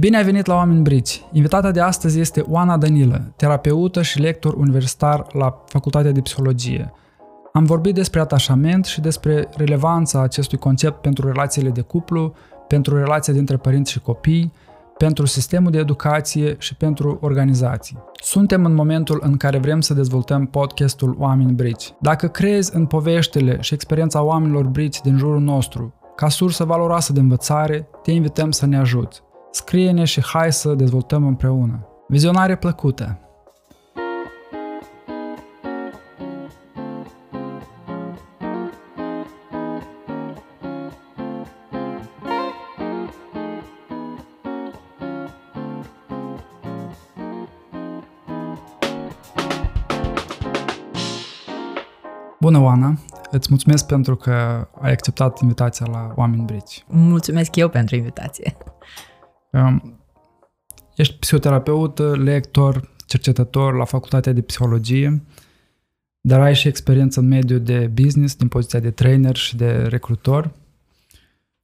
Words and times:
Bine 0.00 0.16
ai 0.16 0.24
venit 0.24 0.46
la 0.46 0.54
Oameni 0.54 0.82
Brici! 0.82 1.22
Invitata 1.32 1.70
de 1.70 1.80
astăzi 1.80 2.20
este 2.20 2.44
Oana 2.48 2.76
Danilă, 2.76 3.32
terapeută 3.36 4.02
și 4.02 4.20
lector 4.20 4.54
universitar 4.54 5.26
la 5.32 5.62
Facultatea 5.66 6.12
de 6.12 6.20
Psihologie. 6.20 6.92
Am 7.52 7.64
vorbit 7.64 7.94
despre 7.94 8.20
atașament 8.20 8.84
și 8.84 9.00
despre 9.00 9.48
relevanța 9.56 10.20
acestui 10.20 10.58
concept 10.58 11.00
pentru 11.00 11.26
relațiile 11.26 11.68
de 11.68 11.80
cuplu, 11.80 12.34
pentru 12.68 12.96
relația 12.96 13.32
dintre 13.32 13.56
părinți 13.56 13.92
și 13.92 14.00
copii, 14.00 14.52
pentru 14.96 15.26
sistemul 15.26 15.70
de 15.70 15.78
educație 15.78 16.56
și 16.58 16.74
pentru 16.74 17.18
organizații. 17.20 17.98
Suntem 18.22 18.64
în 18.64 18.74
momentul 18.74 19.20
în 19.24 19.36
care 19.36 19.58
vrem 19.58 19.80
să 19.80 19.94
dezvoltăm 19.94 20.46
podcastul 20.46 21.16
Oameni 21.18 21.52
Brici. 21.52 21.94
Dacă 22.00 22.28
crezi 22.28 22.76
în 22.76 22.86
poveștile 22.86 23.58
și 23.60 23.74
experiența 23.74 24.22
oamenilor 24.22 24.66
brici 24.66 25.00
din 25.00 25.16
jurul 25.16 25.40
nostru 25.40 25.94
ca 26.16 26.28
sursă 26.28 26.64
valoroasă 26.64 27.12
de 27.12 27.20
învățare, 27.20 27.88
te 28.02 28.10
invităm 28.10 28.50
să 28.50 28.66
ne 28.66 28.78
ajuți. 28.78 29.26
Scrie-ne 29.58 30.04
și 30.04 30.22
hai 30.22 30.52
să 30.52 30.74
dezvoltăm 30.74 31.26
împreună. 31.26 31.86
Vizionare 32.08 32.56
plăcută! 32.56 33.18
Bună, 52.40 52.58
Oana! 52.58 52.98
Îți 53.30 53.46
mulțumesc 53.48 53.86
pentru 53.86 54.16
că 54.16 54.32
ai 54.80 54.90
acceptat 54.90 55.40
invitația 55.40 55.86
la 55.90 56.12
Oameni 56.16 56.44
Brici. 56.44 56.84
Mulțumesc 56.88 57.56
eu 57.56 57.68
pentru 57.68 57.96
invitație. 57.96 58.56
Um, 59.52 59.98
ești 60.96 61.18
psihoterapeut, 61.18 61.98
lector, 61.98 62.90
cercetător 63.06 63.74
la 63.74 63.84
Facultatea 63.84 64.32
de 64.32 64.40
Psihologie, 64.40 65.22
dar 66.20 66.40
ai 66.40 66.54
și 66.54 66.68
experiență 66.68 67.20
în 67.20 67.28
mediul 67.28 67.60
de 67.60 67.86
business, 67.86 68.34
din 68.34 68.48
poziția 68.48 68.80
de 68.80 68.90
trainer 68.90 69.36
și 69.36 69.56
de 69.56 69.72
recrutor. 69.72 70.52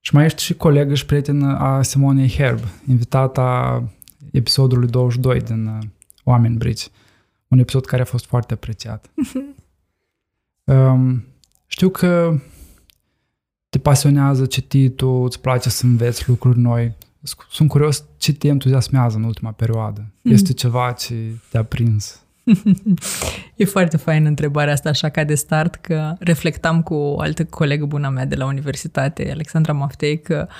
Și 0.00 0.14
mai 0.14 0.24
ești 0.24 0.42
și 0.42 0.54
colegă 0.54 0.94
și 0.94 1.06
prietenă 1.06 1.58
a 1.58 1.82
Simonei 1.82 2.28
Herb, 2.28 2.60
invitata 2.88 3.82
episodului 4.30 4.88
22 4.88 5.40
din 5.40 5.66
uh, 5.66 5.78
Oameni 6.24 6.56
Brici. 6.56 6.88
Un 7.48 7.58
episod 7.58 7.84
care 7.84 8.02
a 8.02 8.04
fost 8.04 8.26
foarte 8.26 8.52
apreciat. 8.52 9.10
um, 10.64 11.24
știu 11.66 11.88
că 11.88 12.38
te 13.68 13.78
pasionează 13.78 14.46
cititul, 14.46 15.24
îți 15.24 15.40
place 15.40 15.68
să 15.68 15.86
înveți 15.86 16.28
lucruri 16.28 16.58
noi. 16.58 16.96
Sunt 17.50 17.68
curios 17.68 18.04
ce 18.18 18.32
te 18.32 18.48
entuziasmează 18.48 19.16
în 19.16 19.22
ultima 19.22 19.50
perioadă. 19.50 20.06
Mm. 20.22 20.32
Este 20.32 20.52
ceva 20.52 20.92
ce 20.92 21.14
te-a 21.48 21.62
prins? 21.62 22.22
e 23.56 23.64
foarte 23.64 23.96
faină 23.96 24.28
întrebarea 24.28 24.72
asta, 24.72 24.88
așa 24.88 25.08
ca 25.08 25.24
de 25.24 25.34
start, 25.34 25.74
că 25.74 26.14
reflectam 26.18 26.82
cu 26.82 26.94
o 26.94 27.20
altă 27.20 27.44
colegă 27.44 27.84
bună 27.84 28.08
mea 28.08 28.24
de 28.24 28.34
la 28.34 28.44
universitate, 28.44 29.30
Alexandra 29.30 29.72
Maftei, 29.72 30.20
că 30.20 30.46
uh, 30.48 30.54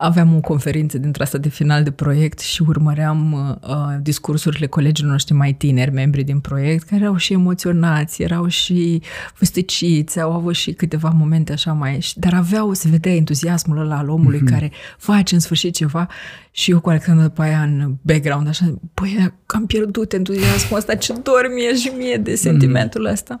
aveam 0.00 0.34
o 0.36 0.40
conferință 0.40 0.98
dintre 0.98 1.22
asta 1.22 1.38
de 1.38 1.48
final 1.48 1.82
de 1.82 1.90
proiect 1.90 2.38
și 2.38 2.62
urmăream 2.62 3.32
uh, 3.32 3.70
uh, 3.70 3.96
discursurile 4.02 4.66
colegilor 4.66 5.10
noștri 5.10 5.34
mai 5.34 5.52
tineri, 5.52 5.90
membri 5.90 6.22
din 6.22 6.40
proiect, 6.40 6.86
care 6.86 7.00
erau 7.00 7.16
și 7.16 7.32
emoționați, 7.32 8.22
erau 8.22 8.46
și 8.46 9.02
fusticiți, 9.34 10.20
au 10.20 10.32
avut 10.32 10.54
și 10.54 10.72
câteva 10.72 11.08
momente 11.08 11.52
așa 11.52 11.72
mai... 11.72 11.98
Dar 12.14 12.34
aveau, 12.34 12.72
se 12.72 12.88
vedea 12.88 13.14
entuziasmul 13.14 13.78
ăla 13.78 13.98
al 13.98 14.08
omului 14.08 14.40
mm-hmm. 14.40 14.50
care 14.50 14.72
face 14.98 15.34
în 15.34 15.40
sfârșit 15.40 15.74
ceva 15.74 16.08
și 16.50 16.70
eu 16.70 16.80
cu 16.80 16.88
Alexandru 16.88 17.26
după 17.26 17.42
aia 17.42 17.62
în 17.62 17.94
background, 18.02 18.48
așa, 18.48 18.74
băi, 18.94 19.32
că 19.46 19.56
am 19.56 19.66
pierdut 19.66 20.12
entuziasmul 20.12 20.78
ăsta, 20.78 20.94
ce 20.94 21.12
dor 21.12 21.50
mie 21.54 21.74
și 21.74 21.92
mie 21.96 22.16
de 22.16 22.34
sentimentul 22.34 23.06
mm-hmm. 23.08 23.12
ăsta. 23.12 23.40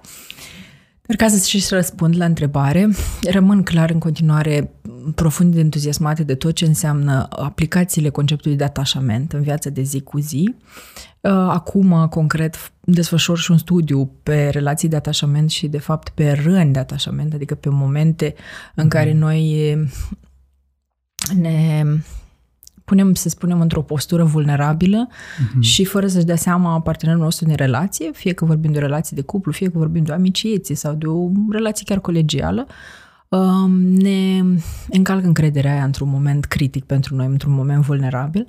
ca 1.16 1.28
să 1.28 1.46
și 1.46 1.66
răspund 1.70 2.16
la 2.16 2.24
întrebare, 2.24 2.88
rămân 3.30 3.62
clar 3.62 3.90
în 3.90 3.98
continuare 3.98 4.70
profund 5.14 5.56
entuziasmate 5.56 6.22
de 6.22 6.34
tot 6.34 6.54
ce 6.54 6.64
înseamnă 6.64 7.28
aplicațiile 7.30 8.08
conceptului 8.08 8.56
de 8.56 8.64
atașament 8.64 9.32
în 9.32 9.42
viața 9.42 9.70
de 9.70 9.82
zi 9.82 10.00
cu 10.00 10.18
zi. 10.18 10.54
Uh, 11.20 11.30
acum, 11.30 12.06
concret, 12.10 12.72
desfășor 12.80 13.38
și 13.38 13.50
un 13.50 13.58
studiu 13.58 14.10
pe 14.22 14.48
relații 14.48 14.88
de 14.88 14.96
atașament 14.96 15.50
și, 15.50 15.68
de 15.68 15.78
fapt, 15.78 16.08
pe 16.08 16.32
răni 16.44 16.72
de 16.72 16.78
atașament, 16.78 17.34
adică 17.34 17.54
pe 17.54 17.68
momente 17.68 18.34
în 18.74 18.84
mhm. 18.84 18.92
care 18.92 19.12
noi 19.12 19.74
ne 21.36 21.84
punem, 22.88 23.14
să 23.14 23.28
spunem, 23.28 23.60
într-o 23.60 23.82
postură 23.82 24.24
vulnerabilă 24.24 25.08
uh-huh. 25.08 25.60
și 25.60 25.84
fără 25.84 26.06
să-și 26.06 26.24
dea 26.24 26.36
seama 26.36 26.80
partenerul 26.80 27.22
nostru 27.22 27.46
din 27.46 27.54
relație, 27.54 28.10
fie 28.12 28.32
că 28.32 28.44
vorbim 28.44 28.72
de 28.72 28.78
o 28.78 28.80
relație 28.80 29.16
de 29.16 29.22
cuplu, 29.22 29.52
fie 29.52 29.70
că 29.70 29.78
vorbim 29.78 30.04
de 30.04 30.10
o 30.10 30.14
amicieție 30.14 30.74
sau 30.74 30.94
de 30.94 31.06
o 31.06 31.28
relație 31.50 31.84
chiar 31.84 32.00
colegială, 32.00 32.66
um, 33.28 33.70
ne 33.80 34.42
încalcă 34.90 35.26
încrederea 35.26 35.72
aia 35.72 35.84
într-un 35.84 36.08
moment 36.08 36.44
critic 36.44 36.84
pentru 36.84 37.14
noi, 37.14 37.26
într-un 37.26 37.52
moment 37.52 37.84
vulnerabil. 37.84 38.46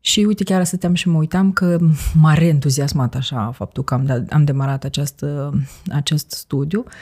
Și 0.00 0.20
uite, 0.20 0.44
chiar 0.44 0.64
stăteam 0.64 0.94
și 0.94 1.08
mă 1.08 1.18
uitam 1.18 1.52
că 1.52 1.78
m-a 2.14 2.34
reentuziasmat 2.34 3.14
așa 3.14 3.50
faptul 3.54 3.84
că 3.84 3.94
am, 3.94 4.04
dat, 4.04 4.32
am 4.32 4.44
demarat 4.44 4.84
această, 4.84 5.52
acest 5.88 6.30
studiu. 6.30 6.84
Uh, 6.86 6.92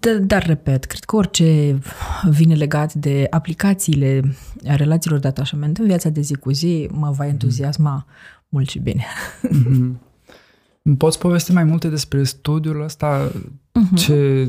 dar, 0.00 0.18
dar, 0.18 0.46
repet, 0.46 0.84
cred 0.84 1.04
că 1.04 1.16
orice 1.16 1.78
vine 2.30 2.54
legat 2.54 2.94
de 2.94 3.26
aplicațiile 3.30 4.34
relațiilor 4.62 5.18
de 5.18 5.28
atașament 5.28 5.78
în 5.78 5.86
viața 5.86 6.08
de 6.08 6.20
zi 6.20 6.34
cu 6.34 6.50
zi 6.50 6.88
mă 6.92 7.10
va 7.10 7.26
entuziasma 7.26 8.06
mm-hmm. 8.06 8.48
mult 8.48 8.68
și 8.68 8.78
bine. 8.78 9.04
Mm-hmm. 9.48 10.96
Poți 10.96 11.18
povesti 11.18 11.52
mai 11.52 11.64
multe 11.64 11.88
despre 11.88 12.22
studiul 12.22 12.82
ăsta? 12.82 13.30
Mm-hmm. 13.30 13.94
Ce, 13.94 14.48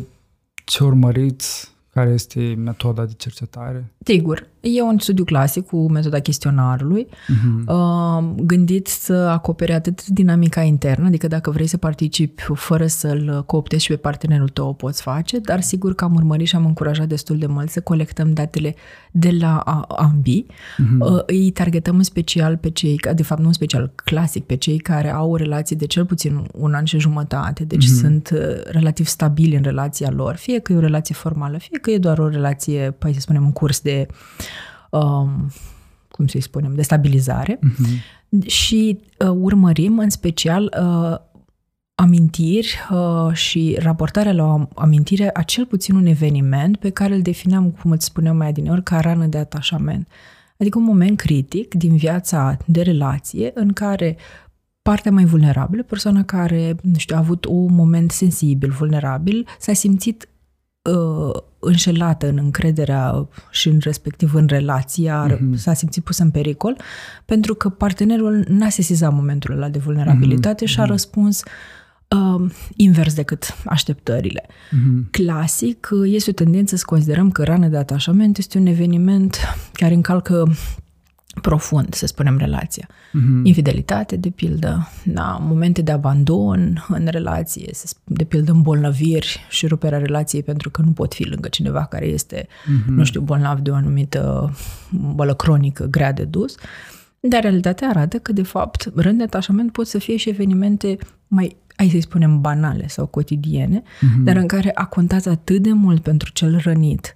ce 0.65 0.83
urmăriți? 0.83 1.71
Care 1.89 2.09
este 2.09 2.53
metoda 2.57 3.05
de 3.05 3.13
cercetare? 3.17 3.93
Sigur. 4.05 4.47
E 4.65 4.81
un 4.81 4.97
studiu 4.99 5.23
clasic 5.23 5.65
cu 5.65 5.91
metoda 5.91 6.19
chestionarului, 6.19 7.07
uh-huh. 7.07 8.35
gândit 8.35 8.87
să 8.87 9.13
acopere 9.13 9.73
atât 9.73 10.07
dinamica 10.07 10.61
internă, 10.61 11.05
adică 11.05 11.27
dacă 11.27 11.51
vrei 11.51 11.67
să 11.67 11.77
participi 11.77 12.43
fără 12.53 12.87
să-l 12.87 13.43
cooptezi 13.45 13.83
și 13.83 13.91
pe 13.91 13.97
partenerul 13.97 14.49
tău, 14.49 14.67
o 14.67 14.73
poți 14.73 15.01
face, 15.01 15.39
dar 15.39 15.61
sigur 15.61 15.95
că 15.95 16.03
am 16.03 16.13
urmărit 16.13 16.47
și 16.47 16.55
am 16.55 16.65
încurajat 16.65 17.07
destul 17.07 17.37
de 17.37 17.45
mult 17.45 17.69
să 17.69 17.81
colectăm 17.81 18.33
datele 18.33 18.75
de 19.11 19.31
la 19.39 19.57
ambii. 19.97 20.45
Uh-huh. 20.49 21.25
Îi 21.25 21.51
targetăm 21.51 21.95
în 21.95 22.03
special 22.03 22.57
pe 22.57 22.69
cei, 22.69 22.99
de 23.15 23.23
fapt 23.23 23.41
nu 23.41 23.47
în 23.47 23.53
special, 23.53 23.91
clasic, 23.95 24.45
pe 24.45 24.55
cei 24.55 24.77
care 24.77 25.13
au 25.13 25.31
o 25.31 25.35
relație 25.35 25.75
de 25.75 25.85
cel 25.85 26.05
puțin 26.05 26.41
un 26.53 26.73
an 26.73 26.83
și 26.85 26.99
jumătate, 26.99 27.63
deci 27.63 27.85
uh-huh. 27.85 27.99
sunt 28.01 28.29
uh, 28.33 28.39
relativ 28.65 29.05
stabili 29.05 29.55
în 29.55 29.63
relația 29.63 30.11
lor, 30.11 30.35
fie 30.35 30.59
că 30.59 30.73
e 30.73 30.75
o 30.75 30.79
relație 30.79 31.15
formală, 31.15 31.57
fie 31.57 31.79
că 31.79 31.91
e 31.91 31.97
doar 31.97 32.19
o 32.19 32.27
relație, 32.27 32.95
păi 32.99 33.13
să 33.13 33.19
spunem, 33.19 33.43
în 33.43 33.51
curs 33.51 33.79
de 33.79 34.07
um, 34.97 35.51
cum 36.11 36.27
să-i 36.27 36.41
spunem, 36.41 36.75
de 36.75 36.81
stabilizare 36.81 37.59
uh-huh. 37.59 38.45
și 38.45 38.99
uh, 39.19 39.27
urmărim 39.27 39.99
în 39.99 40.09
special 40.09 40.75
uh, 40.81 41.17
amintiri 41.95 42.79
uh, 42.91 43.33
și 43.33 43.77
raportarea 43.79 44.33
la 44.33 44.43
o 44.43 44.67
amintire 44.75 45.29
a 45.33 45.41
cel 45.41 45.65
puțin 45.65 45.95
un 45.95 46.05
eveniment 46.05 46.77
pe 46.77 46.89
care 46.89 47.13
îl 47.13 47.21
defineam, 47.21 47.71
cum 47.81 47.91
îți 47.91 48.05
spuneam 48.05 48.37
mai 48.37 48.47
adineori, 48.47 48.83
ca 48.83 48.99
rană 48.99 49.25
de 49.25 49.37
atașament. 49.37 50.07
Adică 50.57 50.77
un 50.77 50.83
moment 50.83 51.17
critic 51.17 51.73
din 51.73 51.95
viața 51.95 52.57
de 52.65 52.81
relație 52.81 53.51
în 53.53 53.73
care 53.73 54.17
partea 54.81 55.11
mai 55.11 55.25
vulnerabilă, 55.25 55.83
persoana 55.83 56.23
care, 56.23 56.75
nu 56.81 56.97
știu, 56.97 57.15
a 57.15 57.19
avut 57.19 57.45
un 57.45 57.73
moment 57.73 58.11
sensibil, 58.11 58.69
vulnerabil, 58.71 59.47
s-a 59.59 59.73
simțit 59.73 60.27
uh, 60.89 61.41
înșelată 61.59 62.27
în 62.27 62.37
încrederea 62.37 63.27
și 63.51 63.67
în 63.67 63.77
respectiv 63.81 64.33
în 64.33 64.45
relația, 64.47 65.27
mm-hmm. 65.27 65.55
s-a 65.55 65.73
simțit 65.73 66.03
pusă 66.03 66.23
în 66.23 66.31
pericol, 66.31 66.77
pentru 67.25 67.55
că 67.55 67.69
partenerul 67.69 68.45
n-a 68.47 68.69
sesizat 68.69 69.13
momentul 69.13 69.53
ăla 69.53 69.69
de 69.69 69.79
vulnerabilitate 69.79 70.65
mm-hmm. 70.65 70.69
și 70.69 70.79
a 70.79 70.81
mhm. 70.81 70.91
răspuns 70.91 71.43
uh, 72.07 72.51
invers 72.75 73.13
decât 73.13 73.55
așteptările. 73.65 74.45
Mm-hmm. 74.47 75.09
Clasic, 75.11 75.89
este 76.03 76.29
o 76.29 76.33
tendință 76.33 76.75
să 76.75 76.83
considerăm 76.85 77.31
că 77.31 77.43
rană 77.43 77.67
de 77.67 77.77
atașament 77.77 78.37
este 78.37 78.57
un 78.57 78.65
eveniment 78.65 79.37
care 79.73 79.93
încalcă 79.93 80.51
profund, 81.41 81.93
să 81.93 82.05
spunem, 82.05 82.37
relația. 82.37 82.87
Mm-hmm. 82.87 83.43
Infidelitate, 83.43 84.15
de 84.15 84.29
pildă, 84.29 84.89
da, 85.05 85.37
momente 85.41 85.81
de 85.81 85.91
abandon 85.91 86.85
în 86.87 87.07
relație, 87.11 87.71
de 88.03 88.23
pildă 88.23 88.51
îmbolnăviri 88.51 89.45
și 89.49 89.67
ruperea 89.67 89.97
relației 89.97 90.43
pentru 90.43 90.69
că 90.69 90.81
nu 90.81 90.91
pot 90.91 91.13
fi 91.13 91.23
lângă 91.23 91.47
cineva 91.47 91.85
care 91.85 92.05
este, 92.05 92.47
mm-hmm. 92.47 92.85
nu 92.85 93.03
știu, 93.03 93.21
bolnav 93.21 93.59
de 93.59 93.69
o 93.69 93.75
anumită 93.75 94.53
bolă 94.89 95.33
cronică 95.33 95.85
grea 95.85 96.11
de 96.11 96.23
dus. 96.23 96.55
Dar 97.19 97.41
realitatea 97.41 97.87
arată 97.87 98.17
că, 98.17 98.31
de 98.31 98.43
fapt, 98.43 98.91
rând 98.95 99.17
de 99.17 99.23
atașament 99.23 99.71
pot 99.71 99.87
să 99.87 99.97
fie 99.97 100.17
și 100.17 100.29
evenimente 100.29 100.97
mai, 101.27 101.57
hai 101.75 101.89
să-i 101.89 102.01
spunem, 102.01 102.41
banale 102.41 102.87
sau 102.87 103.05
cotidiene, 103.05 103.81
mm-hmm. 103.81 104.23
dar 104.23 104.35
în 104.35 104.47
care 104.47 104.71
a 104.73 104.85
contat 104.85 105.25
atât 105.25 105.61
de 105.61 105.71
mult 105.71 106.01
pentru 106.01 106.31
cel 106.31 106.59
rănit 106.63 107.15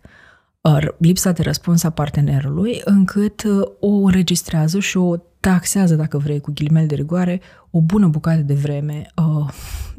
lipsa 0.97 1.31
de 1.31 1.41
răspuns 1.41 1.83
a 1.83 1.89
partenerului, 1.89 2.81
încât 2.83 3.43
uh, 3.43 3.67
o 3.79 3.87
înregistrează 3.87 4.79
și 4.79 4.97
o 4.97 5.15
taxează, 5.39 5.95
dacă 5.95 6.17
vrei, 6.17 6.39
cu 6.39 6.51
ghilimele 6.51 6.85
de 6.85 6.95
rigoare, 6.95 7.41
o 7.71 7.81
bună 7.81 8.07
bucată 8.07 8.41
de 8.41 8.53
vreme, 8.53 9.05
uh, 9.15 9.49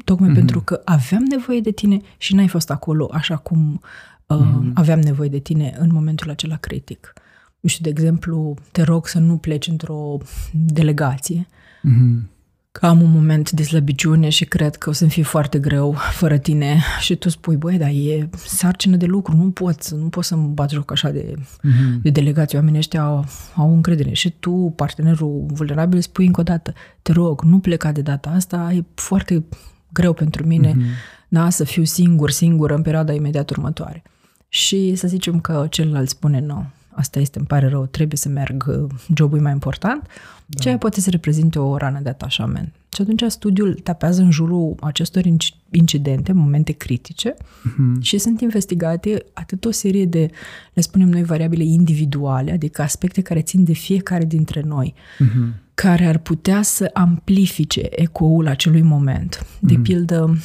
tocmai 0.05 0.29
mm-hmm. 0.29 0.33
pentru 0.33 0.61
că 0.61 0.81
aveam 0.85 1.23
nevoie 1.23 1.59
de 1.59 1.71
tine 1.71 2.01
și 2.17 2.35
n-ai 2.35 2.47
fost 2.47 2.69
acolo 2.69 3.09
așa 3.11 3.35
cum 3.35 3.81
uh, 4.27 4.37
mm-hmm. 4.37 4.73
aveam 4.73 4.99
nevoie 4.99 5.29
de 5.29 5.39
tine 5.39 5.75
în 5.79 5.89
momentul 5.93 6.29
acela 6.29 6.55
critic. 6.55 7.13
Nu 7.59 7.69
știu, 7.69 7.83
de 7.83 7.89
exemplu, 7.89 8.53
te 8.71 8.81
rog 8.81 9.07
să 9.07 9.19
nu 9.19 9.37
pleci 9.37 9.67
într-o 9.67 10.17
delegație, 10.51 11.47
mm-hmm 11.47 12.37
că 12.71 12.85
am 12.85 13.01
un 13.01 13.11
moment 13.11 13.51
de 13.51 13.63
slăbiciune 13.63 14.29
și 14.29 14.45
cred 14.45 14.75
că 14.75 14.89
o 14.89 14.91
să-mi 14.91 15.09
fie 15.09 15.23
foarte 15.23 15.59
greu 15.59 15.95
fără 16.11 16.37
tine 16.37 16.81
și 16.99 17.15
tu 17.15 17.29
spui, 17.29 17.55
băi, 17.55 17.77
dar 17.77 17.89
e 17.89 18.29
sarcină 18.33 18.95
de 18.95 19.05
lucru, 19.05 19.35
nu 19.35 19.51
pot, 19.51 19.89
nu 19.89 20.09
pot 20.09 20.23
să-mi 20.23 20.47
bat 20.47 20.69
joc 20.69 20.91
așa 20.91 21.09
de, 21.09 21.33
mm-hmm. 21.35 22.01
de 22.01 22.09
delegație. 22.09 22.57
Oamenii 22.57 22.79
ăștia 22.79 23.03
au, 23.03 23.25
au 23.55 23.73
încredere. 23.73 24.13
Și 24.13 24.29
tu, 24.29 24.73
partenerul 24.75 25.45
vulnerabil, 25.47 26.01
spui 26.01 26.25
încă 26.25 26.39
o 26.39 26.43
dată, 26.43 26.73
te 27.01 27.11
rog, 27.11 27.41
nu 27.41 27.59
pleca 27.59 27.91
de 27.91 28.01
data 28.01 28.29
asta, 28.29 28.71
e 28.73 28.83
foarte 28.93 29.45
greu 29.93 30.13
pentru 30.13 30.45
mine 30.45 30.71
mm-hmm. 30.71 31.27
da, 31.27 31.49
să 31.49 31.63
fiu 31.63 31.83
singur, 31.83 32.31
singur 32.31 32.71
în 32.71 32.81
perioada 32.81 33.13
imediat 33.13 33.49
următoare. 33.49 34.03
Și 34.47 34.95
să 34.95 35.07
zicem 35.07 35.39
că 35.39 35.67
celălalt 35.69 36.09
spune, 36.09 36.39
nu, 36.39 36.65
asta 36.99 37.19
este, 37.19 37.37
îmi 37.37 37.47
pare 37.47 37.67
rău, 37.67 37.85
trebuie 37.85 38.17
să 38.17 38.29
merg, 38.29 38.87
jobul 39.15 39.37
e 39.37 39.41
mai 39.41 39.51
important, 39.51 40.07
da. 40.45 40.59
ceea 40.59 40.77
poate 40.77 41.01
să 41.01 41.09
reprezinte 41.09 41.59
o 41.59 41.77
rană 41.77 41.99
de 41.99 42.09
atașament. 42.09 42.73
Și 42.93 43.01
atunci 43.01 43.23
studiul 43.27 43.73
tapează 43.73 44.21
în 44.21 44.31
jurul 44.31 44.75
acestor 44.79 45.23
incidente, 45.71 46.31
momente 46.31 46.71
critice 46.71 47.33
uh-huh. 47.33 48.01
și 48.01 48.17
sunt 48.17 48.41
investigate 48.41 49.25
atât 49.33 49.65
o 49.65 49.71
serie 49.71 50.05
de, 50.05 50.29
le 50.73 50.81
spunem 50.81 51.09
noi, 51.09 51.23
variabile 51.23 51.63
individuale, 51.63 52.51
adică 52.51 52.81
aspecte 52.81 53.21
care 53.21 53.41
țin 53.41 53.63
de 53.63 53.73
fiecare 53.73 54.25
dintre 54.25 54.61
noi, 54.61 54.93
uh-huh. 54.93 55.73
care 55.73 56.05
ar 56.05 56.17
putea 56.17 56.61
să 56.61 56.89
amplifice 56.93 57.87
ecoul 57.89 58.47
acelui 58.47 58.81
moment. 58.81 59.45
De 59.59 59.73
uh-huh. 59.73 59.81
pildă, 59.81 60.37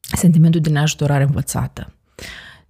sentimentul 0.00 0.60
de 0.60 0.70
neajutorare 0.70 1.24
învățată 1.24 1.92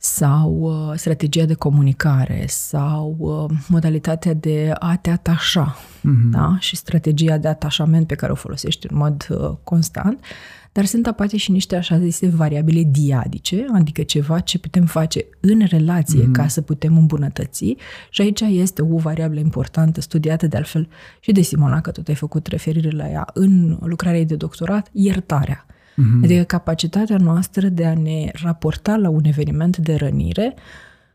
sau 0.04 0.52
uh, 0.60 0.98
strategia 0.98 1.44
de 1.44 1.54
comunicare 1.54 2.44
sau 2.48 3.16
uh, 3.18 3.58
modalitatea 3.68 4.34
de 4.34 4.72
a 4.78 4.96
te 4.96 5.10
atașa 5.10 5.76
mm-hmm. 5.76 6.30
da? 6.30 6.56
și 6.58 6.76
strategia 6.76 7.38
de 7.38 7.48
atașament 7.48 8.06
pe 8.06 8.14
care 8.14 8.32
o 8.32 8.34
folosești 8.34 8.86
în 8.90 8.96
mod 8.96 9.26
uh, 9.30 9.50
constant, 9.64 10.24
dar 10.72 10.84
sunt 10.84 11.06
apate 11.06 11.36
și 11.36 11.50
niște 11.50 11.76
așa 11.76 11.98
zise 11.98 12.28
variabile 12.28 12.82
diadice, 12.90 13.66
adică 13.74 14.02
ceva 14.02 14.40
ce 14.40 14.58
putem 14.58 14.84
face 14.84 15.24
în 15.40 15.64
relație 15.66 16.22
mm-hmm. 16.22 16.32
ca 16.32 16.48
să 16.48 16.60
putem 16.60 16.96
îmbunătăți 16.96 17.76
și 18.10 18.20
aici 18.20 18.40
este 18.40 18.82
o 18.82 18.96
variabilă 18.96 19.40
importantă 19.40 20.00
studiată 20.00 20.46
de 20.46 20.56
altfel 20.56 20.88
și 21.20 21.32
de 21.32 21.40
Simona, 21.40 21.80
că 21.80 21.90
tot 21.90 22.08
ai 22.08 22.14
făcut 22.14 22.46
referire 22.46 22.90
la 22.90 23.10
ea 23.10 23.26
în 23.34 23.78
lucrarea 23.80 24.18
ei 24.18 24.26
de 24.26 24.36
doctorat, 24.36 24.88
iertarea. 24.92 25.66
Mm-hmm. 25.92 26.24
Adică 26.24 26.42
capacitatea 26.42 27.16
noastră 27.16 27.68
de 27.68 27.86
a 27.86 27.94
ne 27.94 28.30
raporta 28.32 28.96
la 28.96 29.08
un 29.08 29.24
eveniment 29.24 29.76
de 29.76 29.94
rănire 29.94 30.54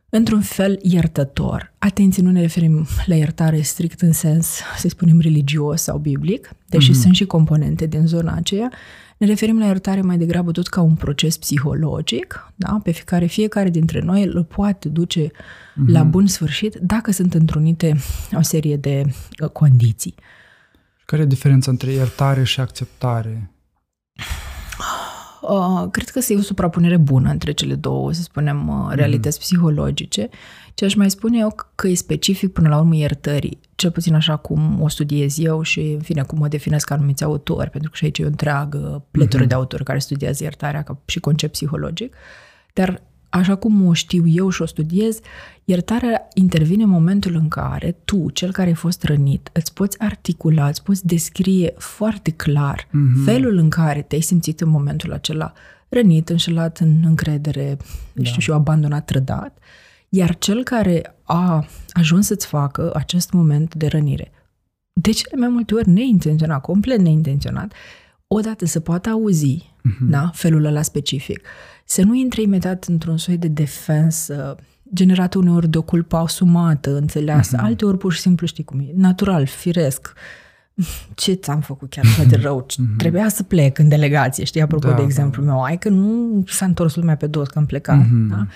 într-un 0.10 0.42
fel 0.42 0.80
iertător. 0.82 1.74
Atenție, 1.78 2.24
nu 2.24 2.32
ne 2.32 2.42
referim 2.42 2.88
la 3.06 3.16
iertare 3.16 3.62
strict 3.62 4.02
în 4.02 4.12
sens, 4.12 4.60
să 4.78 4.88
spunem, 4.88 5.20
religios 5.20 5.82
sau 5.82 5.98
biblic, 5.98 6.50
deși 6.70 6.92
mm-hmm. 6.92 7.02
sunt 7.02 7.16
și 7.16 7.26
componente 7.26 7.86
din 7.86 8.08
zona 8.08 8.34
aceea, 8.34 8.72
ne 9.18 9.28
referim 9.28 9.60
la 9.60 9.66
iertare 9.66 10.02
mai 10.02 10.18
degrabă 10.18 10.52
tot 10.52 10.68
ca 10.68 10.82
un 10.82 10.96
proces 10.96 11.38
psihologic, 11.38 12.52
da? 12.56 12.80
pe 12.84 12.92
care 13.06 13.26
fiecare 13.26 13.70
dintre 13.70 14.00
noi 14.00 14.24
îl 14.24 14.44
poate 14.44 14.90
duce 14.90 15.28
mm-hmm. 15.28 15.86
la 15.86 16.04
bun 16.04 16.28
sfârșit 16.28 16.76
dacă 16.76 17.12
sunt 17.12 17.34
întrunite 17.34 17.98
o 18.34 18.42
serie 18.42 18.78
de 18.78 19.04
uh, 19.42 19.50
condiții. 19.50 20.16
Care 21.06 21.22
e 21.22 21.26
diferența 21.26 21.72
între 21.72 21.92
iertare 21.92 22.44
și 22.44 22.60
acceptare? 22.60 23.52
Uh, 25.50 25.88
cred 25.92 26.10
că 26.10 26.20
e 26.28 26.38
o 26.38 26.42
suprapunere 26.42 26.98
bună 26.98 27.30
între 27.30 27.52
cele 27.52 27.76
două, 27.76 28.14
să 28.14 28.22
spunem, 28.22 28.68
uh, 28.68 28.94
realități 28.96 29.38
mm. 29.40 29.44
psihologice. 29.44 30.30
Ce 30.74 30.86
aș 30.86 30.96
mai 30.96 31.10
spune 31.10 31.38
eu 31.38 31.56
că 31.76 31.88
e 31.88 31.96
specific 31.96 32.54
până 32.54 32.70
la 32.70 32.78
urmă 32.78 32.96
iertării, 32.96 33.60
cel 33.76 33.92
puțin 33.92 34.14
așa 34.14 34.36
cum 34.36 34.82
o 34.82 34.88
studiez 34.88 35.40
eu 35.40 35.62
și, 35.62 35.80
în 35.80 36.00
fine, 36.00 36.24
cum 36.24 36.42
o 36.42 36.48
definesc 36.48 36.90
anumiți 36.90 37.24
autori, 37.24 37.70
pentru 37.70 37.90
că 37.90 37.96
și 37.96 38.04
aici 38.04 38.18
e 38.18 38.24
o 38.24 38.28
întreagă 38.28 39.06
pletură 39.12 39.44
mm-hmm. 39.44 39.48
de 39.48 39.54
autori 39.54 39.84
care 39.84 40.00
studiază 40.00 40.44
iertarea 40.44 40.82
ca 40.82 40.98
și 41.06 41.20
concept 41.20 41.52
psihologic. 41.52 42.16
Dar 42.74 43.02
așa 43.30 43.56
cum 43.56 43.86
o 43.86 43.94
știu 43.94 44.28
eu 44.28 44.50
și 44.50 44.62
o 44.62 44.66
studiez, 44.66 45.20
iertarea 45.64 46.28
intervine 46.34 46.84
în 46.84 46.90
momentul 46.90 47.36
în 47.36 47.48
care 47.48 47.98
tu, 48.06 48.30
cel 48.30 48.52
care 48.52 48.68
ai 48.68 48.74
fost 48.76 49.04
rănit, 49.04 49.50
îți 49.54 49.74
poți 49.74 50.00
articula, 50.00 50.68
îți 50.68 50.84
poți 50.84 51.06
descrie 51.06 51.74
foarte 51.78 52.32
clar 52.32 52.88
mm-hmm. 52.88 53.26
felul 53.26 53.58
în 53.58 53.70
care 53.70 54.02
te-ai 54.02 54.22
simțit 54.22 54.62
în 54.62 54.70
momentul 54.70 55.14
acela 55.14 55.54
rănit, 55.90 56.30
înșelat 56.30 56.78
în 56.78 57.04
încredere, 57.06 57.78
da. 58.14 58.24
știu 58.24 58.42
și 58.42 58.50
eu, 58.50 58.56
abandonat, 58.56 59.06
trădat, 59.06 59.58
iar 60.10 60.38
cel 60.38 60.64
care 60.64 61.16
a 61.24 61.68
ajuns 61.90 62.26
să-ți 62.26 62.48
facă 62.48 62.92
acest 62.96 63.32
moment 63.32 63.76
de 63.76 63.88
rănire, 63.88 64.32
de 64.94 65.12
cele 65.12 65.36
mai 65.40 65.50
multe 65.50 65.76
ori 65.76 65.90
neintenționat, 65.90 66.62
complet 66.62 67.00
neintenționat, 67.00 67.74
odată 68.28 68.66
să 68.66 68.80
poată 68.80 69.10
auzi 69.10 69.58
mm-hmm. 69.58 70.10
da, 70.10 70.30
felul 70.34 70.66
ăla 70.66 70.82
specific 70.82 71.42
să 71.90 72.04
nu 72.04 72.14
intre 72.14 72.42
imediat 72.42 72.84
într-un 72.84 73.18
soi 73.18 73.38
de 73.38 73.48
defensă 73.48 74.56
generată 74.94 75.38
uneori 75.38 75.68
de 75.68 75.78
o 75.78 75.82
culpă 75.82 76.16
asumată, 76.16 76.96
înțeleasă, 76.96 77.58
uh-huh. 77.58 77.64
alteori 77.64 77.98
pur 77.98 78.14
și 78.14 78.20
simplu 78.20 78.48
știi 78.48 78.64
cum 78.64 78.80
e, 78.80 78.92
natural, 78.96 79.46
firesc. 79.46 80.14
Ce 81.16 81.34
ți-am 81.34 81.60
făcut 81.60 81.90
chiar 81.90 82.06
de 82.28 82.36
rău? 82.46 82.66
Uh-huh. 82.66 82.98
Trebuia 82.98 83.30
să 83.30 83.44
plec 83.44 83.78
în 83.78 83.88
delegație, 83.88 84.44
știi, 84.44 84.62
apropo 84.62 84.88
da, 84.88 84.96
de 84.96 85.02
exemplu 85.02 85.44
da. 85.44 85.52
meu, 85.52 85.64
ai 85.64 85.78
că 85.78 85.90
nu 85.90 86.44
s-a 86.48 86.66
întors 86.66 86.96
lumea 86.96 87.16
pe 87.16 87.28
dos 87.28 87.48
că 87.48 87.60
am 87.60 87.66
plecat. 87.66 88.06
Uh-huh. 88.06 88.30
Da? 88.30 88.48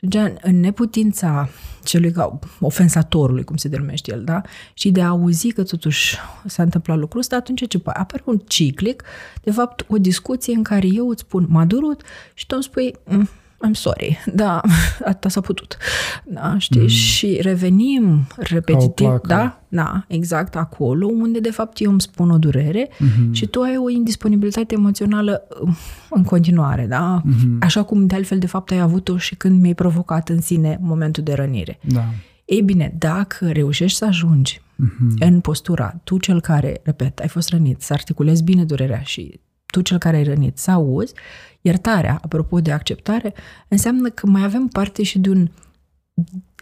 Și 0.00 0.32
în 0.42 0.60
neputința 0.60 1.48
celui 1.84 2.12
ca 2.12 2.38
ofensatorului, 2.60 3.44
cum 3.44 3.56
se 3.56 3.68
denumește 3.68 4.12
el, 4.12 4.24
da? 4.24 4.40
Și 4.74 4.90
de 4.90 5.02
a 5.02 5.08
auzi 5.08 5.50
că 5.50 5.62
totuși 5.62 6.16
s-a 6.46 6.62
întâmplat 6.62 6.98
lucrul 6.98 7.20
ăsta, 7.20 7.36
atunci 7.36 7.68
ce 7.68 7.80
apare 7.84 8.22
un 8.24 8.38
ciclic, 8.38 9.02
de 9.42 9.50
fapt 9.50 9.84
o 9.88 9.96
discuție 9.98 10.54
în 10.54 10.62
care 10.62 10.86
eu 10.86 11.08
îți 11.08 11.20
spun 11.20 11.46
m-a 11.48 11.64
durut 11.64 12.02
și 12.34 12.46
tu 12.46 12.54
îmi 12.54 12.64
spui 12.64 12.94
mm, 13.04 13.28
I'm 13.66 13.72
sorry, 13.72 14.18
da, 14.34 14.60
atâta 15.10 15.28
s-a 15.28 15.40
putut. 15.40 15.76
Da, 16.24 16.58
știi? 16.58 16.80
Mm. 16.80 16.86
Și 16.86 17.38
revenim 17.40 18.26
repetitiv, 18.36 19.20
da? 19.26 19.62
Da, 19.68 20.04
exact 20.08 20.56
acolo 20.56 21.06
unde 21.06 21.40
de 21.40 21.50
fapt 21.50 21.80
eu 21.80 21.90
îmi 21.90 22.00
spun 22.00 22.30
o 22.30 22.38
durere 22.38 22.88
mm-hmm. 22.88 23.30
și 23.30 23.46
tu 23.46 23.60
ai 23.60 23.76
o 23.76 23.88
indisponibilitate 23.88 24.74
emoțională 24.74 25.42
um, 25.60 25.76
în 26.10 26.22
continuare, 26.22 26.86
da? 26.86 27.22
Mm-hmm. 27.22 27.58
Așa 27.60 27.82
cum 27.82 28.06
de 28.06 28.14
altfel 28.14 28.38
de 28.38 28.46
fapt 28.46 28.70
ai 28.70 28.78
avut-o 28.78 29.18
și 29.18 29.34
când 29.34 29.60
mi-ai 29.60 29.74
provocat 29.74 30.28
în 30.28 30.40
sine 30.40 30.78
momentul 30.80 31.22
de 31.22 31.32
rănire. 31.32 31.78
Da. 31.82 32.04
Ei 32.44 32.62
bine, 32.62 32.94
dacă 32.98 33.50
reușești 33.50 33.98
să 33.98 34.04
ajungi 34.04 34.60
mm-hmm. 34.60 35.18
în 35.18 35.40
postura, 35.40 36.00
tu 36.04 36.18
cel 36.18 36.40
care, 36.40 36.80
repet, 36.82 37.18
ai 37.18 37.28
fost 37.28 37.48
rănit, 37.48 37.82
să 37.82 37.92
articulezi 37.92 38.42
bine 38.42 38.64
durerea 38.64 39.00
și 39.00 39.40
tu 39.66 39.80
cel 39.80 39.98
care 39.98 40.16
ai 40.16 40.22
rănit 40.22 40.58
să 40.58 40.70
auzi, 40.70 41.14
iertarea, 41.60 42.18
apropo 42.22 42.60
de 42.60 42.72
acceptare, 42.72 43.34
înseamnă 43.68 44.08
că 44.08 44.26
mai 44.26 44.44
avem 44.44 44.66
parte 44.66 45.02
și 45.02 45.18
de 45.18 45.30
un 45.30 45.48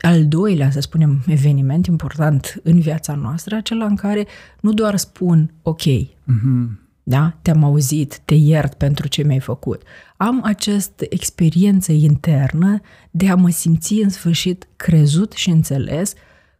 al 0.02 0.26
doilea, 0.26 0.70
să 0.70 0.80
spunem, 0.80 1.22
eveniment 1.26 1.86
important 1.86 2.60
în 2.62 2.80
viața 2.80 3.14
noastră, 3.14 3.56
acela 3.56 3.84
în 3.84 3.96
care 3.96 4.26
nu 4.60 4.72
doar 4.72 4.96
spun 4.96 5.52
ok, 5.62 5.82
mm-hmm. 5.82 6.66
da, 7.02 7.36
te-am 7.42 7.64
auzit, 7.64 8.18
te 8.18 8.34
iert 8.34 8.74
pentru 8.74 9.08
ce 9.08 9.22
mi-ai 9.22 9.40
făcut. 9.40 9.82
Am 10.16 10.40
această 10.44 11.04
experiență 11.08 11.92
internă 11.92 12.80
de 13.10 13.28
a 13.28 13.34
mă 13.34 13.50
simți 13.50 13.94
în 13.94 14.08
sfârșit 14.08 14.68
crezut 14.76 15.32
și 15.32 15.50
înțeles 15.50 16.12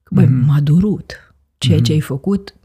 că, 0.02 0.14
băi, 0.14 0.24
mm-hmm. 0.24 0.46
m-a 0.46 0.60
durut. 0.60 1.34
Ceea 1.58 1.78
mm-hmm. 1.78 1.82
ce 1.82 1.92
ai 1.92 2.00
făcut 2.00 2.56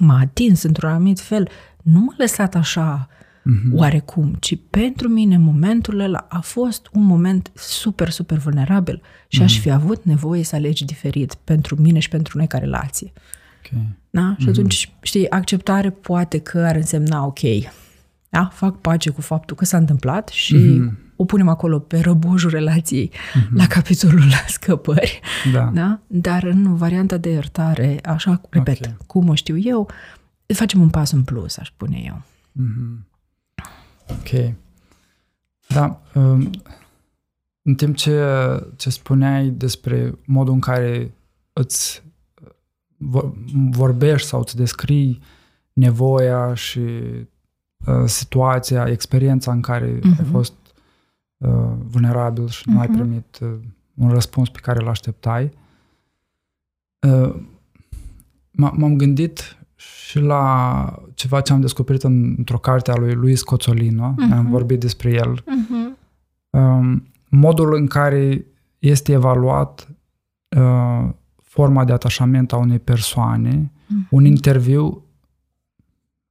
m-a 0.00 0.18
atins 0.18 0.62
într-un 0.62 0.90
anumit 0.90 1.20
fel. 1.20 1.48
Nu 1.82 2.00
m-a 2.00 2.14
lăsat 2.16 2.54
așa 2.54 3.08
mm-hmm. 3.44 3.72
oarecum, 3.72 4.36
ci 4.40 4.58
pentru 4.70 5.08
mine 5.08 5.36
momentul 5.36 5.98
ăla 5.98 6.26
a 6.28 6.40
fost 6.40 6.88
un 6.92 7.02
moment 7.02 7.50
super, 7.54 8.10
super 8.10 8.38
vulnerabil 8.38 9.02
și 9.28 9.40
mm-hmm. 9.40 9.44
aș 9.44 9.58
fi 9.58 9.70
avut 9.70 10.04
nevoie 10.04 10.42
să 10.42 10.56
alegi 10.56 10.84
diferit 10.84 11.34
pentru 11.34 11.80
mine 11.80 11.98
și 11.98 12.08
pentru 12.08 12.38
noi 12.38 12.46
ca 12.46 12.58
relație. 12.58 13.12
Okay. 13.66 13.88
Da? 14.10 14.34
Și 14.38 14.46
mm-hmm. 14.46 14.48
atunci, 14.48 14.92
știi, 15.02 15.30
acceptare 15.30 15.90
poate 15.90 16.38
că 16.38 16.58
ar 16.58 16.76
însemna 16.76 17.26
ok, 17.26 17.40
da? 18.28 18.48
fac 18.52 18.80
pace 18.80 19.10
cu 19.10 19.20
faptul 19.20 19.56
că 19.56 19.64
s-a 19.64 19.76
întâmplat 19.76 20.28
și 20.28 20.56
mm-hmm. 20.56 21.16
o 21.16 21.24
punem 21.24 21.48
acolo 21.48 21.78
pe 21.78 22.00
răbojul 22.00 22.50
relației 22.50 23.10
mm-hmm. 23.10 23.54
la 23.54 23.66
capitolul 23.66 24.28
la 24.28 24.44
scăpări. 24.48 25.20
Da. 25.52 25.70
Da? 25.74 26.00
Dar 26.06 26.42
în 26.42 26.76
varianta 26.76 27.16
de 27.16 27.30
iertare, 27.30 27.98
așa, 28.04 28.40
repet, 28.50 28.78
okay. 28.78 28.96
cum 29.06 29.28
o 29.28 29.34
știu 29.34 29.58
eu, 29.58 29.90
facem 30.46 30.80
un 30.80 30.88
pas 30.88 31.10
în 31.12 31.22
plus, 31.22 31.56
aș 31.56 31.66
spune 31.66 32.02
eu. 32.04 32.22
Mm-hmm. 32.62 33.12
Ok. 34.08 34.54
Da. 35.68 36.02
Um, 36.14 36.50
în 37.62 37.74
timp 37.74 37.96
ce, 37.96 38.22
ce 38.76 38.90
spuneai 38.90 39.48
despre 39.48 40.18
modul 40.26 40.54
în 40.54 40.60
care 40.60 41.14
îți 41.52 42.02
vorbești 43.70 44.28
sau 44.28 44.40
îți 44.40 44.56
descrii 44.56 45.22
nevoia 45.72 46.54
și 46.54 46.80
uh, 47.86 48.04
situația, 48.06 48.86
experiența 48.88 49.52
în 49.52 49.60
care 49.60 49.98
uh-huh. 49.98 50.02
ai 50.02 50.16
mhm. 50.20 50.30
fost 50.30 50.54
uh, 51.36 51.72
vulnerabil 51.78 52.48
și 52.48 52.62
uh-huh. 52.62 52.72
nu 52.72 52.80
ai 52.80 52.86
mhm. 52.86 52.96
primit 52.96 53.38
uh, 53.42 53.54
un 53.94 54.10
răspuns 54.10 54.48
pe 54.48 54.58
care 54.62 54.80
îl 54.80 54.88
așteptai. 54.88 55.52
Uh, 57.00 57.34
m-am 58.50 58.96
gândit 58.96 59.58
și 60.06 60.20
la 60.20 60.98
ceva 61.14 61.40
ce 61.40 61.52
am 61.52 61.60
descoperit 61.60 62.02
în, 62.02 62.34
într-o 62.38 62.58
carte 62.58 62.90
a 62.90 62.96
lui 62.96 63.14
Luis 63.14 63.42
Cozzolino, 63.42 64.14
uh-huh. 64.14 64.36
am 64.36 64.46
vorbit 64.50 64.80
despre 64.80 65.10
el. 65.10 65.40
Uh-huh. 65.40 65.98
Um, 66.50 67.08
modul 67.28 67.74
în 67.74 67.86
care 67.86 68.46
este 68.78 69.12
evaluat 69.12 69.88
uh, 70.56 71.08
forma 71.42 71.84
de 71.84 71.92
atașament 71.92 72.52
a 72.52 72.56
unei 72.56 72.78
persoane, 72.78 73.72
uh-huh. 73.72 74.08
un 74.10 74.24
interviu 74.24 75.04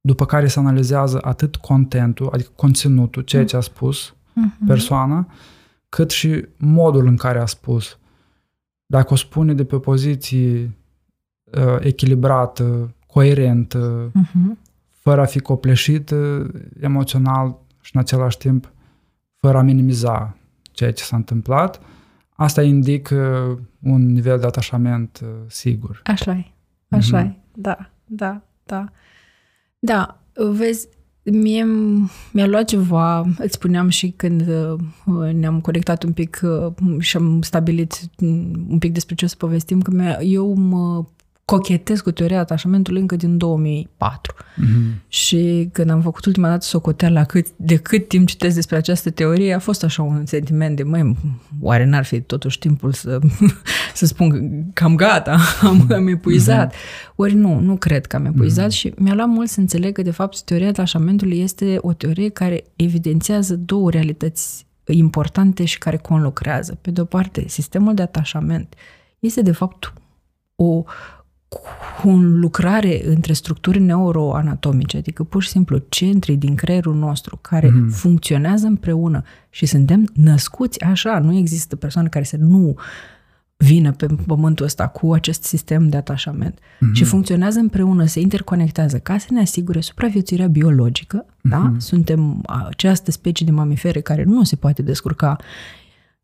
după 0.00 0.26
care 0.26 0.46
se 0.46 0.58
analizează 0.58 1.18
atât 1.22 1.56
contentul, 1.56 2.28
adică 2.32 2.50
conținutul, 2.56 3.22
ceea 3.22 3.44
ce 3.44 3.56
a 3.56 3.60
spus 3.60 4.14
uh-huh. 4.14 4.66
persoana, 4.66 5.28
cât 5.88 6.10
și 6.10 6.46
modul 6.56 7.06
în 7.06 7.16
care 7.16 7.40
a 7.40 7.46
spus. 7.46 7.98
Dacă 8.86 9.12
o 9.12 9.16
spune 9.16 9.54
de 9.54 9.64
pe 9.64 9.74
o 9.74 9.78
poziție 9.78 10.76
uh, 11.44 11.76
echilibrată, 11.80 12.93
coerentă, 13.14 14.10
uh-huh. 14.10 14.58
fără 14.88 15.20
a 15.20 15.24
fi 15.24 15.38
copleșit 15.38 16.14
emoțional 16.80 17.58
și 17.80 17.90
în 17.94 18.00
același 18.00 18.38
timp 18.38 18.72
fără 19.36 19.58
a 19.58 19.62
minimiza 19.62 20.36
ceea 20.72 20.92
ce 20.92 21.02
s-a 21.02 21.16
întâmplat, 21.16 21.80
asta 22.36 22.62
indică 22.62 23.18
un 23.82 24.12
nivel 24.12 24.38
de 24.38 24.46
atașament 24.46 25.20
uh, 25.22 25.28
sigur. 25.46 26.00
Așa 26.04 26.32
e, 26.32 26.44
așa 26.88 27.22
mm-hmm. 27.22 27.30
e, 27.30 27.36
da, 27.52 27.90
da, 28.04 28.42
da. 28.64 28.88
Da, 29.78 30.22
vezi, 30.52 30.88
mie 31.22 31.64
mi-a 32.32 32.46
luat 32.46 32.64
ceva, 32.64 33.20
îți 33.38 33.54
spuneam 33.54 33.88
și 33.88 34.10
când 34.16 34.48
uh, 34.48 35.32
ne-am 35.32 35.60
conectat 35.60 36.02
un 36.02 36.12
pic 36.12 36.40
uh, 36.42 36.72
și 36.98 37.16
am 37.16 37.42
stabilit 37.42 38.00
un 38.68 38.78
pic 38.78 38.92
despre 38.92 39.14
ce 39.14 39.24
o 39.24 39.28
să 39.28 39.36
povestim, 39.38 39.82
că 39.82 40.18
eu 40.20 40.54
mă 40.54 41.04
cochetez 41.44 42.00
cu 42.00 42.10
teoria 42.10 42.38
atașamentului 42.38 43.00
încă 43.00 43.16
din 43.16 43.38
2004. 43.38 44.34
Mm-hmm. 44.34 45.08
Și 45.08 45.68
când 45.72 45.90
am 45.90 46.00
făcut 46.00 46.24
ultima 46.24 46.48
dată 46.48 46.64
socoteala 46.64 47.24
cât, 47.24 47.46
de 47.56 47.76
cât 47.76 48.08
timp 48.08 48.28
citesc 48.28 48.54
despre 48.54 48.76
această 48.76 49.10
teorie, 49.10 49.54
a 49.54 49.58
fost 49.58 49.84
așa 49.84 50.02
un 50.02 50.26
sentiment 50.26 50.76
de, 50.76 50.82
măi, 50.82 51.16
oare 51.60 51.84
n-ar 51.84 52.04
fi 52.04 52.20
totuși 52.20 52.58
timpul 52.58 52.92
să, 52.92 53.18
să 53.94 54.06
spun 54.06 54.50
că 54.72 54.84
am 54.84 54.94
gata, 54.94 55.38
am, 55.62 55.86
am 55.90 56.08
epuizat. 56.08 56.74
Mm-hmm. 56.74 57.14
Ori 57.16 57.34
nu, 57.34 57.60
nu 57.60 57.76
cred 57.76 58.06
că 58.06 58.16
am 58.16 58.24
epuizat 58.24 58.66
mm-hmm. 58.66 58.76
și 58.76 58.92
mi-a 58.96 59.14
luat 59.14 59.28
mult 59.28 59.48
să 59.48 59.60
înțeleg 59.60 59.94
că, 59.94 60.02
de 60.02 60.10
fapt, 60.10 60.42
teoria 60.42 60.68
atașamentului 60.68 61.40
este 61.40 61.76
o 61.80 61.92
teorie 61.92 62.28
care 62.28 62.64
evidențiază 62.76 63.56
două 63.56 63.90
realități 63.90 64.66
importante 64.86 65.64
și 65.64 65.78
care 65.78 65.96
conlucrează. 65.96 66.78
Pe 66.80 66.90
de 66.90 67.00
o 67.00 67.04
parte, 67.04 67.44
sistemul 67.48 67.94
de 67.94 68.02
atașament 68.02 68.74
este, 69.18 69.42
de 69.42 69.52
fapt, 69.52 69.92
o, 70.54 70.84
cu 72.02 72.10
lucrare 72.10 73.08
între 73.08 73.32
structuri 73.32 73.80
neuroanatomice, 73.80 74.96
adică 74.96 75.24
pur 75.24 75.42
și 75.42 75.48
simplu 75.48 75.82
centri 75.88 76.36
din 76.36 76.54
creierul 76.54 76.94
nostru 76.94 77.38
care 77.40 77.68
mm-hmm. 77.68 77.90
funcționează 77.90 78.66
împreună 78.66 79.22
și 79.50 79.66
suntem 79.66 80.10
născuți 80.14 80.80
așa, 80.80 81.18
nu 81.18 81.36
există 81.36 81.76
persoane 81.76 82.08
care 82.08 82.24
să 82.24 82.36
nu 82.38 82.76
vină 83.56 83.92
pe 83.92 84.06
pământul 84.26 84.64
ăsta 84.64 84.88
cu 84.88 85.12
acest 85.12 85.42
sistem 85.42 85.88
de 85.88 85.96
atașament 85.96 86.58
mm-hmm. 86.58 86.92
și 86.92 87.04
funcționează 87.04 87.58
împreună, 87.58 88.04
se 88.04 88.20
interconectează 88.20 88.98
ca 88.98 89.18
să 89.18 89.26
ne 89.30 89.40
asigure 89.40 89.80
supraviețuirea 89.80 90.46
biologică, 90.46 91.24
mm-hmm. 91.24 91.50
da? 91.50 91.58
Mhm. 91.58 91.78
Suntem 91.78 92.42
această 92.68 93.10
specie 93.10 93.46
de 93.46 93.52
mamifere 93.52 94.00
care 94.00 94.24
nu 94.24 94.44
se 94.44 94.56
poate 94.56 94.82
descurca 94.82 95.36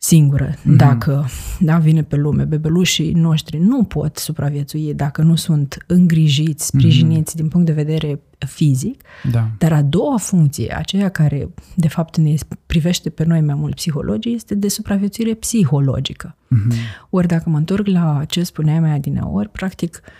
singură. 0.03 0.51
Mm-hmm. 0.51 0.77
Dacă 0.77 1.27
da, 1.59 1.79
vine 1.79 2.03
pe 2.03 2.17
lume, 2.17 2.45
bebelușii 2.45 3.13
noștri 3.13 3.59
nu 3.59 3.85
pot 3.85 4.17
supraviețui 4.17 4.95
dacă 4.95 5.23
nu 5.23 5.35
sunt 5.35 5.85
îngrijiți, 5.87 6.67
sprijiniți 6.67 7.33
mm-hmm. 7.33 7.37
din 7.37 7.49
punct 7.49 7.67
de 7.67 7.73
vedere 7.73 8.21
fizic. 8.39 9.03
Da. 9.31 9.51
Dar 9.59 9.73
a 9.73 9.83
doua 9.83 10.17
funcție, 10.17 10.77
aceea 10.77 11.09
care 11.09 11.49
de 11.75 11.89
fapt 11.89 12.17
ne 12.17 12.35
privește 12.67 13.11
pe 13.11 13.25
noi 13.25 13.41
mai 13.41 13.55
mult 13.55 13.75
psihologii, 13.75 14.35
este 14.35 14.55
de 14.55 14.69
supraviețuire 14.69 15.35
psihologică. 15.35 16.37
Mm-hmm. 16.37 17.09
Ori 17.11 17.27
dacă 17.27 17.51
mă 17.51 17.57
întorc 17.57 17.87
la 17.87 18.25
ce 18.29 18.43
spuneai 18.43 18.81
mai 18.81 18.91
adineori, 18.91 19.49
practic 19.49 20.03
uh, 20.05 20.13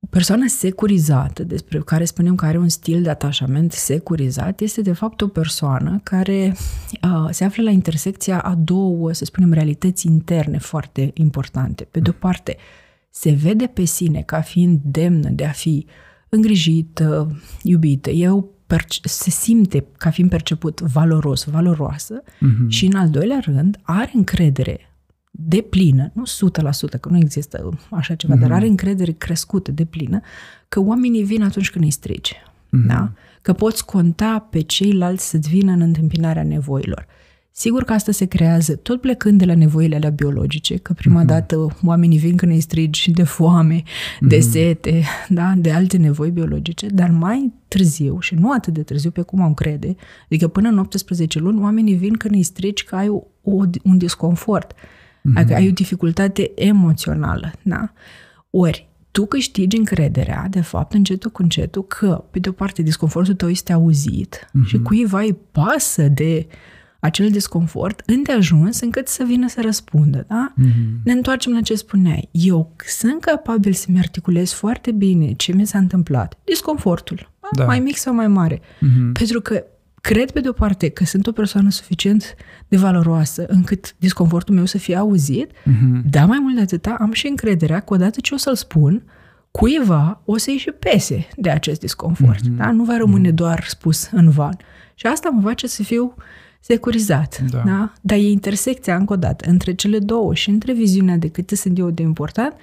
o 0.00 0.06
persoană 0.10 0.48
securizată, 0.48 1.44
despre 1.44 1.78
care 1.78 2.04
spunem 2.04 2.34
că 2.34 2.44
are 2.44 2.58
un 2.58 2.68
stil 2.68 3.02
de 3.02 3.10
atașament 3.10 3.72
securizat, 3.72 4.60
este 4.60 4.80
de 4.80 4.92
fapt 4.92 5.20
o 5.20 5.28
persoană 5.28 6.00
care 6.02 6.56
uh, 7.02 7.28
se 7.30 7.44
află 7.44 7.62
la 7.62 7.70
intersecția 7.70 8.40
a 8.40 8.54
două, 8.54 9.12
să 9.12 9.24
spunem, 9.24 9.52
realități 9.52 10.06
interne 10.06 10.58
foarte 10.58 11.10
importante. 11.14 11.84
Pe 11.84 12.00
de 12.00 12.10
o 12.10 12.12
parte, 12.12 12.56
se 13.10 13.30
vede 13.30 13.66
pe 13.66 13.84
sine 13.84 14.22
ca 14.22 14.40
fiind 14.40 14.80
demnă 14.84 15.28
de 15.28 15.44
a 15.44 15.50
fi 15.50 15.86
îngrijită, 16.28 17.40
iubită. 17.62 18.10
Eu 18.10 18.54
se 19.04 19.30
simte 19.30 19.86
ca 19.96 20.10
fiind 20.10 20.30
perceput 20.30 20.80
valoros, 20.80 21.44
valoroasă 21.44 22.22
uh-huh. 22.22 22.68
și, 22.68 22.86
în 22.86 22.94
al 22.94 23.08
doilea 23.08 23.40
rând, 23.44 23.78
are 23.82 24.10
încredere 24.14 24.95
de 25.38 25.60
plină, 25.60 26.10
nu 26.12 26.22
100%, 26.22 27.00
că 27.00 27.08
nu 27.08 27.16
există 27.16 27.78
așa 27.90 28.14
ceva, 28.14 28.34
mm-hmm. 28.34 28.38
dar 28.38 28.48
mhm. 28.48 28.56
are 28.56 28.66
încredere 28.66 29.12
crescută, 29.12 29.70
de 29.72 29.84
plină, 29.84 30.20
că 30.68 30.80
oamenii 30.80 31.22
vin 31.22 31.42
atunci 31.42 31.70
când 31.70 31.84
îi 31.84 31.90
strici. 31.90 32.34
Mm-hmm. 32.34 32.86
Da? 32.86 33.12
Că 33.42 33.52
poți 33.52 33.84
conta 33.84 34.46
pe 34.50 34.60
ceilalți 34.60 35.28
să-ți 35.28 35.48
vină 35.48 35.72
în 35.72 35.80
întâmpinarea 35.80 36.42
nevoilor. 36.42 37.06
Sigur 37.50 37.84
că 37.84 37.92
asta 37.92 38.12
se 38.12 38.24
creează 38.24 38.76
tot 38.76 39.00
plecând 39.00 39.38
de 39.38 39.44
la 39.44 39.54
nevoile 39.54 39.96
alea 39.96 40.10
biologice, 40.10 40.76
că 40.76 40.92
prima 40.92 41.22
mm-hmm. 41.22 41.26
dată 41.26 41.76
oamenii 41.84 42.18
vin 42.18 42.36
când 42.36 42.52
îi 42.52 42.60
strigi 42.60 43.10
de 43.10 43.22
foame, 43.22 43.82
mm-hmm. 43.82 44.28
de 44.28 44.36
mhm. 44.36 44.50
sete, 44.50 45.02
da? 45.28 45.54
de 45.56 45.72
alte 45.72 45.96
nevoi 45.96 46.30
biologice, 46.30 46.86
dar 46.86 47.10
mai 47.10 47.52
târziu, 47.68 48.20
și 48.20 48.34
nu 48.34 48.52
atât 48.52 48.72
de 48.72 48.82
târziu 48.82 49.10
pe 49.10 49.22
cum 49.22 49.40
am 49.40 49.54
crede, 49.54 49.96
adică 50.24 50.48
până 50.48 50.68
în 50.68 50.78
18 50.78 51.38
luni, 51.38 51.60
oamenii 51.60 51.94
vin 51.94 52.12
când 52.16 52.34
îi 52.34 52.42
strigi 52.42 52.84
că 52.84 52.96
ai 52.96 53.08
o, 53.08 53.22
o, 53.42 53.62
un 53.82 53.98
disconfort. 53.98 54.74
Mm-hmm. 55.26 55.34
Adică 55.34 55.54
ai 55.54 55.68
o 55.68 55.72
dificultate 55.72 56.52
emoțională, 56.54 57.52
da? 57.62 57.92
Ori, 58.50 58.88
tu 59.10 59.26
câștigi 59.26 59.76
încrederea, 59.76 60.46
de 60.50 60.60
fapt, 60.60 60.92
încetul 60.92 61.30
cu 61.30 61.42
încetul, 61.42 61.86
că, 61.86 62.24
pe 62.30 62.38
de 62.38 62.48
o 62.48 62.52
parte, 62.52 62.82
disconfortul 62.82 63.34
tău 63.34 63.48
este 63.48 63.72
auzit 63.72 64.46
mm-hmm. 64.48 64.66
și 64.66 64.78
cuiva 64.78 65.20
îi 65.20 65.36
pasă 65.52 66.08
de 66.08 66.46
acel 67.00 67.30
disconfort 67.30 68.02
îndeajuns 68.06 68.80
încât 68.80 69.08
să 69.08 69.24
vină 69.26 69.48
să 69.48 69.60
răspundă, 69.60 70.24
da? 70.28 70.52
Mm-hmm. 70.52 71.02
Ne 71.04 71.12
întoarcem 71.12 71.52
la 71.52 71.60
ce 71.60 71.74
spuneai. 71.74 72.28
Eu 72.30 72.72
sunt 72.86 73.20
capabil 73.20 73.72
să-mi 73.72 73.98
articulez 73.98 74.52
foarte 74.52 74.92
bine 74.92 75.32
ce 75.32 75.52
mi 75.52 75.66
s-a 75.66 75.78
întâmplat. 75.78 76.38
Disconfortul, 76.44 77.32
da. 77.52 77.64
mai 77.64 77.80
mic 77.80 77.96
sau 77.96 78.14
mai 78.14 78.28
mare. 78.28 78.58
Mm-hmm. 78.58 79.12
Pentru 79.12 79.40
că 79.40 79.64
cred 80.06 80.30
pe 80.30 80.40
de 80.40 80.48
o 80.48 80.52
parte 80.52 80.88
că 80.88 81.04
sunt 81.04 81.26
o 81.26 81.32
persoană 81.32 81.70
suficient 81.70 82.34
de 82.68 82.76
valoroasă 82.76 83.44
încât 83.48 83.94
disconfortul 83.98 84.54
meu 84.54 84.64
să 84.64 84.78
fie 84.78 84.96
auzit, 84.96 85.50
mm-hmm. 85.50 86.10
dar 86.10 86.26
mai 86.26 86.38
mult 86.40 86.54
de 86.54 86.60
atâta 86.60 86.96
am 87.00 87.12
și 87.12 87.26
încrederea 87.26 87.80
că 87.80 87.94
odată 87.94 88.20
ce 88.20 88.34
o 88.34 88.36
să-l 88.36 88.54
spun, 88.54 89.02
cuiva 89.50 90.20
o 90.24 90.36
să-i 90.36 90.56
și 90.56 90.70
pese 90.70 91.28
de 91.36 91.50
acest 91.50 91.80
disconfort. 91.80 92.40
Mm-hmm. 92.40 92.56
Da? 92.56 92.70
Nu 92.70 92.84
va 92.84 92.96
rămâne 92.96 93.30
mm-hmm. 93.30 93.34
doar 93.34 93.64
spus 93.68 94.08
în 94.12 94.30
van. 94.30 94.56
Și 94.94 95.06
asta 95.06 95.28
mă 95.28 95.42
face 95.42 95.66
să 95.66 95.82
fiu 95.82 96.14
securizat. 96.60 97.42
Da. 97.50 97.62
Da? 97.66 97.92
Dar 98.00 98.18
e 98.18 98.30
intersecția, 98.30 98.96
încă 98.96 99.12
o 99.12 99.16
dată, 99.16 99.50
între 99.50 99.74
cele 99.74 99.98
două 99.98 100.34
și 100.34 100.50
între 100.50 100.72
viziunea 100.72 101.16
de 101.16 101.28
cât 101.28 101.50
sunt 101.50 101.78
eu 101.78 101.90
de 101.90 102.02
important 102.02 102.54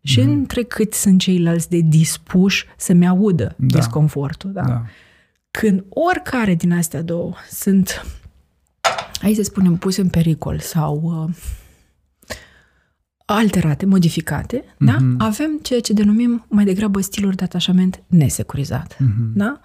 și 0.00 0.20
mm-hmm. 0.20 0.24
între 0.24 0.62
cât 0.62 0.92
sunt 0.92 1.20
ceilalți 1.20 1.70
de 1.70 1.80
dispuși 1.80 2.66
să-mi 2.76 3.08
audă 3.08 3.54
da. 3.58 3.76
disconfortul. 3.76 4.52
Da? 4.52 4.62
Da. 4.62 4.84
Când 5.58 5.84
oricare 5.88 6.54
din 6.54 6.72
astea 6.72 7.02
două 7.02 7.34
sunt, 7.50 8.06
hai 9.20 9.34
să 9.34 9.42
spunem, 9.42 9.76
puse 9.76 10.00
în 10.00 10.08
pericol 10.08 10.58
sau 10.58 11.00
uh, 11.02 11.34
alterate, 13.24 13.86
modificate, 13.86 14.60
mm-hmm. 14.60 14.78
da? 14.78 14.96
Mhm. 15.00 15.14
avem 15.18 15.58
ceea 15.62 15.80
ce 15.80 15.92
denumim 15.92 16.44
mai 16.48 16.64
degrabă 16.64 17.00
stiluri 17.00 17.36
de 17.36 17.44
atașament 17.44 18.02
nesecurizat. 18.06 18.94
Mm-hmm. 18.94 19.32
Da? 19.34 19.60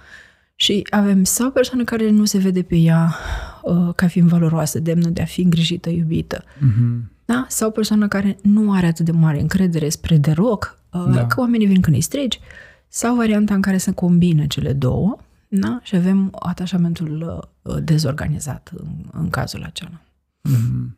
Și 0.55 0.87
avem 0.89 1.23
sau 1.23 1.47
o 1.47 1.51
persoană 1.51 1.83
care 1.83 2.09
nu 2.09 2.25
se 2.25 2.37
vede 2.37 2.61
pe 2.61 2.75
ea 2.75 3.15
uh, 3.63 3.93
ca 3.95 4.07
fiind 4.07 4.29
valoroasă, 4.29 4.79
demnă 4.79 5.09
de 5.09 5.21
a 5.21 5.25
fi 5.25 5.41
îngrijită, 5.41 5.89
iubită. 5.89 6.43
Mm-hmm. 6.43 7.11
Da? 7.25 7.45
Sau 7.47 7.67
o 7.67 7.71
persoană 7.71 8.07
care 8.07 8.37
nu 8.41 8.73
are 8.73 8.85
atât 8.85 9.05
de 9.05 9.11
mare 9.11 9.41
încredere 9.41 9.89
spre 9.89 10.17
deloc 10.17 10.79
uh, 10.91 11.05
da. 11.13 11.27
că 11.27 11.39
oamenii 11.39 11.67
vin 11.67 11.81
când 11.81 11.95
îi 11.95 12.01
strigi, 12.01 12.39
sau 12.87 13.15
varianta 13.15 13.53
în 13.53 13.61
care 13.61 13.77
se 13.77 13.91
combină 13.91 14.45
cele 14.45 14.73
două, 14.73 15.17
da? 15.49 15.79
Și 15.83 15.95
avem 15.95 16.35
atașamentul 16.39 17.41
uh, 17.61 17.75
dezorganizat 17.83 18.71
în, 18.75 18.87
în 19.11 19.29
cazul 19.29 19.63
acela. 19.63 20.01
Mm-hmm. 20.49 20.97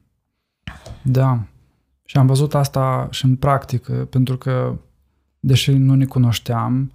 Da. 1.04 1.44
Și 2.06 2.18
am 2.18 2.28
văzut 2.28 2.56
asta 2.56 3.08
și 3.12 3.26
în 3.26 3.36
practică, 3.36 3.94
pentru 3.94 4.38
că, 4.38 4.78
deși 5.40 5.72
nu 5.72 5.96
ne 5.96 6.06
cunoșteam, 6.06 6.92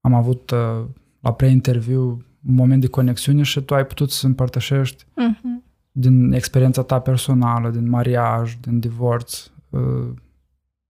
am 0.00 0.14
avut 0.14 0.50
uh, 0.50 0.84
la 1.20 1.32
pre-interviu 1.32 2.24
un 2.46 2.54
moment 2.54 2.80
de 2.80 2.86
conexiune 2.86 3.42
și 3.42 3.60
tu 3.60 3.74
ai 3.74 3.86
putut 3.86 4.10
să 4.10 4.26
împărtășești 4.26 5.04
uh-huh. 5.04 5.64
din 5.92 6.32
experiența 6.32 6.82
ta 6.82 7.00
personală, 7.00 7.70
din 7.70 7.88
mariaj, 7.88 8.56
din 8.60 8.78
divorț, 8.78 9.50
uh, 9.70 10.12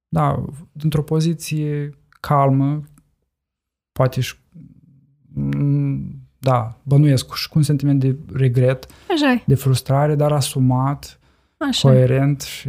da, 0.08 0.44
dintr-o 0.72 1.02
poziție 1.02 1.90
calmă, 2.20 2.82
poate 3.92 4.20
și 4.20 4.34
mm, 4.34 4.45
da, 6.38 6.78
bănuiesc 6.82 7.34
și 7.34 7.48
cu 7.48 7.58
un 7.58 7.64
sentiment 7.64 8.00
de 8.00 8.16
regret, 8.32 8.86
Așa 9.10 9.42
de 9.46 9.54
frustrare, 9.54 10.14
dar 10.14 10.32
asumat, 10.32 11.18
Așa 11.56 11.88
coerent 11.88 12.40
și 12.40 12.68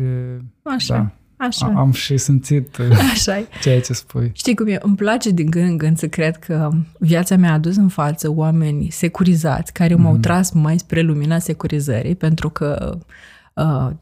Așa 0.63 0.95
da, 0.95 1.11
Așa. 1.45 1.73
am 1.75 1.91
și 1.91 2.17
simțit 2.17 2.77
Așa 3.13 3.47
ceea 3.61 3.81
ce 3.81 3.93
spui. 3.93 4.31
Știi 4.33 4.55
cum 4.55 4.67
e? 4.67 4.77
Îmi 4.81 4.95
place 4.95 5.29
din 5.29 5.49
când 5.49 5.69
în 5.69 5.77
când 5.77 5.97
să 5.97 6.07
cred 6.07 6.37
că 6.37 6.69
viața 6.99 7.35
mea 7.35 7.49
a 7.49 7.53
adus 7.53 7.75
în 7.75 7.87
față 7.87 8.31
oameni 8.31 8.89
securizați 8.89 9.73
care 9.73 9.95
m-au 9.95 10.13
mm. 10.13 10.19
tras 10.19 10.51
mai 10.51 10.79
spre 10.79 11.01
lumina 11.01 11.39
securizării 11.39 12.15
pentru 12.15 12.49
că 12.49 12.91
Uh, 12.93 12.99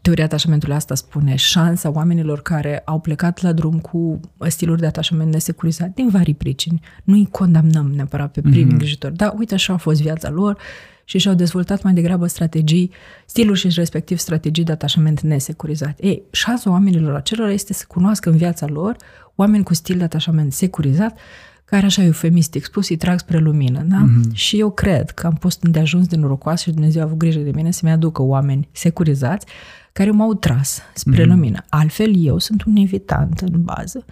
teoria 0.01 0.24
atașamentului 0.24 0.75
asta 0.75 0.95
spune 0.95 1.35
șansa 1.35 1.89
oamenilor 1.89 2.41
care 2.41 2.81
au 2.85 3.00
plecat 3.00 3.41
la 3.41 3.51
drum 3.51 3.79
cu 3.79 4.19
stiluri 4.47 4.79
de 4.79 4.85
atașament 4.85 5.33
nesecurizat 5.33 5.93
din 5.93 6.09
vari 6.09 6.33
pricini. 6.33 6.81
Nu 7.03 7.15
îi 7.15 7.27
condamnăm 7.31 7.91
neapărat 7.95 8.31
pe 8.31 8.41
primii 8.41 8.65
mm-hmm. 8.65 8.69
îngrijitori, 8.69 9.15
dar 9.15 9.33
uite 9.38 9.53
așa 9.53 9.74
a 9.74 9.77
fost 9.77 10.01
viața 10.01 10.29
lor 10.29 10.57
și 11.03 11.17
și-au 11.17 11.33
dezvoltat 11.33 11.83
mai 11.83 11.93
degrabă 11.93 12.27
strategii, 12.27 12.91
stiluri 13.25 13.59
și 13.59 13.69
respectiv 13.75 14.17
strategii 14.17 14.63
de 14.63 14.71
atașament 14.71 15.21
nesecurizat. 15.21 15.97
Ei, 16.00 16.24
șansa 16.31 16.69
oamenilor 16.69 17.15
acelora 17.15 17.51
este 17.51 17.74
să 17.74 17.85
cunoască 17.88 18.29
în 18.29 18.38
viața 18.38 18.65
lor 18.65 18.95
oameni 19.35 19.63
cu 19.63 19.74
stil 19.74 19.97
de 19.97 20.03
atașament 20.03 20.53
securizat 20.53 21.17
care 21.65 21.86
așa 21.86 22.03
eufemistic 22.03 22.63
spus 22.65 22.89
îi 22.89 22.98
trag 22.98 23.19
spre 23.19 23.38
lumină. 23.38 23.81
Da? 23.81 24.05
Mm-hmm. 24.05 24.34
Și 24.34 24.60
eu 24.60 24.72
cred 24.72 25.10
că 25.10 25.27
am 25.27 25.38
fost 25.39 25.62
de 25.62 25.79
ajuns 25.79 26.07
de 26.07 26.15
norocoasă 26.15 26.63
și 26.63 26.72
Dumnezeu 26.72 27.01
a 27.01 27.05
avut 27.05 27.17
grijă 27.17 27.39
de 27.39 27.51
mine 27.53 27.72
să-mi 27.72 27.91
aducă 27.91 28.22
oameni 28.22 28.67
securizați 28.72 29.45
care 29.93 30.12
m-au 30.12 30.34
tras 30.34 30.81
spre 30.93 31.24
mm-hmm. 31.24 31.27
lumină. 31.27 31.65
Altfel, 31.69 32.25
eu 32.25 32.38
sunt 32.38 32.63
un 32.63 32.75
evitant 32.75 33.39
în 33.39 33.63
bază. 33.63 34.05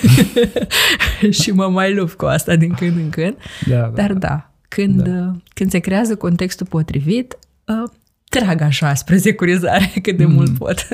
și 1.40 1.50
mă 1.50 1.68
mai 1.68 1.94
lupt 1.94 2.12
cu 2.12 2.24
asta 2.24 2.56
din 2.56 2.74
când 2.74 2.96
în 2.96 3.10
când. 3.10 3.36
Da, 3.66 3.80
da, 3.80 3.88
Dar 3.88 4.12
da, 4.12 4.18
da 4.28 4.52
când, 4.74 5.02
da. 5.02 5.36
când 5.54 5.70
se 5.70 5.78
creează 5.78 6.16
contextul 6.16 6.66
potrivit, 6.66 7.38
uh, 7.64 7.90
trag 8.28 8.60
așa 8.60 8.94
spre 8.94 9.18
securizare 9.18 9.92
cât 10.02 10.16
de 10.16 10.24
mm. 10.24 10.32
mult 10.32 10.58
pot. 10.58 10.88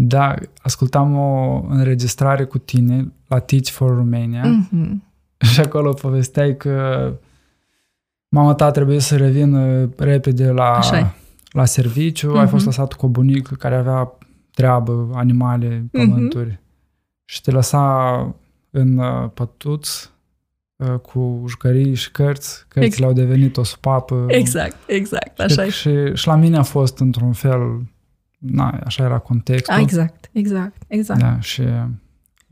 Da, 0.00 0.34
ascultam 0.62 1.16
o 1.16 1.62
înregistrare 1.68 2.44
cu 2.44 2.58
tine 2.58 3.12
la 3.26 3.38
Teach 3.38 3.66
for 3.66 3.94
Romania 3.94 4.42
mm-hmm. 4.42 4.92
și 5.52 5.60
acolo 5.60 5.92
povesteai 5.92 6.56
că 6.56 7.12
mama 8.28 8.54
ta 8.54 8.70
trebuie 8.70 8.98
să 8.98 9.16
revină 9.16 9.88
repede 9.96 10.50
la, 10.50 10.80
la 11.50 11.64
serviciu, 11.64 12.32
mm-hmm. 12.32 12.40
ai 12.40 12.46
fost 12.46 12.64
lăsat 12.64 12.92
cu 12.92 13.06
o 13.06 13.08
bunică 13.08 13.54
care 13.54 13.74
avea 13.74 14.12
treabă, 14.50 15.10
animale, 15.14 15.88
mhm. 15.92 16.08
pământuri 16.08 16.50
mm-hmm. 16.50 17.24
și 17.24 17.42
te 17.42 17.50
lăsa 17.50 18.34
în 18.70 18.98
uh, 18.98 19.30
pătuț 19.34 20.10
uh, 20.76 20.98
cu 20.98 21.44
jucării 21.48 21.94
și 21.94 22.10
cărți, 22.10 22.64
cărțile 22.68 22.86
exact. 22.86 23.08
au 23.08 23.12
devenit 23.12 23.56
o 23.56 23.62
supapă. 23.62 24.24
Exact, 24.28 24.76
exact, 24.86 25.40
așa 25.40 25.64
și, 25.64 25.70
și, 25.70 26.14
și 26.14 26.26
la 26.26 26.36
mine 26.36 26.56
a 26.56 26.62
fost 26.62 26.98
într-un 26.98 27.32
fel 27.32 27.82
na, 28.38 28.80
așa 28.84 29.04
era 29.04 29.18
contextul. 29.18 29.74
A, 29.74 29.80
exact, 29.80 30.30
exact, 30.32 30.82
exact. 30.86 31.20
Da, 31.20 31.40
și 31.40 31.62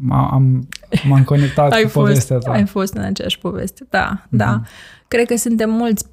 am, 0.08 0.68
m-am 1.08 1.24
conectat 1.24 1.72
ai 1.72 1.82
cu 1.82 1.88
fost, 1.88 2.06
povestea 2.06 2.38
ta. 2.38 2.50
Ai 2.50 2.66
fost 2.66 2.94
în 2.94 3.02
aceeași 3.02 3.38
poveste, 3.38 3.86
da, 3.90 4.22
mm-hmm. 4.22 4.30
da. 4.30 4.62
Cred 5.08 5.26
că 5.26 5.36
suntem 5.36 5.70
mulți 5.70 6.04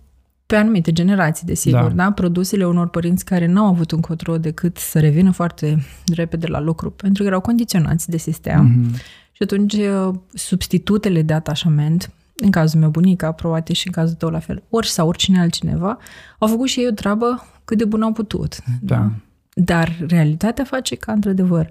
pe 0.46 0.56
anumite 0.56 0.92
generații, 0.92 1.46
desigur, 1.46 1.92
da. 1.92 2.04
da? 2.04 2.12
Produsele 2.12 2.66
unor 2.66 2.90
părinți 2.90 3.26
care 3.26 3.46
n-au 3.46 3.66
avut 3.66 3.92
un 3.92 4.02
control 4.02 4.40
decât 4.40 4.78
să 4.78 5.00
revină 5.00 5.32
foarte 5.32 5.86
repede 6.16 6.48
la 6.48 6.60
lucru, 6.60 6.92
pentru 6.92 7.22
că 7.24 7.28
erau 7.28 7.42
condiționați 7.42 8.10
de 8.10 8.18
sistem. 8.18 8.70
Mm-hmm. 8.70 8.96
Și 9.32 9.44
atunci 9.44 9.74
uh, 9.74 10.14
substitutele 10.34 11.22
de 11.22 11.34
atașament, 11.34 12.12
în 12.36 12.52
cazul 12.52 12.80
meu 12.80 12.90
bunica, 12.90 13.32
probabil 13.32 13.76
și 13.76 13.88
în 13.88 13.94
cazul 13.94 14.16
tău 14.16 14.30
la 14.30 14.40
fel, 14.40 14.64
ori 14.70 14.88
sau 14.88 15.08
oricine 15.08 15.40
altcineva, 15.40 15.98
au 16.40 16.48
făcut 16.48 16.68
și 16.68 16.80
ei 16.80 16.88
o 16.88 16.94
treabă 16.94 17.48
cât 17.66 17.78
de 17.78 17.86
bun 17.86 18.02
au 18.02 18.12
putut. 18.12 18.58
Da. 18.82 18.96
da? 18.96 19.12
Dar 19.54 19.98
realitatea 20.08 20.64
face 20.64 20.96
ca, 20.96 21.12
într-adevăr, 21.12 21.70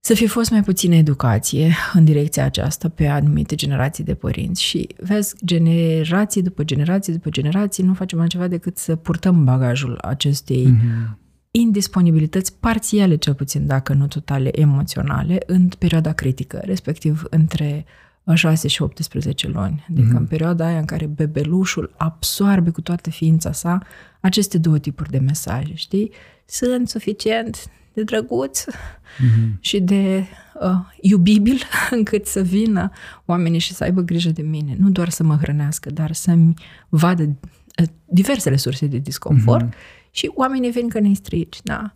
să 0.00 0.14
fie 0.14 0.26
fost 0.26 0.50
mai 0.50 0.62
puțină 0.62 0.94
educație 0.94 1.74
în 1.92 2.04
direcția 2.04 2.44
aceasta 2.44 2.88
pe 2.88 3.06
anumite 3.06 3.54
generații 3.54 4.04
de 4.04 4.14
părinți 4.14 4.62
și, 4.62 4.88
vezi, 4.96 5.34
generații 5.44 6.42
după 6.42 6.64
generații 6.64 7.12
după 7.12 7.30
generații 7.30 7.84
nu 7.84 7.94
facem 7.94 8.20
altceva 8.20 8.46
decât 8.46 8.76
să 8.76 8.96
purtăm 8.96 9.44
bagajul 9.44 9.98
acestei 10.00 10.66
mm-hmm. 10.66 11.16
indisponibilități 11.50 12.58
parțiale, 12.60 13.16
cel 13.16 13.34
puțin, 13.34 13.66
dacă 13.66 13.92
nu 13.92 14.06
totale, 14.06 14.60
emoționale, 14.60 15.38
în 15.46 15.68
perioada 15.68 16.12
critică, 16.12 16.60
respectiv 16.64 17.22
între 17.30 17.84
6 18.34 18.68
și 18.68 18.82
18 18.82 19.48
luni. 19.48 19.86
Adică 19.90 20.12
mm-hmm. 20.12 20.18
în 20.18 20.26
perioada 20.26 20.66
aia 20.66 20.78
în 20.78 20.84
care 20.84 21.06
bebelușul 21.06 21.94
absoarbe 21.96 22.70
cu 22.70 22.80
toată 22.80 23.10
ființa 23.10 23.52
sa 23.52 23.82
aceste 24.20 24.58
două 24.58 24.78
tipuri 24.78 25.10
de 25.10 25.18
mesaje, 25.18 25.74
știi? 25.74 26.12
sunt 26.48 26.88
suficient 26.88 27.70
de 27.92 28.02
drăguț 28.02 28.64
mm-hmm. 28.64 29.60
și 29.60 29.80
de 29.80 30.24
uh, 30.60 30.70
iubibil 31.00 31.58
încât 31.90 32.26
să 32.26 32.42
vină 32.42 32.90
oamenii 33.24 33.58
și 33.58 33.74
să 33.74 33.84
aibă 33.84 34.00
grijă 34.00 34.30
de 34.30 34.42
mine. 34.42 34.76
Nu 34.78 34.90
doar 34.90 35.08
să 35.08 35.22
mă 35.22 35.36
hrănească, 35.36 35.90
dar 35.90 36.12
să-mi 36.12 36.54
vadă 36.88 37.22
uh, 37.22 37.88
diversele 38.04 38.56
surse 38.56 38.86
de 38.86 38.98
disconfort 38.98 39.66
mm-hmm. 39.66 40.10
și 40.10 40.30
oamenii 40.34 40.70
vin 40.70 40.88
că 40.88 41.00
ne 41.00 41.12
strici, 41.12 41.58
da. 41.62 41.90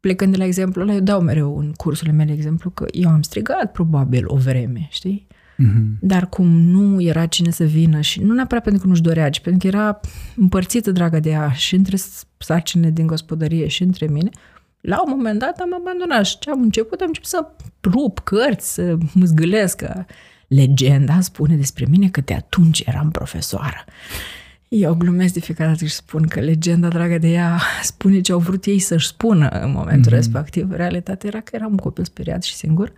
Plecând 0.00 0.32
de 0.32 0.38
la 0.38 0.44
exemplu 0.44 0.82
ăla, 0.82 0.92
eu 0.92 1.00
dau 1.00 1.20
mereu 1.20 1.58
în 1.58 1.72
cursurile 1.72 2.16
mele 2.16 2.32
exemplu 2.32 2.70
că 2.70 2.86
eu 2.90 3.08
am 3.08 3.22
strigat 3.22 3.72
probabil 3.72 4.24
o 4.26 4.36
vreme, 4.36 4.86
știi? 4.90 5.25
Mm-hmm. 5.58 5.98
Dar 6.00 6.28
cum 6.28 6.46
nu 6.46 7.00
era 7.00 7.26
cine 7.26 7.50
să 7.50 7.64
vină 7.64 8.00
și 8.00 8.20
nu 8.22 8.34
neapărat 8.34 8.62
pentru 8.62 8.82
că 8.82 8.88
nu-și 8.88 9.02
dorea, 9.02 9.30
ci 9.30 9.40
pentru 9.40 9.60
că 9.60 9.76
era 9.76 10.00
împărțită 10.36 10.90
draga 10.90 11.20
de 11.20 11.30
ea 11.30 11.52
și 11.52 11.74
între 11.74 11.96
sarcinile 12.38 12.90
din 12.90 13.06
gospodărie 13.06 13.66
și 13.66 13.82
între 13.82 14.06
mine, 14.06 14.30
la 14.80 15.02
un 15.06 15.12
moment 15.16 15.38
dat 15.38 15.58
am 15.58 15.74
abandonat 15.74 16.26
și 16.26 16.38
ce 16.38 16.50
am 16.50 16.62
început? 16.62 17.00
Am 17.00 17.06
început 17.06 17.28
să 17.28 17.46
rup 17.82 18.18
cărți, 18.18 18.74
să 18.74 18.96
mă 19.14 19.24
zgâlesc. 19.24 19.82
Legenda 20.46 21.20
spune 21.20 21.56
despre 21.56 21.86
mine 21.88 22.08
că 22.08 22.20
de 22.20 22.34
atunci 22.34 22.82
eram 22.86 23.10
profesoară. 23.10 23.84
Eu 24.68 24.94
glumesc 24.94 25.34
de 25.34 25.40
fiecare 25.40 25.70
dată 25.70 25.84
și 25.84 25.94
spun 25.94 26.26
că 26.26 26.40
legenda, 26.40 26.88
dragă 26.88 27.18
de 27.18 27.28
ea, 27.28 27.60
spune 27.82 28.20
ce 28.20 28.32
au 28.32 28.38
vrut 28.38 28.64
ei 28.64 28.78
să-și 28.78 29.06
spună 29.06 29.48
în 29.48 29.72
momentul 29.72 30.12
mm-hmm. 30.12 30.14
respectiv. 30.14 30.72
Realitatea 30.72 31.28
era 31.28 31.40
că 31.40 31.50
eram 31.56 31.70
un 31.70 31.76
copil 31.76 32.04
speriat 32.04 32.42
și 32.42 32.54
singur 32.54 32.92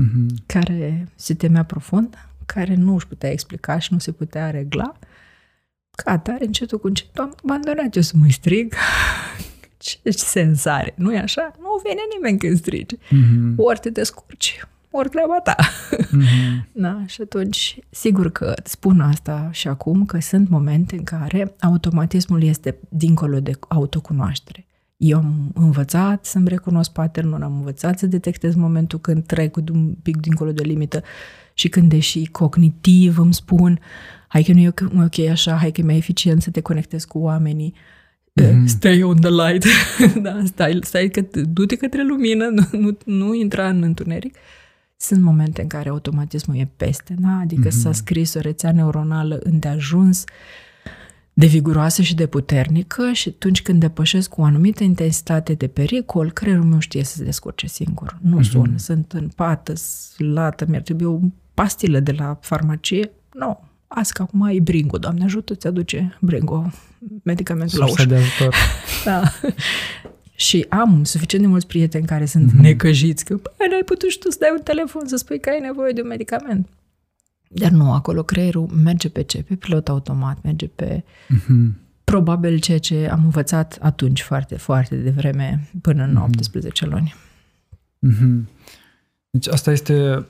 mm-hmm. 0.00 0.26
care 0.46 1.08
se 1.14 1.34
temea 1.34 1.62
profund, 1.62 2.28
care 2.46 2.74
nu 2.74 2.94
își 2.94 3.06
putea 3.06 3.30
explica 3.30 3.78
și 3.78 3.92
nu 3.92 3.98
se 3.98 4.12
putea 4.12 4.50
regla. 4.50 4.92
Ca 5.90 6.10
atare, 6.10 6.44
încetul 6.44 6.78
cu 6.78 6.86
încetul, 6.86 7.24
am 7.24 7.34
abandonat 7.44 7.96
eu 7.96 8.02
să 8.02 8.12
mă 8.16 8.26
strig. 8.30 8.74
Ce 9.78 10.10
sens 10.10 10.64
are? 10.64 10.94
nu 10.96 11.14
e 11.14 11.18
așa? 11.18 11.52
Nu 11.58 11.82
vine 11.84 12.00
nimeni 12.14 12.38
când 12.38 12.58
strigi. 12.58 12.96
Mm-hmm. 12.96 13.56
Ori 13.56 13.78
te 13.78 13.90
descurci, 13.90 14.60
ori 14.90 15.08
treaba 15.08 15.40
ta. 15.40 15.56
Mm-hmm. 15.56 16.68
da, 16.84 17.02
și 17.06 17.20
atunci, 17.20 17.78
sigur 17.90 18.30
că 18.30 18.54
spun 18.64 19.00
asta 19.00 19.48
și 19.52 19.68
acum, 19.68 20.06
că 20.06 20.20
sunt 20.20 20.48
momente 20.48 20.96
în 20.96 21.04
care 21.04 21.54
automatismul 21.60 22.42
este 22.42 22.78
dincolo 22.88 23.40
de 23.40 23.52
autocunoaștere. 23.68 24.67
Eu 24.98 25.18
am 25.18 25.50
învățat 25.54 26.24
să-mi 26.24 26.48
recunosc 26.48 26.92
patternul, 26.92 27.42
am 27.42 27.56
învățat 27.56 27.98
să 27.98 28.06
detectez 28.06 28.54
momentul 28.54 28.98
când 28.98 29.26
trec 29.26 29.56
un 29.56 29.94
pic 30.02 30.16
dincolo 30.16 30.52
de 30.52 30.62
limită 30.62 31.02
și 31.54 31.68
când, 31.68 31.90
deși 31.90 32.26
cognitiv 32.26 33.18
îmi 33.18 33.34
spun 33.34 33.80
hai 34.28 34.42
că 34.42 34.52
nu 34.52 34.60
e 34.60 34.72
ok 35.04 35.18
așa, 35.30 35.56
hai 35.56 35.70
că 35.70 35.80
e 35.80 35.84
mai 35.84 35.96
eficient 35.96 36.42
să 36.42 36.50
te 36.50 36.60
conectezi 36.60 37.06
cu 37.06 37.18
oamenii, 37.18 37.74
mm-hmm. 38.40 38.64
stay 38.64 39.02
on 39.02 39.16
the 39.16 39.30
light, 39.30 39.64
da, 40.22 40.42
stai, 40.44 40.78
stai 40.82 41.08
că, 41.08 41.20
du-te 41.42 41.76
către 41.76 42.04
lumină, 42.04 42.46
nu, 42.46 42.66
nu, 42.78 42.98
nu 43.04 43.34
intra 43.34 43.68
în 43.68 43.82
întuneric. 43.82 44.36
Sunt 44.96 45.22
momente 45.22 45.62
în 45.62 45.68
care 45.68 45.88
automatismul 45.88 46.56
e 46.56 46.70
peste, 46.76 47.14
da? 47.18 47.38
adică 47.42 47.68
mm-hmm. 47.68 47.80
s-a 47.82 47.92
scris 47.92 48.34
o 48.34 48.40
rețea 48.40 48.72
neuronală 48.72 49.40
îndeajuns, 49.42 50.24
de 51.38 51.46
viguroasă 51.46 52.02
și 52.02 52.14
de 52.14 52.26
puternică 52.26 53.12
și 53.12 53.28
atunci 53.28 53.62
când 53.62 53.80
depășesc 53.80 54.28
cu 54.28 54.40
o 54.40 54.44
anumită 54.44 54.84
intensitate 54.84 55.52
de 55.52 55.66
pericol, 55.66 56.32
creierul 56.32 56.64
meu 56.64 56.78
știe 56.78 57.04
să 57.04 57.16
se 57.16 57.24
descurce 57.24 57.66
singur. 57.66 58.18
Nu 58.22 58.38
uh-huh. 58.38 58.50
sun, 58.50 58.74
sunt 58.78 59.12
în 59.12 59.28
pată, 59.28 59.72
lată, 60.16 60.66
mi-ar 60.68 60.82
trebui 60.82 61.06
o 61.06 61.18
pastilă 61.54 62.00
de 62.00 62.12
la 62.12 62.38
farmacie. 62.40 63.10
Nu, 63.32 63.46
no. 63.46 63.60
azi 63.86 64.12
că 64.12 64.22
acum 64.22 64.42
ai 64.42 64.58
bringo, 64.58 64.98
Doamne 64.98 65.24
ajută, 65.24 65.54
ți 65.54 65.66
aduce 65.66 66.18
bringo, 66.20 66.70
medicamentul 67.22 67.78
Sursa 67.78 67.84
la 67.86 67.92
ușă. 67.92 68.08
de 68.08 68.14
ajutor. 68.14 68.54
da. 69.04 69.22
Și 70.34 70.66
am 70.68 71.04
suficient 71.04 71.44
de 71.44 71.50
mulți 71.50 71.66
prieteni 71.66 72.06
care 72.06 72.24
sunt 72.24 72.50
mm-hmm. 72.50 72.60
necăjiți 72.60 73.24
că, 73.24 73.34
bă, 73.34 73.66
n-ai 73.70 73.82
putut 73.84 74.10
și 74.10 74.18
tu 74.18 74.30
să 74.30 74.36
dai 74.40 74.50
un 74.56 74.62
telefon 74.62 75.06
să 75.06 75.16
spui 75.16 75.40
că 75.40 75.48
ai 75.48 75.60
nevoie 75.60 75.92
de 75.92 76.00
un 76.00 76.08
medicament. 76.08 76.68
Dar 77.48 77.70
nu, 77.70 77.92
acolo 77.92 78.22
creierul 78.22 78.66
merge 78.66 79.08
pe 79.08 79.22
ce? 79.22 79.42
Pe 79.42 79.54
pilot 79.54 79.88
automat, 79.88 80.42
merge 80.42 80.66
pe... 80.66 81.04
Mm-hmm. 81.04 81.72
Probabil 82.04 82.58
ceea 82.58 82.78
ce 82.78 83.08
am 83.08 83.24
învățat 83.24 83.78
atunci 83.80 84.22
foarte, 84.22 84.56
foarte 84.56 84.96
devreme, 84.96 85.68
până 85.80 86.02
în 86.02 86.18
mm-hmm. 86.18 86.34
18 86.34 86.86
luni. 86.86 87.14
Mm-hmm. 88.06 88.48
Deci 89.30 89.48
asta 89.48 89.70
este 89.70 90.26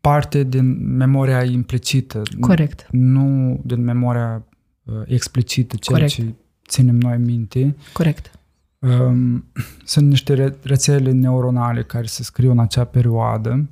parte 0.00 0.42
din 0.42 0.96
memoria 0.96 1.44
implicită. 1.44 2.22
Corect. 2.40 2.86
Nu 2.90 3.60
din 3.64 3.84
memoria 3.84 4.44
uh, 4.84 4.94
explicită, 5.06 5.76
ceea 5.76 5.98
Corect. 5.98 6.14
ce 6.14 6.34
ținem 6.68 6.96
noi 6.96 7.18
minte. 7.18 7.76
Corect. 7.92 8.30
Um, 8.78 9.44
sunt 9.84 10.08
niște 10.08 10.56
rețele 10.62 11.10
neuronale 11.10 11.82
care 11.82 12.06
se 12.06 12.22
scriu 12.22 12.50
în 12.50 12.58
acea 12.58 12.84
perioadă 12.84 13.50
uh, 13.50 13.64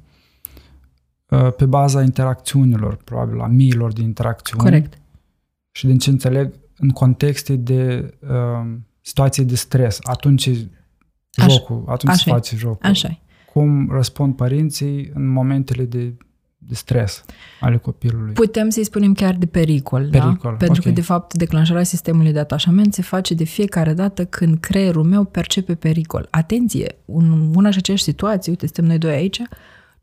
pe 1.56 1.64
baza 1.66 2.02
interacțiunilor, 2.02 2.96
probabil 2.96 3.40
a 3.40 3.46
miilor 3.46 3.92
de 3.92 4.02
interacțiuni. 4.02 4.62
Corect. 4.62 4.98
Și 5.70 5.86
din 5.86 5.98
ce 5.98 6.10
înțeleg, 6.10 6.52
în 6.76 6.88
contexte 6.88 7.56
de 7.56 8.14
uh, 8.20 8.72
situații 9.00 9.44
de 9.44 9.54
stres, 9.56 9.98
atunci 10.02 10.50
Așa. 11.36 11.48
jocul, 11.48 11.84
atunci 11.86 12.12
Așa 12.12 12.22
se 12.24 12.30
face 12.30 12.56
jocul. 12.56 12.90
Așa 12.90 13.18
Cum 13.52 13.88
răspund 13.90 14.36
părinții 14.36 15.10
în 15.14 15.28
momentele 15.28 15.84
de 15.84 16.14
de 16.66 16.74
stres 16.74 17.24
ale 17.60 17.76
copilului. 17.76 18.32
Putem 18.32 18.68
să-i 18.68 18.84
spunem 18.84 19.12
chiar 19.12 19.34
de 19.34 19.46
pericol, 19.46 20.08
pericol 20.10 20.38
da? 20.42 20.48
Pentru 20.48 20.80
okay. 20.80 20.82
că, 20.82 20.90
de 20.90 21.00
fapt, 21.00 21.34
declanșarea 21.34 21.82
sistemului 21.82 22.32
de 22.32 22.38
atașament 22.38 22.94
se 22.94 23.02
face 23.02 23.34
de 23.34 23.44
fiecare 23.44 23.92
dată 23.92 24.24
când 24.24 24.58
creierul 24.58 25.02
meu 25.02 25.24
percepe 25.24 25.74
pericol. 25.74 26.26
Atenție! 26.30 26.96
În 27.04 27.52
una 27.54 27.70
și 27.70 27.78
aceeași 27.78 28.02
situație, 28.02 28.50
uite, 28.50 28.66
suntem 28.66 28.84
noi 28.84 28.98
doi 28.98 29.12
aici, 29.12 29.42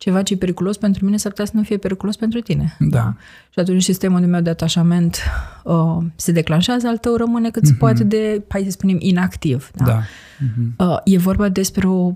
ceva 0.02 0.22
ce 0.22 0.34
e 0.34 0.38
periculos 0.38 0.78
pentru 0.78 1.06
mine 1.06 1.18
s-ar 1.18 1.32
putea 1.32 1.46
să 1.46 1.52
nu 1.56 1.64
fie 1.64 1.78
periculos 1.78 2.16
pentru 2.16 2.40
tine. 2.40 2.76
Da. 2.80 3.16
Și 3.50 3.60
atunci 3.60 3.84
sistemul 3.84 4.20
meu 4.20 4.42
de 4.42 4.50
atașament 4.50 5.18
uh, 5.64 5.98
se 6.16 6.32
declanșează, 6.32 6.88
al 6.88 6.98
tău 6.98 7.16
rămâne 7.16 7.50
cât 7.50 7.62
mm-hmm. 7.62 7.66
se 7.66 7.72
mhm. 7.72 7.80
poate 7.80 8.04
de, 8.04 8.44
hai 8.48 8.64
să 8.64 8.72
spunem, 8.72 8.98
inactiv. 9.00 9.72
Da? 9.76 9.86
da. 9.86 10.02
Mm-hmm. 10.02 10.76
Uh, 10.78 10.98
e 11.04 11.18
vorba 11.18 11.50
despre 11.50 11.88
o 11.88 12.14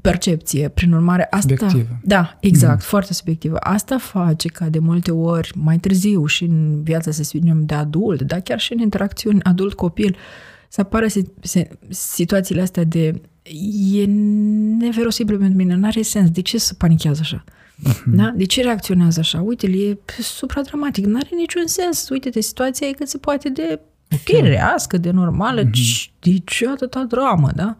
percepție. 0.00 0.68
Prin 0.68 0.92
urmare, 0.92 1.26
asta... 1.30 1.54
Subiectivă. 1.56 1.98
Da, 2.02 2.36
exact, 2.40 2.72
mm. 2.72 2.78
foarte 2.88 3.12
subiectivă. 3.12 3.56
Asta 3.56 3.98
face 3.98 4.48
ca 4.48 4.68
de 4.68 4.78
multe 4.78 5.10
ori, 5.10 5.52
mai 5.54 5.78
târziu 5.78 6.26
și 6.26 6.44
în 6.44 6.82
viața, 6.82 7.10
să 7.10 7.22
spunem, 7.22 7.64
de 7.64 7.74
adult, 7.74 8.22
dar 8.22 8.40
chiar 8.40 8.58
și 8.58 8.72
în 8.72 8.78
interacțiuni 8.78 9.42
adult-copil, 9.42 10.16
să 10.68 10.80
apară 10.80 11.06
situațiile 11.88 12.60
astea 12.60 12.84
de 12.84 13.20
e 13.92 14.04
neverosibil 14.78 15.38
pentru 15.38 15.56
mine, 15.56 15.74
nu 15.74 15.86
are 15.86 16.02
sens, 16.02 16.30
de 16.30 16.42
ce 16.42 16.58
să 16.58 16.74
panichează 16.74 17.20
așa? 17.22 17.44
Mm-hmm. 17.88 18.14
Da? 18.14 18.32
De 18.36 18.44
ce 18.44 18.62
reacționează 18.62 19.20
așa? 19.20 19.40
Uite, 19.40 19.66
e 19.66 19.98
supradramatic, 20.22 21.04
nu 21.04 21.16
are 21.16 21.28
niciun 21.36 21.66
sens. 21.66 22.08
Uite-te, 22.08 22.40
situația 22.40 22.86
e 22.86 22.92
cât 22.92 23.08
se 23.08 23.18
poate 23.18 23.48
de 23.48 23.80
firească, 24.24 24.98
de 24.98 25.10
normală, 25.10 25.62
mm-hmm. 25.62 26.10
de 26.18 26.38
ce 26.44 26.68
atâta 26.68 27.04
dramă, 27.04 27.50
da? 27.54 27.76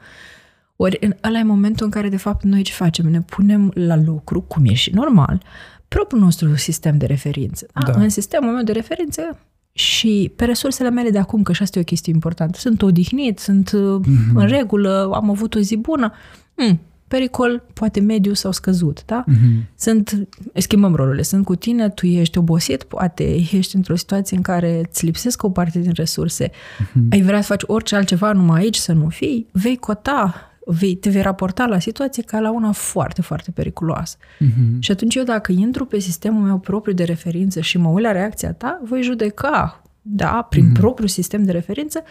Ori 0.77 0.96
în 1.01 1.14
ăla 1.25 1.38
e 1.38 1.42
momentul 1.42 1.85
în 1.85 1.90
care, 1.92 2.09
de 2.09 2.16
fapt, 2.16 2.44
noi 2.44 2.62
ce 2.62 2.73
facem? 2.73 3.07
Ne 3.07 3.20
punem 3.20 3.70
la 3.75 3.96
lucru, 3.96 4.40
cum 4.40 4.64
e 4.64 4.73
și 4.73 4.90
normal, 4.94 5.42
propriul 5.88 6.23
nostru 6.23 6.57
sistem 6.57 6.99
de 6.99 7.07
referință. 7.07 7.66
Da? 7.85 7.92
Da. 7.92 8.01
În 8.01 8.09
sistemul 8.09 8.53
meu 8.53 8.62
de 8.62 8.73
referință 8.73 9.38
și 9.72 10.33
pe 10.37 10.44
resursele 10.44 10.90
mele 10.90 11.11
de 11.11 11.18
acum, 11.18 11.42
că 11.42 11.52
și 11.52 11.62
asta 11.62 11.78
e 11.78 11.83
o 11.83 11.85
chestie 11.85 12.12
importantă, 12.12 12.59
sunt 12.59 12.83
odihnit, 12.83 13.38
sunt 13.38 13.70
mm-hmm. 13.70 14.35
în 14.35 14.46
regulă, 14.46 15.11
am 15.14 15.30
avut 15.30 15.54
o 15.54 15.59
zi 15.59 15.76
bună, 15.76 16.12
mm, 16.56 16.80
pericol 17.09 17.62
poate 17.72 18.00
mediu 18.00 18.33
sau 18.33 18.52
scăzut, 18.52 19.02
da? 19.06 19.24
Mm-hmm. 19.24 19.74
Sunt, 19.74 20.28
schimbăm 20.54 20.94
rolurile, 20.94 21.22
sunt 21.22 21.44
cu 21.44 21.54
tine, 21.54 21.88
tu 21.88 22.06
ești 22.06 22.38
obosit, 22.38 22.83
poate 22.83 23.35
ești 23.52 23.76
într-o 23.76 23.96
situație 23.96 24.37
în 24.37 24.42
care 24.42 24.80
îți 24.88 25.04
lipsesc 25.04 25.42
o 25.42 25.50
parte 25.50 25.78
din 25.78 25.92
resurse, 25.94 26.48
mm-hmm. 26.48 27.09
ai 27.11 27.22
vrea 27.22 27.40
să 27.40 27.46
faci 27.46 27.62
orice 27.66 27.96
altceva 27.96 28.33
numai 28.33 28.61
aici 28.61 28.76
să 28.76 28.92
nu 28.92 29.09
fii, 29.09 29.46
vei 29.52 29.76
cota 29.76 30.49
vei, 30.78 30.94
te 30.94 31.11
vei 31.11 31.22
raporta 31.22 31.66
la 31.66 31.78
situație 31.78 32.22
ca 32.22 32.40
la 32.40 32.50
una 32.50 32.72
foarte, 32.72 33.22
foarte 33.22 33.50
periculoasă. 33.50 34.16
Uh-huh. 34.16 34.78
Și 34.78 34.90
atunci 34.90 35.14
eu 35.14 35.24
dacă 35.24 35.52
intru 35.52 35.85
pe 35.85 35.98
sistemul 35.98 36.42
meu 36.42 36.59
propriu 36.59 36.94
de 36.94 37.04
referință 37.04 37.61
și 37.61 37.78
mă 37.78 37.88
uit 37.88 38.04
la 38.04 38.12
reacția 38.12 38.52
ta, 38.52 38.80
voi 38.85 39.02
judeca, 39.02 39.83
da, 40.02 40.46
prin 40.50 40.70
uh-huh. 40.70 40.80
propriul 40.80 41.09
sistem 41.09 41.44
de 41.44 41.52
referință, 41.52 42.02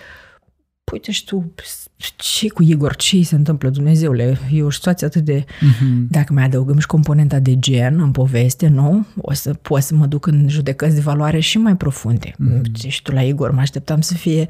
uite 0.91 1.11
și 1.11 1.25
tu, 1.25 1.53
ce 2.15 2.49
cu 2.49 2.63
Igor, 2.63 2.95
ce 2.95 3.23
se 3.23 3.35
întâmplă, 3.35 3.69
Dumnezeule? 3.69 4.39
E 4.51 4.63
o 4.63 4.69
situație 4.69 5.07
atât 5.07 5.23
de... 5.23 5.43
Uh-huh. 5.43 6.07
Dacă 6.09 6.33
mai 6.33 6.43
adăugăm 6.43 6.77
și 6.77 6.85
componenta 6.85 7.39
de 7.39 7.59
gen 7.59 7.99
în 7.99 8.11
poveste, 8.11 8.67
nu? 8.67 9.05
O 9.17 9.33
să 9.33 9.53
pot 9.53 9.81
să 9.81 9.95
mă 9.95 10.05
duc 10.05 10.25
în 10.25 10.49
judecăți 10.49 10.95
de 10.95 11.01
valoare 11.01 11.39
și 11.39 11.57
mai 11.57 11.75
profunde. 11.75 12.29
Uh-huh. 12.29 12.87
Și 12.87 13.01
tu 13.01 13.11
la 13.11 13.21
Igor 13.21 13.51
mă 13.51 13.59
așteptam 13.59 14.01
să 14.01 14.13
fie 14.13 14.47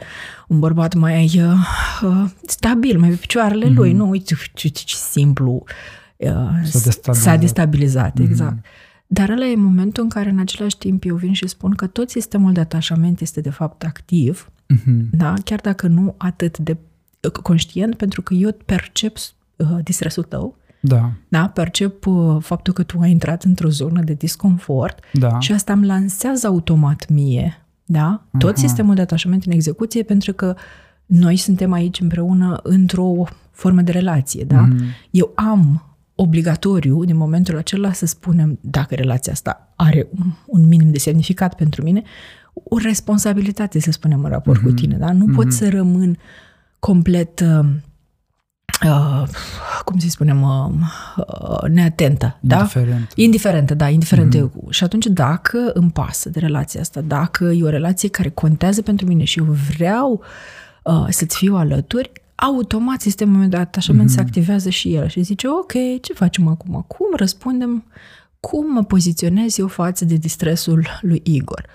un 0.47 0.59
bărbat 0.59 0.93
mai 0.93 1.25
uh, 1.35 1.53
uh, 2.01 2.29
stabil, 2.45 2.99
mai 2.99 3.09
pe 3.09 3.15
picioarele 3.15 3.65
uh-huh. 3.65 3.75
lui. 3.75 3.93
Nu, 3.93 4.09
uite 4.09 4.33
ce, 4.53 4.67
ce, 4.67 4.83
ce 4.83 4.95
simplu 4.95 5.63
uh, 6.17 6.29
s-a 6.63 6.79
destabilizat. 6.83 7.15
S-a 7.15 7.35
destabilizat, 7.35 8.19
uh-huh. 8.19 8.23
exact. 8.23 8.65
Dar 9.07 9.29
ăla 9.29 9.45
e 9.45 9.55
momentul 9.55 10.03
în 10.03 10.09
care 10.09 10.29
în 10.29 10.39
același 10.39 10.77
timp 10.77 11.03
eu 11.05 11.15
vin 11.15 11.33
și 11.33 11.47
spun 11.47 11.71
că 11.71 11.87
tot 11.87 12.09
sistemul 12.09 12.53
de 12.53 12.59
atașament 12.59 13.21
este 13.21 13.41
de 13.41 13.49
fapt 13.49 13.83
activ 13.83 14.51
Uh-huh. 14.75 15.09
Da? 15.11 15.33
Chiar 15.43 15.59
dacă 15.59 15.87
nu 15.87 16.15
atât 16.17 16.57
de 16.57 16.77
uh, 17.21 17.31
conștient, 17.31 17.95
pentru 17.95 18.21
că 18.21 18.33
eu 18.33 18.57
percep 18.65 19.17
uh, 19.55 19.67
distresul 19.83 20.23
tău, 20.23 20.57
da. 20.79 21.11
Da? 21.27 21.47
Percep 21.47 22.05
uh, 22.05 22.37
faptul 22.39 22.73
că 22.73 22.83
tu 22.83 22.99
ai 22.99 23.11
intrat 23.11 23.43
într-o 23.43 23.69
zonă 23.69 24.01
de 24.01 24.13
disconfort 24.13 24.99
da. 25.13 25.39
și 25.39 25.51
asta 25.51 25.73
îmi 25.73 25.85
lansează 25.85 26.47
automat 26.47 27.09
mie, 27.09 27.65
da? 27.85 28.23
Tot 28.37 28.51
uh-huh. 28.51 28.59
sistemul 28.59 28.95
de 28.95 29.01
atașament 29.01 29.45
în 29.45 29.51
execuție, 29.51 30.03
pentru 30.03 30.33
că 30.33 30.55
noi 31.05 31.35
suntem 31.35 31.71
aici 31.71 31.99
împreună 31.99 32.59
într-o 32.63 33.23
formă 33.51 33.81
de 33.81 33.91
relație, 33.91 34.43
da? 34.43 34.67
Uh-huh. 34.67 35.07
Eu 35.09 35.31
am 35.35 35.83
obligatoriu, 36.15 37.03
din 37.03 37.17
momentul 37.17 37.57
acela, 37.57 37.91
să 37.91 38.05
spunem 38.05 38.59
dacă 38.61 38.95
relația 38.95 39.31
asta 39.31 39.71
are 39.75 40.07
un, 40.19 40.31
un 40.45 40.67
minim 40.67 40.91
de 40.91 40.97
semnificat 40.97 41.55
pentru 41.55 41.83
mine, 41.83 42.03
o 42.63 42.77
responsabilitate, 42.77 43.79
să 43.79 43.91
spunem, 43.91 44.23
în 44.23 44.29
raport 44.29 44.59
mm-hmm. 44.59 44.63
cu 44.63 44.67
mhm. 44.67 44.77
tine, 44.77 44.97
da? 44.97 45.11
Nu 45.11 45.25
mm-hmm. 45.25 45.35
pot 45.35 45.53
să 45.53 45.69
rămân 45.69 46.17
complet, 46.79 47.39
uh, 47.39 47.65
uh, 48.85 49.27
cum 49.85 49.99
să 49.99 50.07
spunem, 50.09 50.41
uh, 50.41 50.69
uh, 51.17 51.69
neatentă, 51.69 52.37
da? 52.39 52.57
Indiferentă. 52.57 53.07
da? 53.15 53.21
Indiferentă, 53.21 53.73
da, 53.73 53.89
indiferentă. 53.89 54.49
Mm-hmm. 54.49 54.69
Și 54.69 54.83
atunci, 54.83 55.05
dacă 55.05 55.71
îmi 55.73 55.91
pasă 55.91 56.29
de 56.29 56.39
relația 56.39 56.81
asta, 56.81 57.01
dacă 57.01 57.43
e 57.45 57.63
o 57.63 57.69
relație 57.69 58.09
care 58.09 58.29
contează 58.29 58.81
pentru 58.81 59.05
mine 59.05 59.23
și 59.23 59.39
eu 59.39 59.45
vreau 59.45 60.23
uh, 60.83 61.05
să-ți 61.09 61.37
fiu 61.37 61.55
alături, 61.55 62.11
automat 62.35 63.01
sistemul 63.01 63.37
meu 63.37 63.47
de 63.47 63.57
atașament 63.57 64.09
mm-hmm. 64.09 64.13
se 64.13 64.19
activează 64.19 64.69
și 64.69 64.93
el 64.93 65.07
și 65.07 65.21
zice, 65.21 65.47
ok, 65.47 65.71
ce 66.01 66.13
facem 66.13 66.47
acum? 66.47 66.85
Cum 66.87 67.07
răspundem? 67.15 67.83
Cum 68.39 68.73
mă 68.73 68.83
poziționez 68.83 69.57
eu 69.57 69.67
față 69.67 70.05
de 70.05 70.15
distresul 70.15 70.87
lui 71.01 71.21
Igor? 71.23 71.65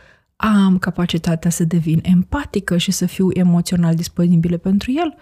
Am 0.44 0.78
capacitatea 0.78 1.50
să 1.50 1.64
devin 1.64 2.00
empatică 2.02 2.76
și 2.76 2.90
să 2.90 3.06
fiu 3.06 3.28
emoțional 3.32 3.94
disponibilă 3.94 4.56
pentru 4.56 4.92
el 4.92 5.14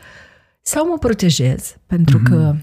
sau 0.62 0.88
mă 0.88 0.98
protejez, 0.98 1.76
pentru 1.86 2.18
mm-hmm. 2.18 2.22
că 2.22 2.54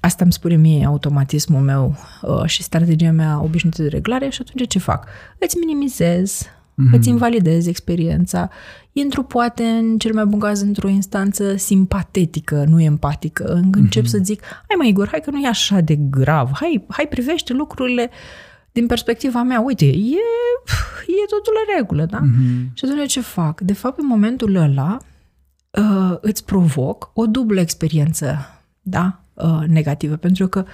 asta 0.00 0.24
îmi 0.24 0.32
spune 0.32 0.56
mie 0.56 0.84
automatismul 0.84 1.60
meu 1.60 1.96
uh, 2.22 2.44
și 2.44 2.62
strategia 2.62 3.10
mea 3.10 3.42
obișnuită 3.42 3.82
de 3.82 3.88
reglare 3.88 4.28
și 4.28 4.38
atunci 4.40 4.68
ce 4.68 4.78
fac? 4.78 5.06
Îți 5.38 5.56
minimizez, 5.58 6.42
mm-hmm. 6.42 6.92
îți 6.92 7.08
invalidez 7.08 7.66
experiența, 7.66 8.50
intru 8.92 9.22
poate 9.22 9.62
în 9.62 9.98
cel 9.98 10.14
mai 10.14 10.24
bun 10.24 10.38
caz 10.38 10.60
într-o 10.60 10.88
instanță 10.88 11.56
simpatetică, 11.56 12.64
nu 12.68 12.80
empatică, 12.80 13.60
încep 13.72 14.02
mm-hmm. 14.02 14.06
să 14.06 14.18
zic, 14.22 14.42
hai 14.42 14.76
mai 14.78 14.88
Igor, 14.88 15.08
hai 15.08 15.20
că 15.20 15.30
nu 15.30 15.40
e 15.40 15.48
așa 15.48 15.80
de 15.80 15.96
grav, 15.96 16.50
hai, 16.52 16.84
hai 16.88 17.06
privește 17.08 17.52
lucrurile 17.52 18.10
uh, 18.10 18.49
din 18.72 18.86
perspectiva 18.86 19.42
mea, 19.42 19.60
uite, 19.60 19.84
e, 19.86 20.22
e 21.06 21.26
totul 21.28 21.52
în 21.66 21.76
regulă, 21.76 22.04
da? 22.04 22.20
Mm-hmm. 22.20 22.72
Și 22.72 22.84
atunci 22.84 23.10
ce 23.10 23.20
fac? 23.20 23.60
De 23.60 23.72
fapt, 23.72 23.98
în 23.98 24.06
momentul 24.06 24.54
ăla 24.54 24.98
uh, 25.70 26.16
îți 26.20 26.44
provoc 26.44 27.10
o 27.14 27.26
dublă 27.26 27.60
experiență, 27.60 28.38
da? 28.82 29.20
Uh, 29.34 29.62
negativă, 29.66 30.16
pentru 30.16 30.48
că 30.48 30.64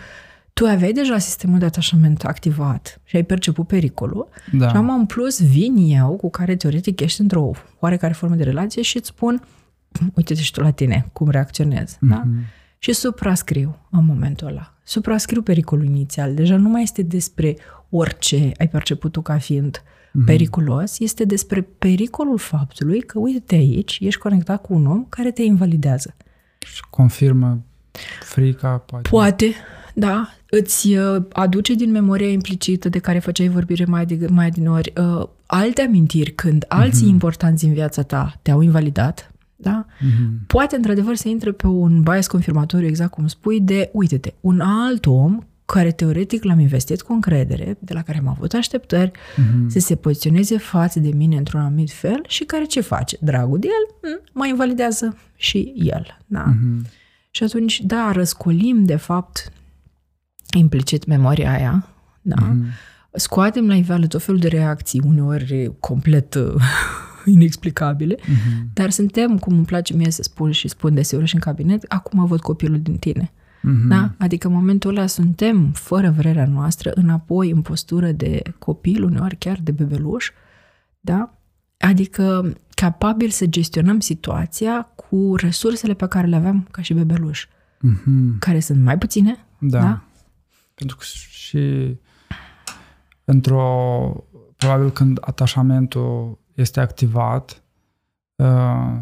tu 0.52 0.66
aveai 0.66 0.92
deja 0.92 1.18
sistemul 1.18 1.58
de 1.58 1.64
atașament 1.64 2.24
activat 2.24 3.00
și 3.04 3.16
ai 3.16 3.22
perceput 3.22 3.66
pericolul 3.66 4.28
da. 4.52 4.68
și 4.68 4.76
am 4.76 4.90
în 4.90 5.06
plus 5.06 5.42
vin 5.42 5.76
eu 5.76 6.16
cu 6.16 6.30
care 6.30 6.56
teoretic 6.56 7.00
ești 7.00 7.20
într-o 7.20 7.50
oarecare 7.78 8.12
formă 8.12 8.34
de 8.34 8.42
relație 8.42 8.82
și 8.82 8.96
îți 8.96 9.08
spun 9.08 9.42
uite-te 10.14 10.42
și 10.42 10.52
tu 10.52 10.60
la 10.60 10.70
tine 10.70 11.08
cum 11.12 11.30
reacționezi, 11.30 11.96
mm-hmm. 11.96 12.08
da? 12.08 12.24
Mhm. 12.76 12.92
Și 12.92 12.92
suprascriu 12.92 13.78
în 13.90 14.04
momentul 14.04 14.46
ăla. 14.46 14.74
Suprascriu 14.82 15.42
pericolul 15.42 15.84
inițial. 15.84 16.34
Deja 16.34 16.56
nu 16.56 16.68
mai 16.68 16.82
este 16.82 17.02
despre 17.02 17.56
orice 17.90 18.52
ai 18.58 18.68
perceput 18.68 19.12
tu 19.12 19.20
ca 19.20 19.38
fiind 19.38 19.78
mm-hmm. 19.78 20.24
periculos, 20.26 20.98
este 20.98 21.24
despre 21.24 21.60
pericolul 21.78 22.38
faptului 22.38 23.00
că, 23.00 23.18
uite-te 23.18 23.54
aici, 23.54 23.98
ești 24.00 24.20
conectat 24.20 24.62
cu 24.62 24.74
un 24.74 24.86
om 24.86 25.04
care 25.08 25.30
te 25.30 25.42
invalidează. 25.42 26.14
Și 26.58 26.82
confirmă 26.90 27.62
frica, 28.20 28.68
poate. 28.68 29.08
Poate, 29.08 29.54
da. 29.94 30.30
Îți 30.50 30.96
uh, 30.96 31.22
aduce 31.32 31.74
din 31.74 31.90
memoria 31.90 32.30
implicită 32.30 32.88
de 32.88 32.98
care 32.98 33.18
făceai 33.18 33.48
vorbire 33.48 33.84
mai, 33.84 34.06
de, 34.06 34.26
mai 34.30 34.50
din 34.50 34.68
ori 34.68 34.92
uh, 34.96 35.28
alte 35.46 35.82
amintiri 35.82 36.30
când 36.30 36.64
alții 36.68 37.06
mm-hmm. 37.06 37.10
importanți 37.10 37.64
în 37.64 37.72
viața 37.72 38.02
ta 38.02 38.38
te-au 38.42 38.60
invalidat, 38.60 39.30
da? 39.56 39.86
Mm-hmm. 39.86 40.46
Poate, 40.46 40.76
într-adevăr, 40.76 41.14
să 41.14 41.28
intre 41.28 41.52
pe 41.52 41.66
un 41.66 42.02
bias 42.02 42.26
confirmatoriu, 42.26 42.86
exact 42.86 43.10
cum 43.10 43.26
spui, 43.26 43.60
de, 43.60 43.90
uite-te, 43.92 44.32
un 44.40 44.60
alt 44.60 45.06
om 45.06 45.38
care 45.64 45.90
teoretic 45.90 46.44
l-am 46.44 46.58
investit 46.58 47.02
cu 47.02 47.12
încredere, 47.12 47.76
de 47.78 47.92
la 47.92 48.02
care 48.02 48.18
am 48.18 48.28
avut 48.28 48.52
așteptări, 48.52 49.10
mm-hmm. 49.10 49.66
să 49.66 49.78
se 49.78 49.94
poziționeze 49.94 50.58
față 50.58 51.00
de 51.00 51.08
mine 51.08 51.36
într-un 51.36 51.60
anumit 51.60 51.90
fel 51.90 52.24
și 52.26 52.44
care 52.44 52.64
ce 52.64 52.80
face? 52.80 53.16
Dragul 53.20 53.58
de 53.58 53.66
el 53.66 54.10
mm, 54.10 54.20
mă 54.32 54.46
invalidează 54.46 55.16
și 55.36 55.72
el. 55.76 56.18
Da? 56.26 56.44
Mm-hmm. 56.54 56.90
Și 57.30 57.42
atunci, 57.42 57.80
da, 57.80 58.10
răscolim, 58.12 58.84
de 58.84 58.96
fapt, 58.96 59.52
implicit 60.56 61.06
memoria 61.06 61.52
aia, 61.52 61.88
da? 62.22 62.36
Mm-hmm. 62.36 62.64
scoatem 63.12 63.66
la 63.66 63.74
iveală 63.74 64.06
tot 64.06 64.22
felul 64.22 64.40
de 64.40 64.48
reacții, 64.48 65.02
uneori 65.04 65.72
complet 65.80 66.34
uh, 66.34 66.54
inexplicabile, 67.34 68.14
mm-hmm. 68.16 68.72
dar 68.72 68.90
suntem, 68.90 69.38
cum 69.38 69.56
îmi 69.56 69.64
place 69.64 69.94
mie 69.94 70.10
să 70.10 70.22
spun 70.22 70.50
și 70.50 70.68
spun 70.68 70.94
deseori 70.94 71.26
și 71.26 71.34
în 71.34 71.40
cabinet, 71.40 71.84
acum 71.88 72.26
văd 72.26 72.40
copilul 72.40 72.80
din 72.80 72.96
tine. 72.96 73.32
Mm-hmm. 73.66 73.88
Da? 73.88 74.10
Adică 74.18 74.46
în 74.46 74.52
momentul 74.52 74.96
ăla 74.96 75.06
suntem, 75.06 75.70
fără 75.72 76.10
vrerea 76.10 76.46
noastră, 76.46 76.90
înapoi 76.94 77.50
în 77.50 77.62
postură 77.62 78.12
de 78.12 78.42
copil, 78.58 79.02
uneori 79.02 79.36
chiar 79.36 79.58
de 79.62 79.70
bebeluș, 79.70 80.30
da? 81.00 81.38
Adică 81.78 82.52
capabil 82.74 83.28
să 83.28 83.46
gestionăm 83.46 84.00
situația 84.00 84.82
cu 84.82 85.34
resursele 85.36 85.94
pe 85.94 86.06
care 86.06 86.26
le 86.26 86.36
aveam 86.36 86.68
ca 86.70 86.82
și 86.82 86.94
bebeluș, 86.94 87.46
mm-hmm. 87.46 88.38
care 88.38 88.60
sunt 88.60 88.82
mai 88.82 88.98
puține, 88.98 89.46
da. 89.58 89.80
da? 89.80 90.04
Pentru 90.74 90.96
că 90.96 91.04
și 91.28 91.96
într-o... 93.24 94.26
Probabil 94.56 94.90
când 94.90 95.18
atașamentul 95.20 96.38
este 96.56 96.80
activat, 96.80 97.62
uh, 98.36 98.98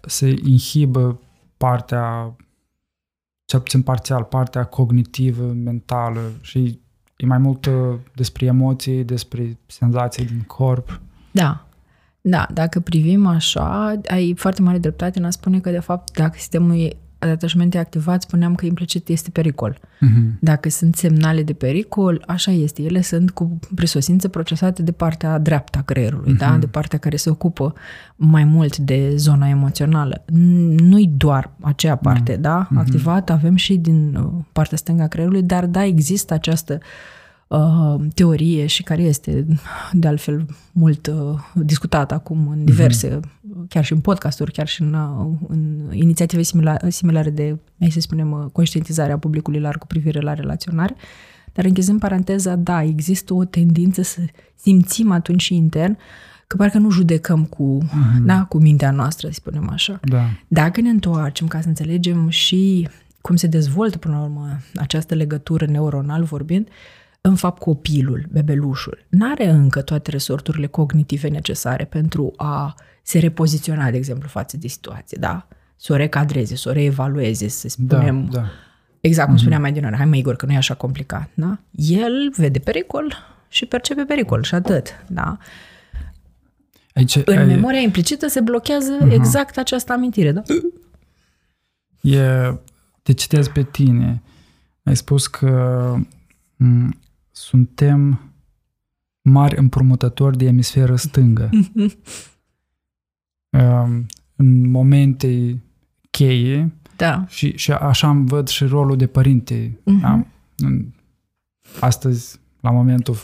se 0.00 0.28
inhibă 0.28 1.20
partea 1.56 2.36
cel 3.44 3.60
puțin 3.60 3.82
parțial, 3.82 4.24
partea 4.24 4.64
cognitivă, 4.64 5.44
mentală 5.44 6.20
și 6.40 6.80
e 7.16 7.26
mai 7.26 7.38
mult 7.38 7.68
despre 8.14 8.46
emoții, 8.46 9.04
despre 9.04 9.58
senzații 9.66 10.24
din 10.24 10.42
corp. 10.42 11.00
Da. 11.30 11.64
Da, 12.20 12.46
dacă 12.52 12.80
privim 12.80 13.26
așa, 13.26 14.00
ai 14.06 14.34
foarte 14.36 14.62
mare 14.62 14.78
dreptate 14.78 15.18
în 15.18 15.24
a 15.24 15.30
spune 15.30 15.60
că, 15.60 15.70
de 15.70 15.78
fapt, 15.78 16.12
dacă 16.12 16.32
sistemul 16.36 16.96
atașamente 17.28 17.78
activat, 17.78 18.22
spuneam 18.22 18.54
că 18.54 18.66
implicit 18.66 19.08
este 19.08 19.30
pericol. 19.30 19.78
Uh-huh. 19.78 20.38
Dacă 20.40 20.68
sunt 20.68 20.96
semnale 20.96 21.42
de 21.42 21.52
pericol, 21.52 22.24
așa 22.26 22.50
este. 22.50 22.82
Ele 22.82 23.00
sunt 23.00 23.30
cu 23.30 23.58
prisosință 23.74 24.28
procesate 24.28 24.82
de 24.82 24.92
partea 24.92 25.38
dreaptă 25.38 25.78
a 25.78 25.82
creierului, 25.82 26.34
uh-huh. 26.34 26.38
da? 26.38 26.50
Mhm. 26.50 26.60
de 26.60 26.66
partea 26.66 26.98
care 26.98 27.16
se 27.16 27.30
ocupă 27.30 27.74
mai 28.16 28.44
mult 28.44 28.76
de 28.76 29.16
zona 29.16 29.48
emoțională. 29.48 30.24
Nu-i 30.76 31.10
doar 31.16 31.50
acea 31.60 31.96
parte, 31.96 32.36
uh-huh. 32.36 32.40
da? 32.40 32.68
Activat 32.74 33.30
avem 33.30 33.56
și 33.56 33.76
din 33.76 34.14
uh, 34.14 34.44
partea 34.52 34.76
stângă 34.76 35.02
a 35.02 35.06
creierului, 35.06 35.42
dar 35.42 35.66
da, 35.66 35.84
există 35.84 36.34
această 36.34 36.72
uh, 36.72 36.80
uh, 36.80 37.19
teorie 38.14 38.66
și 38.66 38.82
care 38.82 39.02
este 39.02 39.46
de 39.92 40.08
altfel 40.08 40.46
mult 40.72 41.06
uh, 41.06 41.38
discutată 41.54 42.14
acum 42.14 42.48
în 42.48 42.64
diverse, 42.64 43.20
mm-hmm. 43.20 43.68
chiar 43.68 43.84
și 43.84 43.92
în 43.92 44.00
podcasturi, 44.00 44.52
chiar 44.52 44.68
și 44.68 44.82
în, 44.82 44.92
uh, 44.92 45.48
în 45.48 45.88
inițiative 45.92 46.42
similare, 46.42 46.90
similare 46.90 47.30
de, 47.30 47.58
hai 47.78 47.90
să 47.90 48.00
spunem, 48.00 48.30
uh, 48.30 48.44
conștientizarea 48.52 49.18
publicului 49.18 49.60
larg 49.60 49.78
cu 49.78 49.86
privire 49.86 50.20
la 50.20 50.34
relaționare. 50.34 50.94
Dar 51.52 51.64
închizând 51.64 52.00
paranteza, 52.00 52.56
da, 52.56 52.82
există 52.82 53.34
o 53.34 53.44
tendință 53.44 54.02
să 54.02 54.20
simțim 54.54 55.10
atunci 55.10 55.42
și 55.42 55.54
intern 55.54 55.98
că 56.46 56.56
parcă 56.56 56.78
nu 56.78 56.90
judecăm 56.90 57.44
cu, 57.44 57.78
mm-hmm. 57.84 58.24
da, 58.24 58.44
cu 58.44 58.58
mintea 58.58 58.90
noastră, 58.90 59.28
să 59.28 59.34
spunem 59.34 59.68
așa. 59.72 60.00
Da. 60.02 60.22
Dacă 60.48 60.80
ne 60.80 60.88
întoarcem 60.88 61.46
ca 61.46 61.60
să 61.60 61.68
înțelegem 61.68 62.28
și 62.28 62.88
cum 63.20 63.36
se 63.36 63.46
dezvoltă 63.46 63.98
până 63.98 64.14
la 64.14 64.22
urmă 64.22 64.58
această 64.74 65.14
legătură 65.14 65.66
neuronal 65.66 66.22
vorbind, 66.22 66.66
uh, 66.66 66.99
în 67.20 67.34
fapt 67.34 67.58
copilul, 67.58 68.26
bebelușul, 68.30 69.06
n-are 69.08 69.48
încă 69.48 69.82
toate 69.82 70.10
resorturile 70.10 70.66
cognitive 70.66 71.28
necesare 71.28 71.84
pentru 71.84 72.32
a 72.36 72.74
se 73.02 73.18
repoziționa, 73.18 73.90
de 73.90 73.96
exemplu, 73.96 74.28
față 74.28 74.56
de 74.56 74.68
situație, 74.68 75.16
da? 75.20 75.48
Să 75.76 75.92
o 75.92 75.96
recadreze, 75.96 76.56
să 76.56 76.68
o 76.68 76.72
reevalueze, 76.72 77.48
să 77.48 77.68
spunem... 77.68 78.28
Da, 78.30 78.38
da. 78.38 78.46
Exact 79.00 79.28
cum 79.28 79.36
mm-hmm. 79.36 79.40
spuneam 79.40 79.60
mai 79.60 79.72
din 79.72 79.94
hai 79.94 80.04
mă 80.04 80.16
Igor, 80.16 80.36
că 80.36 80.46
nu 80.46 80.52
e 80.52 80.56
așa 80.56 80.74
complicat, 80.74 81.30
da? 81.34 81.58
El 81.70 82.32
vede 82.36 82.58
pericol 82.58 83.14
și 83.48 83.66
percepe 83.66 84.02
pericol 84.02 84.42
și 84.42 84.54
atât, 84.54 85.04
da? 85.08 85.38
Aici, 86.94 87.16
în 87.24 87.38
ai... 87.38 87.46
memoria 87.46 87.80
implicită 87.80 88.28
se 88.28 88.40
blochează 88.40 88.98
uh-huh. 88.98 89.12
exact 89.12 89.58
această 89.58 89.92
amintire, 89.92 90.32
da? 90.32 90.42
E, 92.00 92.54
te 93.02 93.12
citez 93.12 93.48
pe 93.48 93.62
tine. 93.62 94.22
Ai 94.82 94.96
spus 94.96 95.26
că 95.26 95.94
suntem 97.40 98.20
mari 99.22 99.58
împrumutători 99.58 100.36
de 100.36 100.44
emisferă 100.44 100.96
stângă. 100.96 101.50
Um, 103.50 104.06
în 104.36 104.70
momente 104.70 105.62
cheie 106.10 106.72
da. 106.96 107.24
și, 107.28 107.56
și 107.56 107.72
așa 107.72 108.10
îmi 108.10 108.26
văd 108.26 108.48
și 108.48 108.64
rolul 108.64 108.96
de 108.96 109.06
părinte. 109.06 109.78
Uh-huh. 109.80 110.00
Da? 110.00 110.26
Astăzi, 111.80 112.40
la 112.60 112.70
momentul 112.70 113.16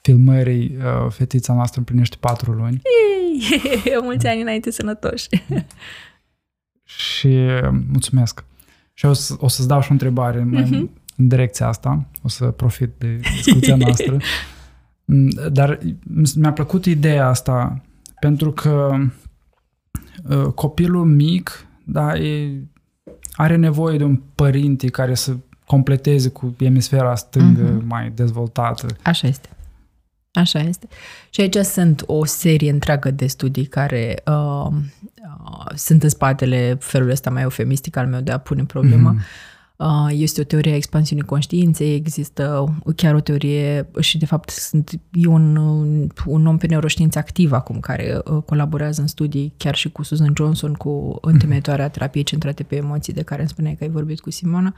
filmării, 0.00 0.76
uh, 0.76 1.10
fetița 1.10 1.54
noastră 1.54 1.78
împlinește 1.78 2.16
patru 2.20 2.52
luni. 2.52 2.80
Ei, 3.84 3.98
mulți 4.02 4.26
ani 4.26 4.40
înainte 4.40 4.70
sănătoși. 4.70 5.28
și 6.84 7.38
mulțumesc. 7.88 8.44
Și 8.92 9.06
o, 9.06 9.12
să, 9.12 9.34
o 9.38 9.48
să-ți 9.48 9.68
dau 9.68 9.80
și 9.80 9.88
o 9.88 9.92
întrebare 9.92 10.44
mai, 10.44 10.64
uh-huh 10.64 11.01
în 11.16 11.28
direcția 11.28 11.66
asta, 11.66 12.06
o 12.22 12.28
să 12.28 12.44
profit 12.44 12.90
de 12.98 13.20
discuția 13.36 13.76
noastră. 13.84 14.16
Mm, 15.04 15.28
dar 15.52 15.78
mi-a 16.34 16.52
plăcut 16.52 16.84
ideea 16.84 17.28
asta 17.28 17.80
pentru 18.20 18.52
că 18.52 18.96
uh, 20.28 20.44
copilul 20.54 21.04
mic 21.04 21.66
da, 21.84 22.16
e, 22.16 22.60
are 23.32 23.56
nevoie 23.56 23.98
de 23.98 24.04
un 24.04 24.20
părinte 24.34 24.86
care 24.86 25.14
să 25.14 25.36
completeze 25.66 26.28
cu 26.28 26.54
emisfera 26.58 27.14
stângă 27.14 27.78
uh-huh. 27.78 27.84
mai 27.84 28.10
dezvoltată. 28.14 28.86
Așa 29.02 29.26
este. 29.26 29.48
Așa 30.32 30.58
este. 30.58 30.86
Și 31.30 31.40
aici 31.40 31.56
sunt 31.56 32.02
o 32.06 32.24
serie 32.24 32.70
întreagă 32.70 33.10
de 33.10 33.26
studii 33.26 33.66
care 33.66 34.22
uh, 34.26 34.66
uh, 34.66 35.66
sunt 35.74 36.02
în 36.02 36.08
spatele 36.08 36.76
felului 36.80 37.12
ăsta 37.12 37.30
mai 37.30 37.42
eufemistic 37.42 37.96
al 37.96 38.06
meu 38.06 38.20
de 38.20 38.32
a 38.32 38.38
pune 38.38 38.64
problema. 38.64 39.14
Mm-hmm 39.14 39.18
Uh, 39.18 39.51
este 40.08 40.40
o 40.40 40.44
teorie 40.44 40.72
a 40.72 40.76
expansiunii 40.76 41.24
conștiinței, 41.24 41.94
există 41.94 42.74
chiar 42.96 43.14
o 43.14 43.20
teorie 43.20 43.88
și 44.00 44.18
de 44.18 44.26
fapt 44.26 44.50
sunt 44.50 44.90
e 45.12 45.26
un, 45.26 45.56
un 46.26 46.46
om 46.46 46.56
pe 46.56 46.66
neuroștiință 46.66 47.18
activ 47.18 47.52
acum 47.52 47.80
care 47.80 48.20
uh, 48.24 48.42
colaborează 48.42 49.00
în 49.00 49.06
studii 49.06 49.54
chiar 49.56 49.74
și 49.74 49.90
cu 49.90 50.02
Susan 50.02 50.32
Johnson, 50.36 50.72
cu 50.72 51.18
întemeitoarea 51.20 51.88
terapiei 51.88 52.24
centrate 52.24 52.62
pe 52.62 52.76
emoții 52.76 53.12
de 53.12 53.22
care 53.22 53.40
îmi 53.40 53.50
spuneai 53.50 53.74
că 53.74 53.84
ai 53.84 53.90
vorbit 53.90 54.20
cu 54.20 54.30
Simona. 54.30 54.74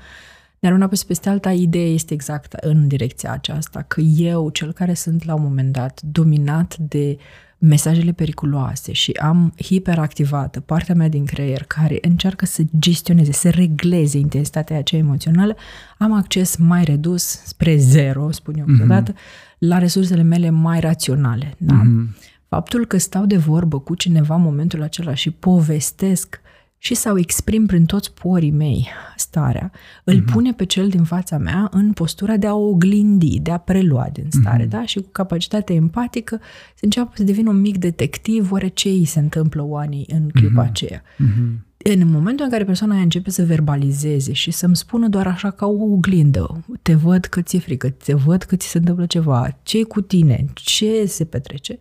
Dar 0.59 0.73
una 0.73 0.89
peste 1.07 1.29
alta, 1.29 1.53
ideea 1.53 1.89
este 1.89 2.15
exact 2.15 2.53
în 2.53 2.89
direcția 2.89 3.33
aceasta, 3.33 3.83
că 3.83 4.01
eu, 4.01 4.51
cel 4.51 4.73
care 4.73 4.95
sunt 4.95 5.25
la 5.25 5.35
un 5.35 5.43
moment 5.43 5.73
dat 5.73 6.01
dominat 6.03 6.77
de 6.77 7.19
mesajele 7.67 8.13
periculoase 8.13 8.93
și 8.93 9.11
am 9.11 9.55
hiperactivată 9.63 10.61
partea 10.61 10.95
mea 10.95 11.09
din 11.09 11.25
creier 11.25 11.63
care 11.63 11.99
încearcă 12.01 12.47
să 12.47 12.63
gestioneze, 12.79 13.33
să 13.33 13.51
regleze 13.51 14.19
intensitatea 14.19 14.79
aceea 14.79 15.01
emoțională, 15.01 15.57
am 15.99 16.13
acces 16.13 16.57
mai 16.57 16.85
redus 16.85 17.23
spre 17.45 17.77
zero, 17.77 18.31
spun 18.31 18.55
eu 18.59 18.65
câteodată, 18.65 19.13
mm-hmm. 19.13 19.59
la 19.59 19.79
resursele 19.79 20.23
mele 20.23 20.51
mai 20.51 20.81
raționale. 20.81 21.55
Da? 21.59 21.83
Mm-hmm. 21.83 22.17
Faptul 22.49 22.87
că 22.87 22.97
stau 22.97 23.27
de 23.27 23.37
vorbă 23.37 23.79
cu 23.79 23.95
cineva 23.95 24.35
în 24.35 24.43
momentul 24.43 24.83
acela 24.83 25.15
și 25.15 25.31
povestesc 25.31 26.41
și 26.85 26.95
sau 26.95 27.19
exprim 27.19 27.67
prin 27.67 27.85
toți 27.85 28.13
porii 28.13 28.51
mei 28.51 28.89
starea, 29.17 29.73
îl 30.05 30.21
mm-hmm. 30.21 30.33
pune 30.33 30.53
pe 30.53 30.65
cel 30.65 30.89
din 30.89 31.05
fața 31.05 31.39
mea 31.39 31.69
în 31.73 31.93
postura 31.93 32.37
de 32.37 32.47
a 32.47 32.55
oglindi, 32.55 33.41
de 33.41 33.51
a 33.51 33.59
prelua 33.59 34.09
din 34.13 34.27
stare, 34.29 34.65
mm-hmm. 34.65 34.69
da? 34.69 34.85
Și 34.85 35.01
cu 35.01 35.09
capacitate 35.13 35.75
empatică 35.75 36.41
să 36.75 36.81
înceapă 36.85 37.13
să 37.15 37.23
devină 37.23 37.51
un 37.51 37.61
mic 37.61 37.79
detectiv 37.79 38.53
oare 38.53 38.69
ce 38.69 38.89
îi 38.89 39.05
se 39.05 39.19
întâmplă 39.19 39.63
oanii 39.63 40.07
în 40.09 40.29
clipa 40.29 40.65
mm-hmm. 40.65 40.69
aceea. 40.69 41.03
Mm-hmm. 41.03 41.73
În 41.77 42.11
momentul 42.11 42.45
în 42.45 42.51
care 42.51 42.65
persoana 42.65 42.95
aia 42.95 43.03
începe 43.03 43.31
să 43.31 43.45
verbalizeze 43.45 44.33
și 44.33 44.51
să-mi 44.51 44.77
spună 44.77 45.09
doar 45.09 45.27
așa 45.27 45.51
ca 45.51 45.67
o 45.67 45.83
oglindă, 45.93 46.65
te 46.83 46.95
văd 46.95 47.25
că 47.25 47.43
ți-e 47.43 47.59
frică, 47.59 47.91
te 47.91 48.15
văd 48.15 48.43
că 48.43 48.57
ți 48.57 48.69
se 48.69 48.79
întâmplă 48.79 49.07
ceva, 49.07 49.59
ce 49.63 49.83
cu 49.83 50.01
tine, 50.01 50.45
ce 50.55 51.05
se 51.07 51.25
petrece, 51.25 51.79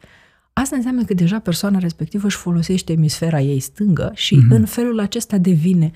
asta 0.54 0.76
înseamnă 0.76 1.04
că 1.04 1.13
deja 1.13 1.39
persoana 1.39 1.78
respectivă 1.78 2.26
își 2.26 2.38
folosește 2.38 2.92
emisfera 2.94 3.42
ei 3.42 3.60
stângă 3.60 4.12
și 4.16 4.36
mm-hmm. 4.36 4.50
în 4.56 4.66
felul 4.66 5.00
acesta 5.00 5.38
devine 5.38 5.92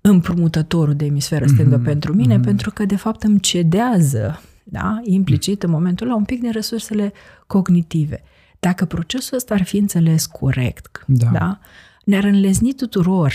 împrumutătorul 0.00 0.94
de 0.94 1.04
emisferă 1.04 1.46
stângă 1.46 1.80
mm-hmm. 1.80 1.84
pentru 1.84 2.14
mine, 2.14 2.38
mm-hmm. 2.38 2.44
pentru 2.44 2.70
că 2.70 2.84
de 2.84 2.96
fapt 2.96 3.22
îmi 3.22 3.40
cedează, 3.40 4.40
da, 4.64 5.00
implicit 5.02 5.62
în 5.62 5.70
momentul 5.70 6.06
ăla, 6.06 6.16
un 6.16 6.24
pic 6.24 6.40
din 6.40 6.52
resursele 6.52 7.12
cognitive. 7.46 8.22
Dacă 8.60 8.84
procesul 8.84 9.36
ăsta 9.36 9.54
ar 9.54 9.62
fi 9.62 9.76
înțeles 9.76 10.26
corect, 10.26 11.04
da, 11.06 11.30
da 11.32 11.58
ne-ar 12.04 12.24
înlezni 12.24 12.72
tuturor 12.72 13.32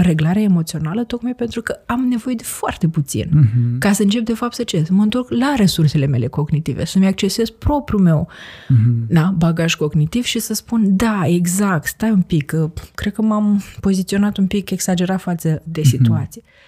reglarea 0.00 0.42
emoțională 0.42 1.04
tocmai 1.04 1.34
pentru 1.34 1.62
că 1.62 1.78
am 1.86 2.00
nevoie 2.00 2.34
de 2.34 2.42
foarte 2.42 2.88
puțin 2.88 3.24
uh-huh. 3.24 3.78
ca 3.78 3.92
să 3.92 4.02
încep 4.02 4.24
de 4.24 4.34
fapt 4.34 4.54
să 4.54 4.62
ce? 4.62 4.84
Să 4.84 4.92
mă 4.92 5.02
întorc 5.02 5.30
la 5.30 5.54
resursele 5.56 6.06
mele 6.06 6.26
cognitive, 6.26 6.84
să-mi 6.84 7.06
accesez 7.06 7.50
propriul 7.50 8.00
meu 8.00 8.28
uh-huh. 8.30 9.06
da, 9.08 9.34
bagaj 9.36 9.74
cognitiv 9.74 10.24
și 10.24 10.38
să 10.38 10.54
spun 10.54 10.96
da, 10.96 11.22
exact, 11.26 11.86
stai 11.86 12.10
un 12.10 12.22
pic, 12.22 12.54
cred 12.94 13.12
că 13.12 13.22
m-am 13.22 13.62
poziționat 13.80 14.36
un 14.36 14.46
pic 14.46 14.70
exagerat 14.70 15.20
față 15.20 15.62
de 15.64 15.80
mhm. 15.80 15.88
situație. 15.88 16.42
Uh-huh. 16.42 16.66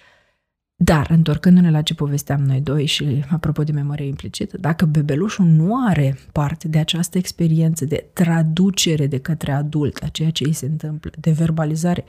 Dar, 0.82 1.10
întorcându-ne 1.10 1.70
la 1.70 1.82
ce 1.82 1.94
povesteam 1.94 2.40
noi 2.40 2.60
doi 2.60 2.86
și 2.86 3.24
apropo 3.30 3.62
de 3.62 3.72
memorie 3.72 4.06
implicită, 4.06 4.56
dacă 4.58 4.86
bebelușul 4.86 5.44
nu 5.44 5.86
are 5.86 6.18
parte 6.32 6.68
de 6.68 6.78
această 6.78 7.18
experiență 7.18 7.84
de 7.84 8.06
traducere 8.12 9.06
de 9.06 9.18
către 9.18 9.52
adult 9.52 10.02
a 10.02 10.08
ceea 10.08 10.30
ce 10.30 10.44
îi 10.44 10.52
se 10.52 10.66
întâmplă, 10.66 11.10
de 11.18 11.30
verbalizare, 11.30 12.04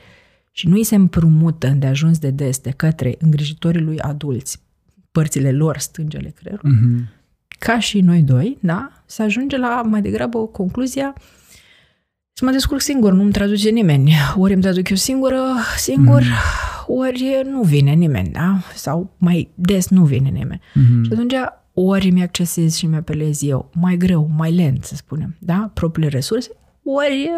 și 0.52 0.68
nu 0.68 0.74
îi 0.74 0.84
se 0.84 0.94
împrumută 0.94 1.68
de 1.68 1.86
ajuns 1.86 2.18
de 2.18 2.30
des 2.30 2.58
de 2.58 2.70
către 2.70 3.16
îngrijitorii 3.18 3.82
lui 3.82 3.98
adulți, 3.98 4.62
părțile 5.12 5.52
lor 5.52 5.78
stângele 5.78 6.28
creierului, 6.28 6.72
mm-hmm. 6.72 7.08
ca 7.58 7.78
și 7.78 8.00
noi 8.00 8.22
doi, 8.22 8.58
da, 8.60 9.02
se 9.06 9.22
ajunge 9.22 9.56
la 9.56 9.82
mai 9.82 10.02
degrabă 10.02 10.38
o 10.38 10.46
concluzia 10.46 11.14
să 12.34 12.44
mă 12.44 12.50
descurc 12.50 12.80
singur, 12.80 13.12
nu-mi 13.12 13.32
traduce 13.32 13.70
nimeni. 13.70 14.12
Ori 14.36 14.52
îmi 14.52 14.62
traduc 14.62 14.88
eu 14.88 14.96
singură, 14.96 15.42
singur, 15.76 16.22
mm-hmm. 16.22 16.86
ori 16.86 17.42
nu 17.50 17.62
vine 17.62 17.92
nimeni, 17.92 18.28
da? 18.28 18.58
Sau 18.74 19.14
mai 19.18 19.48
des 19.54 19.88
nu 19.88 20.04
vine 20.04 20.28
nimeni. 20.28 20.60
Mm-hmm. 20.60 21.02
Și 21.02 21.12
atunci 21.12 21.34
ori 21.72 22.10
mi 22.10 22.22
accesez 22.22 22.74
și 22.74 22.86
mi 22.86 22.96
apelez 22.96 23.42
eu 23.42 23.70
mai 23.74 23.96
greu, 23.96 24.30
mai 24.36 24.52
lent, 24.52 24.84
să 24.84 24.94
spunem, 24.94 25.36
da? 25.38 25.70
Propriile 25.74 26.08
resurse, 26.08 26.50
ori 26.84 27.30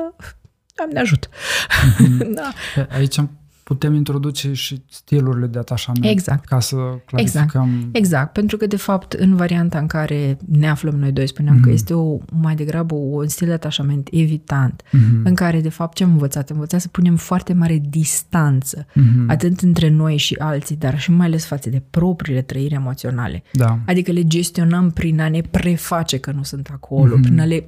Doamne 0.77 1.01
ajută. 1.01 1.29
Mm-hmm. 1.29 2.35
da. 2.39 2.53
Aici 2.97 3.19
putem 3.65 3.95
introduce 3.95 4.53
și 4.53 4.83
stilurile 4.91 5.47
de 5.47 5.59
atașament. 5.59 6.05
Exact. 6.05 6.45
Ca 6.45 6.61
să 6.61 6.77
clarificăm. 7.07 7.69
Exact. 7.69 7.97
exact. 7.97 8.33
Pentru 8.33 8.57
că, 8.57 8.67
de 8.67 8.77
fapt, 8.77 9.13
în 9.13 9.37
varianta 9.37 9.79
în 9.79 9.87
care 9.87 10.39
ne 10.49 10.69
aflăm 10.69 10.95
noi 10.95 11.13
doi, 11.13 11.27
spuneam 11.27 11.57
mm-hmm. 11.57 11.61
că 11.61 11.67
mhm. 11.67 11.75
este 11.75 11.95
o, 11.95 12.19
mai 12.41 12.55
degrabă 12.55 12.95
un 12.95 13.29
stil 13.29 13.47
de 13.47 13.53
atașament 13.53 14.09
evitant, 14.13 14.83
mm-hmm. 14.83 15.23
în 15.25 15.35
care, 15.35 15.61
de 15.61 15.69
fapt, 15.69 15.97
ce 15.97 16.05
am 16.05 16.11
învățat? 16.11 16.51
Am 16.51 16.57
învățat 16.57 16.81
să 16.81 16.89
punem 16.89 17.17
foarte 17.17 17.53
mare 17.53 17.83
distanță, 17.89 18.87
mm-hmm. 18.87 19.27
atât 19.27 19.61
între 19.61 19.89
noi 19.89 20.17
și 20.17 20.35
alții, 20.39 20.77
dar 20.77 20.99
și 20.99 21.11
mai 21.11 21.27
ales 21.27 21.47
față 21.47 21.71
de 21.71 21.83
propriile 21.91 22.43
trăiri 22.43 22.75
emoționale. 22.75 23.43
Da. 23.53 23.79
Adică 23.87 24.13
le 24.13 24.27
gestionăm 24.27 24.91
prin 24.91 25.21
a 25.21 25.29
ne 25.29 25.41
preface 25.41 26.19
că 26.19 26.31
nu 26.31 26.43
sunt 26.43 26.69
acolo, 26.73 27.17
mm-hmm. 27.17 27.23
prin 27.23 27.41
a 27.41 27.45
le 27.45 27.65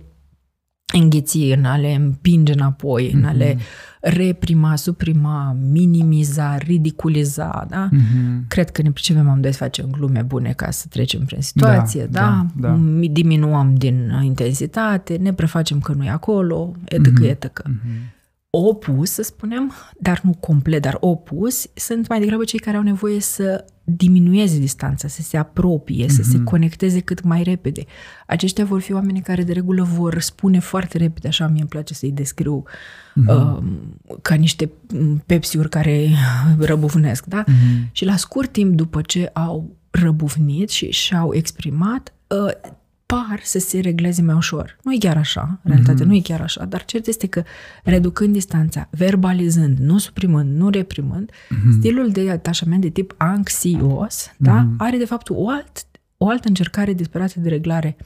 îngheți, 0.92 1.38
în 1.38 1.64
a 1.64 1.76
le 1.76 1.94
împinge 1.94 2.52
înapoi, 2.52 3.08
mm-hmm. 3.08 3.14
în 3.14 3.24
a 3.24 3.32
le 3.32 3.54
mhm. 3.56 3.64
reprima, 4.00 4.76
suprima, 4.76 5.56
minimiza, 5.70 6.56
ridiculiza, 6.56 7.66
da? 7.68 7.88
Mm-hmm. 7.88 8.48
Cred 8.48 8.70
că 8.70 8.82
ne 8.82 8.90
pricepem 8.90 9.28
amândoi 9.28 9.52
să 9.52 9.58
facem 9.58 9.86
glume 9.90 10.22
bune 10.22 10.52
ca 10.52 10.70
să 10.70 10.86
trecem 10.90 11.24
prin 11.24 11.40
situație, 11.40 12.06
da? 12.10 12.20
da? 12.20 12.46
da, 12.54 12.68
da. 12.68 12.78
Diminuăm 13.10 13.74
din 13.74 14.20
intensitate, 14.22 15.16
ne 15.16 15.32
prefacem 15.32 15.80
că 15.80 15.92
nu 15.92 16.04
e 16.04 16.10
acolo, 16.10 16.72
etc., 16.84 17.08
mm-hmm. 17.08 17.28
etc. 17.28 17.62
Mm-hmm 17.68 18.14
opus, 18.50 19.10
să 19.10 19.22
spunem, 19.22 19.72
dar 20.00 20.20
nu 20.22 20.34
complet, 20.40 20.82
dar 20.82 20.96
opus, 21.00 21.66
sunt 21.74 22.08
mai 22.08 22.20
degrabă 22.20 22.44
cei 22.44 22.58
care 22.58 22.76
au 22.76 22.82
nevoie 22.82 23.20
să 23.20 23.64
diminueze 23.84 24.58
distanța, 24.58 25.08
să 25.08 25.22
se 25.22 25.36
apropie, 25.36 26.04
mm-hmm. 26.04 26.10
să 26.10 26.22
se 26.22 26.36
mhm. 26.36 26.44
conecteze 26.44 27.00
cât 27.00 27.22
mai 27.22 27.42
repede. 27.42 27.84
Aceștia 28.26 28.64
vor 28.64 28.80
fi 28.80 28.92
oameni 28.92 29.20
care 29.20 29.42
de 29.42 29.52
regulă 29.52 29.82
vor 29.82 30.20
spune 30.20 30.58
foarte 30.58 30.98
repede, 30.98 31.28
așa 31.28 31.46
mi 31.46 31.60
îmi 31.60 31.68
place 31.68 31.94
să-i 31.94 32.12
descriu 32.12 32.62
mm-hmm. 32.66 33.26
uh, 33.26 33.62
ca 34.22 34.34
niște 34.34 34.70
pepsiuri 35.26 35.68
care 35.68 36.08
răbufnesc, 36.58 37.24
da? 37.24 37.44
Mm-hmm. 37.44 37.92
Și 37.92 38.04
la 38.04 38.16
scurt 38.16 38.52
timp 38.52 38.74
după 38.74 39.00
ce 39.00 39.30
au 39.32 39.76
răbufnit 39.90 40.68
și 40.68 40.90
și-au 40.90 41.34
exprimat, 41.34 42.14
uh, 42.26 42.72
par 43.06 43.40
să 43.42 43.58
se 43.58 43.80
regleze 43.80 44.22
mai 44.22 44.34
ușor. 44.34 44.78
Nu 44.82 44.92
e 44.92 44.98
chiar 44.98 45.16
așa, 45.16 45.60
în 45.62 45.70
realitate 45.70 46.02
mm-hmm. 46.02 46.06
nu 46.06 46.14
e 46.14 46.20
chiar 46.20 46.40
așa, 46.40 46.64
dar 46.64 46.84
cert 46.84 47.06
este 47.06 47.26
că 47.26 47.42
reducând 47.84 48.32
distanța, 48.32 48.88
verbalizând, 48.90 49.78
nu 49.78 49.98
suprimând, 49.98 50.56
nu 50.56 50.70
reprimând, 50.70 51.30
mm-hmm. 51.30 51.78
stilul 51.78 52.10
de 52.10 52.30
atașament 52.30 52.80
de 52.80 52.88
tip 52.88 53.14
anxios, 53.16 54.28
mm-hmm. 54.28 54.36
da, 54.38 54.68
are 54.78 54.96
de 54.96 55.04
fapt 55.04 55.28
o, 55.30 55.48
alt, 55.48 55.86
o 56.16 56.28
altă 56.28 56.48
încercare 56.48 56.92
disperată 56.92 57.40
de 57.40 57.48
reglare 57.48 57.96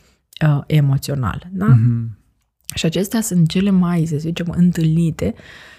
uh, 0.47 0.61
emoțională. 0.67 1.43
Da? 1.51 1.67
Mm-hmm. 1.67 2.19
Și 2.75 2.87
acestea 2.87 3.21
sunt 3.21 3.49
cele 3.49 3.71
mai, 3.71 4.07
să 4.07 4.17
zicem, 4.17 4.55
întâlnite 4.57 5.35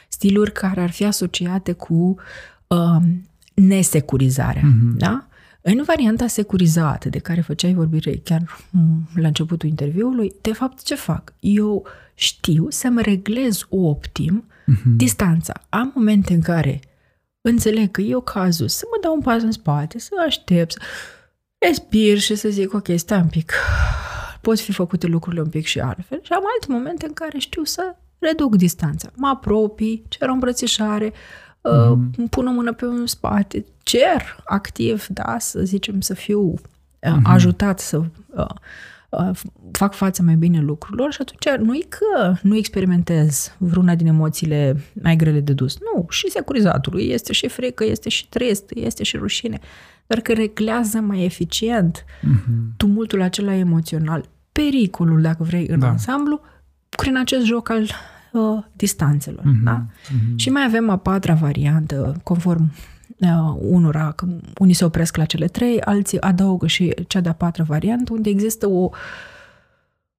stiluri 0.09 0.51
care 0.51 0.81
ar 0.81 0.91
fi 0.91 1.05
asociate 1.05 1.71
cu 1.71 2.15
uh, 2.67 3.01
nesecurizarea. 3.53 4.61
Mm-hmm. 4.61 4.97
Da? 4.97 5.27
În 5.61 5.83
varianta 5.83 6.27
securizată 6.27 7.09
de 7.09 7.19
care 7.19 7.41
făceai 7.41 7.73
vorbire 7.73 8.21
chiar 8.23 8.59
la 9.15 9.27
începutul 9.27 9.69
interviului, 9.69 10.33
de 10.41 10.53
fapt 10.53 10.83
ce 10.83 10.95
fac? 10.95 11.33
Eu 11.39 11.87
știu 12.13 12.69
să-mi 12.69 13.01
reglez 13.01 13.65
optim 13.69 14.45
uh-huh. 14.47 14.95
distanța. 14.95 15.53
Am 15.69 15.91
momente 15.95 16.33
în 16.33 16.41
care 16.41 16.79
înțeleg 17.41 17.91
că 17.91 18.01
eu 18.01 18.21
cazul 18.21 18.67
să 18.67 18.85
mă 18.89 18.97
dau 19.01 19.13
un 19.13 19.21
pas 19.21 19.41
în 19.41 19.51
spate, 19.51 19.99
să 19.99 20.09
aștept, 20.25 20.71
să 20.71 20.79
respir 21.57 22.19
și 22.19 22.35
să 22.35 22.49
zic, 22.49 22.73
ok, 22.73 22.87
stai 22.95 23.19
un 23.19 23.27
pic, 23.27 23.53
pot 24.41 24.59
fi 24.59 24.71
făcute 24.71 25.07
lucrurile 25.07 25.41
un 25.41 25.49
pic 25.49 25.65
și 25.65 25.79
altfel. 25.79 26.19
Și 26.23 26.31
am 26.31 26.43
alte 26.53 26.65
momente 26.71 27.05
în 27.05 27.13
care 27.13 27.37
știu 27.37 27.63
să 27.63 27.95
reduc 28.19 28.55
distanța. 28.55 29.11
Mă 29.15 29.27
apropii, 29.27 30.05
cer 30.07 30.29
o 30.29 30.31
îmbrățișare, 30.31 31.13
mm-hmm. 31.69 32.17
uh, 32.17 32.27
pun 32.29 32.47
o 32.47 32.51
mână 32.51 32.73
pe 32.73 32.85
un 32.85 33.05
spate, 33.05 33.65
cer 33.83 34.43
activ, 34.45 35.07
da, 35.07 35.35
să 35.39 35.59
zicem, 35.63 36.01
să 36.01 36.13
fiu 36.13 36.41
uh, 36.41 36.57
mm-hmm. 37.01 37.21
ajutat 37.23 37.79
să 37.79 37.97
uh, 37.97 38.45
uh, 39.09 39.29
fac 39.71 39.93
față 39.93 40.23
mai 40.23 40.35
bine 40.35 40.61
lucrurilor 40.61 41.11
și 41.11 41.21
atunci 41.21 41.65
nu 41.65 41.75
e 41.75 41.85
că 41.89 42.35
nu 42.41 42.55
experimentez 42.55 43.55
vreuna 43.57 43.95
din 43.95 44.07
emoțiile 44.07 44.83
mai 45.01 45.15
grele 45.15 45.39
de 45.39 45.53
dus. 45.53 45.77
Nu, 45.79 46.05
și 46.09 46.29
securizatului 46.29 47.09
este 47.09 47.33
și 47.33 47.47
frică, 47.47 47.85
este 47.85 48.09
și 48.09 48.29
trist, 48.29 48.71
este 48.73 49.03
și 49.03 49.17
rușine, 49.17 49.59
dar 50.07 50.19
că 50.19 50.33
reglează 50.33 50.99
mai 50.99 51.23
eficient 51.23 52.05
mm-hmm. 52.05 52.77
tumultul 52.77 53.21
acela 53.21 53.53
emoțional, 53.53 54.29
pericolul, 54.51 55.21
dacă 55.21 55.43
vrei, 55.43 55.67
în 55.67 55.79
da. 55.79 55.87
ansamblu, 55.87 56.41
prin 56.89 57.17
acest 57.17 57.45
joc 57.45 57.69
al 57.69 57.87
uh, 58.31 58.63
distanțelor. 58.73 59.43
Mm-hmm. 59.43 59.63
Da? 59.63 59.85
Mm-hmm. 59.85 60.35
Și 60.35 60.49
mai 60.49 60.63
avem 60.63 60.89
a 60.89 60.97
patra 60.97 61.33
variantă, 61.33 62.19
conform 62.23 62.71
uh, 63.19 63.55
unora, 63.59 64.11
că 64.11 64.27
unii 64.57 64.73
se 64.73 64.85
opresc 64.85 65.17
la 65.17 65.25
cele 65.25 65.47
trei, 65.47 65.81
alții 65.81 66.21
adaugă 66.21 66.67
și 66.67 66.93
cea 67.07 67.19
de-a 67.19 67.33
patra 67.33 67.63
variantă, 67.63 68.13
unde 68.13 68.29
există 68.29 68.69
o 68.69 68.89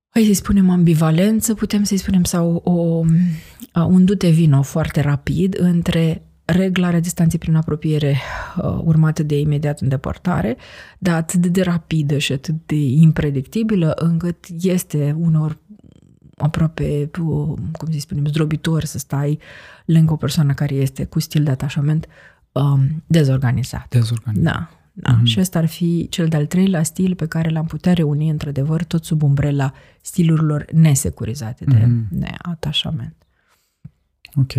hai 0.09 0.25
să-i 0.25 0.35
spunem 0.35 0.71
ambivalență, 0.71 1.55
putem 1.55 1.83
să-i 1.83 1.97
spunem, 1.97 2.25
sau 2.25 2.55
o, 2.65 2.73
uh, 2.73 3.87
un 3.89 4.05
dute 4.05 4.29
vino 4.29 4.63
foarte 4.63 5.01
rapid 5.01 5.57
între 5.59 6.23
reglarea 6.45 7.01
distanței 7.01 7.39
prin 7.39 7.55
apropiere 7.55 8.17
uh, 8.57 8.79
urmată 8.85 9.23
de 9.23 9.39
imediat 9.39 9.81
îndepărtare, 9.81 10.57
dar 10.99 11.15
atât 11.17 11.47
de 11.47 11.63
rapidă 11.63 12.19
și 12.19 12.33
atât 12.33 12.55
de 12.67 12.75
impredictibilă 12.77 13.93
încât 13.97 14.45
este 14.61 15.17
unor 15.19 15.59
aproape, 16.43 17.11
cum 17.73 17.91
să 17.91 17.99
spunem, 17.99 18.27
zdrobitor 18.27 18.85
să 18.85 18.99
stai 18.99 19.39
lângă 19.85 20.13
o 20.13 20.17
persoană 20.17 20.55
care 20.55 20.75
este 20.75 21.05
cu 21.05 21.21
stil 21.21 21.45
de 21.45 21.51
atașament 21.51 22.07
um, 22.53 23.03
dezorganizat. 23.07 23.89
Dezorganizat. 23.89 24.53
Da. 24.53 24.71
Da. 24.95 25.19
Mm-hmm. 25.19 25.25
Și 25.25 25.41
ăsta 25.41 25.59
ar 25.59 25.67
fi 25.67 26.07
cel 26.11 26.29
de-al 26.29 26.47
treilea 26.47 26.83
stil 26.83 27.15
pe 27.15 27.27
care 27.27 27.49
l-am 27.49 27.67
putea 27.67 27.93
reuni, 27.93 28.29
într-adevăr, 28.29 28.85
tot 28.85 29.05
sub 29.05 29.23
umbrela 29.23 29.73
stilurilor 30.01 30.65
nesecurizate 30.73 31.65
de 31.65 31.77
mm-hmm. 31.77 32.09
neatașament. 32.09 33.15
Ok. 34.35 34.53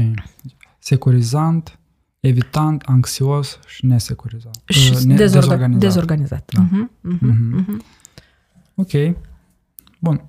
Securizant, 0.80 1.80
evitant, 2.20 2.84
anxios 2.86 3.60
și 3.68 3.86
nesecurizat. 3.86 4.62
Și 4.66 4.92
uh, 4.96 5.00
ne- 5.00 5.16
dezorganizat. 5.16 5.82
dezorganizat. 5.82 6.52
Da. 6.54 6.66
Mm-hmm. 6.66 6.92
Mm-hmm. 7.02 7.66
Mm-hmm. 7.66 7.82
Ok. 8.76 9.16
Bun 10.00 10.24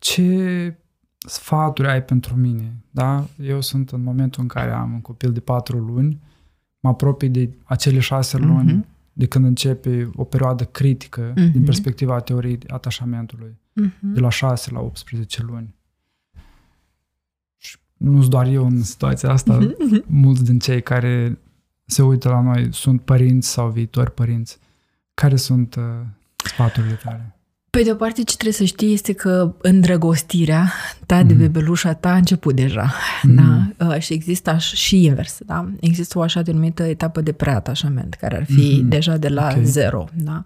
ce 0.00 0.76
sfaturi 1.18 1.88
ai 1.88 2.04
pentru 2.04 2.36
mine? 2.36 2.76
Da? 2.90 3.26
Eu 3.42 3.60
sunt 3.60 3.90
în 3.90 4.02
momentul 4.02 4.42
în 4.42 4.48
care 4.48 4.70
am 4.70 4.92
un 4.92 5.00
copil 5.00 5.32
de 5.32 5.40
patru 5.40 5.78
luni, 5.78 6.20
mă 6.80 6.88
apropii 6.88 7.28
de 7.28 7.50
acele 7.64 7.98
șase 7.98 8.38
uh-huh. 8.38 8.42
luni 8.42 8.86
de 9.12 9.26
când 9.26 9.44
începe 9.44 10.10
o 10.14 10.24
perioadă 10.24 10.64
critică 10.64 11.32
uh-huh. 11.32 11.52
din 11.52 11.64
perspectiva 11.64 12.20
teoriei 12.20 12.58
atașamentului, 12.68 13.58
uh-huh. 13.80 14.00
de 14.00 14.20
la 14.20 14.28
6 14.28 14.70
la 14.72 14.80
18 14.80 15.42
luni. 15.42 15.74
nu 17.96 18.26
doar 18.28 18.46
eu 18.46 18.66
în 18.66 18.82
situația 18.82 19.30
asta, 19.30 19.58
mm-hmm. 19.58 20.06
mulți 20.06 20.44
din 20.44 20.58
cei 20.58 20.82
care 20.82 21.38
se 21.84 22.02
uită 22.02 22.28
la 22.28 22.40
noi 22.40 22.68
sunt 22.72 23.00
părinți 23.00 23.48
sau 23.48 23.70
viitori 23.70 24.14
părinți. 24.14 24.58
Care 25.14 25.36
sunt 25.36 25.74
uh, 25.74 25.82
sfaturile 26.36 26.94
tale? 26.94 27.39
Pe 27.70 27.82
de 27.82 27.90
o 27.90 27.94
parte, 27.94 28.22
ce 28.22 28.34
trebuie 28.34 28.52
să 28.52 28.64
știi 28.64 28.92
este 28.92 29.12
că 29.12 29.54
îndrăgostirea 29.60 30.72
ta 31.06 31.20
mm. 31.20 31.26
de 31.26 31.32
mhm. 31.32 31.42
bebelușa 31.42 31.94
ta 31.94 32.12
a 32.12 32.16
început 32.16 32.54
deja. 32.54 32.92
Mm. 33.22 33.34
Da? 33.34 33.86
Uh, 33.86 33.98
și 33.98 34.12
există 34.12 34.50
aș, 34.50 34.72
și 34.72 35.04
invers. 35.04 35.38
Da? 35.46 35.70
Există 35.80 36.18
o 36.18 36.22
așa 36.22 36.42
denumită 36.42 36.82
etapă 36.82 37.20
de 37.20 37.32
preatașament, 37.32 38.14
care 38.14 38.36
ar 38.36 38.44
fi 38.44 38.78
mm. 38.82 38.88
deja 38.88 39.16
de 39.16 39.28
la 39.28 39.46
okay. 39.50 39.64
zero. 39.64 40.08
Da? 40.14 40.44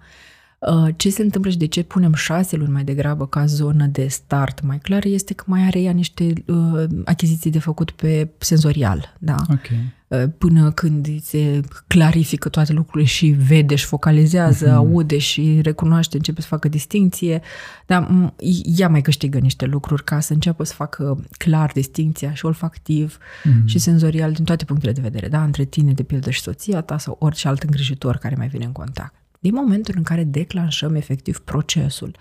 Uh, 0.59 0.89
ce 0.97 1.11
se 1.11 1.23
întâmplă 1.23 1.51
și 1.51 1.57
de 1.57 1.67
ce 1.67 1.83
punem 1.83 2.15
șase 2.15 2.57
luni 2.57 2.73
mai 2.73 2.85
degrabă 2.85 3.27
ca 3.27 3.47
zonă 3.47 3.87
de 3.87 4.07
start 4.07 4.63
mai 4.63 4.79
clar 4.79 5.05
este 5.05 5.35
că 5.35 5.45
mai 5.47 5.63
are 5.63 5.81
ea 5.81 5.93
niște 5.93 6.33
uh, 6.47 6.85
achiziții 7.05 7.51
de 7.51 7.59
făcut 7.59 7.91
pe 7.91 8.29
senzorial. 8.39 9.15
Da? 9.19 9.37
Okay. 9.51 9.93
Uh, 10.23 10.31
până 10.39 10.71
când 10.71 11.21
se 11.23 11.61
clarifică 11.87 12.49
toate 12.49 12.73
lucrurile 12.73 13.09
și 13.09 13.27
vede 13.27 13.75
și 13.75 13.85
focalizează, 13.85 14.67
uh-huh. 14.67 14.75
aude 14.75 15.19
și 15.19 15.61
recunoaște, 15.63 16.17
începe 16.17 16.41
să 16.41 16.47
facă 16.47 16.69
distinție, 16.69 17.41
dar 17.87 18.31
ea 18.77 18.89
mai 18.89 19.01
câștigă 19.01 19.39
niște 19.39 19.65
lucruri 19.67 20.05
ca 20.05 20.21
să 20.21 20.33
înceapă 20.33 20.65
să 20.65 20.75
facă 20.75 21.25
clar 21.39 21.71
distinția 21.75 22.35
și 22.35 22.47
olfactiv 22.47 23.19
uh-huh. 23.19 23.65
și 23.65 23.79
senzorial 23.79 24.33
din 24.33 24.45
toate 24.45 24.65
punctele 24.65 24.93
de 24.93 25.01
vedere, 25.01 25.29
da? 25.29 25.43
între 25.43 25.65
tine, 25.65 25.93
de 25.93 26.03
pildă, 26.03 26.31
și 26.31 26.41
soția 26.41 26.81
ta 26.81 26.99
sau 26.99 27.17
orice 27.21 27.49
alt 27.49 27.63
îngrijitor 27.63 28.17
care 28.17 28.35
mai 28.39 28.49
vine 28.49 28.65
în 28.65 28.73
contact. 28.73 29.15
Din 29.41 29.55
momentul 29.55 29.95
în 29.97 30.03
care 30.03 30.25
declanșăm 30.25 30.95
efectiv 30.95 31.39
procesul 31.39 32.17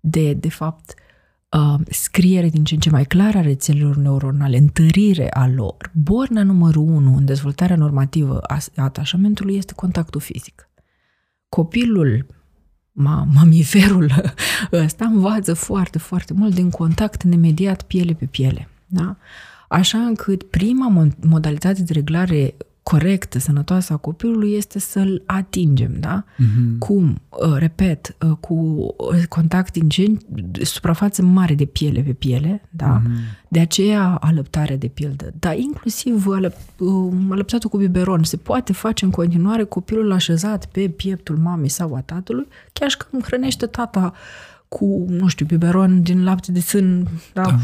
de, 0.00 0.32
de 0.32 0.48
fapt, 0.48 0.94
uh, 1.54 1.80
scriere 1.88 2.48
din 2.48 2.64
ce 2.64 2.74
în 2.74 2.80
ce 2.80 2.90
mai 2.90 3.04
clară 3.04 3.38
a 3.38 3.40
rețelelor 3.40 3.96
neuronale, 3.96 4.56
întărire 4.56 5.30
a 5.30 5.48
lor, 5.48 5.90
borna 5.92 6.42
numărul 6.42 6.82
unu 6.82 7.16
în 7.16 7.24
dezvoltarea 7.24 7.76
normativă 7.76 8.38
a 8.38 8.58
atașamentului 8.76 9.56
este 9.56 9.72
contactul 9.72 10.20
fizic. 10.20 10.68
Copilul, 11.48 12.26
ma, 12.92 13.28
mamiferul 13.34 14.10
ăsta 14.72 15.04
învață 15.04 15.54
foarte, 15.54 15.98
foarte 15.98 16.32
mult 16.32 16.54
din 16.54 16.70
contact 16.70 17.22
nemediat 17.22 17.82
piele 17.82 18.12
pe 18.12 18.24
piele. 18.24 18.68
Da? 18.86 19.16
Așa 19.68 19.98
încât 19.98 20.42
prima 20.42 21.08
modalitate 21.20 21.82
de 21.82 21.92
reglare 21.92 22.54
corectă, 22.84 23.38
sănătoasă 23.38 23.92
a 23.92 23.96
copilului 23.96 24.52
este 24.52 24.78
să-l 24.78 25.22
atingem, 25.26 25.92
da? 26.00 26.24
Uh-huh. 26.24 26.78
Cum? 26.78 27.20
Uh, 27.28 27.56
repet, 27.58 28.16
uh, 28.20 28.36
cu 28.40 28.54
uh, 28.54 29.26
contact 29.28 29.76
ingent, 29.76 30.24
suprafață 30.62 31.22
mare 31.22 31.54
de 31.54 31.64
piele 31.64 32.00
pe 32.00 32.12
piele, 32.12 32.62
da? 32.70 33.00
Uh-huh. 33.00 33.46
De 33.48 33.60
aceea 33.60 34.18
alăptarea 34.20 34.76
de 34.76 34.86
pildă. 34.86 35.32
Dar 35.38 35.56
inclusiv 35.56 36.26
alăp, 36.26 36.56
alăptatul 37.30 37.70
cu 37.70 37.76
biberon 37.76 38.22
se 38.22 38.36
poate 38.36 38.72
face 38.72 39.04
în 39.04 39.10
continuare 39.10 39.64
copilul 39.64 40.12
așezat 40.12 40.66
pe 40.66 40.88
pieptul 40.88 41.36
mamei 41.36 41.68
sau 41.68 41.94
a 41.94 42.00
tatălui, 42.00 42.46
chiar 42.72 42.90
și 42.90 42.96
când 42.96 43.24
hrănește 43.24 43.66
tata 43.66 44.12
cu, 44.68 45.04
nu 45.08 45.28
știu, 45.28 45.46
biberon 45.46 46.02
din 46.02 46.24
lapte 46.24 46.52
de 46.52 46.60
sân, 46.60 47.08
da? 47.32 47.42
da 47.42 47.56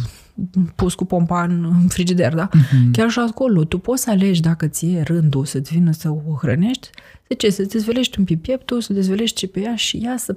pus 0.75 0.95
cu 0.95 1.05
pompa 1.05 1.43
în 1.43 1.73
frigider, 1.89 2.35
da? 2.35 2.49
Uh-huh. 2.49 2.91
Chiar 2.93 3.11
și 3.11 3.19
acolo, 3.19 3.65
tu 3.65 3.79
poți 3.79 4.03
să 4.03 4.11
alegi 4.11 4.41
dacă 4.41 4.67
ți-e 4.67 5.03
rândul 5.03 5.45
să-ți 5.45 5.73
vină 5.73 5.93
să 5.93 6.11
o 6.11 6.37
hrănești, 6.41 6.91
de 7.29 7.35
ce? 7.35 7.51
Să-ți 7.51 7.71
dezvelești 7.71 8.19
un 8.19 8.25
pic 8.25 8.41
pieptul, 8.41 8.81
să 8.81 8.93
dezvelești 8.93 9.37
ce 9.37 9.49
pe 9.49 9.61
ea 9.61 9.77
și 9.77 9.97
ea 9.97 10.17
să 10.17 10.37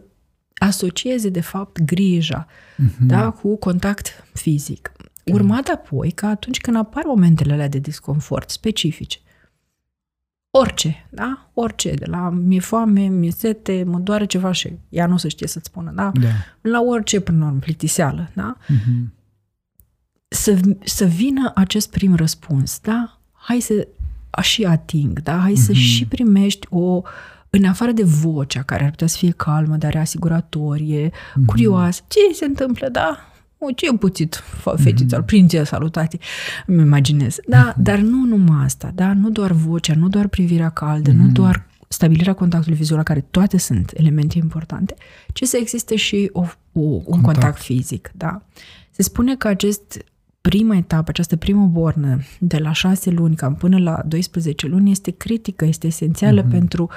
asocieze, 0.56 1.30
de 1.30 1.42
fapt, 1.42 1.82
grija, 1.82 2.48
uh-huh. 2.48 3.06
da? 3.08 3.30
Cu 3.30 3.56
contact 3.58 4.26
fizic. 4.34 4.92
Urmat 5.26 5.68
apoi 5.68 6.12
că 6.12 6.26
atunci 6.26 6.60
când 6.62 6.78
apar 6.78 7.04
momentele 7.06 7.54
alea 7.54 7.70
de 7.70 7.80
disconfort 7.80 8.50
specifice, 8.50 9.18
orice, 10.50 11.08
da? 11.10 11.50
Orice, 11.54 11.94
de 11.94 12.06
la 12.06 12.30
mi-e 12.30 12.60
foame, 12.60 13.08
mi-e 13.08 13.32
sete, 13.32 13.84
mă 13.84 14.00
doare 14.00 14.26
ceva 14.26 14.52
și 14.52 14.74
ea 14.90 15.08
nu 15.08 15.14
o 15.14 15.18
să 15.18 15.28
știe 15.28 15.48
să-ți 15.48 15.66
spună, 15.66 15.92
da? 15.96 16.12
da. 16.14 16.28
La 16.62 16.82
orice, 16.82 17.20
până 17.20 17.40
la 17.40 17.46
urmă, 17.46 17.60
plictiseală, 17.60 18.30
da? 18.34 18.58
Uh-huh 18.58 19.22
să, 20.34 20.60
să 20.84 21.06
vină 21.06 21.52
acest 21.56 21.92
prim 21.92 22.16
răspuns, 22.16 22.80
da? 22.82 23.20
Hai 23.34 23.60
să 23.60 23.88
și 24.42 24.64
ating, 24.64 25.22
da? 25.22 25.38
Hai 25.38 25.52
mm-hmm. 25.52 25.66
să 25.66 25.72
mhm. 25.72 25.80
și 25.80 26.06
primești 26.06 26.68
o, 26.70 27.02
în 27.50 27.64
afară 27.64 27.92
de 27.92 28.04
vocea 28.04 28.62
care 28.62 28.84
ar 28.84 28.90
putea 28.90 29.08
să 29.08 29.18
fie 29.18 29.32
calmă, 29.32 29.76
dar 29.76 29.96
asiguratorie, 29.96 31.10
mm-hmm. 31.10 31.46
curioasă, 31.46 32.02
ce 32.08 32.36
se 32.36 32.46
întâmplă, 32.46 32.90
da? 32.92 33.18
O, 33.58 33.72
ce 33.72 33.86
e 33.86 33.96
puțit 33.96 34.44
fetița, 34.76 35.22
mm-hmm. 35.22 35.26
prințesa 35.26 35.64
salutate, 35.64 36.18
îmi 36.66 36.82
imaginez. 36.82 37.38
Da, 37.48 37.72
mm-hmm. 37.72 37.82
dar 37.82 38.00
nu 38.00 38.26
numai 38.26 38.64
asta, 38.64 38.92
da? 38.96 39.14
Nu 39.14 39.30
doar 39.30 39.52
vocea, 39.52 39.94
nu 39.96 40.08
doar 40.08 40.28
privirea 40.28 40.70
caldă, 40.70 41.12
mm-hmm. 41.12 41.16
nu 41.16 41.24
mhm. 41.24 41.34
doar 41.34 41.66
stabilirea 41.88 42.34
contactului 42.34 42.78
vizual, 42.78 43.04
care 43.04 43.26
toate 43.32 43.58
sunt 43.58 43.92
elemente 43.96 44.38
importante, 44.38 44.96
ci 45.34 45.44
să 45.44 45.58
existe 45.58 45.96
și 45.96 46.30
o, 46.32 46.40
o, 46.72 46.82
un 46.82 47.02
contact. 47.04 47.24
contact 47.24 47.62
fizic, 47.62 48.12
da? 48.16 48.42
Se 48.92 49.02
spune 49.02 49.36
că 49.36 49.48
acest 49.48 50.04
prima 50.50 50.76
etapă, 50.76 51.10
această 51.10 51.36
primă 51.36 51.66
bornă, 51.66 52.20
de 52.40 52.58
la 52.58 52.72
6 52.72 53.10
luni 53.10 53.36
cam 53.36 53.56
până 53.56 53.78
la 53.78 54.02
12 54.08 54.68
luni, 54.68 54.92
este 54.92 55.12
critică, 55.12 55.66
este 55.66 55.88
esențială 55.88 56.44
mm-hmm. 56.44 56.52
pentru 56.52 56.90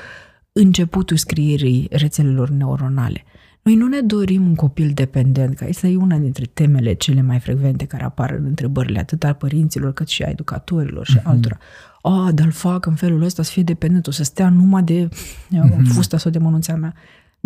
începutul 0.52 1.16
scrierii 1.16 1.88
rețelelor 1.90 2.48
neuronale. 2.48 3.24
Noi 3.62 3.74
nu 3.74 3.86
ne 3.86 4.00
dorim 4.00 4.46
un 4.46 4.54
copil 4.54 4.90
dependent, 4.94 5.56
că 5.56 5.64
asta 5.64 5.86
e 5.86 5.96
una 5.96 6.16
dintre 6.16 6.44
temele 6.44 6.92
cele 6.92 7.22
mai 7.22 7.38
frecvente 7.38 7.84
care 7.84 8.04
apar 8.04 8.30
în 8.30 8.44
întrebările 8.44 8.98
atât 8.98 9.24
al 9.24 9.34
părinților 9.34 9.92
cât 9.92 10.08
și 10.08 10.22
a 10.22 10.28
educatorilor 10.28 11.06
și 11.06 11.18
mm-hmm. 11.18 11.22
altora. 11.22 11.58
A, 12.02 12.30
dar 12.34 12.46
îl 12.46 12.52
fac 12.52 12.86
în 12.86 12.94
felul 12.94 13.22
ăsta 13.22 13.42
să 13.42 13.50
fie 13.50 13.62
dependent, 13.62 14.06
o 14.06 14.10
să 14.10 14.24
stea 14.24 14.48
numai 14.48 14.82
de 14.82 15.08
mm-hmm. 15.08 15.82
fusta 15.84 16.18
sau 16.18 16.30
de 16.30 16.38
mănunțea 16.38 16.76
mea. 16.76 16.94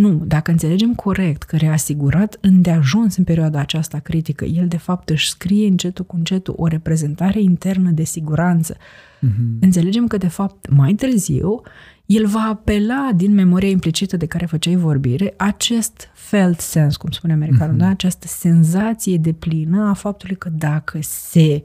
Nu, 0.00 0.22
dacă 0.26 0.50
înțelegem 0.50 0.94
corect 0.94 1.42
că 1.42 1.56
reasigurat 1.56 2.38
îndeajuns 2.40 3.16
în 3.16 3.24
perioada 3.24 3.58
aceasta 3.60 3.98
critică, 3.98 4.44
el 4.44 4.68
de 4.68 4.76
fapt 4.76 5.08
își 5.08 5.28
scrie 5.28 5.66
încetul 5.66 6.04
cu 6.04 6.16
încetul 6.16 6.54
o 6.56 6.66
reprezentare 6.66 7.40
internă 7.40 7.90
de 7.90 8.04
siguranță, 8.04 8.76
mm-hmm. 8.76 9.60
înțelegem 9.60 10.06
că 10.06 10.16
de 10.16 10.28
fapt 10.28 10.68
mai 10.70 10.92
târziu 10.92 11.62
el 12.06 12.26
va 12.26 12.46
apela 12.48 13.10
din 13.14 13.34
memoria 13.34 13.68
implicită 13.68 14.16
de 14.16 14.26
care 14.26 14.46
făceai 14.46 14.76
vorbire 14.76 15.34
acest 15.36 16.10
felt 16.12 16.60
sense, 16.60 16.96
cum 16.98 17.10
spune 17.10 17.32
americanul, 17.32 17.74
mm-hmm. 17.74 17.78
da? 17.78 17.88
această 17.88 18.26
senzație 18.26 19.16
de 19.16 19.32
plină 19.32 19.88
a 19.88 19.92
faptului 19.92 20.36
că 20.36 20.48
dacă 20.48 20.98
se 21.00 21.62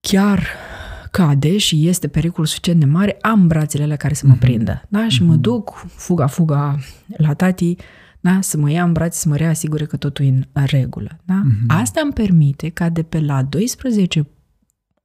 chiar 0.00 0.46
cade 1.16 1.56
și 1.56 1.88
este 1.88 2.08
pericol 2.08 2.44
suficient 2.44 2.80
de 2.80 2.86
mare, 2.86 3.16
am 3.20 3.46
brațele 3.46 3.82
alea 3.82 3.96
care 3.96 4.14
să 4.14 4.26
mă 4.26 4.34
mm-hmm. 4.34 4.38
prindă. 4.38 4.82
Da? 4.88 5.08
Și 5.08 5.22
mm-hmm. 5.22 5.26
mă 5.26 5.32
mhm. 5.32 5.40
duc, 5.40 5.86
fuga, 5.86 6.26
fuga 6.26 6.78
la 7.16 7.34
tati, 7.34 7.76
da? 8.20 8.40
să 8.40 8.56
mă 8.58 8.70
ia 8.70 8.84
în 8.84 8.92
brațe, 8.92 9.18
să 9.18 9.28
mă 9.28 9.36
reasigure 9.36 9.84
că 9.84 9.96
totul 9.96 10.24
e 10.24 10.28
în 10.28 10.44
regulă. 10.52 11.18
Da? 11.24 11.42
Mm-hmm. 11.44 11.66
Asta 11.66 12.00
îmi 12.04 12.12
permite 12.12 12.68
ca 12.68 12.88
de 12.88 13.02
pe 13.02 13.20
la 13.20 13.42
12 13.42 14.18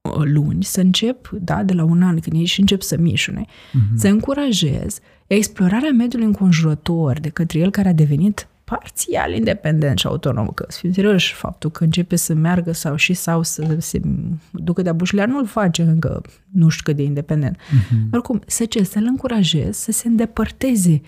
uh, 0.02 0.22
luni 0.24 0.64
să 0.64 0.82
încep, 0.82 1.30
da, 1.30 1.64
de 1.64 1.74
la 1.74 1.84
un 1.84 2.02
an 2.02 2.20
când 2.20 2.36
ei 2.36 2.46
și 2.46 2.60
încep 2.60 2.82
să 2.82 2.98
mișune, 2.98 3.46
mm-hmm. 3.46 3.96
să 3.96 4.08
încurajez 4.08 5.00
explorarea 5.28 5.92
mediului 5.92 6.28
înconjurător 6.28 7.20
de 7.20 7.30
către 7.30 7.60
el 7.60 7.72
care 7.72 7.90
a 7.90 7.94
devenit 7.94 8.48
parțial 8.72 9.34
independent 9.34 9.98
și 9.98 10.08
autonom, 10.08 10.48
că 10.48 10.66
să 10.68 10.78
fim 10.80 10.92
serioși, 10.92 11.34
faptul 11.34 11.72
că 11.72 11.84
începe 11.84 12.16
să 12.16 12.34
meargă 12.34 12.72
sau 12.72 12.96
și 12.96 13.14
sau 13.14 13.44
să 13.44 13.76
se 13.80 14.02
ducă 14.52 14.82
de-a 14.82 14.94
bușlea, 14.94 15.26
nu-l 15.26 15.46
face 15.46 15.82
încă 15.82 16.22
nu 16.52 16.70
știu 16.70 16.84
cât 16.84 16.96
de 16.96 17.04
independent. 17.04 17.58
Uh-huh. 17.58 18.10
Oricum, 18.12 18.42
să 18.48 18.66
ce? 18.66 18.84
Să-l 18.84 19.06
încurajez 19.08 19.78
să 19.78 19.92
se 19.92 20.08
îndepărteze 20.08 21.02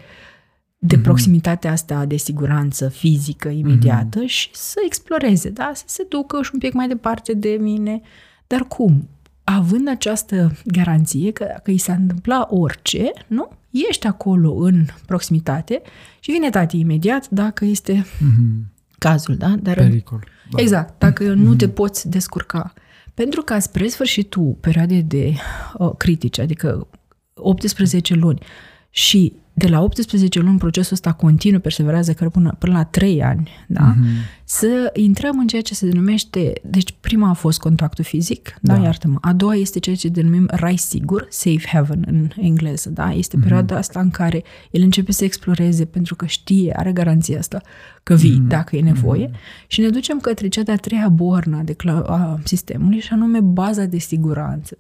de 0.78 0.98
uh-huh. 0.98 1.02
proximitatea 1.02 1.72
asta 1.72 2.06
de 2.06 2.18
siguranță 2.18 2.90
fizică 2.90 3.50
imediată 3.50 4.24
uh-huh. 4.24 4.28
și 4.28 4.50
să 4.54 4.80
exploreze, 4.86 5.50
da? 5.50 5.72
Să 5.74 5.84
se 5.88 6.06
ducă 6.10 6.42
și 6.42 6.50
un 6.54 6.60
pic 6.60 6.74
mai 6.74 6.88
departe 6.88 7.34
de 7.34 7.58
mine. 7.60 8.02
Dar 8.48 8.62
cum? 8.68 9.10
Având 9.44 9.88
această 9.88 10.52
garanție 10.66 11.32
că 11.32 11.44
dacă 11.48 11.72
îi 11.72 11.78
s-a 11.78 11.94
întâmplat 11.94 12.48
orice, 12.52 13.12
nu? 13.28 13.50
Ești 13.90 14.08
acolo 14.08 14.54
în 14.54 14.86
proximitate 15.06 15.82
și 16.20 16.32
vine 16.32 16.50
tati 16.50 16.80
imediat 16.80 17.30
dacă 17.30 17.66
este 17.66 18.06
mm-hmm. 18.06 18.72
cazul, 18.98 19.36
da? 19.36 19.56
Dar, 19.62 19.76
Pericol. 19.76 20.24
Da. 20.52 20.62
Exact, 20.62 21.00
dacă 21.00 21.32
mm-hmm. 21.32 21.38
nu 21.48 21.56
te 21.56 21.70
poți 21.70 22.10
descurca. 22.10 22.74
Pentru 23.14 23.42
ca 23.42 23.60
spre 23.60 23.88
sfârșitul 23.88 24.58
perioadei 24.60 25.04
de 25.04 25.34
uh, 25.78 25.92
critice, 25.98 26.42
adică 26.42 26.88
18 27.34 28.14
luni, 28.14 28.40
Și 28.96 29.34
de 29.54 29.68
la 29.68 29.82
18 29.82 30.40
luni 30.40 30.58
procesul 30.58 30.94
ăsta 30.94 31.12
continuu, 31.12 31.60
perseverează 31.60 32.14
că 32.14 32.30
până, 32.30 32.56
până 32.60 32.74
la 32.74 32.84
3 32.84 33.24
ani, 33.24 33.50
da? 33.68 33.94
Mm-hmm. 33.94 34.42
Să 34.44 34.90
intrăm 34.94 35.40
în 35.40 35.48
ceea 35.48 35.62
ce 35.62 35.74
se 35.74 35.88
denumește, 35.90 36.54
deci 36.64 36.94
prima 37.00 37.30
a 37.30 37.34
fost 37.34 37.60
contactul 37.60 38.04
fizic, 38.04 38.58
da, 38.62 38.76
da 38.76 38.84
iartă-mă. 38.84 39.18
A 39.22 39.34
doua 39.34 39.56
este 39.56 39.80
ceea 39.80 39.96
ce 39.96 40.08
denumim 40.08 40.48
rai 40.52 40.78
sigur, 40.78 41.28
safe 41.30 41.68
heaven 41.68 42.04
în 42.08 42.30
engleză, 42.36 42.90
da? 42.90 43.12
Este 43.12 43.38
mm-hmm. 43.38 43.42
perioada 43.42 43.78
asta 43.78 44.00
în 44.00 44.10
care 44.10 44.44
el 44.72 44.82
începe 44.82 45.12
să 45.12 45.24
exploreze 45.24 45.86
pentru 45.86 46.16
că 46.16 46.26
știe, 46.26 46.74
are 46.76 46.92
garanția 46.92 47.38
asta 47.38 47.62
că 48.04 48.14
vii 48.14 48.40
mm-hmm. 48.40 48.48
dacă 48.48 48.76
e 48.76 48.82
nevoie 48.82 49.28
mm-hmm. 49.28 49.68
și 49.68 49.82
ne 49.82 49.90
ducem 49.90 50.20
către 50.20 50.48
cea 50.48 50.62
de-a 50.62 50.76
treia 50.76 51.10
bornă 51.10 51.58
a, 51.58 51.64
decla- 51.64 52.06
a 52.06 52.40
sistemului 52.44 53.00
și 53.00 53.14
anume 53.14 53.40
baza 53.40 53.86
de 53.86 53.98
siguranță 53.98 54.78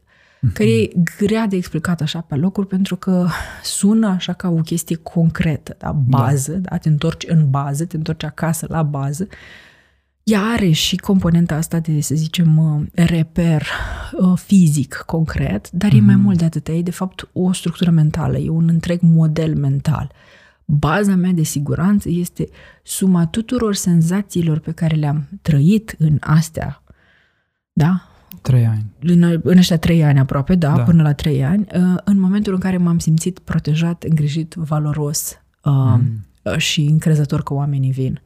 care 0.53 0.69
e 0.69 0.91
grea 1.17 1.47
de 1.47 1.55
explicat 1.55 2.01
așa 2.01 2.21
pe 2.21 2.35
locuri 2.35 2.67
pentru 2.67 2.95
că 2.95 3.27
sună 3.63 4.07
așa 4.07 4.33
ca 4.33 4.49
o 4.49 4.61
chestie 4.61 4.95
concretă, 4.95 5.75
da? 5.79 5.91
bază, 5.91 6.51
da. 6.51 6.69
da? 6.69 6.77
te 6.77 6.89
întorci 6.89 7.25
în 7.27 7.49
bază, 7.49 7.85
te 7.85 7.95
întorci 7.95 8.23
acasă 8.23 8.67
la 8.69 8.83
bază. 8.83 9.27
Ea 10.23 10.41
are 10.41 10.71
și 10.71 10.95
componenta 10.95 11.55
asta 11.55 11.79
de, 11.79 12.01
să 12.01 12.15
zicem, 12.15 12.57
uh, 12.57 12.85
reper 12.93 13.67
uh, 14.11 14.37
fizic, 14.37 15.03
concret, 15.05 15.71
dar 15.71 15.89
mm-hmm. 15.89 15.97
e 15.97 16.01
mai 16.01 16.15
mhm. 16.15 16.23
mult 16.23 16.37
de 16.37 16.45
atât. 16.45 16.67
E, 16.67 16.81
de 16.81 16.91
fapt, 16.91 17.29
o 17.33 17.53
structură 17.53 17.89
mentală, 17.89 18.37
e 18.37 18.49
un 18.49 18.67
întreg 18.67 18.99
model 19.01 19.55
mental. 19.55 20.11
Baza 20.65 21.15
mea 21.15 21.31
de 21.31 21.43
siguranță 21.43 22.09
este 22.09 22.49
suma 22.83 23.27
tuturor 23.27 23.75
senzațiilor 23.75 24.59
pe 24.59 24.71
care 24.71 24.95
le-am 24.95 25.27
trăit 25.41 25.95
în 25.97 26.17
astea, 26.19 26.83
da? 27.73 28.12
Trei 28.43 28.65
ani. 28.65 28.85
În, 28.99 29.39
în 29.43 29.57
ăștia 29.57 29.77
trei 29.77 30.03
ani 30.03 30.19
aproape, 30.19 30.55
da, 30.55 30.75
da, 30.75 30.83
până 30.83 31.01
la 31.01 31.13
trei 31.13 31.43
ani, 31.43 31.67
uh, 31.75 31.97
în 32.03 32.19
momentul 32.19 32.53
în 32.53 32.59
care 32.59 32.77
m-am 32.77 32.99
simțit 32.99 33.39
protejat, 33.39 34.03
îngrijit, 34.03 34.53
valoros 34.53 35.41
mm. 35.63 36.25
și 36.57 36.81
încrezător 36.81 37.43
că 37.43 37.53
oamenii 37.53 37.91
vin. 37.91 38.21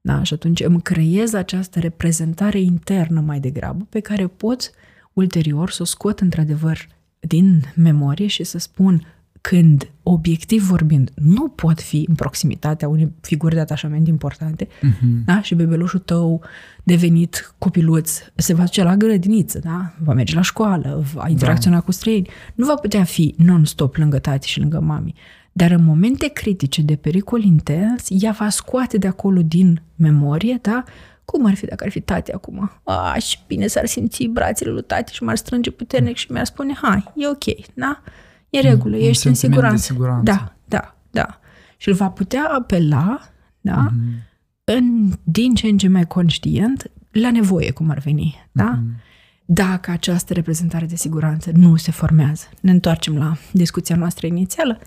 Da, 0.00 0.22
și 0.22 0.34
atunci 0.34 0.60
îmi 0.60 0.82
creez 0.82 1.32
această 1.32 1.78
reprezentare 1.78 2.60
internă 2.60 3.20
mai 3.20 3.40
degrabă, 3.40 3.86
pe 3.88 4.00
care 4.00 4.26
pot 4.26 4.70
ulterior 5.12 5.70
să 5.70 5.82
o 5.82 5.84
scot 5.84 6.20
într-adevăr 6.20 6.88
din 7.20 7.62
memorie 7.74 8.26
și 8.26 8.44
să 8.44 8.58
spun 8.58 9.06
când, 9.40 9.90
obiectiv 10.02 10.62
vorbind, 10.62 11.10
nu 11.14 11.48
pot 11.48 11.80
fi 11.80 12.04
în 12.08 12.14
proximitatea 12.14 12.88
unei 12.88 13.12
figuri 13.20 13.54
de 13.54 13.60
atașament 13.60 14.08
importante, 14.08 14.64
uh-huh. 14.66 15.24
da? 15.24 15.42
și 15.42 15.54
bebelușul 15.54 15.98
tău 15.98 16.42
devenit 16.84 17.54
copiluț 17.58 18.18
se 18.34 18.54
va 18.54 18.62
duce 18.62 18.82
la 18.82 18.96
grădiniță, 18.96 19.58
da? 19.58 19.92
va 20.04 20.12
merge 20.12 20.34
la 20.34 20.40
școală, 20.40 21.04
va 21.14 21.28
interacționa 21.28 21.76
da. 21.76 21.82
cu 21.82 21.92
străini, 21.92 22.28
nu 22.54 22.66
va 22.66 22.74
putea 22.74 23.04
fi 23.04 23.34
non-stop 23.36 23.96
lângă 23.96 24.18
tati 24.18 24.48
și 24.48 24.60
lângă 24.60 24.80
mami. 24.80 25.14
Dar 25.52 25.70
în 25.70 25.84
momente 25.84 26.28
critice 26.28 26.82
de 26.82 26.96
pericol 26.96 27.42
intens, 27.42 28.06
ea 28.08 28.32
va 28.38 28.48
scoate 28.48 28.98
de 28.98 29.06
acolo 29.06 29.42
din 29.42 29.82
memorie, 29.96 30.58
da? 30.62 30.84
Cum 31.24 31.46
ar 31.46 31.54
fi 31.54 31.66
dacă 31.66 31.84
ar 31.84 31.90
fi 31.90 32.00
tati 32.00 32.32
acum? 32.32 32.70
A, 32.82 33.18
și 33.18 33.38
bine 33.46 33.66
s-ar 33.66 33.86
simți 33.86 34.24
brațele 34.24 34.70
lui 34.70 34.82
tati 34.82 35.14
și 35.14 35.22
m-ar 35.22 35.36
strânge 35.36 35.70
puternic 35.70 36.16
și 36.16 36.32
mi-ar 36.32 36.44
spune, 36.44 36.74
hai, 36.82 37.04
e 37.16 37.28
ok, 37.28 37.74
da? 37.74 38.02
E 38.50 38.58
în 38.58 38.70
regulă, 38.70 38.96
un 38.96 39.02
ești 39.02 39.26
în 39.26 39.34
siguranță. 39.34 39.82
siguranță. 39.82 40.22
Da, 40.22 40.54
da, 40.64 40.96
da. 41.10 41.40
Și 41.76 41.88
îl 41.88 41.94
va 41.94 42.10
putea 42.10 42.48
apela, 42.58 43.20
da, 43.60 43.88
mm-hmm. 43.90 44.28
în, 44.64 45.12
din 45.24 45.54
ce 45.54 45.66
în 45.66 45.78
ce 45.78 45.88
mai 45.88 46.06
conștient, 46.06 46.90
la 47.10 47.30
nevoie, 47.30 47.70
cum 47.70 47.90
ar 47.90 47.98
veni, 47.98 48.48
da? 48.52 48.78
Mm-hmm. 48.78 49.08
Dacă 49.44 49.90
această 49.90 50.32
reprezentare 50.32 50.86
de 50.86 50.96
siguranță 50.96 51.50
nu 51.54 51.76
se 51.76 51.90
formează, 51.90 52.44
ne 52.60 52.70
întoarcem 52.70 53.16
la 53.16 53.36
discuția 53.52 53.96
noastră 53.96 54.26
inițială, 54.26 54.78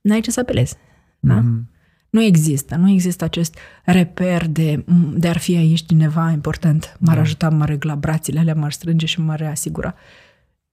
n-ai 0.00 0.20
ce 0.20 0.30
să 0.30 0.40
apelezi, 0.40 0.76
da? 1.20 1.42
Mm-hmm. 1.42 1.78
Nu 2.10 2.22
există, 2.22 2.76
nu 2.76 2.90
există 2.90 3.24
acest 3.24 3.58
reper 3.84 4.46
de, 4.46 4.84
de 5.14 5.28
ar 5.28 5.38
fi 5.38 5.56
aici 5.56 5.86
cineva 5.86 6.30
important, 6.30 6.96
m-ar 7.00 7.14
da. 7.14 7.20
ajuta, 7.20 7.48
m-ar 7.48 7.68
regla 7.68 7.94
brațile 7.94 8.38
alea, 8.38 8.54
m-ar 8.54 8.72
strânge 8.72 9.06
și 9.06 9.20
m-ar 9.20 9.38
reasigura. 9.38 9.94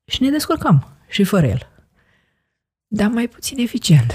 Și 0.06 0.22
ne 0.22 0.30
descurcăm 0.30 0.88
și 1.08 1.24
fără 1.24 1.46
el 1.46 1.68
dar 2.88 3.10
mai 3.10 3.28
puțin 3.28 3.60
eficient. 3.60 4.14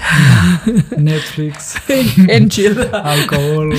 Netflix, 0.97 1.73
Encil, 2.27 2.89
alcool 2.91 3.75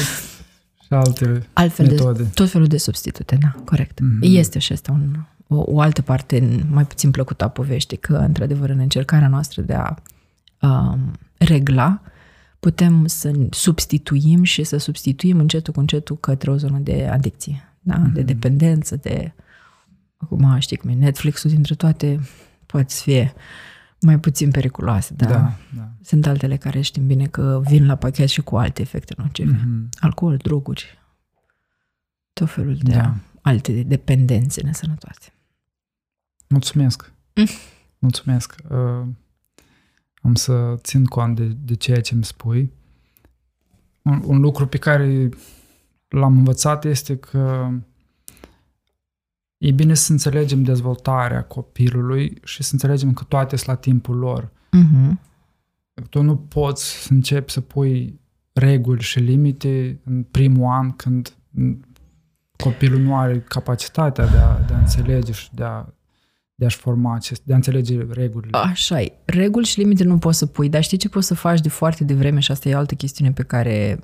și 0.85 0.93
alte 0.93 1.47
Altfel 1.53 1.87
metode. 1.87 2.23
De, 2.23 2.29
tot 2.35 2.51
felul 2.51 2.67
de 2.67 2.77
substitute, 2.77 3.39
da, 3.41 3.55
corect. 3.65 4.01
Mm-hmm. 4.01 4.21
Este 4.21 4.59
și 4.59 4.73
asta 4.73 4.93
un, 4.93 5.27
o, 5.49 5.63
o 5.67 5.81
altă 5.81 6.03
parte 6.03 6.65
mai 6.71 6.85
puțin 6.85 7.11
plăcută 7.11 7.45
a 7.45 7.49
poveștii, 7.49 7.97
că, 7.97 8.17
într-adevăr, 8.17 8.71
în 8.71 8.79
încercarea 8.79 9.29
noastră 9.29 9.63
de 9.63 9.75
a 9.75 9.95
um, 10.61 11.13
regla, 11.39 12.01
putem 12.61 13.07
să 13.07 13.33
substituim 13.51 14.43
și 14.43 14.65
să 14.65 14.77
substituim 14.77 15.39
încetul 15.39 15.73
cu 15.73 15.81
încetul 15.81 16.17
către 16.17 16.51
o 16.51 16.57
zonă 16.57 16.79
de 16.79 17.09
adicție, 17.13 17.75
da? 17.81 17.95
Mm-hmm. 17.95 18.13
de 18.13 18.23
dependență, 18.23 18.97
de... 18.97 19.33
Acum 20.17 20.57
știi 20.59 20.77
cum 20.77 20.91
e 20.91 20.95
Netflix-ul 20.95 21.51
dintre 21.51 21.75
toate, 21.75 22.21
poate 22.67 22.93
să 22.93 23.03
fie 23.03 23.35
mai 24.01 24.21
puțin 24.21 24.51
periculoase, 24.51 25.15
da. 25.15 25.27
da, 25.27 25.53
da. 25.77 25.89
Sunt 26.03 26.27
altele 26.27 26.57
care 26.57 26.81
știm 26.81 27.07
bine 27.07 27.27
că 27.27 27.61
vin 27.65 27.87
la 27.87 27.97
pachet 27.97 28.29
și 28.29 28.43
cu 28.43 28.57
alte 28.57 28.83
efecte 28.83 29.15
nocive. 29.17 29.57
Mm-hmm. 29.57 29.89
Alcool, 30.01 30.37
droguri, 30.37 30.99
tot 32.33 32.51
felul 32.51 32.77
de 32.77 32.93
da. 32.93 33.15
alte 33.41 33.83
dependențe 33.83 34.63
nesănătoase. 34.63 35.33
Mulțumesc! 36.49 37.13
Mm. 37.35 37.47
Mulțumesc! 37.99 38.55
Uh, 38.69 39.07
am 40.23 40.35
să 40.35 40.75
țin 40.77 41.05
cont 41.05 41.37
de, 41.37 41.47
de 41.47 41.75
ceea 41.75 42.01
ce 42.01 42.15
îmi 42.15 42.25
spui. 42.25 42.73
Un, 44.03 44.23
un 44.25 44.41
lucru 44.41 44.67
pe 44.67 44.79
care 44.79 45.29
l-am 46.09 46.37
învățat 46.37 46.85
este 46.85 47.17
că 47.17 47.71
E 49.65 49.71
bine 49.71 49.95
să 49.95 50.13
înțelegem 50.13 50.63
dezvoltarea 50.63 51.43
copilului 51.43 52.39
și 52.43 52.63
să 52.63 52.69
înțelegem 52.73 53.13
că 53.13 53.25
toate 53.25 53.57
sunt 53.57 53.69
la 53.69 53.75
timpul 53.75 54.17
lor. 54.17 54.51
Uh-huh. 54.51 55.13
Tu 56.11 56.23
nu 56.23 56.37
poți 56.37 57.03
să 57.03 57.13
începi 57.13 57.51
să 57.51 57.61
pui 57.61 58.21
reguli 58.53 59.03
și 59.03 59.19
limite 59.19 60.01
în 60.05 60.23
primul 60.23 60.71
an 60.71 60.91
când 60.91 61.37
copilul 62.57 63.01
nu 63.01 63.17
are 63.17 63.41
capacitatea 63.41 64.27
de 64.27 64.37
a, 64.37 64.59
de 64.67 64.75
a 64.75 64.79
înțelege 64.79 65.33
și 65.33 65.49
de 65.55 65.65
a 65.65 65.87
de 66.55 66.65
a-și 66.65 66.77
forma 66.77 67.15
acest, 67.15 67.43
de 67.45 67.53
a 67.53 67.57
înțelege 67.57 68.07
regulile. 68.11 68.59
Așa 68.59 69.03
e. 69.03 69.13
Reguli 69.25 69.67
și 69.67 69.79
limite 69.79 70.05
nu 70.05 70.19
poți 70.19 70.39
să 70.39 70.47
pui, 70.47 70.69
dar 70.69 70.83
știi 70.83 70.99
ce 70.99 71.09
poți 71.09 71.27
să 71.27 71.35
faci 71.35 71.61
de 71.61 71.69
foarte 71.69 72.05
devreme 72.05 72.41
și 72.41 72.51
asta 72.51 72.69
e 72.69 72.75
o 72.75 72.79
altă 72.79 72.95
chestiune 72.95 73.33
pe 73.33 73.43
care 73.43 73.99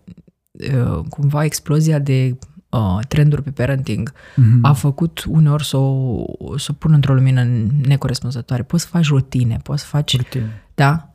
uh, 0.52 1.00
cumva 1.08 1.44
explozia 1.44 1.98
de 1.98 2.38
uh, 2.70 2.98
trenduri 3.08 3.42
pe 3.42 3.50
parenting 3.50 4.12
mm-hmm. 4.12 4.60
a 4.62 4.72
făcut 4.72 5.24
uneori 5.28 5.64
să 5.64 5.76
o, 5.76 6.24
să 6.56 6.68
o 6.70 6.74
pună 6.78 6.94
într-o 6.94 7.14
lumină 7.14 7.44
necorespunzătoare. 7.86 8.62
Poți 8.62 8.82
să 8.82 8.88
faci 8.88 9.08
rutine, 9.08 9.60
poți 9.62 9.80
să 9.80 9.86
faci... 9.86 10.16
Rutine. 10.16 10.62
Da? 10.74 11.10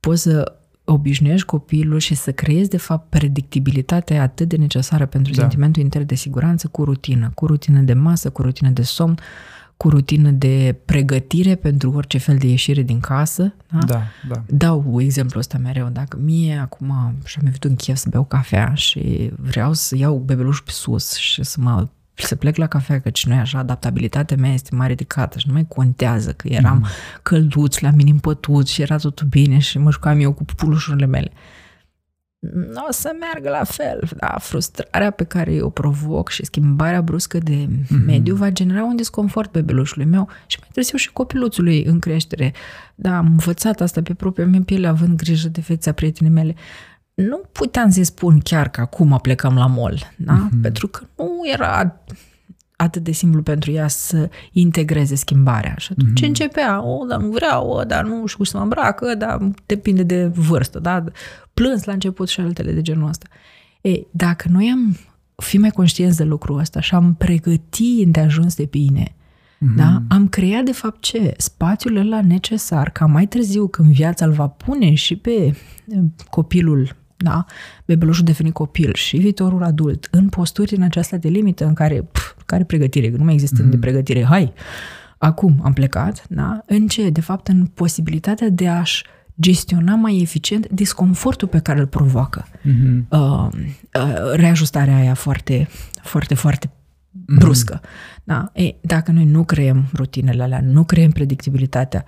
Poți 0.00 0.22
să 0.22 0.54
obișnuiești 0.84 1.46
copilul 1.46 1.98
și 1.98 2.14
să 2.14 2.32
creezi, 2.32 2.70
de 2.70 2.76
fapt, 2.76 3.08
predictibilitatea 3.08 4.22
atât 4.22 4.48
de 4.48 4.56
necesară 4.56 5.06
pentru 5.06 5.32
da. 5.32 5.40
sentimentul 5.40 5.82
intern 5.82 6.06
de 6.06 6.14
siguranță 6.14 6.68
cu 6.68 6.84
rutină, 6.84 7.30
cu 7.34 7.46
rutină 7.46 7.80
de 7.80 7.92
masă, 7.92 8.30
cu 8.30 8.42
rutină 8.42 8.70
de 8.70 8.82
somn, 8.82 9.18
cu 9.80 9.88
rutină 9.88 10.30
de 10.30 10.76
pregătire 10.84 11.54
pentru 11.54 11.92
orice 11.92 12.18
fel 12.18 12.36
de 12.36 12.46
ieșire 12.46 12.82
din 12.82 13.00
casă. 13.00 13.54
Da? 13.70 13.78
Da, 13.86 14.02
da. 14.28 14.42
Dau 14.46 14.96
exemplul 15.00 15.40
ăsta 15.40 15.58
mereu. 15.58 15.88
Dacă 15.88 16.18
mie 16.20 16.56
acum 16.56 17.16
și-am 17.24 17.44
avut 17.48 17.64
un 17.64 17.76
chef 17.76 17.96
să 17.96 18.06
beau 18.10 18.24
cafea 18.24 18.74
și 18.74 19.30
vreau 19.36 19.72
să 19.72 19.96
iau 19.96 20.16
bebelușul 20.16 20.64
pe 20.64 20.70
sus 20.70 21.14
și 21.14 21.44
să 21.44 21.56
mă 21.60 21.88
să 22.14 22.36
plec 22.36 22.56
la 22.56 22.66
cafea, 22.66 23.00
căci 23.00 23.26
nu 23.26 23.34
e 23.34 23.38
așa, 23.38 23.58
adaptabilitatea 23.58 24.36
mea 24.36 24.52
este 24.52 24.74
mai 24.74 24.88
ridicată 24.88 25.38
și 25.38 25.46
nu 25.46 25.52
mai 25.52 25.66
contează 25.68 26.32
că 26.32 26.48
eram 26.48 26.76
mm. 26.76 26.86
călduț, 27.22 27.78
la 27.78 27.90
minim 27.90 28.18
pătut 28.18 28.68
și 28.68 28.82
era 28.82 28.96
totul 28.96 29.26
bine 29.26 29.58
și 29.58 29.78
mă 29.78 29.90
jucam 29.90 30.20
eu 30.20 30.32
cu 30.32 30.44
pulușurile 30.44 31.06
mele 31.06 31.30
nu 32.40 32.84
o 32.88 32.92
să 32.92 33.10
meargă 33.18 33.48
la 33.48 33.64
fel. 33.64 34.08
Da, 34.16 34.36
frustrarea 34.38 35.10
pe 35.10 35.24
care 35.24 35.62
o 35.62 35.70
provoc 35.70 36.28
și 36.28 36.44
schimbarea 36.44 37.02
bruscă 37.02 37.38
de 37.38 37.66
mm-hmm. 37.66 38.04
mediu 38.06 38.34
va 38.34 38.50
genera 38.50 38.84
un 38.84 38.96
disconfort 38.96 39.52
bebelușului 39.52 40.06
meu 40.06 40.28
și 40.46 40.56
mai 40.60 40.68
târziu 40.72 40.96
și 40.96 41.12
copiluțului 41.12 41.84
în 41.84 41.98
creștere. 41.98 42.52
Da, 42.94 43.16
am 43.16 43.26
învățat 43.26 43.80
asta 43.80 44.02
pe 44.02 44.14
propria 44.14 44.46
mea 44.46 44.60
piele, 44.64 44.86
având 44.86 45.16
grijă 45.16 45.48
de 45.48 45.60
feția 45.60 45.92
prietenii 45.92 46.32
mele. 46.32 46.54
Nu 47.14 47.40
puteam 47.52 47.90
să-i 47.90 48.04
spun 48.04 48.38
chiar 48.38 48.68
că 48.68 48.80
acum 48.80 49.18
plecăm 49.22 49.54
la 49.54 49.66
mall, 49.66 50.12
da? 50.16 50.48
Mm-hmm. 50.48 50.60
Pentru 50.62 50.88
că 50.88 51.00
nu 51.16 51.40
era 51.52 51.96
atât 52.80 53.02
de 53.02 53.12
simplu 53.12 53.42
pentru 53.42 53.70
ea 53.70 53.88
să 53.88 54.28
integreze 54.52 55.14
schimbarea. 55.14 55.74
Și 55.78 55.88
atunci 55.92 56.20
mm-hmm. 56.20 56.26
începea, 56.26 56.82
o, 56.82 57.04
dar 57.04 57.20
nu 57.20 57.30
vreau, 57.30 57.68
o, 57.68 57.84
dar 57.84 58.04
nu 58.04 58.26
știu 58.26 58.36
cum 58.36 58.44
să 58.44 58.56
mă 58.56 58.62
îmbracă, 58.62 59.14
dar 59.14 59.50
depinde 59.66 60.02
de 60.02 60.26
vârstă, 60.26 60.78
da? 60.78 61.04
Plâns 61.54 61.84
la 61.84 61.92
început 61.92 62.28
și 62.28 62.40
altele 62.40 62.72
de 62.72 62.82
genul 62.82 63.08
ăsta. 63.08 63.26
Ei, 63.80 64.06
dacă 64.10 64.48
noi 64.50 64.70
am 64.72 64.96
fi 65.36 65.58
mai 65.58 65.70
conștienți 65.70 66.16
de 66.16 66.24
lucrul 66.24 66.58
ăsta 66.58 66.80
și 66.80 66.94
am 66.94 67.14
pregăti 67.14 68.06
de 68.06 68.20
ajuns 68.20 68.54
de 68.56 68.64
bine 68.64 69.14
Mm-hmm. 69.60 69.76
Da? 69.76 70.02
Am 70.08 70.28
creat, 70.28 70.64
de 70.64 70.72
fapt, 70.72 71.00
ce? 71.00 71.34
Spațiul 71.36 71.96
ăla 71.96 72.20
necesar 72.20 72.90
ca 72.90 73.06
mai 73.06 73.26
târziu, 73.26 73.68
când 73.68 73.92
viața 73.92 74.24
îl 74.24 74.32
va 74.32 74.46
pune 74.46 74.94
și 74.94 75.16
pe 75.16 75.30
eh, 75.30 75.54
copilul, 76.30 76.96
da? 77.16 77.44
bebelușul 77.84 78.24
devenit 78.24 78.52
copil 78.52 78.94
și 78.94 79.16
viitorul 79.16 79.62
adult, 79.62 80.08
în 80.10 80.28
posturi 80.28 80.76
în 80.76 80.82
aceasta 80.82 81.16
de 81.16 81.28
limită 81.28 81.66
în 81.66 81.74
care, 81.74 82.02
pf, 82.02 82.32
care 82.50 82.64
pregătire, 82.64 83.12
nu 83.16 83.24
mai 83.24 83.32
există 83.32 83.62
mm-hmm. 83.62 83.70
de 83.70 83.78
pregătire, 83.78 84.24
hai, 84.24 84.52
acum 85.18 85.60
am 85.62 85.72
plecat, 85.72 86.24
da? 86.28 86.62
în 86.66 86.86
ce? 86.86 87.10
De 87.10 87.20
fapt, 87.20 87.48
în 87.48 87.66
posibilitatea 87.66 88.48
de 88.48 88.68
a-și 88.68 89.04
gestiona 89.40 89.94
mai 89.94 90.20
eficient 90.20 90.68
disconfortul 90.68 91.48
pe 91.48 91.58
care 91.58 91.80
îl 91.80 91.86
provoacă 91.86 92.46
mm-hmm. 92.48 93.08
uh, 93.08 93.48
uh, 93.50 94.32
reajustarea 94.32 94.96
aia 94.96 95.14
foarte, 95.14 95.68
foarte, 96.02 96.34
foarte 96.34 96.66
mm-hmm. 96.66 97.38
bruscă. 97.38 97.80
Da? 98.24 98.50
E, 98.52 98.74
dacă 98.80 99.10
noi 99.10 99.24
nu 99.24 99.44
creăm 99.44 99.84
rutinele 99.94 100.42
alea, 100.42 100.60
nu 100.60 100.84
creăm 100.84 101.10
predictibilitatea, 101.10 102.04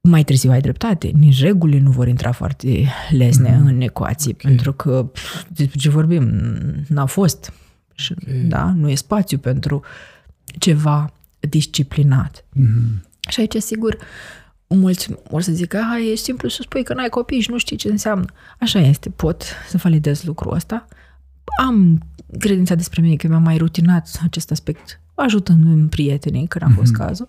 mai 0.00 0.24
târziu 0.24 0.50
ai 0.50 0.60
dreptate, 0.60 1.10
nici 1.14 1.42
regulile 1.42 1.80
nu 1.80 1.90
vor 1.90 2.08
intra 2.08 2.32
foarte 2.32 2.68
lesne 3.10 3.50
mm-hmm. 3.50 3.66
în 3.66 3.80
ecuații, 3.80 4.34
okay. 4.38 4.50
pentru 4.50 4.72
că 4.72 5.10
despre 5.48 5.78
ce 5.78 5.90
vorbim, 5.90 6.30
n-a 6.88 7.06
fost. 7.06 7.52
Și, 7.98 8.14
okay. 8.22 8.34
da? 8.34 8.72
Nu 8.76 8.90
e 8.90 8.94
spațiu 8.94 9.38
pentru 9.38 9.82
ceva 10.58 11.12
disciplinat. 11.40 12.44
Mm-hmm. 12.44 13.02
Și 13.28 13.40
aici, 13.40 13.56
sigur, 13.56 13.96
mulți 14.66 15.08
o 15.30 15.40
să 15.40 15.52
zică, 15.52 15.78
a, 15.92 15.96
e 15.96 16.14
simplu 16.14 16.48
să 16.48 16.62
spui 16.62 16.82
că 16.82 16.94
n-ai 16.94 17.08
copii 17.08 17.40
și 17.40 17.50
nu 17.50 17.58
știi 17.58 17.76
ce 17.76 17.88
înseamnă. 17.88 18.26
Așa 18.60 18.78
este, 18.78 19.10
pot 19.10 19.44
să 19.68 19.76
validez 19.76 20.22
lucrul 20.22 20.54
ăsta. 20.54 20.86
Am 21.60 22.02
credința 22.38 22.74
despre 22.74 23.00
mine 23.02 23.16
că 23.16 23.28
mi-am 23.28 23.42
mai 23.42 23.56
rutinat 23.56 24.20
acest 24.24 24.50
aspect 24.50 25.00
ajutându-mi 25.14 25.88
prietenii 25.88 26.46
când 26.46 26.64
a 26.70 26.74
fost 26.74 26.92
mm-hmm. 26.92 27.06
cazul, 27.06 27.26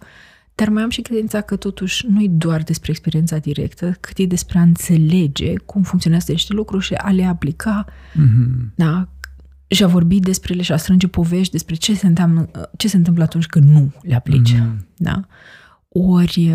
dar 0.56 0.70
mai 0.70 0.84
am 0.84 0.90
și 0.90 1.02
credința 1.02 1.42
că 1.42 1.56
totuși 1.56 2.06
nu 2.08 2.22
e 2.22 2.28
doar 2.30 2.64
despre 2.64 2.92
experiența 2.92 3.38
directă, 3.38 3.98
cât 4.00 4.18
e 4.18 4.26
despre 4.26 4.58
a 4.58 4.62
înțelege 4.62 5.54
cum 5.58 5.82
funcționează 5.82 6.32
niște 6.32 6.54
lucruri 6.54 6.86
și 6.86 6.94
a 6.94 7.12
le 7.12 7.26
aplica, 7.26 7.86
mm-hmm. 7.86 8.76
da? 8.76 9.08
Și 9.70 9.84
a 9.84 9.88
vorbi 9.88 10.20
despre 10.20 10.54
ele 10.54 10.62
și 10.62 10.72
a 10.72 10.78
strânge 10.78 11.08
povești 11.08 11.52
despre 11.52 11.76
ce 11.76 11.96
se, 11.96 12.08
întâmplă, 12.08 12.72
ce 12.78 12.88
se 12.88 12.98
întâmplă 12.98 13.24
atunci 13.24 13.46
când 13.46 13.70
nu 13.70 13.92
le 14.02 14.16
aplici. 14.16 14.54
Mm-hmm. 14.54 14.78
Da? 14.98 15.28
Ori 15.90 16.54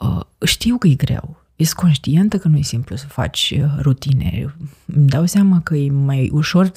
uh, 0.00 0.20
știu 0.44 0.78
că 0.78 0.86
e 0.86 0.94
greu. 0.94 1.42
Ești 1.56 1.74
conștientă 1.74 2.38
că 2.38 2.48
nu 2.48 2.56
e 2.56 2.62
simplu 2.62 2.96
să 2.96 3.06
faci 3.06 3.54
uh, 3.56 3.70
rutine. 3.80 4.54
Îmi 4.86 5.06
dau 5.06 5.24
seama 5.26 5.60
că 5.60 5.76
e 5.76 5.90
mai 5.90 6.30
ușor 6.32 6.72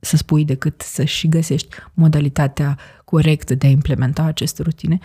să 0.00 0.16
spui 0.16 0.44
decât 0.44 0.80
să 0.80 1.04
și 1.04 1.28
găsești 1.28 1.68
modalitatea 1.94 2.78
corectă 3.04 3.54
de 3.54 3.66
a 3.66 3.70
implementa 3.70 4.22
aceste 4.22 4.62
rutine. 4.62 4.98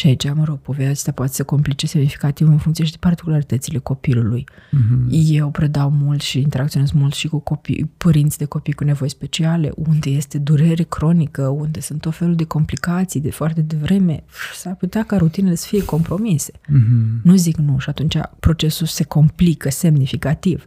Și 0.00 0.06
aici, 0.06 0.32
mă 0.34 0.44
rog, 0.44 0.58
povestea 0.58 1.12
poate 1.12 1.32
să 1.32 1.44
complice 1.44 1.86
semnificativ 1.86 2.48
în 2.48 2.58
funcție 2.58 2.84
și 2.84 2.90
de 2.90 2.96
particularitățile 3.00 3.78
copilului. 3.78 4.44
Mm-hmm. 4.48 5.08
Eu 5.10 5.50
predau 5.50 5.90
mult 5.90 6.20
și 6.20 6.38
interacționez 6.38 6.90
mult 6.90 7.14
și 7.14 7.28
cu 7.28 7.38
copii, 7.38 7.90
părinți 7.96 8.38
de 8.38 8.44
copii 8.44 8.72
cu 8.72 8.84
nevoi 8.84 9.08
speciale, 9.08 9.72
unde 9.74 10.10
este 10.10 10.38
durere 10.38 10.82
cronică, 10.82 11.46
unde 11.46 11.80
sunt 11.80 12.00
tot 12.00 12.14
felul 12.14 12.34
de 12.34 12.44
complicații 12.44 13.20
de 13.20 13.30
foarte 13.30 13.60
devreme. 13.60 14.24
S-ar 14.54 14.74
putea 14.74 15.04
ca 15.04 15.16
rutinele 15.16 15.54
să 15.54 15.66
fie 15.66 15.84
compromise. 15.84 16.52
Mm-hmm. 16.52 17.22
Nu 17.22 17.34
zic 17.34 17.56
nu 17.56 17.78
și 17.78 17.88
atunci 17.88 18.16
procesul 18.38 18.86
se 18.86 19.04
complică 19.04 19.70
semnificativ. 19.70 20.64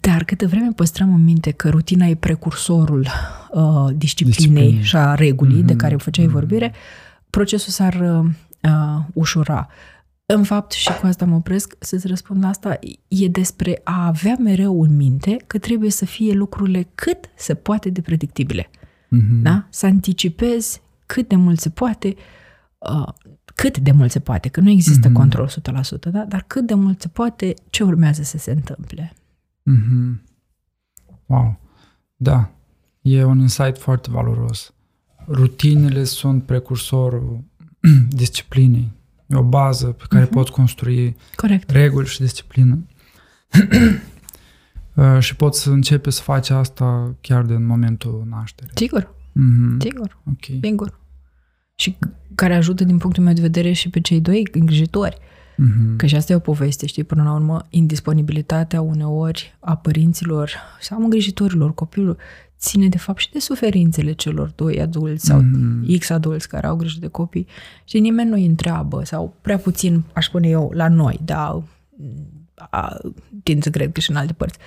Dar 0.00 0.24
câtă 0.24 0.46
vreme 0.46 0.68
păstrăm 0.76 1.14
în 1.14 1.24
minte 1.24 1.50
că 1.50 1.68
rutina 1.68 2.06
e 2.06 2.14
precursorul 2.14 3.06
uh, 3.52 3.86
disciplinei 3.96 4.62
Discipline. 4.62 4.82
și 4.82 4.96
a 4.96 5.14
regulii 5.14 5.62
mm-hmm. 5.62 5.66
de 5.66 5.76
care 5.76 5.96
făceai 5.96 6.26
mm-hmm. 6.26 6.30
vorbire, 6.30 6.72
procesul 7.30 7.72
s-ar 7.72 7.94
uh, 7.94 8.30
uh, 8.62 9.04
ușura. 9.12 9.68
În 10.26 10.42
fapt, 10.42 10.72
și 10.72 10.92
cu 11.00 11.06
asta 11.06 11.24
mă 11.24 11.34
opresc, 11.34 11.76
să-ți 11.78 12.06
răspund 12.06 12.42
la 12.42 12.48
asta, 12.48 12.78
e 13.08 13.28
despre 13.28 13.80
a 13.84 14.06
avea 14.06 14.36
mereu 14.38 14.82
în 14.82 14.96
minte 14.96 15.36
că 15.46 15.58
trebuie 15.58 15.90
să 15.90 16.04
fie 16.04 16.32
lucrurile 16.32 16.88
cât 16.94 17.30
se 17.34 17.54
poate 17.54 17.90
de 17.90 18.00
predictibile. 18.00 18.70
Mm-hmm. 18.70 19.42
Da? 19.42 19.66
Să 19.70 19.86
anticipezi 19.86 20.82
cât 21.06 21.28
de 21.28 21.36
mult 21.36 21.60
se 21.60 21.70
poate, 21.70 22.14
uh, 22.78 23.08
cât 23.54 23.78
de 23.78 23.92
mult 23.92 24.10
se 24.10 24.20
poate, 24.20 24.48
că 24.48 24.60
nu 24.60 24.70
există 24.70 25.08
mm-hmm. 25.08 25.12
control 25.12 25.48
100%, 25.48 25.52
da? 26.10 26.24
dar 26.24 26.44
cât 26.46 26.66
de 26.66 26.74
mult 26.74 27.00
se 27.00 27.08
poate, 27.08 27.54
ce 27.70 27.82
urmează 27.84 28.22
să 28.22 28.38
se 28.38 28.50
întâmple. 28.50 29.12
Mm-hmm. 29.70 30.22
Wow. 31.26 31.58
Da. 32.16 32.50
E 33.00 33.24
un 33.24 33.38
insight 33.38 33.78
foarte 33.78 34.10
valoros. 34.10 34.74
Rutinele 35.28 36.04
sunt 36.04 36.44
precursorul 36.44 37.44
disciplinei. 38.08 38.92
E 39.26 39.36
o 39.36 39.42
bază 39.42 39.86
pe 39.86 40.04
care 40.08 40.26
mm-hmm. 40.26 40.30
poți 40.30 40.50
construi 40.50 41.16
Corect. 41.34 41.70
reguli 41.70 42.06
și 42.06 42.20
disciplină. 42.20 42.86
uh, 44.94 45.18
și 45.18 45.36
poți 45.36 45.62
să 45.62 45.70
începi 45.70 46.10
să 46.10 46.22
faci 46.22 46.50
asta 46.50 47.14
chiar 47.20 47.42
din 47.42 47.66
momentul 47.66 48.26
nașterii. 48.30 48.72
Sigur. 48.74 49.14
Mm-hmm. 49.30 49.76
Sigur. 49.78 50.18
Ok. 50.30 50.44
Sigur. 50.62 51.00
Și 51.74 51.96
care 52.34 52.54
ajută 52.54 52.84
din 52.84 52.98
punctul 52.98 53.22
meu 53.22 53.32
de 53.32 53.40
vedere 53.40 53.72
și 53.72 53.90
pe 53.90 54.00
cei 54.00 54.20
doi 54.20 54.48
îngrijitori. 54.52 55.18
Mm-hmm. 55.18 55.96
Că 55.96 56.06
și 56.06 56.16
asta 56.16 56.32
e 56.32 56.36
o 56.36 56.38
poveste, 56.38 56.86
știi, 56.86 57.04
până 57.04 57.22
la 57.22 57.32
urmă, 57.32 57.66
indisponibilitatea 57.70 58.80
uneori 58.80 59.56
a 59.60 59.76
părinților 59.76 60.52
sau 60.80 61.02
îngrijitorilor 61.02 61.74
copilului 61.74 62.16
ține 62.58 62.88
de 62.88 62.98
fapt 62.98 63.18
și 63.18 63.30
de 63.30 63.38
suferințele 63.38 64.12
celor 64.12 64.52
doi 64.54 64.80
adulți 64.80 65.26
sau 65.26 65.42
mm-hmm. 65.42 65.98
X 65.98 66.10
adulți 66.10 66.48
care 66.48 66.66
au 66.66 66.76
grijă 66.76 66.98
de 67.00 67.08
copii 67.08 67.46
și 67.84 67.98
nimeni 67.98 68.28
nu 68.28 68.34
îi 68.34 68.46
întreabă 68.46 69.04
sau 69.04 69.36
prea 69.40 69.58
puțin, 69.58 70.02
aș 70.12 70.26
spune 70.26 70.48
eu, 70.48 70.70
la 70.74 70.88
noi, 70.88 71.20
da, 71.24 71.62
a, 72.54 72.96
tind 73.42 73.62
să 73.62 73.70
cred 73.70 73.92
că 73.92 74.00
și 74.00 74.10
în 74.10 74.16
alte 74.16 74.32
părți. 74.32 74.58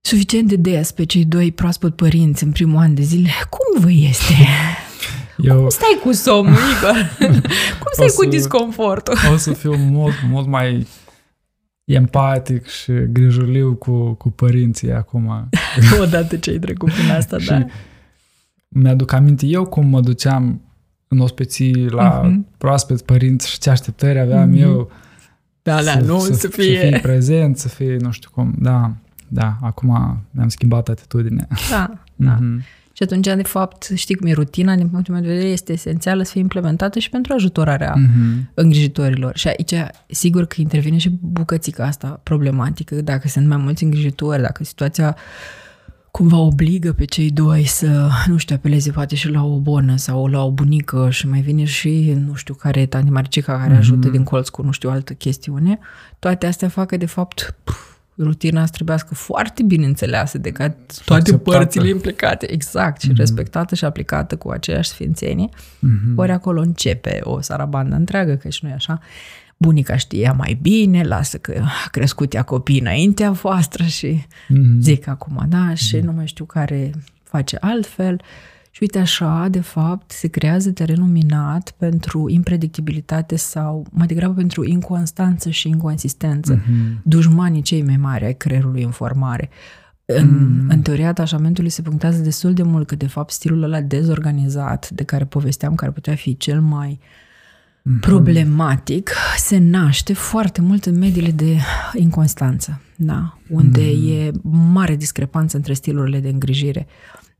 Suficient 0.00 0.48
de 0.48 0.56
des 0.56 0.92
pe 0.92 1.04
cei 1.04 1.24
doi 1.24 1.52
proaspăt 1.52 1.96
părinți 1.96 2.44
în 2.44 2.52
primul 2.52 2.78
an 2.78 2.94
de 2.94 3.02
zile, 3.02 3.30
cum 3.50 3.82
vă 3.82 3.90
este? 3.90 4.34
Eu... 5.38 5.60
Cum 5.60 5.68
stai 5.68 5.98
cu 6.02 6.12
somnul, 6.12 6.54
Igor? 6.76 7.16
Cum 7.80 7.90
stai 7.92 8.08
să, 8.08 8.16
cu 8.16 8.24
disconfortul? 8.24 9.14
O 9.32 9.36
să 9.36 9.52
fiu 9.52 9.76
mult, 9.76 10.14
mult 10.30 10.46
mai 10.46 10.86
empatic 11.94 12.66
și 12.66 12.92
grijuliu 13.12 13.74
cu, 13.74 14.12
cu 14.12 14.30
părinții 14.30 14.92
acum. 14.92 15.48
Odată 16.02 16.36
ce 16.36 16.50
ai 16.50 16.58
trecut 16.58 16.92
prin 16.92 17.10
asta, 17.10 17.36
da. 17.46 17.64
Mi-aduc 18.68 19.12
aminte 19.12 19.46
eu 19.46 19.64
cum 19.64 19.86
mă 19.86 20.00
duceam 20.00 20.60
în 21.08 21.18
ospății 21.18 21.88
la 21.88 22.20
uh-huh. 22.20 22.56
proaspeți 22.58 23.04
părinți 23.04 23.50
și 23.50 23.58
ce 23.58 23.70
așteptări 23.70 24.18
aveam 24.18 24.54
uh-huh. 24.54 24.60
eu. 24.60 24.90
Da, 25.62 25.82
da, 25.82 25.98
nu 25.98 26.18
să, 26.18 26.32
să 26.32 26.48
fie... 26.48 26.80
Să 26.80 26.86
fie 26.86 26.98
prezent, 27.02 27.56
să 27.56 27.68
fie 27.68 27.96
nu 27.96 28.10
știu 28.10 28.30
cum. 28.32 28.54
Da, 28.58 28.92
da, 29.28 29.56
acum 29.60 29.88
mi-am 30.30 30.48
schimbat 30.48 30.88
atitudinea. 30.88 31.48
Da, 31.70 31.92
da. 32.16 32.38
Uh-huh. 32.38 32.77
Și 32.98 33.04
atunci, 33.04 33.26
de 33.26 33.42
fapt, 33.42 33.90
știi 33.94 34.14
cum 34.14 34.26
e 34.26 34.32
rutina, 34.32 34.74
din 34.74 34.88
punctul 34.88 35.14
meu 35.14 35.22
de 35.22 35.28
vedere, 35.28 35.48
este 35.48 35.72
esențială 35.72 36.22
să 36.22 36.30
fie 36.30 36.40
implementată 36.40 36.98
și 36.98 37.10
pentru 37.10 37.32
ajutorarea 37.32 37.94
mm-hmm. 37.96 38.54
îngrijitorilor. 38.54 39.36
Și 39.36 39.48
aici, 39.48 39.74
sigur 40.06 40.44
că 40.44 40.54
intervine 40.58 40.98
și 40.98 41.18
bucățica 41.20 41.84
asta 41.84 42.20
problematică, 42.22 42.94
dacă 42.94 43.28
sunt 43.28 43.46
mai 43.46 43.56
mulți 43.56 43.84
îngrijitori, 43.84 44.42
dacă 44.42 44.64
situația 44.64 45.16
cumva 46.10 46.36
obligă 46.36 46.92
pe 46.92 47.04
cei 47.04 47.30
doi 47.30 47.64
să, 47.64 48.08
nu 48.26 48.36
știu, 48.36 48.56
apeleze 48.56 48.90
poate 48.90 49.14
și 49.14 49.28
la 49.28 49.44
o 49.44 49.58
bonă 49.58 49.96
sau 49.96 50.26
la 50.26 50.44
o 50.44 50.50
bunică 50.50 51.08
și 51.10 51.28
mai 51.28 51.40
vine 51.40 51.64
și, 51.64 52.16
nu 52.26 52.34
știu, 52.34 52.54
care 52.54 52.86
tanti 52.86 53.10
Maricica 53.10 53.58
care 53.58 53.74
mm-hmm. 53.74 53.78
ajută 53.78 54.08
din 54.08 54.24
colț 54.24 54.48
cu, 54.48 54.62
nu 54.62 54.70
știu, 54.70 54.90
altă 54.90 55.12
chestiune. 55.12 55.78
Toate 56.18 56.46
astea 56.46 56.68
fac 56.68 56.86
că, 56.86 56.96
de 56.96 57.06
fapt, 57.06 57.56
pf, 57.64 57.87
rutina 58.18 58.64
să 58.64 58.72
trebuiască 58.72 59.14
foarte 59.14 59.62
bine 59.62 59.86
înțeleasă 59.86 60.38
de 60.38 60.50
ca 60.50 60.68
toate 61.04 61.30
acceptată. 61.30 61.58
părțile 61.58 61.88
implicate, 61.88 62.52
exact, 62.52 63.00
și 63.00 63.12
mm-hmm. 63.12 63.16
respectată 63.16 63.74
și 63.74 63.84
aplicată 63.84 64.36
cu 64.36 64.50
aceeași 64.50 64.88
sfințenie, 64.88 65.48
mm-hmm. 65.48 66.14
ori 66.14 66.30
acolo 66.30 66.60
începe 66.60 67.18
o 67.22 67.40
sarabandă 67.40 67.94
întreagă, 67.94 68.34
că 68.34 68.48
și 68.48 68.64
nu 68.64 68.70
e 68.70 68.72
așa. 68.72 69.00
Bunica 69.56 69.96
știa 69.96 70.32
mai 70.32 70.58
bine, 70.62 71.02
lasă 71.02 71.38
că 71.38 71.62
a 71.84 71.88
crescut 71.90 72.34
ea 72.34 72.42
copii 72.42 72.80
înaintea 72.80 73.30
voastră 73.30 73.84
și 73.84 74.26
mm-hmm. 74.26 74.78
zic 74.80 75.06
acum, 75.06 75.46
da, 75.48 75.74
și 75.74 75.96
mm-hmm. 75.96 76.02
nu 76.02 76.12
mai 76.12 76.26
știu 76.26 76.44
care 76.44 76.90
face 77.22 77.56
altfel. 77.60 78.14
Uh, 78.14 78.57
și 78.78 78.84
uite 78.84 78.98
așa, 78.98 79.48
de 79.50 79.60
fapt, 79.60 80.10
se 80.10 80.28
creează 80.28 80.70
terenul 80.70 81.08
minat 81.08 81.74
pentru 81.76 82.28
impredictibilitate 82.28 83.36
sau 83.36 83.86
mai 83.90 84.06
degrabă 84.06 84.34
pentru 84.34 84.64
inconstanță 84.64 85.50
și 85.50 85.68
inconsistență. 85.68 86.56
Mm-hmm. 86.56 87.02
Dușmanii 87.02 87.62
cei 87.62 87.82
mai 87.82 87.96
mari 87.96 88.24
ai 88.24 88.34
creierului 88.34 88.82
în 88.82 88.90
formare. 88.90 89.50
În, 90.04 90.26
mm-hmm. 90.26 90.72
în 90.72 90.82
teoria 90.82 91.08
atașamentului 91.08 91.70
se 91.70 91.82
punctează 91.82 92.22
destul 92.22 92.52
de 92.52 92.62
mult 92.62 92.86
că, 92.86 92.94
de 92.94 93.06
fapt, 93.06 93.30
stilul 93.30 93.62
ăla 93.62 93.80
dezorganizat 93.80 94.90
de 94.90 95.02
care 95.02 95.24
povesteam, 95.24 95.74
care 95.74 95.90
putea 95.90 96.14
fi 96.14 96.36
cel 96.36 96.60
mai 96.60 96.98
mm-hmm. 96.98 98.00
problematic, 98.00 99.10
se 99.36 99.58
naște 99.58 100.12
foarte 100.12 100.60
mult 100.60 100.84
în 100.84 100.98
mediile 100.98 101.30
de 101.30 101.56
inconstanță, 101.94 102.80
da? 102.96 103.38
unde 103.48 103.90
mm-hmm. 103.90 104.10
e 104.10 104.30
mare 104.72 104.96
discrepanță 104.96 105.56
între 105.56 105.72
stilurile 105.72 106.20
de 106.20 106.28
îngrijire 106.28 106.86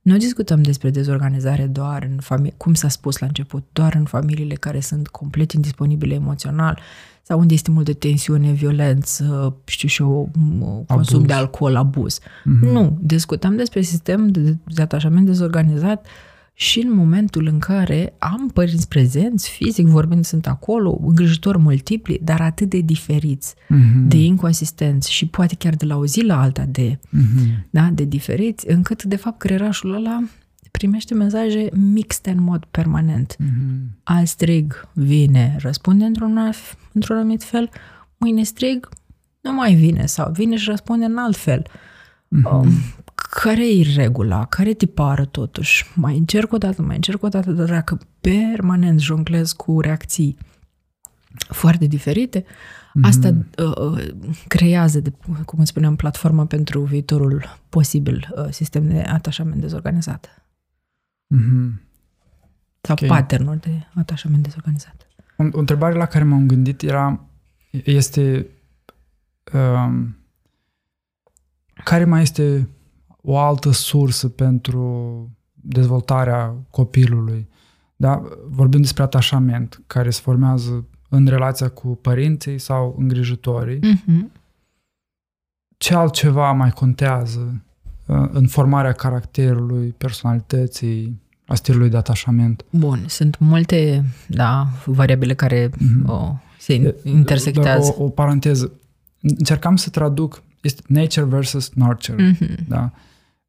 Nu 0.03 0.17
discutăm 0.17 0.63
despre 0.63 0.91
dezorganizare 0.91 1.67
doar 1.67 2.09
în 2.11 2.19
familie, 2.21 2.55
cum 2.57 2.75
s-a 2.75 2.89
spus 2.89 3.19
la 3.19 3.27
început, 3.27 3.65
doar 3.73 3.95
în 3.95 4.05
familiile 4.05 4.55
care 4.55 4.81
sunt 4.81 5.09
complet 5.09 5.53
indisponibile 5.53 6.15
emoțional 6.15 6.81
sau 7.23 7.39
unde 7.39 7.55
este 7.55 7.71
multă 7.71 7.93
tensiune, 7.93 8.53
violență, 8.53 9.57
știu 9.65 9.89
și 9.89 10.03
eu, 10.03 10.31
consum 10.87 11.17
abuz. 11.17 11.27
de 11.27 11.33
alcool, 11.33 11.77
abuz. 11.77 12.19
Mm-hmm. 12.21 12.73
Nu, 12.73 12.99
discutăm 13.01 13.57
despre 13.57 13.81
sistem 13.81 14.29
de, 14.29 14.57
de 14.65 14.83
atașament 14.83 15.27
dezorganizat 15.27 16.07
și 16.61 16.81
în 16.81 16.93
momentul 16.93 17.47
în 17.47 17.59
care 17.59 18.15
am 18.19 18.51
părinți 18.55 18.89
prezenți, 18.89 19.51
fizic 19.51 19.87
vorbind, 19.87 20.25
sunt 20.25 20.47
acolo, 20.47 20.99
îngrijitori 21.03 21.59
multipli, 21.59 22.21
dar 22.23 22.41
atât 22.41 22.69
de 22.69 22.81
diferiți, 22.81 23.55
mm-hmm. 23.55 24.07
de 24.07 24.17
inconsistenți 24.17 25.13
și 25.13 25.27
poate 25.27 25.55
chiar 25.55 25.75
de 25.75 25.85
la 25.85 25.97
o 25.97 26.07
zi 26.07 26.21
la 26.21 26.41
alta 26.41 26.65
de, 26.65 26.99
mm-hmm. 26.99 27.69
da, 27.71 27.91
de 27.93 28.05
diferiți, 28.05 28.71
încât, 28.71 29.03
de 29.03 29.17
fapt, 29.17 29.39
creierașul 29.39 29.95
ăla 29.95 30.23
primește 30.71 31.15
mesaje 31.15 31.69
mixte 31.73 32.31
în 32.31 32.43
mod 32.43 32.65
permanent. 32.71 33.37
Mm-hmm. 33.37 34.03
Al 34.03 34.27
strig 34.27 34.89
vine, 34.93 35.57
răspunde 35.59 36.05
într-un, 36.05 36.53
într-un 36.93 37.17
anumit 37.17 37.43
fel, 37.43 37.71
mâine 38.17 38.43
strig, 38.43 38.89
nu 39.41 39.53
mai 39.53 39.75
vine 39.75 40.07
sau 40.07 40.31
vine 40.33 40.57
și 40.57 40.71
răspunde 40.71 41.05
în 41.05 41.17
alt 41.17 41.37
fel. 41.37 41.67
Mm-hmm. 41.67 42.53
Um, 42.53 42.69
care 43.31 43.77
e 43.77 43.93
regula? 43.95 44.45
Care 44.45 44.73
tipară 44.73 45.25
totuși? 45.25 45.93
Mai 45.95 46.17
încerc 46.17 46.53
o 46.53 46.59
dată, 46.59 46.83
mai 46.83 46.97
încerc 46.97 47.23
o 47.23 47.29
dată, 47.29 47.51
dar 47.51 47.69
dacă 47.69 47.99
permanent 48.21 49.01
jonglez 49.01 49.53
cu 49.53 49.81
reacții 49.81 50.39
foarte 51.49 51.87
diferite, 51.87 52.43
mm-hmm. 52.43 53.03
asta 53.03 53.35
uh, 53.57 53.77
uh, 53.77 54.09
creează, 54.47 55.01
de, 55.01 55.13
cum 55.45 55.65
spuneam, 55.65 55.97
platforma 55.97 56.47
pentru 56.47 56.81
viitorul 56.81 57.59
posibil 57.69 58.35
uh, 58.37 58.47
sistem 58.51 58.89
de 58.89 59.01
atașament 59.01 59.61
dezorganizat. 59.61 60.43
Mm-hmm. 61.35 61.87
Sau 62.81 62.97
okay. 63.03 63.09
pattern 63.09 63.61
de 63.61 63.87
atașament 63.95 64.43
dezorganizat. 64.43 65.07
O, 65.37 65.45
o 65.53 65.59
întrebare 65.59 65.95
la 65.95 66.07
care 66.07 66.25
m-am 66.25 66.47
gândit 66.47 66.83
era, 66.83 67.21
este 67.71 68.47
uh, 69.53 70.05
care 71.85 72.05
mai 72.05 72.23
este 72.23 72.69
o 73.31 73.39
altă 73.39 73.71
sursă 73.71 74.29
pentru 74.29 75.31
dezvoltarea 75.53 76.55
copilului. 76.71 77.49
Da? 77.97 78.23
Vorbim 78.49 78.81
despre 78.81 79.03
atașament, 79.03 79.83
care 79.87 80.11
se 80.11 80.21
formează 80.23 80.87
în 81.09 81.27
relația 81.27 81.69
cu 81.69 81.89
părinții 81.89 82.59
sau 82.59 82.97
îngrijitorii. 82.99 83.79
Mm-hmm. 83.79 84.41
Ce 85.77 85.95
altceva 85.95 86.53
mai 86.53 86.71
contează 86.71 87.63
uh, 88.07 88.29
în 88.33 88.47
formarea 88.47 88.93
caracterului, 88.93 89.95
personalității, 89.99 91.23
a 91.47 91.55
stilului 91.55 91.91
de 91.91 91.97
atașament? 91.97 92.65
Bun, 92.71 93.05
sunt 93.07 93.39
multe 93.39 94.05
da, 94.29 94.67
variabile 94.85 95.35
care 95.35 95.69
mm-hmm. 95.69 96.07
o, 96.07 96.35
se 96.59 96.95
intersectează. 97.03 97.95
O, 97.99 98.05
o 98.05 98.09
paranteză. 98.09 98.73
Încercam 99.21 99.77
să 99.77 99.91
traduc 99.91 100.43
este 100.61 100.83
nature 100.87 101.27
versus 101.27 101.71
nurture. 101.75 102.33
Mm-hmm. 102.33 102.67
Da? 102.69 102.93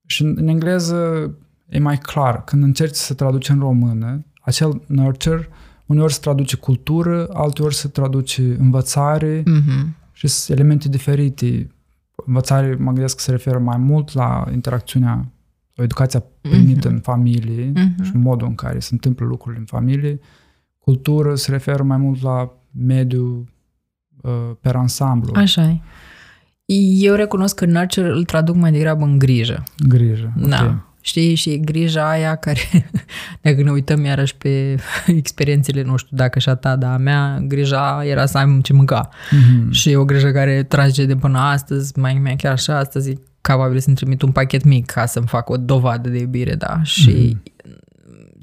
Și 0.10 0.24
în 0.24 0.48
engleză 0.48 1.32
e 1.68 1.80
mai 1.80 1.98
clar. 1.98 2.44
Când 2.44 2.64
încerci 2.64 2.96
să 2.96 3.14
traduci 3.14 3.50
în 3.50 3.60
română, 3.60 4.26
acel 4.42 4.82
nurture 4.88 5.50
uneori 5.86 6.14
se 6.14 6.20
traduce 6.20 6.56
cultură, 6.56 7.28
alteori 7.34 7.76
se 7.76 7.88
traduce 7.88 8.56
învățare 8.60 9.42
mm-hmm. 9.42 10.12
și 10.12 10.28
sunt 10.28 10.58
elemente 10.58 10.90
diferite. 10.90 11.68
Învățare, 12.26 12.76
mă 12.76 12.92
gândesc 12.92 13.16
că 13.16 13.22
se 13.22 13.32
referă 13.32 13.60
mai 13.60 13.78
mult 13.78 14.14
la 14.14 14.48
interacțiunea, 14.52 15.32
o 15.78 15.84
educația 15.84 16.24
primită 16.42 16.88
mm-hmm. 16.88 16.92
în 16.92 17.00
familie 17.00 17.72
mm-hmm. 17.72 18.04
și 18.04 18.12
modul 18.16 18.48
în 18.48 18.56
care 18.56 18.80
se 18.80 18.90
întâmplă 18.92 19.26
lucrurile 19.26 19.60
în 19.60 19.66
familie. 19.66 20.20
Cultură 20.78 21.36
se 21.36 21.52
referă 21.52 21.84
mai 21.84 21.98
mult 21.98 22.22
la 22.22 22.54
mediul 22.72 23.54
uh, 24.22 24.32
per 24.62 24.76
ansamblu. 24.76 25.32
Așa 25.36 25.70
e. 25.70 25.80
Eu 26.76 27.16
recunosc 27.16 27.56
că 27.56 27.66
nurture 27.66 28.08
îl 28.08 28.24
traduc 28.24 28.56
mai 28.56 28.72
degrabă 28.72 29.06
în 29.06 29.18
grijă. 29.18 29.64
Grijă, 29.88 30.34
Da. 30.36 30.62
Okay. 30.62 30.88
Știi, 31.02 31.36
și 31.36 31.60
grija 31.60 32.10
aia 32.10 32.36
care, 32.36 32.60
dacă 33.42 33.64
ne 33.64 33.72
uităm 33.72 34.04
iarăși 34.04 34.36
pe 34.36 34.76
experiențele, 35.22 35.84
nu 35.84 35.96
știu 35.96 36.18
dacă 36.18 36.40
și 36.40 36.50
a 36.50 36.56
ta, 36.56 36.76
dar 36.76 36.94
a 36.94 36.98
mea, 36.98 37.40
grija 37.48 38.06
era 38.06 38.26
să 38.26 38.38
am 38.38 38.62
ce 38.62 38.74
mânca. 38.74 39.10
Mm-hmm. 39.10 39.70
Și 39.72 39.92
e 39.92 39.98
o 39.98 40.06
grijă 40.06 40.32
care 40.32 40.64
trage 40.64 41.06
de 41.06 41.16
până 41.16 41.40
astăzi, 41.40 42.00
mai 42.00 42.14
mea 42.14 42.36
chiar 42.36 42.60
și 42.60 42.70
astăzi, 42.70 43.18
capabil 43.42 43.80
să-mi 43.80 43.96
trimit 43.96 44.22
un 44.22 44.32
pachet 44.32 44.64
mic 44.64 44.86
ca 44.86 45.06
să-mi 45.06 45.28
fac 45.28 45.50
o 45.50 45.58
dovadă 45.58 46.10
de 46.10 46.20
iubire, 46.20 46.56
da? 46.56 46.80
Și 46.84 47.38
mm-hmm. 47.38 47.54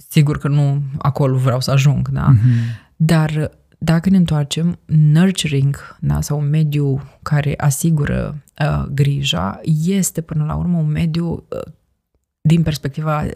sigur 0.08 0.38
că 0.38 0.48
nu 0.48 0.82
acolo 0.98 1.36
vreau 1.36 1.60
să 1.60 1.70
ajung, 1.70 2.08
da? 2.08 2.34
Mm-hmm. 2.34 2.86
Dar 2.96 3.50
dacă 3.78 4.10
ne 4.10 4.16
întoarcem, 4.16 4.78
nurturing 4.84 5.96
da, 6.00 6.20
sau 6.20 6.38
un 6.38 6.48
mediu 6.48 7.02
care 7.22 7.54
asigură 7.56 8.42
uh, 8.60 8.84
grija 8.94 9.60
este 9.84 10.20
până 10.20 10.44
la 10.44 10.54
urmă 10.54 10.78
un 10.78 10.90
mediu 10.90 11.32
uh, 11.32 11.72
din 12.40 12.62
perspectiva 12.62 13.26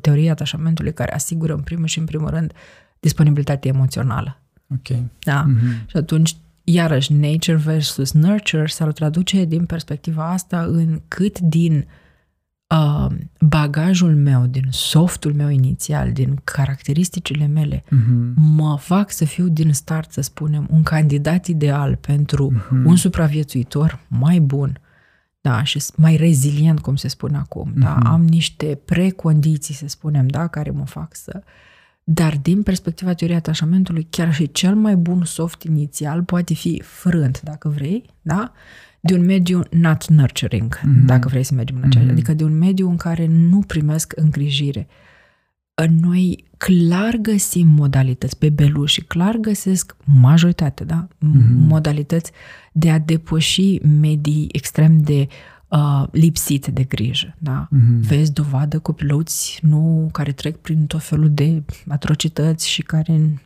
teoriei 0.00 0.30
atașamentului 0.30 0.92
care 0.92 1.14
asigură 1.14 1.54
în 1.54 1.60
primul 1.60 1.86
și 1.86 1.98
în 1.98 2.04
primul 2.04 2.28
rând 2.28 2.52
disponibilitate 3.00 3.68
emoțională. 3.68 4.40
Ok. 4.68 4.98
Da? 5.24 5.46
Mm-hmm. 5.46 5.86
Și 5.86 5.96
atunci, 5.96 6.36
iarăși, 6.64 7.12
nature 7.12 7.56
versus 7.56 8.12
nurture 8.12 8.66
s-ar 8.66 8.92
traduce 8.92 9.44
din 9.44 9.64
perspectiva 9.64 10.30
asta 10.30 10.60
în 10.60 11.00
cât 11.08 11.38
din 11.38 11.76
uh, 11.76 11.84
uh, 12.70 13.06
bagajul 13.40 14.14
meu, 14.14 14.46
din 14.46 14.66
softul 14.70 15.34
meu 15.34 15.48
inițial, 15.48 16.12
din 16.12 16.40
caracteristicile 16.44 17.46
mele, 17.46 17.82
uh-huh. 17.84 18.34
mă 18.34 18.76
fac 18.78 19.10
să 19.10 19.24
fiu 19.24 19.48
din 19.48 19.72
start, 19.72 20.12
să 20.12 20.20
spunem, 20.20 20.66
un 20.70 20.82
candidat 20.82 21.46
ideal 21.46 21.96
pentru 21.96 22.52
uh-huh. 22.52 22.84
un 22.84 22.96
supraviețuitor 22.96 24.00
mai 24.08 24.38
bun, 24.38 24.80
da, 25.40 25.62
și 25.62 25.82
mai 25.96 26.16
rezilient, 26.16 26.80
cum 26.80 26.96
se 26.96 27.08
spune 27.08 27.36
acum, 27.36 27.70
uh-huh. 27.70 27.82
da, 27.82 27.94
mhm. 27.98 28.06
am 28.06 28.24
niște 28.24 28.80
precondiții, 28.84 29.74
să 29.74 29.88
spunem, 29.88 30.26
da, 30.26 30.46
care 30.46 30.70
mă 30.70 30.86
fac 30.86 31.14
să... 31.14 31.42
Dar 32.04 32.36
din 32.42 32.62
perspectiva 32.62 33.14
teoriei 33.14 33.38
atașamentului, 33.38 34.06
chiar 34.10 34.34
și 34.34 34.52
cel 34.52 34.74
mai 34.74 34.96
bun 34.96 35.24
soft 35.24 35.62
inițial 35.62 36.22
poate 36.22 36.54
fi 36.54 36.82
frânt, 36.84 37.40
dacă 37.40 37.68
vrei, 37.68 38.04
da? 38.22 38.52
De 39.00 39.14
un 39.14 39.24
mediu 39.24 39.62
not 39.70 40.06
nurturing, 40.06 40.78
mm-hmm. 40.78 41.04
dacă 41.04 41.28
vrei 41.28 41.42
să 41.42 41.54
mergem 41.54 41.76
în 41.76 41.82
acea, 41.84 42.00
mm-hmm. 42.00 42.10
adică 42.10 42.34
de 42.34 42.44
un 42.44 42.58
mediu 42.58 42.88
în 42.88 42.96
care 42.96 43.26
nu 43.26 43.58
primesc 43.58 44.12
îngrijire. 44.16 44.86
Noi 46.00 46.44
clar 46.56 47.16
găsim 47.16 47.68
modalități 47.68 48.38
pe 48.38 48.48
beluși, 48.48 49.00
clar 49.00 49.36
găsesc 49.36 49.96
majoritatea, 50.04 50.86
da? 50.86 51.08
Mm-hmm. 51.08 51.66
Modalități 51.66 52.32
de 52.72 52.90
a 52.90 52.98
depăși 52.98 53.78
medii 54.00 54.48
extrem 54.52 55.02
de 55.02 55.26
uh, 55.68 56.04
lipsite 56.10 56.70
de 56.70 56.84
grijă, 56.84 57.36
da? 57.38 57.68
Mm-hmm. 57.68 58.00
Vezi 58.00 58.32
dovadă 58.32 58.78
copiluți 58.78 59.58
nu 59.62 60.08
care 60.12 60.32
trec 60.32 60.56
prin 60.56 60.86
tot 60.86 61.02
felul 61.02 61.30
de 61.30 61.62
atrocități 61.88 62.68
și 62.68 62.82
care 62.82 63.42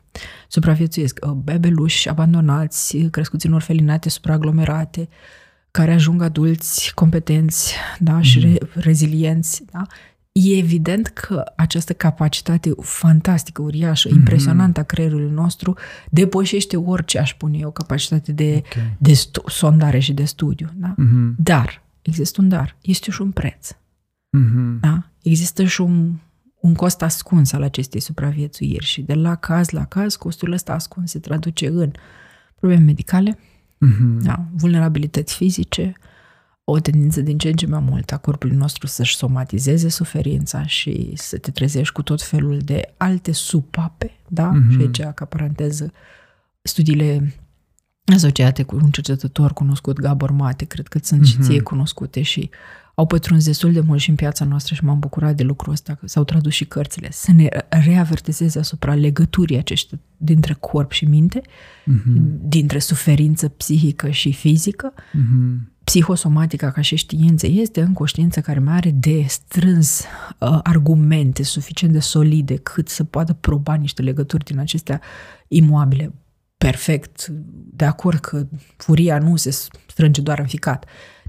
supraviețuiesc. 0.49 1.19
Uh, 1.27 1.33
bebeluși 1.33 2.09
abandonați, 2.09 2.97
crescuți 2.97 3.47
în 3.47 3.53
orfelinate 3.53 4.09
supraaglomerate, 4.09 5.01
uh, 5.01 5.43
care 5.75 5.93
ajung 5.93 6.23
adulți 6.23 6.95
competenți 6.95 7.75
da, 7.99 8.21
și 8.21 8.39
mm. 8.39 8.45
re- 8.45 8.59
rezilienți. 8.75 9.65
Da? 9.71 9.87
E 10.33 10.57
evident 10.57 11.07
că 11.07 11.45
această 11.57 11.93
capacitate 11.93 12.71
fantastică, 12.81 13.63
uriașă, 13.63 14.09
mm-hmm. 14.09 14.15
impresionantă 14.15 14.81
a 14.81 14.83
creierului 14.83 15.31
nostru 15.31 15.77
depășește 16.11 16.77
orice, 16.77 17.19
aș 17.19 17.35
pune 17.35 17.59
eu, 17.59 17.71
capacitate 17.71 18.33
de, 18.33 18.63
okay. 18.65 18.97
de 18.99 19.13
stu- 19.13 19.49
sondare 19.49 19.99
și 19.99 20.13
de 20.13 20.25
studiu. 20.25 20.69
Da? 20.75 20.95
Mm-hmm. 20.95 21.35
Dar, 21.37 21.83
există 22.03 22.41
un 22.41 22.49
dar, 22.49 22.77
este 22.83 23.11
și 23.11 23.23
un 23.23 23.31
preț. 23.31 23.71
Mm-hmm. 23.73 24.81
Da? 24.81 25.11
Există 25.23 25.65
și 25.65 25.81
un, 25.81 26.13
un 26.61 26.75
cost 26.75 27.03
ascuns 27.03 27.53
al 27.53 27.63
acestei 27.63 28.01
supraviețuiri 28.01 28.85
și 28.85 29.03
de 29.03 29.15
la 29.15 29.35
caz 29.35 29.71
la 29.71 29.85
caz 29.85 30.17
costul 30.17 30.53
ăsta 30.53 30.73
ascuns 30.73 31.11
se 31.11 31.19
traduce 31.19 31.67
în 31.67 31.93
probleme 32.55 32.85
medicale, 32.85 33.39
Mm-hmm. 33.87 34.23
Da, 34.23 34.45
vulnerabilități 34.53 35.35
fizice, 35.35 35.93
o 36.65 36.79
tendință 36.79 37.21
din 37.21 37.39
ce 37.39 37.49
în 37.49 37.55
ce 37.55 37.67
mai 37.67 37.81
mult 37.81 38.13
a 38.13 38.17
corpului 38.17 38.57
nostru 38.57 38.87
să-și 38.87 39.17
somatizeze 39.17 39.89
suferința 39.89 40.67
și 40.67 41.13
să 41.15 41.39
te 41.39 41.51
trezești 41.51 41.93
cu 41.93 42.03
tot 42.03 42.23
felul 42.23 42.59
de 42.59 42.95
alte 42.97 43.33
supape, 43.33 44.11
da? 44.29 44.53
Mm-hmm. 44.53 44.71
Și 44.71 44.81
aici, 44.81 45.15
ca 45.15 45.25
paranteză, 45.25 45.93
studiile 46.63 47.35
asociate 48.05 48.63
cu 48.63 48.77
un 48.77 48.91
cercetător 48.91 49.53
cunoscut, 49.53 49.99
Gabor 49.99 50.31
Mate, 50.31 50.65
cred 50.65 50.89
că 50.89 50.99
sunt 51.03 51.21
mm-hmm. 51.21 51.25
și 51.25 51.39
ție 51.39 51.61
cunoscute 51.61 52.23
și 52.23 52.51
au 52.95 53.07
pătruns 53.07 53.45
destul 53.45 53.73
de 53.73 53.81
mult 53.81 54.01
și 54.01 54.11
în 54.11 54.15
piața 54.15 54.45
noastră 54.45 54.75
și 54.75 54.85
m-am 54.85 54.99
bucurat 54.99 55.35
de 55.35 55.43
lucrul 55.43 55.73
ăsta, 55.73 55.95
că 55.95 56.07
s-au 56.07 56.25
tradus 56.25 56.53
și 56.53 56.65
cărțile, 56.65 57.09
să 57.11 57.33
ne 57.33 57.49
reavertizeze 57.69 58.59
asupra 58.59 58.95
legăturii 58.95 59.57
aceștia 59.57 59.99
dintre 60.17 60.57
corp 60.61 60.93
și 60.93 61.05
minte, 61.05 61.41
mm-hmm. 61.41 62.41
dintre 62.43 62.79
suferință 62.79 63.49
psihică 63.49 64.11
și 64.11 64.33
fizică, 64.33 64.93
mm-hmm. 64.95 65.73
psihosomatica 65.85 66.71
ca 66.71 66.81
și 66.81 66.97
știință 66.97 67.47
este 67.47 67.81
în 67.81 67.93
conștiință 67.93 68.41
care 68.41 68.59
mai 68.59 68.75
are 68.75 68.91
de 68.91 69.25
strâns 69.29 70.01
uh, 70.39 70.59
argumente 70.63 71.43
suficient 71.43 71.93
de 71.93 72.01
solide 72.01 72.57
cât 72.57 72.89
să 72.89 73.05
poată 73.05 73.33
proba 73.33 73.75
niște 73.75 74.03
legături 74.03 74.45
din 74.45 74.59
acestea 74.59 75.01
imoabile. 75.49 76.15
Perfect, 76.57 77.27
de 77.77 77.85
acord 77.85 78.19
că 78.19 78.47
furia 78.77 79.19
nu 79.19 79.37
se 79.37 79.51
strânge 79.87 80.21
doar 80.21 80.39
în 80.39 80.47
ficat, 80.47 80.85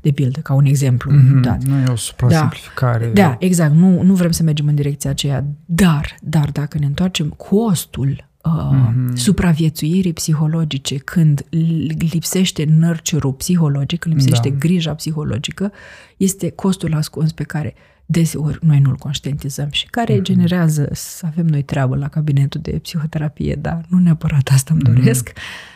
de 0.05 0.11
pildă, 0.11 0.39
ca 0.39 0.53
un 0.53 0.65
exemplu 0.65 1.11
Mhm, 1.11 1.41
dat. 1.41 1.63
Nu 1.63 1.77
e 1.77 1.83
o 1.91 1.95
suprasimplificare. 1.95 3.11
Da, 3.13 3.35
exact, 3.39 3.73
nu, 3.73 4.01
nu 4.01 4.13
vrem 4.13 4.31
să 4.31 4.43
mergem 4.43 4.67
în 4.67 4.75
direcția 4.75 5.09
aceea, 5.09 5.45
dar, 5.65 6.15
dar 6.21 6.49
dacă 6.51 6.77
ne 6.77 6.85
întoarcem 6.85 7.29
costul 7.29 8.27
uh, 8.43 8.51
Mhm. 8.71 9.15
supraviețuirii 9.15 10.13
psihologice, 10.13 10.95
când 10.97 11.45
li- 11.49 11.95
lipsește 12.11 12.65
nurture 12.77 13.33
psihologic, 13.37 13.99
când 13.99 14.15
lipsește 14.15 14.49
Da. 14.49 14.55
grija 14.55 14.93
psihologică, 14.93 15.71
este 16.17 16.49
costul 16.49 16.93
ascuns 16.93 17.31
pe 17.31 17.43
care 17.43 17.73
deseori 18.05 18.57
noi 18.61 18.79
nu-l 18.79 18.95
conștientizăm 18.95 19.67
și 19.71 19.85
care 19.85 20.13
Mhm. 20.13 20.23
generează 20.23 20.89
să 20.91 21.25
avem 21.25 21.45
noi 21.45 21.61
treabă 21.63 21.95
la 21.95 22.07
cabinetul 22.07 22.61
de 22.63 22.71
psihoterapie, 22.71 23.55
dar 23.61 23.85
nu 23.89 23.99
neapărat 23.99 24.49
asta 24.53 24.73
îmi 24.73 24.81
Mhm. 24.85 24.93
doresc, 24.95 25.31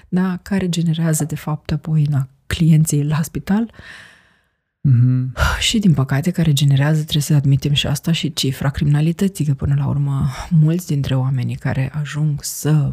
da, 0.09 0.39
care 0.41 0.69
generează 0.69 1.23
de 1.23 1.35
fapt 1.35 1.71
apoi 1.71 2.03
na, 2.09 2.27
clienții 2.47 3.03
la 3.05 3.21
spital 3.21 3.71
Mhm. 4.81 5.33
și, 5.59 5.79
din 5.79 5.93
păcate, 5.93 6.31
care 6.31 6.53
generează, 6.53 7.01
trebuie 7.01 7.21
să 7.21 7.33
admitem 7.33 7.73
și 7.73 7.87
asta, 7.87 8.11
și 8.11 8.33
cifra 8.33 8.69
criminalității, 8.69 9.45
că 9.45 9.53
până 9.53 9.75
la 9.77 9.87
urmă 9.87 10.27
mulți 10.49 10.87
dintre 10.87 11.15
oamenii 11.15 11.55
care 11.55 11.91
ajung 11.93 12.43
să 12.43 12.91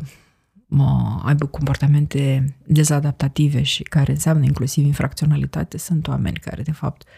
mă, 0.67 1.21
aibă 1.25 1.47
comportamente 1.47 2.55
dezadaptative 2.67 3.63
și 3.63 3.83
care 3.83 4.13
înseamnă 4.13 4.45
inclusiv 4.45 4.85
infracționalitate, 4.85 5.79
sunt 5.79 6.09
oameni 6.09 6.37
care, 6.37 6.63
de 6.63 6.73
fapt, 6.73 7.09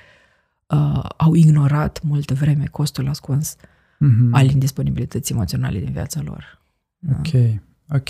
uh, 0.66 1.04
au 1.16 1.34
ignorat 1.34 2.02
multă 2.02 2.34
vreme 2.34 2.64
costul 2.64 3.08
ascuns 3.08 3.56
Mhm. 3.98 4.34
al 4.34 4.50
indisponibilității 4.50 5.34
emoționale 5.34 5.78
din 5.78 5.92
viața 5.92 6.20
lor. 6.22 6.60
Da. 6.98 7.16
Ok, 7.18 7.60
ok. 7.94 8.08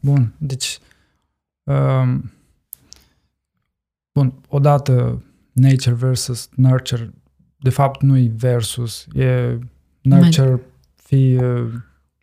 Bun, 0.00 0.32
deci... 0.38 0.78
Um, 1.62 2.32
bun, 4.12 4.32
odată 4.48 5.22
nature 5.60 5.94
versus 5.94 6.48
nurture, 6.54 7.10
de 7.56 7.70
fapt 7.70 8.02
nu 8.02 8.16
e 8.16 8.32
versus, 8.36 9.06
e 9.14 9.58
nurture 10.02 10.60
fie, 10.94 11.40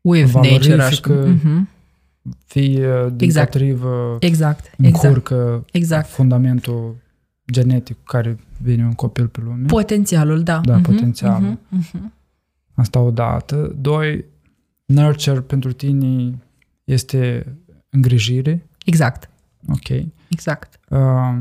With 0.01 0.33
nature, 0.33 0.55
așa. 0.57 0.75
valorifică, 0.75 1.13
Mhm. 1.27 1.69
fie 2.45 2.87
din 3.15 3.27
Exact. 3.27 3.51
potrivă 3.51 4.17
Exact, 4.19 4.71
exact, 4.77 5.03
încurcă 5.03 5.65
exact. 5.71 6.07
fundamentul 6.09 6.95
genetic 7.51 7.95
cu 7.95 8.03
care 8.03 8.39
vine 8.61 8.83
un 8.85 8.93
copil 8.93 9.27
pe 9.27 9.41
lume. 9.43 9.65
Potențialul, 9.65 10.43
da. 10.43 10.59
Da, 10.65 10.73
Mhm, 10.73 10.81
potențialul. 10.83 11.47
mhm, 11.69 11.85
mhm. 11.93 12.13
Asta 12.75 12.99
odată. 12.99 13.75
Doi, 13.79 14.25
nurture 14.85 15.39
pentru 15.41 15.71
tine 15.73 16.37
este 16.83 17.45
îngrijire. 17.89 18.67
Exact, 18.85 19.29
Ok. 19.69 20.05
exact. 20.27 20.79
Uh, 20.89 21.37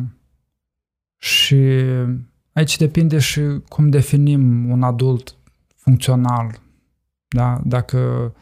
și 1.18 1.82
aici 2.52 2.76
depinde 2.76 3.18
și 3.18 3.40
cum 3.68 3.90
definim 3.90 4.70
un 4.70 4.82
adult 4.82 5.36
funcțional. 5.76 6.60
Da? 7.28 7.60
Dacă 7.64 8.32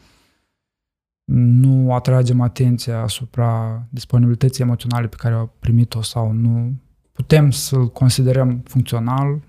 nu 1.31 1.93
atragem 1.93 2.41
atenția 2.41 3.01
asupra 3.01 3.83
disponibilității 3.89 4.63
emoționale 4.63 5.07
pe 5.07 5.15
care 5.19 5.33
au 5.33 5.53
primit-o 5.59 6.01
sau 6.01 6.31
nu, 6.31 6.73
putem 7.11 7.51
să-l 7.51 7.91
considerăm 7.91 8.61
funcțional, 8.63 9.41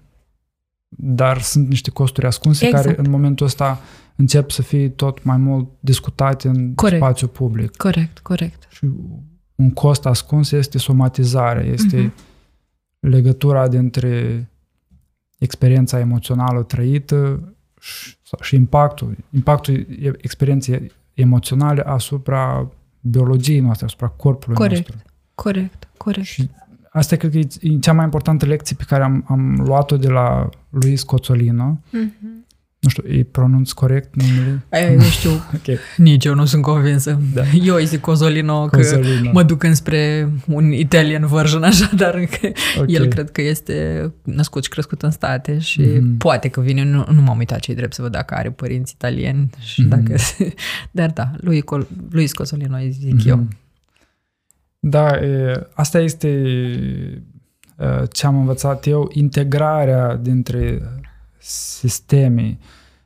dar 0.89 1.41
sunt 1.41 1.69
niște 1.69 1.91
costuri 1.91 2.27
ascunse 2.27 2.67
Exact. 2.67 2.85
care 2.85 2.99
în 2.99 3.11
momentul 3.11 3.47
ăsta 3.47 3.81
încep 4.17 4.51
să 4.51 4.63
fie 4.63 4.89
tot 4.89 5.25
mai 5.25 5.37
mult 5.37 5.69
discutate 5.81 6.49
în 6.49 6.75
Corect. 6.75 7.03
spațiu 7.03 7.27
public. 7.29 7.77
Corect, 7.77 8.19
corect. 8.19 8.67
Și 8.71 8.91
un 9.55 9.71
cost 9.71 10.07
ascuns 10.07 10.51
este 10.51 10.79
somatizarea, 10.79 11.65
este 11.65 11.97
Mhm. 11.97 12.13
Legătura 13.09 13.69
dintre 13.69 14.49
experiența 15.39 15.99
emoțională 15.99 16.63
trăită 16.63 17.53
și, 17.81 18.17
sau- 18.23 18.39
și 18.43 18.55
impactul, 18.55 19.17
impactul 19.31 19.75
e- 19.75 20.13
experienței 20.17 20.93
emoționale 21.15 21.83
asupra 21.83 22.69
biologiei 23.01 23.61
noastre, 23.61 23.87
asupra 23.87 24.09
corpului 24.09 24.57
Corect. 24.57 24.89
nostru. 24.89 25.11
Corect, 25.35 25.89
corect. 25.97 26.27
Și 26.27 26.51
asta 26.91 27.17
cred 27.17 27.31
că 27.31 27.39
e 27.39 27.47
e 27.61 27.79
cea 27.79 27.93
mai 27.93 28.05
importantă 28.05 28.47
lecție 28.47 28.77
pe 28.79 28.85
care 28.87 29.03
am, 29.03 29.25
am 29.29 29.55
luat-o 29.67 29.97
de 29.97 30.09
la 30.09 30.49
Luis 30.71 31.03
Cozzolino. 31.03 31.81
Mhm. 31.91 32.46
Nu 32.81 32.89
știu, 32.89 33.03
îi 33.07 33.25
pronunț 33.25 33.73
corect 33.73 34.15
numele? 34.15 34.65
Ai, 34.71 34.95
nu 34.95 35.03
știu, 35.03 35.31
Ok. 35.57 35.79
nici 35.97 36.25
eu 36.25 36.35
nu 36.35 36.45
sunt 36.45 36.63
convinsă. 36.63 37.21
Da. 37.35 37.43
Eu 37.65 37.75
îi 37.75 37.85
zic 37.87 38.01
Cozolino 38.01 38.67
că 38.67 38.77
Cozzolino. 38.77 39.31
mă 39.33 39.43
duc 39.43 39.63
înspre 39.63 40.31
un 40.47 40.73
Italian 40.73 41.27
version 41.27 41.63
așa, 41.63 41.91
dar 41.97 42.15
că 42.41 42.49
Ok. 42.81 42.91
el 42.91 43.07
cred 43.07 43.31
că 43.31 43.43
este 43.43 44.13
născut 44.23 44.63
și 44.65 44.69
crescut 44.71 45.03
în 45.03 45.11
state 45.11 45.59
și 45.59 45.81
Mhm. 45.81 46.17
poate 46.17 46.49
că 46.49 46.61
vine, 46.61 46.85
nu, 46.85 47.07
nu 47.13 47.21
m-am 47.21 47.39
uitat 47.39 47.59
ce 47.59 47.75
drept 47.75 47.95
să 47.95 48.03
văd 48.03 48.13
dacă 48.13 48.35
are 48.35 48.51
părinți 48.51 48.93
italieni 48.93 49.51
și 49.59 49.81
Mhm. 49.81 49.89
dacă... 49.89 50.15
Dar 50.91 51.11
da, 51.11 51.31
lui, 51.37 51.61
Col- 51.61 51.89
lui 52.11 52.29
Cozolino 52.29 52.77
îi 52.77 52.91
zic 52.91 53.25
eu. 53.25 53.37
Mhm. 53.37 53.57
Da, 54.79 55.07
e, 55.17 55.67
asta 55.75 55.99
este 56.01 56.29
e, 56.29 58.07
ce 58.13 58.27
am 58.27 58.39
învățat 58.39 58.87
eu, 58.87 59.11
integrarea 59.13 60.17
dintre 60.17 60.83
sisteme. 61.49 62.59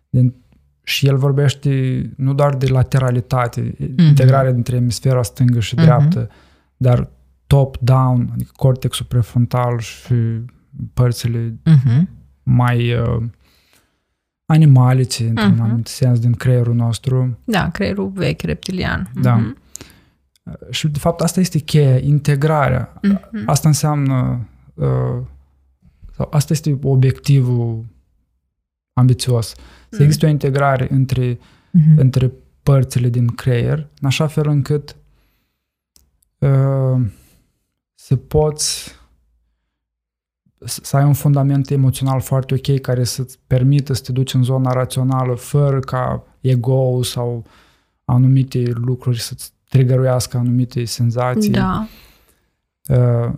Din, 0.08 0.34
și 0.82 1.06
el 1.06 1.16
vorbește 1.16 2.02
nu 2.16 2.34
doar 2.34 2.56
de 2.56 2.66
lateralitate, 2.66 3.74
mm-hmm. 3.74 3.94
integrarea 3.96 4.52
dintre 4.52 4.76
emisfera 4.76 5.22
stângă 5.22 5.60
și 5.60 5.74
Mhm. 5.74 5.84
dreaptă, 5.84 6.28
dar 6.76 7.08
top-down, 7.46 8.28
adică 8.32 8.50
cortexul 8.56 9.06
prefrontal 9.08 9.78
și 9.78 10.14
părțile 10.94 11.58
Mhm. 11.64 12.08
mai 12.42 12.94
uh, 12.94 13.22
animalice, 14.44 15.28
într-un 15.28 15.52
Mhm. 15.52 15.62
anumit 15.62 15.86
sens, 15.86 16.18
din 16.18 16.32
creierul 16.32 16.74
nostru. 16.74 17.38
Da, 17.44 17.68
creierul 17.70 18.08
vechi, 18.08 18.40
reptilian. 18.40 19.10
Da. 19.20 19.34
Mhm. 19.34 19.56
Și, 20.70 20.88
de 20.88 20.98
fapt, 20.98 21.20
asta 21.20 21.40
este 21.40 21.58
cheia, 21.58 21.96
integrarea. 21.98 22.92
Mhm. 23.02 23.42
Asta 23.46 23.68
înseamnă, 23.68 24.46
uh, 24.74 25.18
sau 26.16 26.28
asta 26.30 26.52
este 26.52 26.78
obiectivul 26.82 27.84
ambițios. 28.92 29.46
Să 29.90 29.96
Mm. 29.98 30.04
existe 30.04 30.26
o 30.26 30.28
integrare 30.28 30.86
între, 30.90 31.38
Mhm. 31.70 31.98
între 31.98 32.32
părțile 32.62 33.08
din 33.08 33.26
creier, 33.26 33.78
în 34.00 34.06
așa 34.06 34.26
fel 34.26 34.48
încât 34.48 34.96
uh, 36.38 37.00
să 37.94 38.16
poți 38.16 38.98
să 40.64 40.80
să 40.82 40.96
ai 40.96 41.04
un 41.04 41.12
fundament 41.12 41.70
emoțional 41.70 42.20
foarte 42.20 42.54
ok 42.54 42.80
care 42.80 43.04
să-ți 43.04 43.38
permită 43.46 43.92
să 43.92 44.02
te 44.02 44.12
duci 44.12 44.34
în 44.34 44.42
zona 44.42 44.72
rațională 44.72 45.34
fără 45.34 45.80
ca 45.80 46.24
ego 46.40 47.02
sau 47.02 47.44
anumite 48.04 48.62
lucruri 48.74 49.20
să-ți 49.20 49.52
trigăruiască 49.68 50.36
anumite 50.36 50.84
senzații. 50.84 51.50
Da. 51.50 51.86
Uh, 52.88 53.32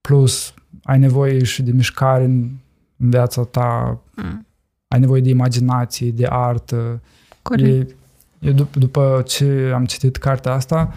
plus, 0.00 0.54
ai 0.82 0.98
nevoie 0.98 1.44
și 1.44 1.62
de 1.62 1.70
mișcare 1.72 2.24
în, 2.24 2.50
în 2.96 3.10
viața 3.10 3.44
ta, 3.44 4.00
Mm. 4.16 4.46
Ai 4.92 5.00
nevoie 5.00 5.20
de 5.20 5.28
imaginație, 5.28 6.10
de 6.10 6.26
artă. 6.30 7.00
Corect. 7.42 7.90
E, 7.90 7.94
eu 8.48 8.52
dup- 8.52 8.72
după 8.78 9.22
ce 9.26 9.70
am 9.74 9.84
citit 9.84 10.16
cartea 10.16 10.52
asta, 10.52 10.94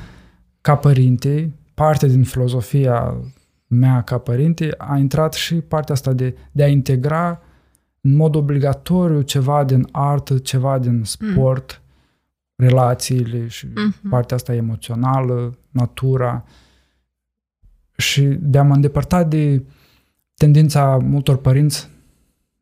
ca 0.61 0.75
părinte, 0.75 1.51
parte 1.73 2.07
din 2.07 2.23
filozofia 2.23 3.15
mea 3.67 4.01
ca 4.01 4.17
părinte 4.17 4.73
a 4.77 4.97
intrat 4.97 5.33
și 5.33 5.55
partea 5.55 5.93
asta 5.95 6.13
de, 6.13 6.37
de 6.51 6.63
a 6.63 6.67
integra 6.67 7.41
în 8.01 8.15
mod 8.15 8.35
obligatoriu 8.35 9.21
ceva 9.21 9.63
din 9.63 9.87
artă, 9.91 10.37
ceva 10.37 10.79
din 10.79 11.03
sport, 11.03 11.81
relațiile 12.55 13.47
și 13.47 13.67
Mhm. 13.75 14.09
partea 14.09 14.35
asta 14.35 14.53
emoțională, 14.55 15.57
natura 15.69 16.45
și 17.97 18.21
de 18.21 18.57
a 18.57 18.63
mă 18.63 18.73
îndepărta 18.73 19.23
de 19.23 19.63
tendința 20.35 20.97
multor 20.97 21.37
părinți 21.37 21.89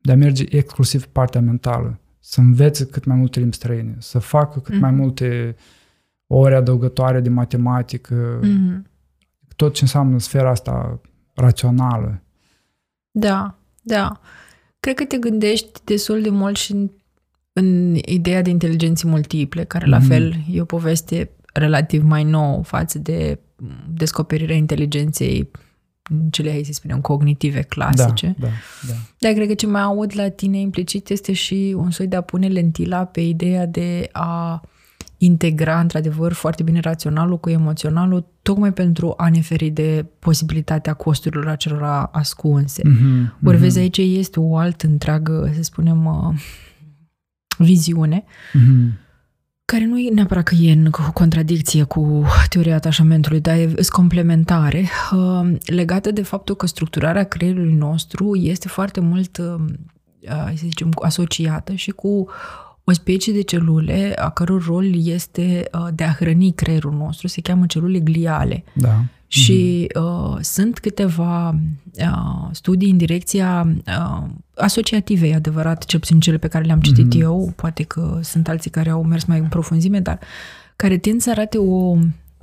de 0.02 0.12
a 0.12 0.16
merge 0.16 0.44
exclusiv 0.50 1.02
pe 1.04 1.10
partea 1.12 1.42
mentală, 1.42 2.00
să 2.20 2.40
învețe 2.40 2.86
cât 2.86 3.06
mai 3.06 3.16
multe 3.18 3.40
limbi 3.40 3.56
străine, 3.56 3.96
să 4.00 4.20
facă 4.20 4.60
cât 4.60 4.80
mai 4.80 4.92
Mhm. 4.92 5.00
multe 5.00 5.56
ore 6.28 6.56
adăugătoare 6.56 7.20
de 7.20 7.30
matematică, 7.30 8.40
Mhm. 8.42 8.86
tot 9.56 9.74
ce 9.74 9.80
înseamnă 9.84 10.20
sfera 10.20 10.50
asta 10.50 11.02
rațională. 11.34 12.22
Da, 13.12 13.58
da. 13.82 14.20
Cred 14.80 14.96
că 14.96 15.06
te 15.06 15.18
gândești 15.18 15.80
destul 15.84 16.22
de 16.22 16.30
mult 16.30 16.56
și 16.56 16.72
în, 16.72 16.90
în 17.54 17.96
ideea 17.96 18.42
de 18.42 18.50
inteligențe 18.50 19.08
multiple, 19.08 19.64
care 19.64 19.86
la 19.86 19.98
Mhm. 19.98 20.08
fel 20.08 20.36
e 20.52 20.62
o 20.62 20.66
poveste 20.66 21.32
relativ 21.54 22.04
mai 22.04 22.24
nouă 22.24 22.64
față 22.64 23.00
de 23.00 23.40
descoperirea 23.94 24.56
inteligenței 24.56 25.52
cele, 26.30 26.52
hai 26.52 26.64
să 26.64 26.74
spunem, 26.74 27.02
cognitive 27.02 27.62
clasice. 27.62 28.36
Da, 28.40 28.48
da, 28.48 28.54
da. 28.88 28.94
Dar 29.20 29.32
cred 29.32 29.48
că 29.48 29.54
ce 29.54 29.68
mai 29.68 29.82
aud 29.82 30.12
la 30.16 30.30
tine 30.30 30.60
implicit 30.60 31.10
este 31.10 31.34
și 31.34 31.76
un 31.78 31.92
soi 31.92 32.08
de 32.08 32.16
a 32.16 32.22
pune 32.22 32.48
lentila 32.48 33.06
pe 33.06 33.22
ideea 33.22 33.66
de 33.66 34.10
a 34.12 34.62
integra, 35.18 35.80
într-adevăr, 35.80 36.34
foarte 36.34 36.64
bine 36.64 36.80
raționalul 36.80 37.40
cu 37.40 37.50
emoționalul, 37.50 38.26
tocmai 38.42 38.74
pentru 38.74 39.14
a 39.18 39.30
ne 39.30 39.42
feri 39.42 39.70
de 39.70 40.06
posibilitatea 40.20 40.94
costurilor 40.94 41.48
acelora 41.48 42.04
ascunse. 42.04 42.82
Mm-hmm, 42.82 43.46
Ori 43.46 43.58
mm-hmm. 43.58 43.60
vezi, 43.60 43.80
aici 43.80 43.98
este 43.98 44.40
o 44.40 44.58
altă 44.58 44.88
întreagă, 44.88 45.52
să 45.56 45.62
spunem, 45.62 46.06
uh, 46.06 46.34
viziune, 47.58 48.24
mm-hmm. 48.24 49.10
Care 49.72 49.86
nu 49.86 50.00
e 50.00 50.10
neapărat 50.10 50.44
că 50.44 50.56
e 50.56 50.72
în 50.72 50.90
contradicție 51.14 51.84
cu 51.84 52.26
teoria 52.50 52.76
atașamentului, 52.76 53.40
dar 53.40 53.56
e 53.56 53.74
complementare, 53.90 54.90
uh, 55.12 55.54
legată 55.66 56.12
de 56.12 56.22
faptul 56.22 56.56
că 56.56 56.68
structurarea 56.68 57.24
creierului 57.24 57.74
nostru 57.74 58.36
este 58.36 58.68
foarte 58.68 59.00
mult, 59.00 59.38
uh, 59.38 59.56
să 60.46 60.54
zicem, 60.56 60.92
asociată 61.02 61.74
și 61.74 61.92
cu 61.92 62.28
o 62.84 62.92
specie 62.92 63.34
de 63.34 63.42
celule 63.42 64.14
a 64.16 64.30
căror 64.30 64.66
rol 64.66 65.08
este 65.08 65.64
uh, 65.74 65.88
de 65.94 66.04
a 66.04 66.12
hrăni 66.12 66.54
creierul 66.54 66.94
nostru, 66.94 67.28
se 67.28 67.42
cheamă 67.42 67.66
celule 67.66 68.00
gliale. 68.00 68.64
Da. 68.74 69.04
Și 69.34 69.88
uh, 69.96 70.38
sunt 70.42 70.80
câteva 70.80 71.50
uh, 71.50 72.50
studii 72.52 72.92
în 72.92 72.98
direcția 72.98 73.68
uh, 73.88 74.24
asociative, 74.56 75.28
e 75.28 75.36
adevărat, 75.36 75.86
cel 75.86 76.00
puțin 76.00 76.20
cele 76.20 76.38
pe 76.38 76.48
care 76.48 76.66
le-am 76.66 76.82
citit 76.82 77.16
mm-hmm. 77.16 77.22
eu, 77.22 77.54
poate 77.56 77.84
că 77.84 78.20
sunt 78.24 78.48
alții 78.48 78.72
care 78.72 78.90
au 78.90 79.04
mers 79.04 79.24
mai 79.24 79.40
în 79.40 79.48
profunzime, 79.48 80.00
dar 80.00 80.20
care 80.76 80.98
tind 80.98 81.22
să 81.22 81.30
arate 81.30 81.58
o 81.58 81.98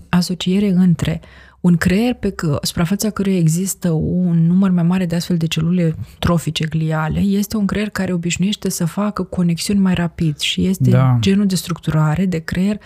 asociere 0.09 0.69
între 0.69 1.21
uh, 1.23 1.49
un 1.61 1.77
creier 1.77 2.15
pe 2.15 2.31
că, 2.31 2.59
suprafața 2.63 3.11
căruia 3.11 3.39
există 3.39 3.91
un 3.91 4.47
număr 4.47 4.71
mai 4.71 4.83
mare 4.83 5.07
de 5.07 5.15
astfel 5.15 5.37
de 5.37 5.47
celule 5.47 5.95
trofice 6.19 6.65
gliale 6.65 7.21
este 7.21 7.57
un 7.57 7.67
creier 7.67 7.89
care 7.89 8.13
obișnuiește 8.13 8.71
să 8.71 8.85
facă 8.85 9.23
conexiuni 9.23 9.81
mai 9.81 9.95
rapid 9.95 10.39
și 10.39 10.67
este 10.67 10.91
da. 10.91 11.17
genul 11.21 11.47
de 11.47 11.55
structurare 11.55 12.27
de 12.27 12.39
creier 12.39 12.81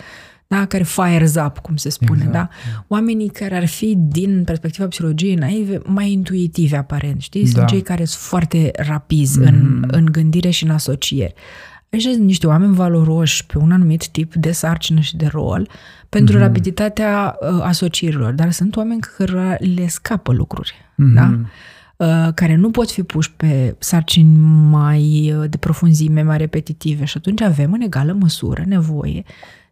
da, 0.47 0.65
care 0.65 0.83
fires 0.83 1.35
up, 1.35 1.57
cum 1.57 1.75
se 1.75 1.89
spune, 1.89 2.23
exact. 2.25 2.33
da? 2.33 2.49
Oamenii 2.87 3.29
care 3.29 3.55
ar 3.55 3.65
fi, 3.65 3.95
din 3.97 4.43
perspectiva 4.43 4.87
psihologiei 4.87 5.35
naive, 5.35 5.81
mai 5.85 6.11
intuitivi 6.11 6.75
aparent, 6.75 7.21
știi? 7.21 7.45
Sunt 7.45 7.57
da. 7.57 7.65
cei 7.65 7.81
care 7.81 8.05
sunt 8.05 8.21
foarte 8.21 8.71
rapizi 8.75 9.39
mm. 9.39 9.45
în, 9.45 9.83
în 9.87 10.05
gândire 10.05 10.49
și 10.49 10.63
în 10.63 10.69
asocieri. 10.69 11.33
Așa 11.93 12.09
sunt 12.11 12.23
niște 12.23 12.47
oameni 12.47 12.75
valoroși 12.75 13.45
pe 13.45 13.57
un 13.57 13.71
anumit 13.71 14.07
tip 14.07 14.33
de 14.33 14.51
sarcină 14.51 14.99
și 14.99 15.15
de 15.15 15.25
rol 15.25 15.69
pentru 16.09 16.35
mm-hmm. 16.35 16.41
rapiditatea 16.41 17.37
uh, 17.39 17.61
asocierilor, 17.61 18.33
dar 18.33 18.51
sunt 18.51 18.75
oameni 18.75 18.99
care 19.17 19.59
le 19.75 19.87
scapă 19.87 20.33
lucruri, 20.33 20.73
mm-hmm. 20.73 21.13
da? 21.13 21.39
Uh, 21.97 22.33
care 22.33 22.55
nu 22.55 22.71
pot 22.71 22.91
fi 22.91 23.03
puși 23.03 23.31
pe 23.31 23.75
sarcini 23.79 24.37
mai 24.69 25.33
uh, 25.37 25.49
de 25.49 25.57
profunzime, 25.57 26.21
mai 26.21 26.37
repetitive 26.37 27.05
și 27.05 27.17
atunci 27.17 27.41
avem 27.41 27.73
în 27.73 27.81
egală 27.81 28.13
măsură 28.19 28.63
nevoie 28.65 29.23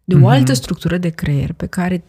de 0.04 0.14
o 0.14 0.18
mm-hmm. 0.18 0.32
altă 0.32 0.52
structură 0.52 0.98
de 0.98 1.08
creier 1.08 1.52
pe 1.52 1.66
care 1.66 2.04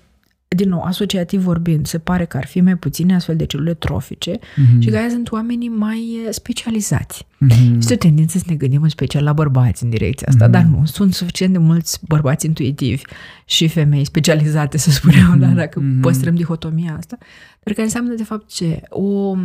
din 0.56 0.70
nou, 0.70 0.82
asociativ 0.82 1.41
vorbind, 1.41 1.88
se 1.88 1.98
pare 1.98 2.26
că 2.26 2.38
ar 2.38 2.46
fi 2.46 2.62
mai 2.62 2.76
puține 2.76 3.16
astfel 3.16 3.36
de 3.36 3.46
celule 3.46 3.74
trofice 3.74 4.38
mm-hmm. 4.38 4.80
și 4.80 4.89
care 4.89 5.10
sunt 5.10 5.32
oamenii 5.32 5.70
mai 5.70 6.28
specializați. 6.30 7.26
Mm-hmm. 7.26 7.78
Este 7.78 7.94
o 7.94 7.98
tendință 7.98 8.38
să 8.38 8.44
ne 8.48 8.56
gândim 8.56 8.82
în 8.82 8.89
special 8.89 9.24
la 9.24 9.34
bărbați 9.34 9.84
în 9.84 9.89
direcția 9.89 10.28
asta, 10.30 10.48
mm-hmm. 10.48 10.52
dar 10.52 10.64
nu, 10.64 10.86
sunt 10.86 11.14
suficient 11.14 11.52
de 11.52 11.58
mulți 11.58 12.00
bărbați 12.08 12.46
intuitivi 12.46 13.02
și 13.46 13.68
femei 13.68 14.06
specializate, 14.06 14.78
să 14.78 14.91
spunem, 14.91 15.32
mm-hmm. 15.36 15.39
da, 15.39 15.48
dacă 15.48 15.82
mm-hmm. 15.82 16.02
păstrăm 16.02 16.36
dihotomia 16.36 16.96
asta, 16.98 17.18
dar 17.64 17.74
care 17.74 17.82
înseamnă 17.86 18.14
de 18.14 18.24
fapt 18.24 18.50
ce? 18.50 18.82
O 18.89 19.36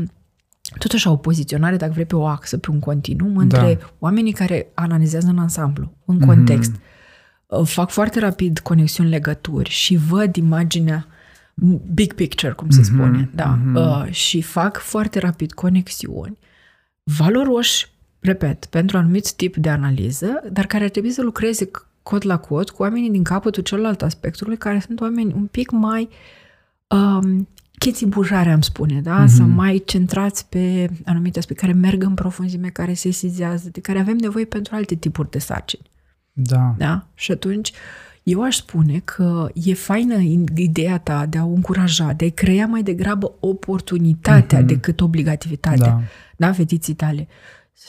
tot 0.78 0.92
așa 0.92 1.10
o 1.10 1.16
poziționare, 1.16 1.76
dacă 1.76 1.92
vrei, 1.92 2.04
pe 2.04 2.16
o 2.16 2.26
axă, 2.26 2.56
pe 2.56 2.70
un 2.70 2.78
continuum 2.78 3.36
între 3.36 3.78
da. 3.80 3.92
oamenii 3.98 4.32
care 4.32 4.66
analizează 4.74 5.28
în 5.28 5.38
ansamblu, 5.38 5.92
în 6.04 6.18
context, 6.18 6.72
mm-hmm 6.72 6.82
Uh, 6.82 6.96
fac 7.64 7.90
foarte 7.90 8.20
rapid 8.20 8.58
conexiuni, 8.58 9.10
legături 9.10 9.70
și 9.70 9.96
văd 9.96 10.36
imaginea 10.36 11.06
big 11.94 12.12
picture, 12.12 12.52
cum 12.52 12.70
se 12.70 12.80
mm-hmm, 12.80 12.84
spune, 12.84 13.30
da, 13.34 13.58
mm-hmm. 13.58 13.74
uh, 13.74 14.12
și 14.12 14.42
fac 14.42 14.78
foarte 14.78 15.18
rapid 15.18 15.52
conexiuni 15.52 16.38
valoroși, 17.16 17.90
repet, 18.20 18.64
pentru 18.64 18.96
un 18.96 19.02
anumit 19.02 19.32
tip 19.32 19.56
de 19.56 19.68
analiză, 19.68 20.42
dar 20.52 20.66
care 20.66 20.84
ar 20.84 20.90
trebui 20.90 21.10
să 21.10 21.22
lucreze 21.22 21.70
cod 22.02 22.26
la 22.26 22.38
cod 22.38 22.70
cu 22.70 22.82
oamenii 22.82 23.10
din 23.10 23.22
capătul 23.22 23.62
celălalt 23.62 24.02
aspectului, 24.02 24.56
care 24.56 24.80
sunt 24.80 25.00
oameni 25.00 25.32
un 25.32 25.46
pic 25.46 25.70
mai 25.70 26.08
um, 26.88 27.48
bujare, 28.06 28.50
am 28.50 28.60
spune, 28.60 29.00
da? 29.00 29.24
Mm-hmm. 29.24 29.36
Sau 29.36 29.46
mai 29.46 29.82
centrați 29.86 30.48
pe 30.48 30.90
anumite 31.04 31.38
aspecte, 31.38 31.66
care 31.66 31.78
merg 31.78 32.02
în 32.02 32.14
profunzime, 32.14 32.68
care 32.68 32.94
se 32.94 33.10
sizează, 33.10 33.68
de 33.72 33.80
care 33.80 33.98
avem 33.98 34.16
nevoie 34.16 34.44
pentru 34.44 34.74
alte 34.74 34.94
tipuri 34.94 35.30
de 35.30 35.38
sarcini. 35.38 35.90
Da. 36.40 36.74
da? 36.78 37.06
Și 37.14 37.30
atunci 37.32 37.72
eu 38.22 38.42
aș 38.42 38.56
spune 38.56 39.00
că 39.04 39.48
e 39.54 39.74
faină 39.74 40.16
ideea 40.54 40.98
ta 40.98 41.26
de 41.26 41.38
a 41.38 41.44
o 41.44 41.52
încuraja, 41.52 42.12
de 42.12 42.24
a 42.24 42.30
crea 42.34 42.66
mai 42.66 42.82
degrabă 42.82 43.32
oportunitatea 43.40 44.62
mm-hmm. 44.62 44.66
decât 44.66 45.00
obligativitatea. 45.00 45.86
Da. 45.86 46.00
da, 46.36 46.52
fetiții 46.52 46.94
tale 46.94 47.28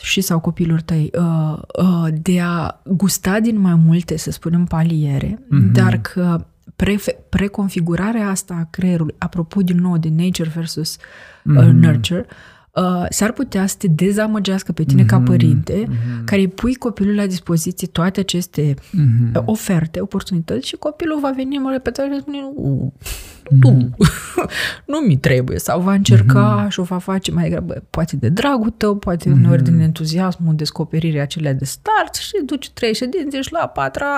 și 0.01 0.21
sau 0.21 0.39
copilul 0.39 0.79
tăi, 0.79 1.11
uh, 1.13 1.59
uh, 1.77 2.07
de 2.21 2.39
a 2.41 2.81
gusta 2.85 3.39
din 3.39 3.59
mai 3.59 3.75
multe, 3.75 4.17
să 4.17 4.31
spunem, 4.31 4.65
paliere, 4.65 5.39
mm-hmm. 5.39 5.71
dar 5.71 5.97
că 5.97 6.45
pre- 6.75 7.25
preconfigurarea 7.29 8.29
asta 8.29 8.53
a 8.59 8.67
creierului, 8.69 9.15
apropo 9.17 9.61
din 9.61 9.77
nou 9.77 9.97
de 9.97 10.09
nature 10.09 10.51
versus 10.55 10.95
uh, 10.95 11.55
mm-hmm. 11.55 11.71
nurture, 11.71 12.25
uh, 12.73 13.05
s-ar 13.09 13.31
putea 13.31 13.65
să 13.65 13.75
te 13.77 13.87
dezamăgească 13.87 14.71
pe 14.71 14.83
tine 14.83 15.03
mm-hmm, 15.03 15.07
ca 15.07 15.19
părinte, 15.19 15.83
mm-hmm. 15.83 16.23
care 16.25 16.41
îi 16.41 16.47
pui 16.47 16.75
copilul 16.75 17.15
la 17.15 17.25
dispoziție 17.25 17.87
toate 17.87 18.19
aceste 18.19 18.73
mm-hmm. 18.73 19.43
oferte, 19.45 20.01
oportunități 20.01 20.67
și 20.67 20.75
copilul 20.75 21.19
va 21.19 21.31
veni 21.35 21.57
mă 21.57 21.71
repetat 21.71 22.05
și 22.13 22.19
spune 22.19 22.37
nu, 23.49 23.95
nu 24.91 24.97
mi 24.99 25.17
trebuie. 25.17 25.59
Sau 25.59 25.81
va 25.81 25.93
încerca 25.93 26.65
mm-hmm. 26.65 26.71
și 26.71 26.79
o 26.79 26.83
va 26.83 26.97
face 26.97 27.31
mai 27.31 27.43
degrabă, 27.43 27.83
poate 27.89 28.15
de 28.15 28.29
dragul 28.29 28.69
tău, 28.69 28.95
poate 28.95 29.29
mm-hmm. 29.29 29.33
uneori 29.33 29.63
din 29.63 29.79
entuziasmul 29.79 30.55
descoperirii 30.55 31.19
acelea 31.19 31.53
de 31.53 31.65
start 31.65 32.15
și 32.15 32.31
duci 32.45 32.69
trei 32.69 32.93
ședințe 32.93 33.41
și 33.41 33.51
la 33.51 33.59
a 33.59 33.67
patra 33.67 34.13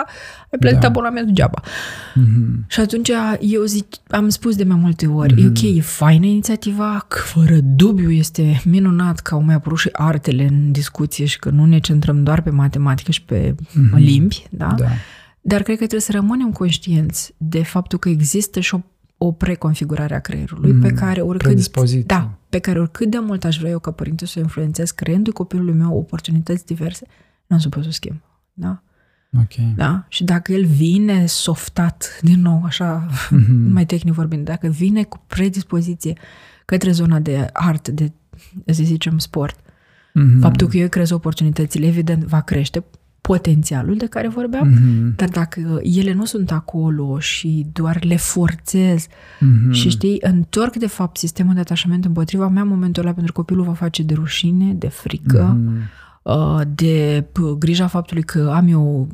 ai 0.52 0.60
plătit 0.60 0.80
da. 0.80 0.88
abonamentul 0.88 1.34
geaba. 1.34 1.62
Mm-hmm. 1.62 2.68
Și 2.68 2.80
atunci 2.80 3.12
eu 3.39 3.64
zic, 3.64 3.86
am 4.08 4.30
spus 4.30 4.56
de 4.56 4.64
mai 4.64 4.78
multe 4.82 5.08
ori, 5.08 5.34
mm-hmm. 5.34 5.43
e 5.43 5.68
ok, 5.68 5.78
e 5.78 5.82
faină 5.82 6.26
inițiativa, 6.26 7.06
că 7.08 7.18
fără 7.20 7.56
dubiu 7.62 8.12
este 8.12 8.41
minunat 8.64 9.20
că 9.20 9.34
au 9.34 9.42
mai 9.42 9.56
apărut 9.56 9.78
și 9.78 9.89
artele 9.92 10.44
în 10.44 10.72
discuție 10.72 11.26
și 11.26 11.39
că 11.39 11.50
nu 11.50 11.66
ne 11.66 11.80
centrăm 11.80 12.24
doar 12.24 12.42
pe 12.42 12.50
matematică 12.50 13.12
și 13.12 13.24
pe 13.24 13.56
mm-hmm. 13.56 13.96
limbi, 13.96 14.46
da? 14.50 14.74
da? 14.78 14.88
Dar 15.42 15.62
cred 15.62 15.78
că 15.78 15.86
trebuie 15.86 16.02
să 16.02 16.12
rămânem 16.12 16.52
conștienți 16.52 17.34
de 17.38 17.64
faptul 17.64 18.00
că 18.00 18.10
există 18.10 18.60
și 18.60 18.76
o 18.76 18.80
o 19.24 19.32
preconfigurare 19.32 20.16
a 20.16 20.20
creierului 20.20 20.72
mm, 20.72 20.82
pe 20.82 20.94
care 20.94 21.22
oricât, 21.22 22.06
da, 22.06 22.38
pe 22.50 22.60
care 22.60 22.80
oricât 22.80 23.10
de 23.10 23.20
mult 23.20 23.44
aș 23.44 23.58
vrea 23.58 23.70
eu 23.70 23.80
ca 23.80 23.92
părinte 23.92 24.26
să 24.26 24.34
o 24.38 24.42
influențez, 24.42 24.92
creându-i 24.92 25.34
copilului 25.34 25.74
meu 25.74 25.98
oportunități 25.98 26.66
diverse, 26.66 27.06
nu 27.48 27.56
am 27.56 27.62
să 27.62 27.70
pot 27.70 27.84
să 27.84 27.92
schimb. 27.92 28.22
Da? 28.54 28.84
Okay. 29.44 29.74
Da? 29.76 30.06
Și 30.08 30.24
dacă 30.24 30.52
el 30.52 30.66
vine 30.66 31.26
softat, 31.26 32.20
din 32.22 32.42
nou, 32.42 32.62
așa, 32.66 33.08
mm-hmm. 33.08 33.72
mai 33.76 33.86
tehnic 33.86 34.14
vorbind, 34.14 34.46
dacă 34.46 34.68
vine 34.68 35.04
cu 35.04 35.24
predispoziție 35.28 36.18
către 36.66 36.92
zona 36.92 37.20
de 37.20 37.50
art, 37.54 37.88
de, 37.88 38.12
să 38.66 38.84
zicem, 38.84 39.18
sport, 39.18 39.60
mm-hmm. 39.60 40.39
faptul 40.39 40.68
că 40.68 40.78
eu 40.78 40.88
crez 40.88 41.12
oportunitățile, 41.12 41.88
evident, 41.88 42.24
va 42.24 42.41
crește 42.41 42.84
potențialul 43.22 43.97
de 43.97 44.06
care 44.06 44.28
vorbeam, 44.28 44.74
mm-hmm. 44.74 45.16
dar 45.16 45.30
dacă 45.30 45.80
ele 45.84 46.14
nu 46.14 46.26
sunt 46.26 46.52
acolo 46.52 47.20
și 47.20 47.66
doar 47.74 48.04
le 48.04 48.16
forțez 48.16 49.08
mm-hmm. 49.08 49.72
și 49.72 49.89
știi, 49.89 50.18
întorc 50.22 50.76
de 50.76 50.88
fapt 50.88 51.18
sistemul 51.18 51.54
de 51.54 51.60
atașament 51.60 52.06
împotriva 52.06 52.47
mea 52.47 52.62
în 52.62 52.68
momentul 52.68 53.04
ăla 53.04 53.14
pentru 53.14 53.34
copilul 53.34 53.66
va 53.66 53.74
face 53.74 54.04
de 54.04 54.14
rușine, 54.14 54.74
de 54.74 54.88
frică, 54.88 55.58
mm-hmm. 55.58 56.68
de 56.76 57.26
grija 57.60 57.88
faptului 57.88 58.24
că 58.24 58.52
am 58.56 58.68
eu 58.68 59.08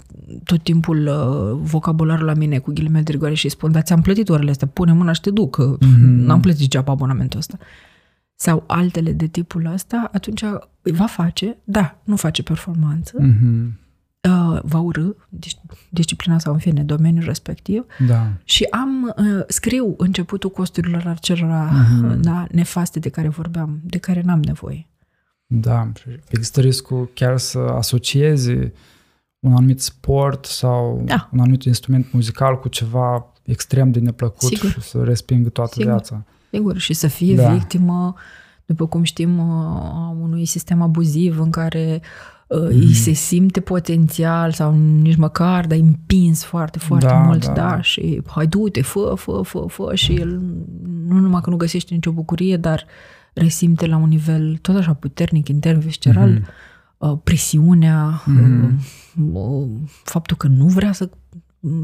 tot 0.43 0.63
timpul 0.63 1.07
uh, 1.07 1.59
vocabularul 1.61 2.25
la 2.25 2.33
mine 2.33 2.57
cu 2.57 2.71
ghilimele 2.71 3.03
de 3.03 3.11
rigoare 3.11 3.33
și 3.33 3.49
spun, 3.49 3.71
dar 3.71 3.81
ți-am 3.81 4.01
plătit 4.01 4.29
orele 4.29 4.49
astea, 4.49 4.67
pune 4.67 4.93
mâna 4.93 5.11
și 5.11 5.21
te 5.21 5.31
duc, 5.31 5.61
mm-hmm. 5.61 6.25
n-am 6.25 6.39
plătit 6.39 6.69
geaba 6.69 6.91
abonamentul 6.91 7.39
ăsta 7.39 7.57
sau 8.39 8.63
altele 8.67 9.11
de 9.11 9.27
tipul 9.27 9.65
ăsta, 9.65 10.09
atunci 10.13 10.43
va 10.81 11.05
face, 11.05 11.57
da, 11.63 11.97
nu 12.03 12.15
face 12.15 12.43
performanță, 12.43 13.17
mm-hmm 13.21 13.85
uh, 14.27 14.59
va 14.61 14.79
urâ 14.79 15.09
disciplina 15.89 16.39
sau 16.39 16.53
în 16.53 16.59
fine 16.59 16.83
domeniul 16.83 17.23
respectiv 17.23 17.85
da. 18.07 18.27
și 18.43 18.63
am 18.63 19.13
uh, 19.17 19.43
scriu 19.47 19.93
începutul 19.97 20.49
costurilor 20.49 21.07
acelora 21.07 21.69
uh-huh. 21.69 22.15
da, 22.19 22.47
nefaste 22.51 22.99
de 22.99 23.09
care 23.09 23.27
vorbeam, 23.27 23.79
de 23.83 23.97
care 23.97 24.21
n-am 24.21 24.41
nevoie. 24.41 24.87
Da, 25.45 25.91
există 26.27 26.61
riscul 26.61 27.09
chiar 27.13 27.37
să 27.37 27.59
asociezi 27.59 28.51
un 29.39 29.51
anumit 29.55 29.81
sport 29.81 30.45
sau 30.45 31.01
da. 31.05 31.29
un 31.31 31.39
anumit 31.39 31.63
instrument 31.63 32.11
muzical 32.11 32.59
cu 32.59 32.67
ceva 32.67 33.33
extrem 33.43 33.91
de 33.91 33.99
neplăcut 33.99 34.49
Sigur. 34.49 34.69
și 34.69 34.81
să 34.81 35.03
respingă 35.03 35.49
toată 35.49 35.71
Sigur. 35.73 35.91
viața. 35.91 36.25
Sigur, 36.51 36.77
și 36.77 36.93
să 36.93 37.07
fie 37.07 37.35
Da. 37.35 37.53
victimă, 37.53 38.13
după 38.65 38.87
cum 38.87 39.03
știm, 39.03 39.39
a 39.39 40.15
unui 40.21 40.45
sistem 40.45 40.81
abuziv 40.81 41.39
în 41.39 41.49
care 41.49 42.01
uh, 42.47 42.57
Mhm. 42.59 42.67
îi 42.69 42.93
se 42.93 43.11
simte 43.11 43.59
potențial 43.59 44.51
sau 44.51 44.73
nici 44.75 45.15
măcar, 45.15 45.67
dar 45.67 45.77
e 45.77 45.81
împins 45.81 46.43
foarte, 46.43 46.79
foarte 46.79 47.05
Da, 47.05 47.17
mult, 47.17 47.45
da, 47.45 47.53
da, 47.53 47.61
da. 47.69 47.81
și 47.81 48.21
hai 48.27 48.47
du-te, 48.47 48.81
fă, 48.81 49.13
fă, 49.15 49.41
fă, 49.43 49.65
fă 49.67 49.91
și 49.95 50.13
el 50.13 50.41
nu 51.07 51.17
numai 51.19 51.41
că 51.41 51.49
nu 51.49 51.55
găsește 51.55 51.93
nicio 51.93 52.11
bucurie, 52.11 52.57
dar 52.57 52.85
resimte 53.33 53.85
la 53.87 53.97
un 53.97 54.07
nivel 54.09 54.57
tot 54.61 54.75
așa 54.75 54.93
puternic, 54.93 55.47
intern, 55.47 55.79
visceral, 55.79 56.29
Mhm. 56.29 56.47
uh, 56.97 57.17
presiunea, 57.23 58.21
Mhm. 58.25 58.79
uh, 59.33 59.67
faptul 60.03 60.37
că 60.37 60.47
nu 60.47 60.65
vrea 60.65 60.91
să 60.91 61.09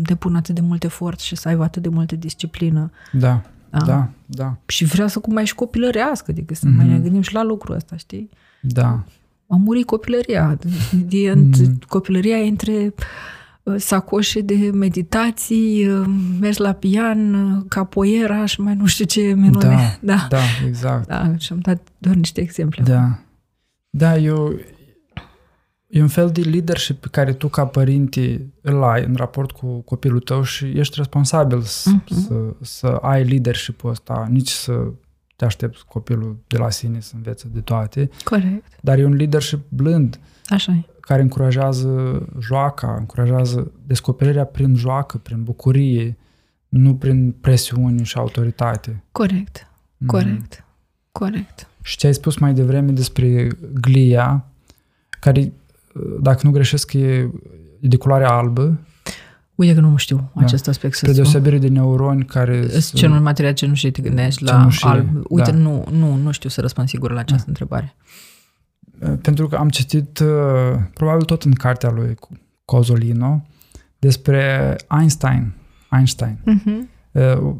depună 0.01 0.37
atât 0.37 0.55
de 0.55 0.61
mult 0.61 0.83
efort 0.83 1.19
și 1.19 1.35
să 1.35 1.47
aibă 1.47 1.63
atât 1.63 1.81
de 1.81 1.89
multă 1.89 2.15
disciplină. 2.15 2.91
Da, 3.11 3.41
Da. 3.79 3.85
da, 3.85 4.09
da, 4.25 4.57
Și 4.65 4.85
vrea 4.85 5.07
să 5.07 5.19
cum 5.19 5.33
mai 5.33 5.45
și 5.45 5.55
copilărească, 5.55 6.31
adică 6.31 6.53
să 6.53 6.65
Mhm. 6.67 6.75
mai 6.75 6.87
ne 6.87 6.97
gândim 6.99 7.21
și 7.21 7.33
la 7.33 7.43
lucrul 7.43 7.75
ăsta, 7.75 7.95
știi? 7.97 8.29
da. 8.61 9.03
A 9.47 9.55
murit 9.55 9.85
copilăria. 9.85 10.57
E, 11.09 11.33
Mhm. 11.33 11.79
Copilăria 11.87 12.37
e 12.37 12.47
între 12.49 12.93
uh, 13.63 13.75
sacoșe 13.77 14.41
de 14.41 14.55
meditații, 14.73 15.87
uh, 15.87 16.05
mers 16.39 16.57
la 16.57 16.71
pian, 16.73 17.33
uh, 17.33 17.63
capoeira 17.67 18.45
și 18.45 18.61
mai 18.61 18.75
nu 18.75 18.85
știu 18.85 19.05
ce 19.05 19.21
minune. 19.21 19.97
Da, 20.01 20.13
da. 20.15 20.25
da, 20.29 20.39
exact. 20.67 21.07
da. 21.07 21.33
Și 21.37 21.51
am 21.53 21.59
dat 21.59 21.87
doar 21.97 22.15
niște 22.15 22.41
exemple. 22.41 22.83
Da. 22.85 23.19
Da, 23.89 24.17
eu, 24.17 24.53
e 25.93 26.01
un 26.01 26.07
fel 26.07 26.29
de 26.31 26.41
leadership 26.41 27.01
pe 27.01 27.07
care 27.11 27.33
tu 27.33 27.47
ca 27.47 27.65
părinte 27.65 28.47
îl 28.61 28.83
ai 28.83 29.03
în 29.03 29.15
raport 29.15 29.51
cu 29.51 29.79
copilul 29.79 30.19
tău 30.19 30.43
și 30.43 30.65
ești 30.65 30.93
responsabil 30.97 31.61
să, 31.61 31.89
Mhm. 31.89 32.13
să, 32.21 32.53
să 32.61 32.87
ai 32.87 33.23
leadership-ul 33.25 33.89
ăsta, 33.89 34.27
nici 34.29 34.49
să 34.49 34.87
te 35.35 35.45
aștepți 35.45 35.85
copilul 35.85 36.37
de 36.47 36.57
la 36.57 36.69
sine 36.69 36.99
să 36.99 37.11
învețe 37.15 37.47
de 37.53 37.59
toate, 37.59 38.09
Corect. 38.23 38.77
dar 38.81 38.97
e 38.99 39.05
un 39.05 39.13
leadership 39.13 39.59
blând 39.69 40.19
Așa 40.47 40.71
e. 40.71 40.83
care 40.99 41.21
încurajează 41.21 42.25
joaca, 42.39 42.95
încurajează 42.99 43.71
descoperirea 43.85 44.45
prin 44.45 44.75
joacă, 44.75 45.17
prin 45.17 45.43
bucurie, 45.43 46.17
nu 46.69 46.95
prin 46.95 47.31
presiuni 47.41 48.03
și 48.05 48.17
autoritate. 48.17 49.03
Corect. 49.11 49.67
Mhm. 49.97 50.07
Corect. 50.09 50.65
Corect. 51.11 51.67
Și 51.81 51.97
ce 51.97 52.07
ai 52.07 52.13
spus 52.13 52.37
mai 52.37 52.53
devreme 52.53 52.91
despre 52.91 53.47
glia, 53.73 54.45
care, 55.19 55.53
dacă 56.21 56.39
nu 56.43 56.51
greșesc, 56.51 56.93
e 56.93 57.31
e 57.79 57.87
de 57.87 57.97
culoare 57.97 58.25
albă, 58.25 58.79
Uite 59.55 59.73
că 59.73 59.79
nu 59.79 59.97
știu 59.97 60.31
acest 60.35 60.67
aspect 60.67 60.93
să 60.93 60.99
spre 60.99 61.13
deosebire 61.13 61.57
de 61.57 61.67
neuroni 61.67 62.25
care... 62.25 62.61
Sunt 62.61 62.81
sunt- 62.81 63.01
Genul 63.01 63.19
material 63.19 63.53
cenușie 63.53 63.91
te 63.91 64.01
gândești 64.01 64.43
la 64.43 64.51
Cenușie, 64.51 64.89
alb. 64.89 65.07
Uite, 65.27 65.51
da. 65.51 65.57
nu, 65.57 65.85
nu, 65.91 66.15
nu 66.15 66.31
știu 66.31 66.49
să 66.49 66.61
răspund 66.61 66.87
sigur 66.87 67.11
la 67.11 67.19
această 67.19 67.45
întrebare. 67.47 67.95
Pentru 69.21 69.47
că 69.47 69.55
am 69.55 69.69
citit, 69.69 70.19
uh, 70.19 70.27
probabil 70.93 71.25
tot 71.25 71.43
în 71.43 71.51
cartea 71.51 71.91
lui 71.91 72.15
Cozolino, 72.65 73.45
despre 73.99 74.75
Einstein. 74.99 75.53
Einstein. 75.91 76.37
Uh-huh. 76.41 76.89
Uh, 77.11 77.55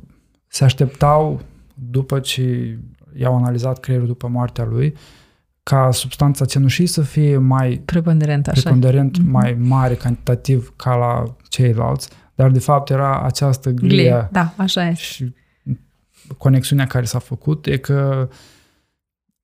Se 0.48 0.64
așteptau, 0.64 1.42
după 1.74 2.20
ce 2.20 2.78
i-au 3.16 3.38
analizat 3.38 3.80
creierul 3.80 4.08
după 4.08 4.28
moartea 4.28 4.64
lui, 4.66 4.94
ca 5.64 5.92
substanța 5.92 6.46
cenușii 6.46 6.86
să 6.86 7.02
fie 7.02 7.38
mai 7.38 7.82
Preponderent, 7.86 8.48
așa. 8.48 8.62
preponderent, 8.62 9.18
Mhm. 9.18 9.30
mai 9.32 9.54
mare 9.60 9.96
cantitativ 9.96 10.74
ca 10.76 10.96
la 10.96 11.36
ceilalți, 11.50 12.10
dar 12.36 12.52
de 12.52 12.60
fapt 12.60 12.90
era 12.90 13.22
această 13.22 13.70
glie 13.70 13.88
Glie. 13.88 14.28
Da, 14.32 14.54
așa 14.58 14.88
e. 14.88 14.94
și 14.94 15.34
conexiunea 16.38 16.86
care 16.88 17.06
s-a 17.06 17.20
făcut 17.20 17.66
e 17.66 17.78
că, 17.78 18.30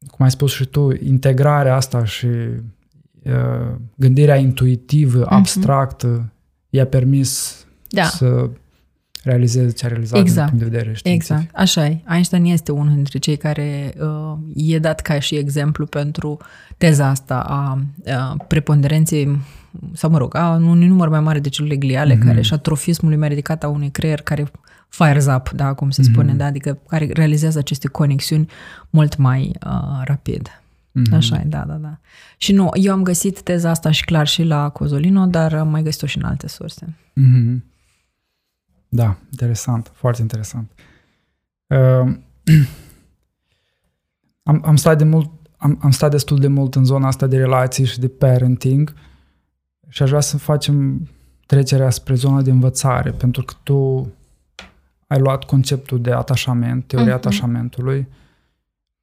cum 0.07 0.25
ai 0.25 0.31
spus 0.31 0.51
și 0.51 0.65
tu, 0.65 0.89
integrarea 1.03 1.75
asta 1.75 2.03
și 2.05 2.25
uh, 2.25 3.75
gândirea 3.95 4.35
intuitivă, 4.35 5.25
abstractă, 5.29 6.33
i-a 6.69 6.85
permis 6.85 7.63
Da. 7.89 8.03
să 8.03 8.49
realizeze 9.23 9.71
ce 9.71 9.85
a 9.85 9.87
realizat 9.87 10.19
Exact. 10.19 10.49
din 10.49 10.57
punct 10.59 10.71
de 10.73 10.77
vedere 10.77 10.95
științific. 10.95 11.35
Exact, 11.37 11.55
așa 11.55 11.85
e. 11.85 12.01
Einstein 12.09 12.45
este 12.45 12.71
unul 12.71 12.93
dintre 12.95 13.17
cei 13.19 13.37
care 13.37 13.93
uh, 14.01 14.37
e 14.55 14.79
dat 14.79 14.99
ca 15.01 15.19
și 15.19 15.35
exemplu 15.35 15.85
pentru 15.85 16.37
teza 16.77 17.07
asta 17.07 17.39
a, 17.39 17.83
a 18.13 18.37
preponderenței 18.47 19.39
sau, 19.93 20.09
mă 20.09 20.17
rog, 20.17 20.35
a 20.35 20.49
unui 20.49 20.87
număr 20.87 21.09
mai 21.09 21.19
mare 21.19 21.39
de 21.39 21.49
celule 21.49 21.75
gliale 21.75 22.15
Mhm. 22.15 22.25
care 22.25 22.41
și 22.41 22.53
atrofismului 22.53 23.17
mai 23.17 23.27
ridicat 23.27 23.63
a 23.63 23.67
unui 23.67 23.89
creier 23.89 24.21
care 24.21 24.51
fires 24.89 25.25
up, 25.25 25.49
da, 25.49 25.73
cum 25.73 25.89
se 25.89 26.01
Mhm. 26.01 26.11
spune, 26.11 26.33
da, 26.33 26.45
adică 26.45 26.77
care 26.87 27.09
realizează 27.13 27.57
aceste 27.59 27.87
conexiuni 27.87 28.47
mult 28.89 29.17
mai 29.17 29.51
uh, 29.65 30.01
rapid. 30.03 30.61
Mhm. 30.91 31.13
Așa 31.13 31.35
e, 31.35 31.43
da, 31.45 31.63
da, 31.67 31.73
da. 31.73 31.97
Și 32.37 32.51
nu, 32.51 32.69
eu 32.73 32.93
am 32.93 33.03
găsit 33.03 33.41
teza 33.41 33.69
asta 33.69 33.91
și 33.91 34.05
clar 34.05 34.27
și 34.27 34.43
la 34.43 34.69
Cozolino, 34.69 35.25
dar 35.25 35.53
am 35.53 35.67
mai 35.67 35.83
găsit-o 35.83 36.05
și 36.07 36.17
în 36.17 36.23
alte 36.23 36.47
surse. 36.47 36.95
Mhm. 37.13 37.63
Da, 38.89 39.17
interesant, 39.31 39.91
foarte 39.95 40.21
interesant. 40.21 40.71
Uh, 41.67 42.13
am, 44.43 44.61
am, 44.65 44.75
stat 44.75 44.97
de 44.97 45.03
mult, 45.03 45.29
am, 45.57 45.79
am 45.81 45.91
stat 45.91 46.11
destul 46.11 46.39
de 46.39 46.47
mult 46.47 46.75
în 46.75 46.85
zona 46.85 47.07
asta 47.07 47.27
de 47.27 47.37
relații 47.37 47.85
și 47.85 47.99
de 47.99 48.07
parenting 48.07 48.93
și 49.87 50.03
aș 50.03 50.09
vrea 50.09 50.21
să 50.21 50.37
facem 50.37 51.07
trecerea 51.45 51.89
spre 51.89 52.13
zona 52.13 52.41
de 52.41 52.49
învățare, 52.51 53.11
pentru 53.11 53.43
că 53.43 53.53
tu 53.63 54.11
ai 55.07 55.19
luat 55.19 55.43
conceptul 55.43 56.01
de 56.01 56.11
atașament, 56.11 56.87
teoria 56.87 57.15
Mhm. 57.15 57.25
atașamentului 57.25 58.07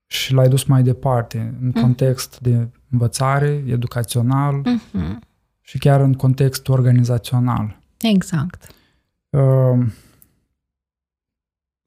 și 0.06 0.32
l-ai 0.32 0.48
dus 0.48 0.64
mai 0.64 0.82
departe, 0.82 1.54
în 1.60 1.72
context 1.72 2.38
de 2.40 2.68
învățare, 2.90 3.62
educațional 3.66 4.62
Mm-hmm. 4.62 5.18
și 5.60 5.78
chiar 5.78 6.00
în 6.00 6.14
context 6.14 6.68
organizațional. 6.68 7.78
Exact. 8.00 8.66
Uh, 9.30 9.86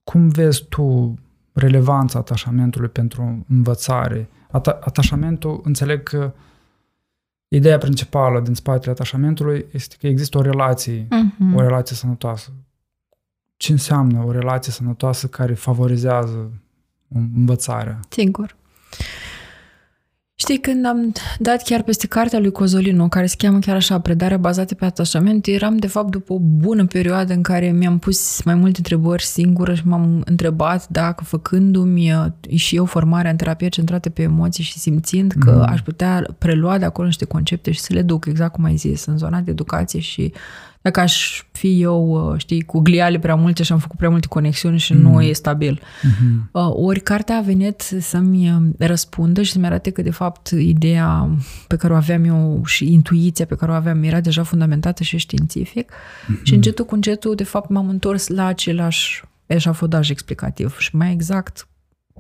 cum 0.04 0.30
vezi 0.30 0.66
tu 0.70 1.18
relevanța 1.54 2.20
atașamentului 2.20 2.90
pentru 2.90 3.46
învățare? 3.50 4.30
Ata- 4.48 4.80
atașamentul, 4.80 5.62
înțeleg 5.64 6.04
că 6.04 6.34
ideea 7.48 7.78
principală 7.78 8.40
din 8.40 8.54
spatele 8.54 8.92
atașamentului 8.92 9.66
este 9.72 9.96
că 10.00 10.08
există 10.08 10.38
o 10.38 10.42
relație, 10.42 11.04
Mm-hmm. 11.08 11.56
o 11.56 11.62
relație 11.62 11.96
sănătoasă. 11.96 12.52
Ce 13.58 13.72
înseamnă 13.72 14.24
o 14.24 14.32
relație 14.32 14.72
sănătoasă 14.72 15.28
care 15.28 15.54
favorizează 15.54 16.52
învățarea? 17.08 18.00
Sigur. 18.10 18.56
Știi, 20.42 20.58
când 20.60 20.86
am 20.86 21.12
dat 21.40 21.64
chiar 21.64 21.82
peste 21.82 22.08
cartea 22.08 22.40
lui 22.40 22.52
Cozolino, 22.52 23.08
care 23.08 23.26
se 23.26 23.36
cheamă 23.38 23.60
chiar 23.60 23.76
așa, 23.76 24.00
predarea 24.00 24.38
bazată 24.38 24.76
pe 24.76 24.86
atașament, 24.86 25.46
eram 25.48 25.78
de 25.78 25.88
fapt 25.88 26.10
după 26.12 26.34
o 26.34 26.40
bună 26.40 26.86
perioadă 26.86 27.34
în 27.34 27.42
care 27.42 27.72
mi-am 27.72 28.00
pus 28.00 28.44
mai 28.44 28.56
multe 28.56 28.78
întrebări 28.78 29.24
singură 29.24 29.74
și 29.74 29.88
m-am 29.88 30.22
întrebat 30.26 30.88
dacă 30.88 31.24
făcându-mi 31.24 32.14
uh, 32.14 32.26
și 32.58 32.76
eu 32.76 32.86
formarea 32.86 33.32
în 33.32 33.38
terapie 33.38 33.68
centrată 33.68 34.10
pe 34.10 34.22
emoții 34.22 34.64
și 34.64 34.80
simțind 34.80 35.34
că 35.40 35.52
Mhm. 35.52 35.72
aș 35.72 35.82
putea 35.82 36.26
prelua 36.38 36.78
de 36.78 36.86
acolo 36.86 37.08
niște 37.08 37.26
concepte 37.26 37.72
și 37.72 37.80
să 37.80 37.94
le 37.94 38.02
duc, 38.02 38.26
exact 38.26 38.54
cum 38.54 38.64
ai 38.64 38.76
zis, 38.76 39.06
în 39.06 39.18
zona 39.18 39.40
de 39.40 39.52
educație 39.52 40.00
și 40.00 40.34
dacă 40.82 41.00
aș 41.00 41.44
fi 41.52 41.82
eu, 41.82 42.32
uh, 42.32 42.40
știi, 42.40 42.62
cu 42.62 42.80
gliale 42.80 43.20
prea 43.20 43.36
multe 43.36 43.64
și 43.64 43.72
am 43.72 43.78
făcut 43.80 43.98
prea 43.98 44.10
multe 44.10 44.28
conexiuni 44.28 44.80
și 44.80 44.94
Mhm. 44.94 45.02
nu 45.02 45.22
e 45.22 45.34
stabil. 45.34 45.80
Mm-hmm. 45.82 46.52
Uh, 46.52 46.70
Ori 46.74 47.00
cartea 47.00 47.38
a 47.38 47.42
venit 47.42 47.80
să-mi 48.00 48.52
uh, 48.52 48.62
răspundă 48.78 49.42
și 49.42 49.52
să-mi 49.52 49.66
arate 49.66 49.90
că, 49.90 50.02
de 50.02 50.10
fapt, 50.12 50.48
ideea 50.48 51.30
pe 51.68 51.76
care 51.76 51.94
o 51.94 51.96
aveam 51.96 52.24
eu 52.24 52.62
și 52.66 52.94
intuiția 52.94 53.46
pe 53.46 53.56
care 53.56 53.72
o 53.72 53.76
aveam 53.76 54.04
era 54.04 54.20
deja 54.20 54.44
fundamentată 54.44 55.04
și 55.04 55.18
științific 55.18 55.92
Mhm. 56.28 56.44
și 56.44 56.54
încetul 56.54 56.86
cu 56.86 56.96
încetul, 56.96 57.36
de 57.36 57.44
fapt, 57.44 57.70
m-am 57.70 57.90
întors 57.90 58.28
la 58.28 58.46
același 58.46 59.24
eșafodaj 59.46 60.10
explicativ 60.10 60.78
și 60.78 60.96
mai 60.96 61.12
exact 61.12 61.68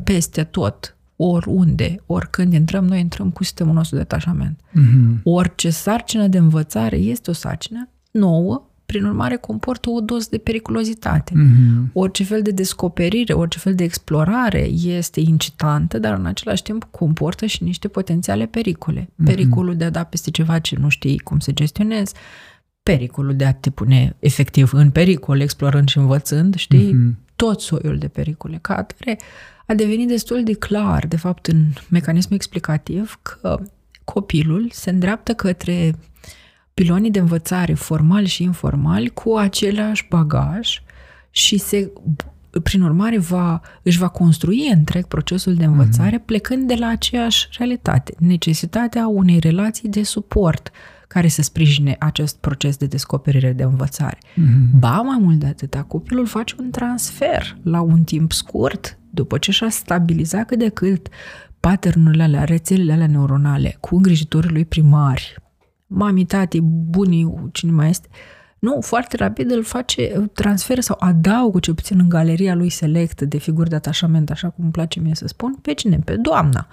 peste 0.03 0.43
tot, 0.43 0.97
oriunde, 1.15 1.95
oricând 2.05 2.53
intrăm, 2.53 2.85
noi 2.85 2.99
intrăm 2.99 3.29
cu 3.29 3.43
sistemul 3.43 3.73
nostru 3.73 3.95
de 3.95 4.01
atașament. 4.01 4.59
Mm-hmm. 4.59 5.23
Orice 5.23 5.69
sarcină 5.69 6.27
de 6.27 6.37
învățare 6.37 6.95
este 6.95 7.29
o 7.29 7.33
sarcină 7.33 7.89
nouă, 8.11 8.69
prin 8.85 9.03
urmare 9.03 9.35
comportă 9.35 9.89
o 9.89 9.99
doză 9.99 10.27
de 10.31 10.37
periculozitate. 10.37 11.33
Mm-hmm. 11.33 11.93
Orice 11.93 12.23
fel 12.23 12.41
de 12.41 12.51
descoperire, 12.51 13.33
orice 13.33 13.59
fel 13.59 13.75
de 13.75 13.83
explorare 13.83 14.69
este 14.83 15.19
incitantă, 15.19 15.99
dar 15.99 16.17
în 16.17 16.25
același 16.25 16.63
timp 16.63 16.87
comportă 16.91 17.45
și 17.45 17.63
niște 17.63 17.87
potențiale 17.87 18.45
pericole. 18.45 19.09
Pericolul 19.23 19.75
de 19.75 19.83
a 19.83 19.89
da 19.89 20.03
peste 20.03 20.31
ceva 20.31 20.59
ce 20.59 20.75
nu 20.79 20.89
știi 20.89 21.19
cum 21.19 21.39
să 21.39 21.51
gestionezi, 21.51 22.13
pericolul 22.83 23.35
de 23.35 23.45
a 23.45 23.53
te 23.53 23.69
pune 23.69 24.15
efectiv 24.19 24.73
în 24.73 24.89
pericol, 24.91 25.39
explorând 25.39 25.87
și 25.89 25.97
învățând, 25.97 26.55
știi? 26.55 26.93
Mhm. 26.93 27.17
Tot 27.35 27.61
soiul 27.61 27.97
de 27.97 28.07
pericole. 28.07 28.57
Ca 28.61 28.75
atare, 28.75 29.19
a 29.65 29.73
devenit 29.73 30.07
destul 30.07 30.43
de 30.43 30.53
clar, 30.53 31.07
de 31.07 31.17
fapt, 31.17 31.47
în 31.47 31.65
mecanismul 31.89 32.35
explicativ, 32.35 33.19
că 33.21 33.59
copilul 34.03 34.69
se 34.71 34.89
îndreaptă 34.89 35.33
către 35.33 35.95
pilonii 36.79 37.11
de 37.11 37.19
învățare 37.19 37.73
formali 37.73 38.27
și 38.27 38.43
informali 38.43 39.09
cu 39.09 39.35
același 39.35 40.05
bagaj 40.09 40.81
și 41.29 41.57
se 41.57 41.91
prin 42.63 42.81
urmare, 42.81 43.17
va, 43.17 43.61
își 43.83 43.97
va 43.97 44.07
construi 44.07 44.71
întreg 44.73 45.05
procesul 45.05 45.53
de 45.53 45.65
învățare 45.65 46.17
mm-hmm. 46.17 46.25
plecând 46.25 46.67
de 46.67 46.73
la 46.73 46.87
aceeași 46.87 47.47
realitate, 47.57 48.13
necesitatea 48.17 49.07
unei 49.07 49.39
relații 49.39 49.89
de 49.89 50.03
suport 50.03 50.71
care 51.07 51.27
să 51.27 51.41
sprijine 51.41 51.95
acest 51.99 52.37
proces 52.37 52.77
de 52.77 52.85
descoperire 52.85 53.53
de 53.53 53.63
învățare. 53.63 54.17
Mm-hmm. 54.17 54.79
Ba, 54.79 55.01
mai 55.01 55.17
mult 55.21 55.39
de 55.39 55.45
atât, 55.45 55.83
copilul 55.87 56.25
face 56.25 56.55
un 56.59 56.69
transfer 56.69 57.57
la 57.63 57.81
un 57.81 58.03
timp 58.03 58.31
scurt, 58.31 58.97
după 59.09 59.37
ce 59.37 59.51
și-a 59.51 59.69
stabilizat 59.69 60.45
cât 60.45 60.59
de 60.59 60.69
cât 60.69 61.07
paternurile 61.59 62.23
alea, 62.23 62.43
rețelele 62.43 62.93
alea 62.93 63.07
neuronale 63.07 63.77
cu 63.79 63.95
îngrijitorii 63.95 64.51
lui 64.51 64.65
primari, 64.65 65.35
mami, 65.89 66.25
tati, 66.25 66.61
bunii, 66.61 67.49
cine 67.51 67.71
mai 67.71 67.89
este, 67.89 68.07
nu, 68.59 68.81
foarte 68.81 69.15
rapid 69.17 69.51
îl 69.51 69.63
face, 69.63 70.29
transfer 70.33 70.79
sau 70.79 70.95
adaugă 70.99 71.59
ce 71.59 71.73
puțin 71.73 71.99
în 71.99 72.09
galeria 72.09 72.55
lui 72.55 72.69
select 72.69 73.21
de 73.21 73.37
figuri 73.37 73.69
de 73.69 73.75
atașament, 73.75 74.29
așa 74.29 74.49
cum 74.49 74.63
îmi 74.63 74.73
place 74.73 74.99
mie 74.99 75.15
să 75.15 75.27
spun, 75.27 75.53
pe 75.61 75.73
cine? 75.73 75.99
Pe 76.05 76.15
doamna 76.15 76.67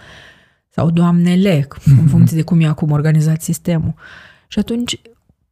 sau 0.68 0.90
doamnele, 0.90 1.60
mm-hmm. 1.60 1.84
în 1.84 1.94
mhm. 1.94 2.08
funcție 2.14 2.36
de 2.36 2.42
cum 2.42 2.60
e 2.60 2.66
acum 2.66 2.90
organizat 2.90 3.42
sistemul. 3.42 3.94
Și 4.48 4.58
atunci, 4.58 5.00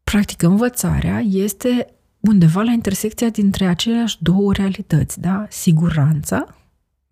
practic, 0.04 0.42
învățarea 0.42 1.18
este 1.18 1.86
undeva 2.20 2.62
la 2.62 2.72
intersecția 2.72 3.28
dintre 3.28 3.66
aceleași 3.66 4.16
două 4.20 4.52
realități, 4.52 5.20
da? 5.20 5.46
Siguranța, 5.48 6.46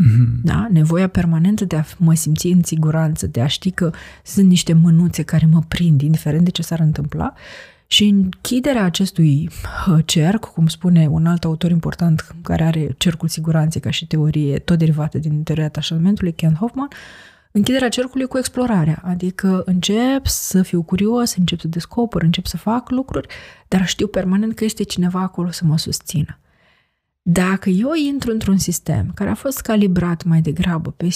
mm-hmm. 0.04 0.42
da? 0.42 0.68
Nevoia 0.70 1.08
permanentă 1.08 1.64
de 1.64 1.76
a 1.76 1.84
mă 1.96 2.14
simți 2.14 2.46
în 2.46 2.62
siguranță, 2.62 3.26
de 3.26 3.40
a 3.40 3.46
ști 3.46 3.70
că 3.70 3.90
sunt 4.24 4.48
niște 4.48 4.72
mânuțe 4.72 5.22
care 5.22 5.46
mă 5.46 5.62
prind, 5.68 6.00
indiferent 6.00 6.44
de 6.44 6.50
ce 6.50 6.62
s-ar 6.62 6.80
întâmpla, 6.80 7.32
și 7.86 8.04
închiderea 8.04 8.84
acestui 8.84 9.50
cerc, 10.04 10.44
cum 10.44 10.66
spune 10.66 11.06
un 11.10 11.26
alt 11.26 11.44
autor 11.44 11.70
important 11.70 12.34
care 12.42 12.64
are 12.64 12.94
cercul 12.98 13.28
siguranței 13.28 13.80
ca 13.80 13.90
și 13.90 14.06
teorie, 14.06 14.58
tot 14.58 14.78
derivată 14.78 15.18
din 15.18 15.42
teoria 15.42 15.64
atașamentului, 15.64 16.32
Ken 16.32 16.54
Hoffman, 16.54 16.88
închiderea 17.50 17.88
cercului 17.88 18.26
cu 18.26 18.38
explorarea, 18.38 19.02
adică 19.04 19.62
încep 19.64 20.26
să 20.26 20.62
fiu 20.62 20.82
curios, 20.82 21.34
încep 21.36 21.60
să 21.60 21.68
descoper, 21.68 22.22
încep 22.22 22.46
să 22.46 22.56
fac 22.56 22.90
lucruri, 22.90 23.28
dar 23.68 23.86
știu 23.86 24.06
permanent 24.06 24.54
că 24.54 24.64
este 24.64 24.82
cineva 24.82 25.20
acolo 25.20 25.50
să 25.50 25.64
mă 25.64 25.78
susțină. 25.78 26.38
Dacă 27.22 27.68
eu 27.68 27.90
intru 28.08 28.30
într-un 28.30 28.58
sistem 28.58 29.10
care 29.14 29.30
a 29.30 29.34
fost 29.34 29.60
calibrat 29.60 30.24
mai 30.24 30.40
degrabă 30.40 30.90
pe, 30.90 31.08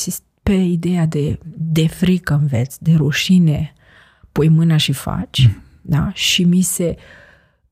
pe 0.43 0.53
ideea 0.53 1.07
de, 1.07 1.39
de 1.57 1.87
frică 1.89 2.39
înveți, 2.41 2.83
de 2.83 2.93
rușine, 2.95 3.73
pui 4.33 4.49
mâna 4.49 4.77
și 4.77 4.93
faci, 4.93 5.47
mm 5.47 5.65
da? 5.87 6.11
și 6.13 6.45
mi 6.45 6.61
se 6.61 6.97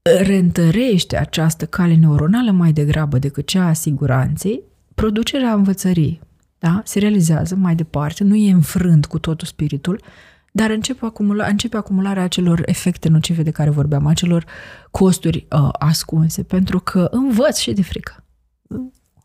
reîntărește 0.02 1.16
această 1.16 1.66
cale 1.66 1.94
neuronală 1.94 2.50
mai 2.50 2.72
degrabă 2.72 3.18
decât 3.18 3.46
cea 3.46 3.66
a 3.66 3.72
siguranței, 3.72 4.62
producerea 4.94 5.52
învățării 5.52 6.20
da? 6.58 6.80
se 6.84 6.98
realizează 6.98 7.54
mai 7.54 7.74
departe, 7.74 8.24
nu 8.24 8.34
e 8.34 8.52
înfrânt 8.52 9.06
cu 9.06 9.18
totul 9.18 9.46
spiritul, 9.46 10.00
dar 10.52 10.70
începe, 10.70 11.04
acumula, 11.04 11.46
începe 11.46 11.76
acumularea 11.76 12.22
acelor 12.22 12.62
efecte 12.66 13.08
nocive 13.08 13.42
de 13.42 13.50
care 13.50 13.70
vorbeam, 13.70 14.06
acelor 14.06 14.44
costuri 14.90 15.46
uh, 15.50 15.68
ascunse, 15.72 16.42
pentru 16.42 16.80
că 16.80 17.08
învăț 17.10 17.58
și 17.58 17.72
de 17.72 17.82
frică. 17.82 18.23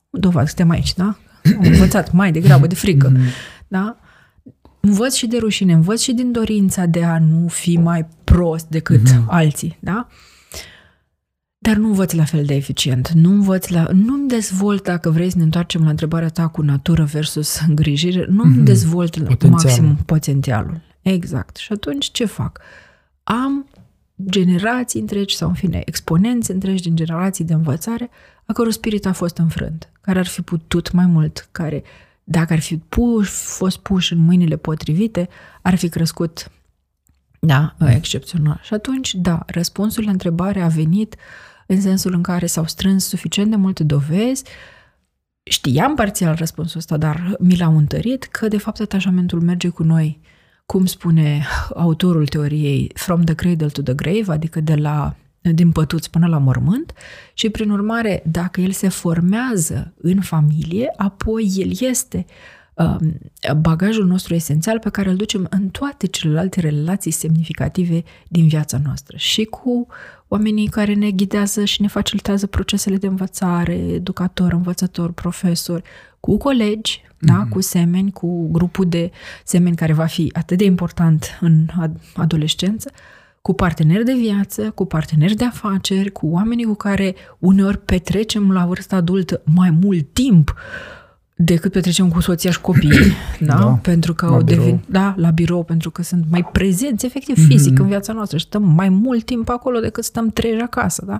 Dovadă, 0.09 0.45
suntem 0.45 0.69
aici, 0.69 0.93
da? 0.93 1.17
Am 1.57 1.63
învățat 1.63 2.11
mai 2.11 2.31
degrabă 2.31 2.67
de 2.67 2.75
frică, 2.75 3.11
mm-hmm. 3.11 3.67
da? 3.67 3.97
învăț 4.79 5.13
și 5.13 5.27
de 5.27 5.37
rușine, 5.37 5.73
învăț 5.73 6.01
și 6.01 6.13
din 6.13 6.31
dorința 6.31 6.85
de 6.85 7.03
a 7.03 7.19
nu 7.19 7.47
fi 7.47 7.77
mai 7.77 8.07
prost 8.23 8.67
decât 8.67 9.09
mm-hmm. 9.09 9.25
alții, 9.27 9.77
da? 9.79 10.07
Dar 11.57 11.75
nu 11.75 11.87
învăț 11.87 12.13
la 12.13 12.23
fel 12.23 12.45
de 12.45 12.55
eficient. 12.55 13.09
Nu 13.09 13.29
învăț 13.29 13.67
la... 13.67 13.87
Nu-mi 13.93 14.27
dezvolt, 14.27 14.83
dacă 14.83 15.09
vrei 15.09 15.29
să 15.29 15.37
ne 15.37 15.43
întoarcem 15.43 15.83
la 15.83 15.89
întrebarea 15.89 16.29
ta 16.29 16.47
cu 16.47 16.61
natură 16.61 17.03
versus 17.03 17.59
îngrijire, 17.67 18.25
nu-mi 18.29 18.61
mm-hmm. 18.61 18.63
dezvolt 18.63 19.11
potențialul. 19.11 19.51
maxim 19.51 19.95
potențialul. 20.05 20.81
Exact. 21.01 21.55
Și 21.55 21.71
atunci 21.71 22.11
ce 22.11 22.25
fac? 22.25 22.59
Am 23.23 23.67
generații 24.25 24.99
întregi 24.99 25.35
sau, 25.35 25.47
în 25.47 25.53
fine, 25.53 25.81
exponenți 25.85 26.51
întregi 26.51 26.83
din 26.83 26.95
generații 26.95 27.45
de 27.45 27.53
învățare 27.53 28.09
a 28.49 28.53
căror 28.53 28.71
spirit 28.71 29.05
a 29.05 29.13
fost 29.13 29.37
înfrânt, 29.37 29.91
care 30.01 30.19
ar 30.19 30.27
fi 30.27 30.41
putut 30.41 30.91
mai 30.91 31.05
mult, 31.05 31.47
care 31.51 31.83
dacă 32.23 32.53
ar 32.53 32.59
fi 32.59 32.77
puș, 32.77 33.29
fost 33.29 33.77
puși 33.77 34.13
în 34.13 34.19
mâinile 34.19 34.57
potrivite, 34.57 35.29
ar 35.61 35.75
fi 35.75 35.89
crescut, 35.89 36.51
da, 37.39 37.75
excepțional. 37.79 38.59
Și 38.63 38.73
atunci, 38.73 39.13
da, 39.13 39.43
răspunsul 39.47 40.03
la 40.03 40.11
întrebare 40.11 40.61
a 40.61 40.67
venit 40.67 41.15
în 41.65 41.81
sensul 41.81 42.13
în 42.13 42.21
care 42.21 42.45
s-au 42.45 42.65
strâns 42.65 43.07
suficient 43.07 43.49
de 43.49 43.55
multe 43.55 43.83
dovezi, 43.83 44.43
știam 45.43 45.95
parțial 45.95 46.35
răspunsul 46.35 46.77
ăsta, 46.77 46.97
dar 46.97 47.35
mi 47.39 47.57
l-au 47.57 47.77
întărit 47.77 48.23
că, 48.23 48.47
de 48.47 48.57
fapt, 48.57 48.79
atașamentul 48.79 49.41
merge 49.41 49.69
cu 49.69 49.83
noi, 49.83 50.21
cum 50.65 50.85
spune 50.85 51.45
autorul 51.75 52.27
teoriei, 52.27 52.91
from 52.93 53.21
the 53.21 53.35
cradle 53.35 53.67
to 53.67 53.81
the 53.81 53.93
grave, 53.93 54.31
adică 54.31 54.59
de 54.59 54.75
la 54.75 55.15
din 55.41 55.71
pătuți 55.71 56.09
până 56.09 56.27
la 56.27 56.37
mormânt 56.37 56.93
și, 57.33 57.49
prin 57.49 57.69
urmare, 57.69 58.23
dacă 58.25 58.61
el 58.61 58.71
se 58.71 58.87
formează 58.87 59.93
în 60.01 60.21
familie, 60.21 60.93
apoi 60.97 61.51
el 61.55 61.71
este 61.79 62.25
um, 62.73 63.19
bagajul 63.57 64.05
nostru 64.05 64.33
esențial 64.33 64.79
pe 64.79 64.89
care 64.89 65.09
îl 65.09 65.15
ducem 65.15 65.47
în 65.49 65.69
toate 65.69 66.07
celelalte 66.07 66.59
relații 66.59 67.11
semnificative 67.11 68.03
din 68.27 68.47
viața 68.47 68.79
noastră 68.83 69.17
și 69.17 69.43
cu 69.43 69.87
oamenii 70.27 70.67
care 70.67 70.93
ne 70.93 71.11
ghidează 71.11 71.65
și 71.65 71.81
ne 71.81 71.87
facilitează 71.87 72.47
procesele 72.47 72.97
de 72.97 73.07
învățare, 73.07 73.73
educator, 73.73 74.53
învățător, 74.53 75.11
profesor, 75.11 75.83
cu 76.19 76.37
colegi, 76.37 77.01
mm-hmm. 77.03 77.17
da, 77.19 77.37
mhm. 77.37 77.49
cu 77.49 77.61
semeni, 77.61 78.11
cu 78.11 78.51
grupul 78.51 78.85
de 78.89 79.11
semeni 79.43 79.75
care 79.75 79.93
va 79.93 80.05
fi 80.05 80.31
atât 80.33 80.57
de 80.57 80.63
important 80.63 81.37
în 81.41 81.67
adolescență, 82.15 82.91
cu 83.49 83.55
parteneri 83.55 84.05
de 84.05 84.13
viață, 84.13 84.69
cu 84.69 84.85
parteneri 84.85 85.35
de 85.35 85.45
afaceri, 85.45 86.11
cu 86.11 86.27
oamenii 86.27 86.65
cu 86.65 86.73
care 86.73 87.15
uneori 87.39 87.77
petrecem 87.77 88.51
la 88.51 88.65
vârsta 88.65 88.95
adultă 88.95 89.41
mai 89.43 89.69
mult 89.69 90.13
timp 90.13 90.55
decât 91.35 91.71
petrecem 91.71 92.09
cu 92.09 92.21
soția 92.21 92.51
și 92.51 92.61
copiii, 92.61 93.11
da? 93.39 93.57
da? 93.57 93.65
Pentru 93.65 94.13
că 94.13 94.25
au 94.25 94.41
devin, 94.41 94.83
da, 94.85 95.13
la 95.17 95.29
birou, 95.29 95.63
pentru 95.63 95.91
că 95.91 96.01
sunt 96.01 96.25
mai 96.29 96.49
prezenți, 96.51 97.05
efectiv, 97.05 97.45
fizic 97.47 97.73
mm-hmm. 97.73 97.81
în 97.81 97.87
viața 97.87 98.13
noastră 98.13 98.37
și 98.37 98.45
stăm 98.45 98.63
mai 98.63 98.89
mult 98.89 99.25
timp 99.25 99.49
acolo 99.49 99.79
decât 99.79 100.03
stăm 100.03 100.29
trei 100.29 100.61
acasă, 100.61 101.03
da? 101.05 101.19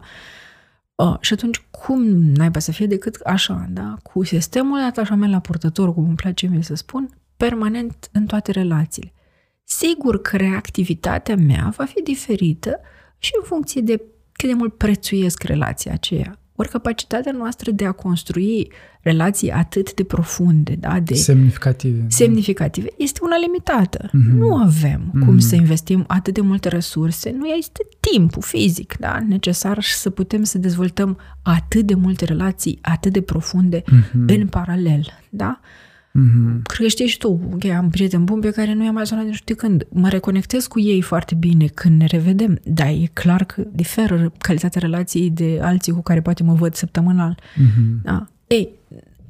Uh, 0.96 1.16
și 1.20 1.34
atunci, 1.34 1.66
cum 1.72 2.04
naiba 2.36 2.60
să 2.60 2.72
fie 2.72 2.86
decât 2.86 3.16
așa, 3.16 3.68
da? 3.70 3.96
Cu 4.04 4.24
sistemul 4.24 4.78
de 4.78 4.84
atașament 4.84 5.32
la 5.32 5.40
purtător, 5.40 5.94
cum 5.94 6.04
îmi 6.04 6.16
place 6.16 6.48
mie 6.48 6.62
să 6.62 6.76
spun, 6.76 7.10
permanent 7.38 8.10
în 8.12 8.26
toate 8.26 8.52
relațiile. 8.52 9.14
Sigur 9.72 10.22
că 10.22 10.38
reactivitatea 10.38 11.36
mea 11.36 11.74
va 11.78 11.86
fi 11.86 12.02
diferită 12.02 12.80
și 13.18 13.32
în 13.40 13.46
funcție 13.48 13.82
de 13.82 14.02
cât 14.32 14.50
de 14.50 14.56
mult 14.56 14.78
prețuiesc 14.78 15.44
relația 15.44 15.92
aceea. 15.94 16.40
Ori 16.56 16.70
capacitatea 16.70 17.32
noastră 17.32 17.72
de 17.72 17.86
a 17.86 17.92
construi 17.92 18.72
relații 19.02 19.52
atât 19.52 19.94
de 19.94 20.04
profunde, 20.04 20.76
da, 20.80 21.00
de 21.00 21.14
semnificative, 21.14 22.06
semnificative 22.08 22.88
este 22.98 23.20
una 23.24 23.38
limitată. 23.38 24.08
Mm-hmm. 24.08 24.38
Nu 24.38 24.56
avem 24.56 25.02
mm-hmm. 25.10 25.26
cum 25.26 25.40
să 25.40 25.56
investim 25.56 26.04
atât 26.08 26.34
de 26.34 26.42
multe 26.42 26.70
resurse, 26.70 27.32
nu 27.32 27.46
este 27.46 27.88
timpul 28.00 28.42
fizic 28.42 28.98
da, 29.00 29.20
necesar 29.28 29.82
să 29.82 30.10
putem 30.10 30.44
să 30.44 30.58
dezvoltăm 30.58 31.18
atât 31.42 31.86
de 31.86 31.94
multe 31.94 32.26
relații 32.26 32.80
atât 32.82 33.14
de 33.14 33.22
profunde 33.22 33.82
mm-hmm. 33.82 34.26
în 34.26 34.48
paralel. 34.48 35.06
Da? 35.30 35.60
Mm-hmm. 36.10 36.62
Cred 36.64 36.80
că 36.80 36.88
știi 36.88 37.08
și 37.08 37.18
tu, 37.18 37.42
okay, 37.54 37.72
am 37.72 37.90
prieteni 37.90 38.24
buni 38.24 38.42
pe 38.42 38.50
care 38.50 38.74
nu 38.74 38.84
i-am 38.84 38.94
mai 38.94 39.08
sunat 39.08 39.24
de 39.24 39.30
nu 39.30 39.36
știu 39.36 39.56
când. 39.56 39.88
Mă 39.90 40.10
reconectez 40.10 40.68
cu 40.68 40.80
ei 40.80 41.02
foarte 41.02 41.36
bine 41.36 41.66
când 41.66 42.00
ne 42.00 42.06
revedem, 42.06 42.60
dar 42.64 42.88
e 42.88 43.10
clar 43.14 43.44
că 43.44 43.64
diferă 43.72 44.32
calitatea 44.38 44.82
relației 44.82 45.30
de 45.30 45.60
alții 45.62 45.92
cu 45.92 46.02
care 46.02 46.22
poate 46.22 46.44
mă 46.44 46.54
văd 46.54 46.74
săptămânal. 46.74 47.40
Mm-hmm. 47.40 48.02
Da. 48.04 48.28
Ei, 48.48 48.70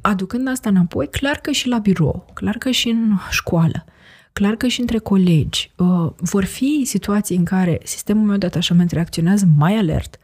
aducând 0.01 0.47
asta 0.47 0.69
înapoi, 0.69 1.09
clar 1.09 1.35
că 1.35 1.51
și 1.51 1.67
la 1.67 1.77
birou, 1.77 2.25
clar 2.33 2.55
că 2.57 2.69
și 2.69 2.89
în 2.89 3.17
școală, 3.29 3.85
clar 4.33 4.55
că 4.55 4.67
și 4.67 4.79
între 4.79 4.97
colegi, 4.97 5.71
uh, 5.77 6.11
vor 6.17 6.43
fi 6.43 6.81
situații 6.85 7.35
în 7.35 7.43
care 7.43 7.79
sistemul 7.83 8.27
meu 8.27 8.37
de 8.37 8.45
atașament 8.45 8.91
reacționează 8.91 9.47
mai 9.57 9.77
alert, 9.77 10.19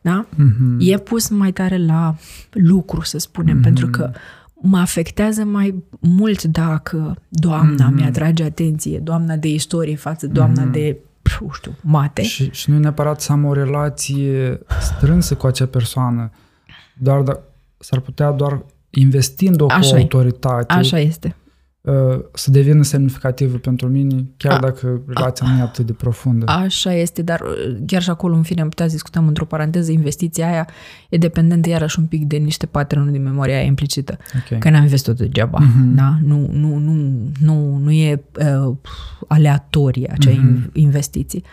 da? 0.00 0.26
Mm-hmm. 0.34 0.76
E 0.78 0.98
pus 0.98 1.28
mai 1.28 1.52
tare 1.52 1.76
la 1.78 2.16
lucru, 2.50 3.00
să 3.00 3.18
spunem, 3.18 3.58
mm-hmm. 3.58 3.62
pentru 3.62 3.86
că 3.86 4.12
mă 4.60 4.78
afectează 4.78 5.44
mai 5.44 5.82
mult 6.00 6.42
dacă 6.42 7.16
doamna 7.28 7.90
mm-hmm. 7.90 7.94
mi-atrage 7.94 8.44
atenție, 8.44 8.98
doamna 8.98 9.36
de 9.36 9.48
istorie 9.48 9.96
față 9.96 10.26
doamna 10.26 10.68
mm-hmm. 10.68 10.72
de, 10.72 10.96
nu 11.40 11.50
știu, 11.52 11.76
mate. 11.80 12.22
Și, 12.22 12.50
și 12.50 12.70
nu 12.70 12.78
neapărat 12.78 13.20
să 13.20 13.32
am 13.32 13.44
o 13.44 13.52
relație 13.52 14.60
strânsă 14.80 15.34
cu 15.34 15.46
acea 15.46 15.66
persoană, 15.66 16.30
doar 16.98 17.20
da, 17.20 17.40
s-ar 17.78 18.00
putea 18.00 18.30
doar 18.30 18.64
investind-o 18.90 19.66
Așa 19.68 19.90
cu 19.90 19.96
autoritate. 19.96 20.72
Așa 20.72 20.98
este. 20.98 21.36
Să 22.32 22.50
devină 22.50 22.82
semnificativă 22.82 23.56
pentru 23.56 23.88
mine, 23.88 24.24
chiar 24.36 24.56
a, 24.56 24.60
dacă 24.60 25.02
relația 25.06 25.46
a, 25.46 25.50
nu 25.52 25.58
e 25.58 25.62
atât 25.62 25.86
de 25.86 25.92
profundă. 25.92 26.44
Așa 26.48 26.92
este, 26.92 27.22
dar 27.22 27.40
uh, 27.40 27.76
chiar 27.86 28.02
și 28.02 28.10
acolo, 28.10 28.34
în 28.34 28.42
fine, 28.42 28.60
am 28.60 28.68
putea 28.68 28.86
să 28.86 28.92
discutăm 28.92 29.26
într-o 29.26 29.44
paranteză, 29.44 29.92
investiția 29.92 30.48
aia 30.48 30.68
e 31.08 31.16
dependentă 31.16 31.68
iarăși 31.68 31.98
un 31.98 32.06
pic 32.06 32.24
de 32.24 32.36
niște 32.36 32.66
pattern 32.66 33.10
din 33.12 33.22
memoria 33.22 33.60
implicită. 33.60 34.18
Okay. 34.44 34.58
Că 34.58 34.70
n-am 34.70 34.82
investit 34.82 35.14
degeaba, 35.14 35.58
uh-huh. 35.58 35.94
da? 35.94 36.18
Nu, 36.22 36.48
nu, 36.52 36.76
nu, 36.76 36.92
nu, 37.40 37.76
nu 37.76 37.90
e 37.90 38.22
uh, 38.66 38.76
aleatorie 39.28 40.10
acea 40.12 40.30
uh-huh. 40.30 40.72
investiții. 40.72 41.44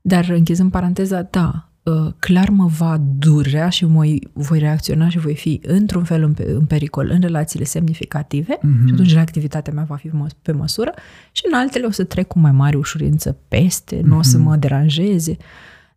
Dar 0.00 0.28
închizând 0.28 0.70
paranteza, 0.70 1.28
da, 1.30 1.68
Uh, 1.77 1.77
clar 2.18 2.48
mă 2.48 2.66
va 2.66 3.00
durea 3.18 3.68
și 3.68 3.84
mă, 3.84 4.16
voi 4.32 4.58
reacționa 4.58 5.08
și 5.08 5.18
voi 5.18 5.34
fi 5.34 5.60
într-un 5.66 6.04
fel 6.04 6.22
în, 6.22 6.34
în 6.36 6.66
pericol 6.66 7.10
în 7.10 7.20
relațiile 7.20 7.64
semnificative 7.64 8.58
mm-hmm. 8.58 8.86
și 8.86 8.92
atunci 8.92 9.12
reactivitatea 9.12 9.72
mea 9.72 9.84
va 9.84 9.96
fi 9.96 10.10
pe 10.42 10.52
măsură 10.52 10.94
și 11.32 11.42
în 11.46 11.58
altele 11.58 11.86
o 11.86 11.90
să 11.90 12.04
trec 12.04 12.26
cu 12.26 12.38
mai 12.38 12.52
mare 12.52 12.76
ușurință 12.76 13.36
peste, 13.48 13.98
mm-hmm. 13.98 14.04
nu 14.04 14.16
o 14.16 14.22
să 14.22 14.36
mhm. 14.36 14.46
mă 14.46 14.56
deranjeze. 14.56 15.36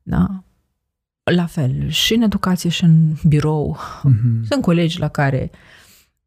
Da? 0.03 0.43
La 1.23 1.45
fel, 1.45 1.89
și 1.89 2.13
în 2.13 2.21
educație 2.21 2.69
și 2.69 2.83
în 2.83 3.13
birou. 3.27 3.77
Mm-hmm. 3.79 4.47
Sunt 4.49 4.61
colegi 4.61 4.99
la 4.99 5.07
care 5.07 5.51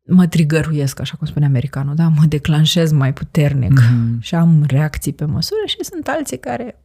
mă 0.07 0.27
trigăruiesc, 0.27 1.01
așa 1.01 1.17
cum 1.17 1.27
spune 1.27 1.45
americanul, 1.45 1.95
da? 1.95 2.09
mă 2.09 2.25
declanșez 2.29 2.93
mai 2.93 3.13
puternic 3.13 3.81
mm-hmm. 3.81 4.19
și 4.21 4.35
am 4.35 4.65
reacții 4.67 5.13
pe 5.13 5.25
măsură 5.25 5.61
și 5.67 5.77
sunt 5.81 6.09
alții 6.09 6.39
care, 6.39 6.83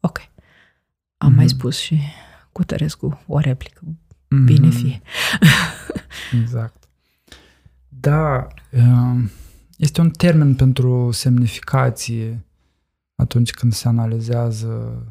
ok, 0.00 0.18
am 1.16 1.32
mm-hmm. 1.32 1.34
mai 1.34 1.44
mhm. 1.44 1.54
spus 1.54 1.78
și 1.78 2.00
cu 2.52 2.64
Tărescu 2.64 3.24
o 3.26 3.38
replică. 3.38 3.80
Mm-hmm. 3.84 4.44
Bine 4.44 4.70
fie. 4.70 5.02
exact. 6.40 6.88
Da, 7.88 8.46
um, 8.70 9.30
este 9.76 10.00
un 10.00 10.10
termen 10.10 10.54
pentru 10.54 11.10
semnificație 11.10 12.44
atunci 13.14 13.50
când 13.50 13.72
se 13.72 13.88
analizează 13.88 15.02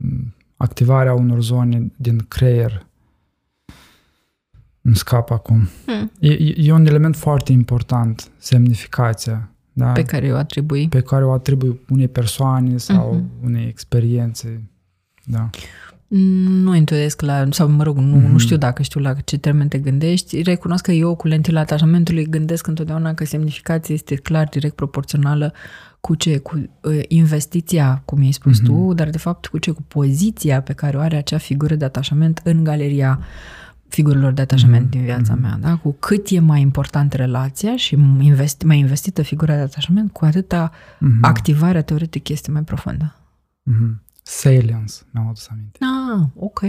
um, 0.00 0.34
activarea 0.56 1.14
unor 1.14 1.42
zone 1.42 1.92
din 1.96 2.18
creier. 2.18 2.86
Îmi 4.80 4.96
scap 4.96 5.30
acum. 5.30 5.68
Mm. 5.86 6.10
E, 6.20 6.52
e 6.56 6.72
un 6.72 6.86
element 6.86 7.16
foarte 7.16 7.52
important, 7.52 8.30
semnificația. 8.38 9.53
Da? 9.76 9.92
Pe 9.92 10.02
care 10.02 10.32
o 10.32 10.36
atribui. 10.36 10.88
Pe 10.88 11.00
care 11.00 11.24
o 11.24 11.32
atribui 11.32 11.80
unei 11.88 12.08
persoane 12.08 12.76
sau 12.76 13.16
uh-huh. 13.16 13.44
unei 13.44 13.66
experiențe. 13.68 14.70
Da. 15.24 15.50
Nu 16.08 16.74
intuiesc 16.74 17.20
la, 17.20 17.46
sau 17.50 17.68
mă 17.68 17.82
rog, 17.82 17.96
nu, 17.96 18.18
mm-hmm. 18.18 18.30
nu 18.30 18.38
știu 18.38 18.56
dacă 18.56 18.82
știu 18.82 19.00
la 19.00 19.14
ce 19.14 19.38
termen 19.38 19.68
te 19.68 19.78
gândești. 19.78 20.42
Recunosc 20.42 20.84
că 20.84 20.92
eu 20.92 21.14
cu 21.14 21.26
lentila 21.26 21.60
atașamentului 21.60 22.26
gândesc 22.26 22.66
întotdeauna 22.66 23.14
că 23.14 23.24
semnificația 23.24 23.94
este 23.94 24.14
clar 24.14 24.48
direct 24.48 24.74
proporțională 24.74 25.52
cu 26.00 26.14
ce? 26.14 26.38
Cu 26.38 26.70
uh, 26.80 27.00
investiția, 27.08 28.02
cum 28.04 28.20
ai 28.20 28.32
spus 28.32 28.60
mm-hmm. 28.60 28.64
tu, 28.64 28.92
dar 28.94 29.10
de 29.10 29.18
fapt 29.18 29.46
cu 29.46 29.58
ce? 29.58 29.70
Cu 29.70 29.82
poziția 29.82 30.62
pe 30.62 30.72
care 30.72 30.96
o 30.96 31.00
are 31.00 31.16
acea 31.16 31.38
figură 31.38 31.74
de 31.74 31.84
atașament 31.84 32.40
în 32.44 32.64
galeria 32.64 33.20
figurilor 33.94 34.32
de 34.32 34.40
atașament 34.40 34.86
mm-hmm. 34.86 34.90
din 34.90 35.02
viața 35.02 35.36
mm-hmm. 35.36 35.40
mea. 35.40 35.58
Da? 35.60 35.76
Cu 35.76 35.96
cât 35.98 36.28
e 36.28 36.38
mai 36.38 36.60
importantă 36.60 37.16
relația 37.16 37.76
și 37.76 37.94
investi, 38.20 38.66
mai 38.66 38.78
investită 38.78 39.22
figura 39.22 39.54
de 39.54 39.60
atașament, 39.60 40.12
cu 40.12 40.24
atâta 40.24 40.70
mm-hmm. 40.70 41.20
activarea 41.20 41.82
teoretică 41.82 42.32
este 42.32 42.50
mai 42.50 42.62
profundă. 42.62 43.14
Mm-hmm. 43.70 44.02
Salience, 44.22 44.94
mi-am 45.10 45.26
adus 45.26 45.48
aminte. 45.50 45.78
Ah, 45.80 46.26
ok. 46.34 46.60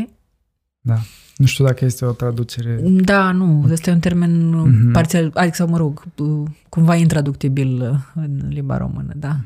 Da. 0.82 0.98
Nu 1.38 1.46
știu 1.46 1.66
dacă 1.66 1.86
este 1.86 2.06
o 2.06 2.12
traducere. 2.12 2.80
Da, 2.90 3.32
nu. 3.32 3.68
Este 3.72 3.92
un 3.92 4.00
termen 4.00 4.54
mm-hmm. 4.54 4.92
parțial, 4.92 5.32
adică, 5.34 5.68
mă 5.68 5.78
rog, 5.78 6.04
cumva 6.70 6.96
intraductibil 6.96 8.04
în 8.16 8.42
limba 8.50 8.78
română, 8.78 9.14
da. 9.16 9.40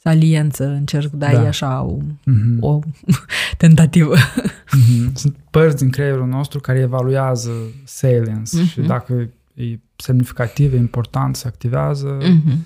Saliență, 0.00 0.66
încerc, 0.66 1.10
dar 1.12 1.32
da. 1.32 1.42
e 1.42 1.46
așa 1.46 1.82
o, 1.82 1.96
mm-hmm. 2.02 2.58
o 2.60 2.78
tentativă. 3.56 4.14
Mm-hmm. 4.16 5.12
Sunt 5.14 5.36
părți 5.50 5.76
din 5.76 5.90
creierul 5.90 6.26
nostru 6.26 6.60
care 6.60 6.78
evaluează 6.78 7.50
salience 7.84 8.62
mm-hmm. 8.62 8.68
și 8.68 8.80
dacă 8.80 9.30
e 9.54 9.78
semnificativ, 9.96 10.72
e 10.72 10.76
important, 10.76 11.36
se 11.36 11.46
activează, 11.46 12.18
mm-hmm. 12.18 12.56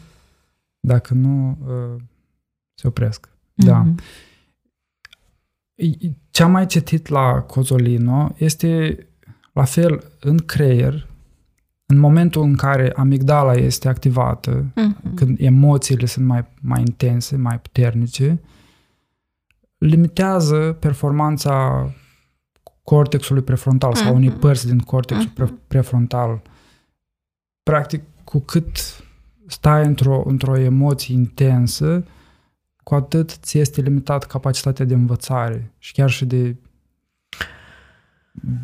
dacă 0.80 1.14
nu, 1.14 1.58
uh, 1.66 2.02
se 2.74 2.86
opresc. 2.86 3.28
Mm-hmm. 3.28 3.66
Da. 3.66 3.86
Ce 6.30 6.42
am 6.42 6.50
mai 6.50 6.66
citit 6.66 7.08
la 7.08 7.40
Cozolino 7.40 8.34
este 8.38 8.96
la 9.52 9.64
fel 9.64 10.04
în 10.20 10.38
creier, 10.38 11.06
în 11.92 11.98
momentul 11.98 12.42
în 12.42 12.54
care 12.54 12.92
amigdala 12.96 13.52
este 13.52 13.88
activată, 13.88 14.64
mm-hmm. 14.64 15.14
când 15.14 15.40
emoțiile 15.40 16.06
sunt 16.06 16.26
mai, 16.26 16.44
mai 16.60 16.80
intense, 16.80 17.36
mai 17.36 17.58
puternice, 17.60 18.40
limitează 19.78 20.76
performanța 20.80 21.86
cortexului 22.82 23.42
prefrontal 23.42 23.92
mm-hmm. 23.92 24.04
sau 24.04 24.14
unei 24.14 24.30
părți 24.30 24.66
din 24.66 24.78
cortexul 24.78 25.30
mm-hmm. 25.30 25.66
prefrontal. 25.68 26.42
Practic, 27.62 28.02
cu 28.24 28.38
cât 28.38 28.76
stai 29.46 29.86
într-o, 29.86 30.22
într-o 30.26 30.58
emoție 30.58 31.14
intensă, 31.14 32.04
cu 32.82 32.94
atât 32.94 33.30
ți 33.30 33.58
este 33.58 33.80
limitat 33.80 34.24
capacitatea 34.24 34.84
de 34.84 34.94
învățare 34.94 35.72
și 35.78 35.92
chiar 35.92 36.10
și 36.10 36.24
de 36.24 36.56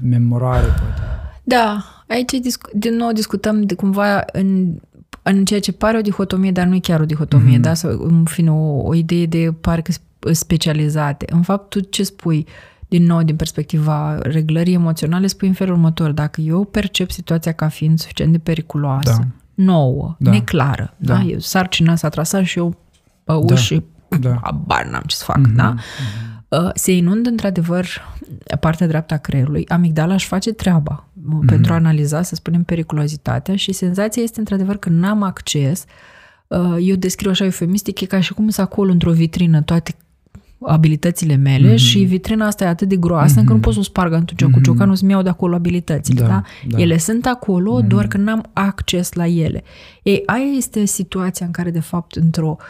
memorare, 0.02 0.66
poate. 0.66 1.27
Da, 1.48 1.84
aici 2.06 2.30
din 2.72 2.96
nou 2.96 3.12
discutăm 3.12 3.62
de 3.62 3.74
cumva 3.74 4.24
în, 4.32 4.74
în 5.22 5.44
ceea 5.44 5.60
ce 5.60 5.72
pare 5.72 5.98
o 5.98 6.00
dihotomie, 6.00 6.52
dar 6.52 6.66
nu 6.66 6.74
e 6.74 6.78
chiar 6.78 7.00
o 7.00 7.04
dihotomie, 7.04 7.58
mm-hmm. 7.58 7.62
da? 7.62 7.74
Sau, 7.74 7.90
în 7.90 8.24
fine, 8.24 8.50
o, 8.50 8.86
o 8.86 8.94
idee 8.94 9.26
de 9.26 9.52
parcă 9.60 9.92
specializate. 10.32 11.24
În 11.32 11.42
fapt, 11.42 11.68
tu 11.68 11.80
ce 11.80 12.02
spui, 12.02 12.46
din 12.88 13.04
nou, 13.04 13.22
din 13.22 13.36
perspectiva 13.36 14.18
reglării 14.22 14.74
emoționale, 14.74 15.26
spui 15.26 15.48
în 15.48 15.54
felul 15.54 15.74
următor. 15.74 16.10
Dacă 16.10 16.40
eu 16.40 16.64
percep 16.64 17.10
situația 17.10 17.52
ca 17.52 17.68
fiind 17.68 17.98
suficient 17.98 18.32
de 18.32 18.38
periculoasă, 18.38 19.16
da. 19.18 19.26
nouă, 19.64 20.16
da. 20.18 20.30
neclară, 20.30 20.94
da. 20.96 21.14
da? 21.14 21.22
Eu 21.22 21.38
sarcina 21.38 21.94
s-a 21.94 22.08
trasat 22.08 22.44
și 22.44 22.58
eu 22.58 22.76
bău 23.24 23.44
da. 23.44 23.54
și 23.54 23.82
da. 24.20 24.38
abar 24.42 24.86
n-am 24.90 25.02
ce 25.06 25.16
să 25.16 25.24
fac, 25.24 25.38
mm-hmm. 25.38 25.54
da? 25.54 25.74
Mm-hmm. 25.74 26.28
Se 26.74 26.92
inundă 26.92 27.28
într-adăvăr 27.28 27.86
partea 28.60 28.86
dreaptă 28.86 29.14
a 29.14 29.16
creierului, 29.16 29.68
amigdala 29.68 30.14
își 30.14 30.26
face 30.26 30.52
treaba 30.52 31.07
mm-hmm. 31.28 31.46
pentru 31.46 31.72
a 31.72 31.76
analiza, 31.76 32.22
să 32.22 32.34
spunem, 32.34 32.62
periculozitatea 32.62 33.56
și 33.56 33.72
senzația 33.72 34.22
este 34.22 34.38
într-adevăr 34.38 34.76
că 34.76 34.88
n-am 34.88 35.22
acces 35.22 35.84
uh, 36.46 36.76
eu 36.80 36.96
descriu 36.96 37.30
așa 37.30 37.44
eufemistic, 37.44 38.00
e 38.00 38.06
ca 38.06 38.20
și 38.20 38.34
cum 38.34 38.48
să 38.48 38.60
acolo 38.60 38.90
într-o 38.90 39.12
vitrină 39.12 39.62
toate 39.62 39.94
abilitățile 40.60 41.34
mele 41.34 41.72
mm-hmm. 41.72 41.76
și 41.76 41.98
vitrina 41.98 42.46
asta 42.46 42.64
e 42.64 42.68
atât 42.68 42.88
de 42.88 42.96
groasă 42.96 43.34
mm-hmm. 43.34 43.38
încât 43.38 43.54
nu 43.54 43.60
pot 43.60 43.72
să 43.72 43.78
o 43.78 43.82
sparg 43.82 44.12
atunci 44.12 44.44
mm-hmm. 44.44 44.52
cu 44.52 44.60
ciocanul 44.60 44.94
să-mi 44.94 45.10
iau 45.10 45.22
de 45.22 45.28
acolo 45.28 45.54
abilitățile. 45.54 46.20
Da, 46.20 46.26
da? 46.26 46.42
Da. 46.68 46.78
Ele 46.78 46.98
sunt 46.98 47.26
acolo, 47.26 47.82
mm-hmm. 47.82 47.86
doar 47.86 48.06
că 48.06 48.16
n-am 48.16 48.50
acces 48.52 49.12
la 49.12 49.26
ele. 49.26 49.62
Ei, 50.02 50.22
aia 50.26 50.56
este 50.56 50.84
situația 50.84 51.46
în 51.46 51.52
care, 51.52 51.70
de 51.70 51.80
fapt, 51.80 52.16
într-o 52.16 52.56
uh, 52.58 52.66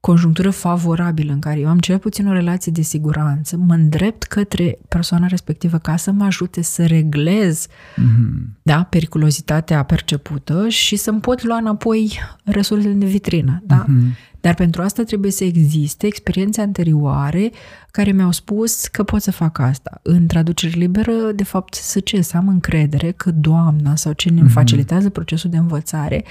conjunctură 0.00 0.50
favorabilă 0.50 1.32
în 1.32 1.38
care 1.38 1.60
eu 1.60 1.68
am 1.68 1.78
cel 1.78 1.98
puțin 1.98 2.26
o 2.26 2.32
relație 2.32 2.72
de 2.72 2.82
siguranță, 2.82 3.56
mă 3.56 3.74
îndrept 3.74 4.22
către 4.22 4.78
persoana 4.88 5.26
respectivă 5.26 5.78
ca 5.78 5.96
să 5.96 6.10
mă 6.10 6.24
ajute 6.24 6.62
să 6.62 6.86
reglez 6.86 7.66
mm-hmm. 7.66 8.62
da, 8.62 8.82
periculozitatea 8.82 9.82
percepută 9.82 10.68
și 10.68 10.96
să-mi 10.96 11.20
pot 11.20 11.42
lua 11.42 11.56
înapoi 11.56 12.18
resursele 12.44 12.92
de 12.92 13.06
vitrină. 13.06 13.62
Da? 13.66 13.84
Mm-hmm. 13.84 14.26
Dar 14.40 14.54
pentru 14.54 14.82
asta 14.82 15.02
trebuie 15.02 15.30
să 15.30 15.44
existe 15.44 16.06
experiențe 16.06 16.60
anterioare 16.60 17.50
care 17.90 18.12
mi-au 18.12 18.30
spus 18.30 18.86
că 18.86 19.02
pot 19.02 19.22
să 19.22 19.30
fac 19.30 19.58
asta. 19.58 20.00
În 20.02 20.26
traducere 20.26 20.78
liberă, 20.78 21.12
de 21.34 21.44
fapt, 21.44 21.74
să 21.74 22.00
ce? 22.00 22.20
Să 22.20 22.36
am 22.36 22.48
încredere 22.48 23.10
că 23.10 23.30
doamna 23.30 23.96
sau 23.96 24.12
cine 24.12 24.42
mm-hmm. 24.42 24.52
facilitează 24.52 25.10
procesul 25.10 25.50
de 25.50 25.56
învățare 25.56 26.24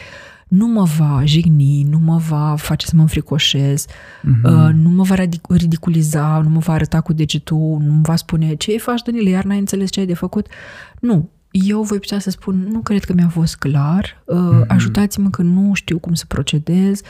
nu 0.48 0.68
mă 0.68 0.84
va 0.98 1.22
jigni, 1.26 1.84
nu 1.84 2.00
mă 2.00 2.18
va 2.18 2.56
face 2.58 2.86
să 2.86 2.96
mă 2.96 3.02
înfricoșez, 3.02 3.86
uh-huh. 3.86 4.44
uh, 4.44 4.70
nu 4.74 4.90
mă 4.90 5.04
va 5.04 5.16
ridiculiza, 5.50 6.42
nu 6.44 6.50
mă 6.50 6.60
va 6.60 6.74
arăta 6.74 7.02
cu 7.02 7.14
degetul, 7.14 7.78
nu 7.82 7.94
mă 7.94 8.02
va 8.02 8.16
spune 8.16 8.56
ce 8.56 8.78
faci, 8.78 9.02
Danile, 9.02 9.30
iar 9.30 9.44
n-ai 9.44 9.60
înțeles 9.60 9.90
ce 9.90 10.00
ai 10.00 10.06
de 10.06 10.14
făcut. 10.14 10.48
Nu, 11.00 11.30
eu 11.52 11.82
voi 11.82 12.00
putea 12.00 12.20
să 12.20 12.30
spun, 12.30 12.68
nu 12.72 12.80
cred 12.80 13.04
că 13.04 13.14
mi-a 13.14 13.30
fost 13.30 13.56
clar, 13.56 14.24
uh, 14.26 14.38
uh-huh. 14.38 14.68
ajutați-mă 14.68 15.30
că 15.30 15.42
nu 15.42 15.74
știu 15.74 16.00
cum 16.00 16.14
să 16.14 16.26
procedez, 16.28 17.02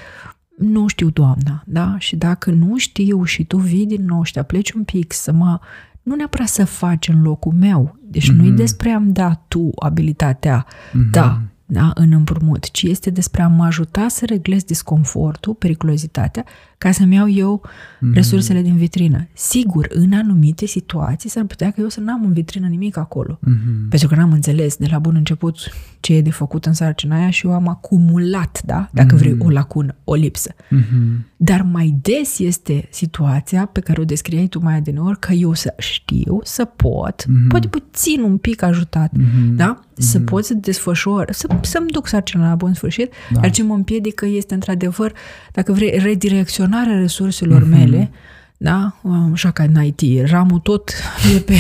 nu 0.58 0.88
știu, 0.88 1.10
doamna, 1.10 1.64
da? 1.66 1.96
Și 1.98 2.16
dacă 2.16 2.52
nu 2.52 2.78
știu 2.78 3.24
și 3.24 3.44
tu 3.44 3.58
vii 3.58 3.86
din 3.86 4.06
nou 4.06 4.24
și 4.24 4.34
te 4.34 4.40
apleci 4.40 4.72
un 4.72 4.84
pic 4.84 5.14
să 5.14 5.32
mă 5.32 5.60
nu 6.08 6.16
neapărat 6.16 6.48
să 6.48 6.66
faci 6.66 7.08
în 7.08 7.22
locul 7.22 7.54
meu. 7.54 7.98
Deci 8.02 8.32
mm-hmm. 8.32 8.36
nu-i 8.36 8.52
despre 8.52 8.90
am 8.90 9.12
da 9.12 9.44
tu 9.48 9.70
abilitatea 9.80 10.66
mm-hmm. 10.66 11.12
da, 11.12 11.42
da, 11.70 11.92
în 11.94 12.12
împrumut, 12.12 12.72
ci 12.72 12.82
este 12.82 13.10
despre 13.10 13.42
a 13.42 13.48
mă 13.48 13.66
ajuta 13.66 14.08
să 14.08 14.26
reglez 14.26 14.64
disconfortul, 14.64 15.54
periculozitatea, 15.54 16.46
ca 16.78 16.92
să-mi 16.92 17.16
iau 17.16 17.30
eu 17.30 17.62
mm-hmm. 17.66 18.14
resursele 18.14 18.62
din 18.62 18.78
vitrină. 18.78 19.28
Sigur, 19.34 19.88
în 19.90 20.14
anumite 20.14 20.66
situații 20.66 21.30
s-ar 21.30 21.44
putea 21.44 21.72
că 21.72 21.82
eu 21.82 21.88
să 21.88 22.00
n-am 22.00 22.26
în 22.26 22.34
vitrină 22.34 22.68
nimic 22.68 22.98
acolo. 22.98 23.40
Mm-hmm. 23.40 23.90
Pentru 23.90 24.08
că 24.08 24.16
n-am 24.16 24.32
înțeles 24.32 24.76
de 24.76 24.88
la 24.92 25.00
bun 25.00 25.16
început 25.16 25.58
ce 26.00 26.14
e 26.14 26.22
de 26.22 26.32
făcut 26.32 26.66
în 26.66 26.74
sarcina 26.74 27.16
aia 27.16 27.30
și 27.30 27.46
eu 27.46 27.54
am 27.54 27.68
acumulat, 27.68 28.62
da? 28.66 28.90
Dacă 28.94 29.16
mm-hmm. 29.16 29.20
vrei, 29.20 29.36
o 29.40 29.50
lacună, 29.50 29.96
o 30.04 30.14
lipsă. 30.14 30.54
Mm-hmm. 30.54 31.26
Dar 31.38 31.62
mai 31.62 31.98
des 32.02 32.40
este 32.40 32.88
situația 32.92 33.66
pe 33.66 33.80
care 33.80 34.02
o 34.02 34.06
descriai 34.06 34.48
tu 34.48 34.60
mai 34.64 34.76
adineori, 34.76 35.20
că 35.20 35.34
eu 35.34 35.54
să 35.54 35.74
știu, 35.78 36.40
să 36.44 36.66
pot, 36.66 37.24
mm-hmm. 37.24 37.48
poate 37.48 37.68
puțin 37.68 38.22
un 38.22 38.38
pic 38.38 38.62
ajutat, 38.62 39.12
mm-hmm. 39.18 39.56
da? 39.56 39.80
Să 39.94 40.20
mm-hmm. 40.20 40.24
pot 40.24 40.46
să 40.46 40.54
desfășor, 40.54 41.32
să, 41.32 41.48
să-mi 41.62 41.88
duc 41.88 42.08
sarcina 42.08 42.50
la 42.50 42.56
bun 42.56 42.74
sfârșit, 42.74 43.14
da. 43.34 43.40
dar 43.40 43.50
ce 43.50 43.64
mă 43.64 43.74
împiedică 43.74 44.26
este 44.26 44.54
într-adevăr, 44.54 45.14
dacă 45.52 45.72
vrei, 45.72 46.00
redirecționarea 46.68 47.00
resurselor 47.00 47.64
mm-hmm. 47.64 47.78
mele, 47.78 48.12
da? 48.58 48.96
Așa 49.34 49.52
ca 49.52 49.64
în 49.64 49.84
IT, 49.84 50.30
ramul 50.30 50.60
tot 50.60 50.92
e 51.36 51.40
pe... 51.40 51.54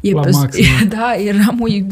E 0.00 0.12
La 0.12 0.20
pe 0.20 0.30
maxim. 0.30 0.64
da, 0.96 1.14
e 1.16 1.42
ramul 1.44 1.70
e 1.70 1.86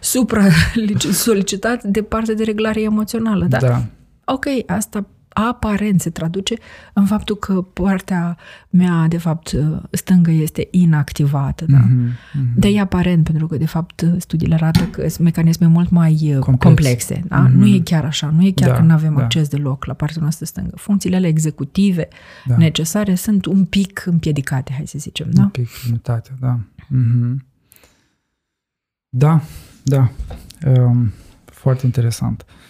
supra 0.00 0.44
solicitat 1.12 1.82
de 1.84 2.02
partea 2.02 2.34
de 2.34 2.44
reglare 2.44 2.82
emoțională, 2.82 3.46
da? 3.48 3.58
Da. 3.58 3.84
Ok, 4.24 4.44
asta 4.66 5.06
aparent 5.32 6.00
se 6.00 6.10
traduce 6.10 6.54
în 6.92 7.06
faptul 7.06 7.36
că 7.36 7.62
partea 7.62 8.36
mea, 8.70 9.06
de 9.08 9.18
fapt, 9.18 9.56
stângă 9.90 10.30
este 10.30 10.68
inactivată. 10.70 11.64
Da? 11.68 11.78
Mm-hmm, 11.78 12.08
mm-hmm. 12.08 12.54
Dar 12.54 12.70
e 12.70 12.80
aparent, 12.80 13.24
pentru 13.24 13.46
că, 13.46 13.56
de 13.56 13.66
fapt, 13.66 14.04
studiile 14.18 14.54
arată 14.54 14.84
că 14.84 15.08
sunt 15.08 15.24
mecanisme 15.24 15.66
mult 15.66 15.90
mai 15.90 16.36
Complex. 16.40 16.64
complexe. 16.64 17.24
Da? 17.28 17.48
Mm-hmm. 17.48 17.52
Nu 17.52 17.66
e 17.66 17.80
chiar 17.84 18.04
așa. 18.04 18.30
Nu 18.36 18.46
e 18.46 18.50
chiar 18.50 18.70
da, 18.70 18.76
că 18.76 18.82
nu 18.82 18.92
avem 18.92 19.14
da. 19.14 19.22
acces 19.22 19.48
deloc 19.48 19.84
la 19.84 19.94
partea 19.94 20.20
noastră 20.20 20.44
stângă. 20.44 20.76
Funcțiile 20.76 21.16
ale 21.16 21.26
executive 21.26 22.08
da. 22.44 22.56
necesare 22.56 23.14
sunt 23.14 23.44
un 23.44 23.64
pic 23.64 24.02
împiedicate, 24.06 24.72
hai 24.76 24.86
să 24.86 24.98
zicem. 24.98 25.30
Da? 25.30 25.42
Un 25.42 25.48
pic 25.48 25.68
limitate, 25.84 26.30
da. 26.40 26.58
Mm-hmm. 26.84 27.48
Da, 29.08 29.42
da. 29.82 30.10
Um, 30.66 31.12
foarte 31.44 31.86
interesant. 31.86 32.44
Uh, 32.48 32.69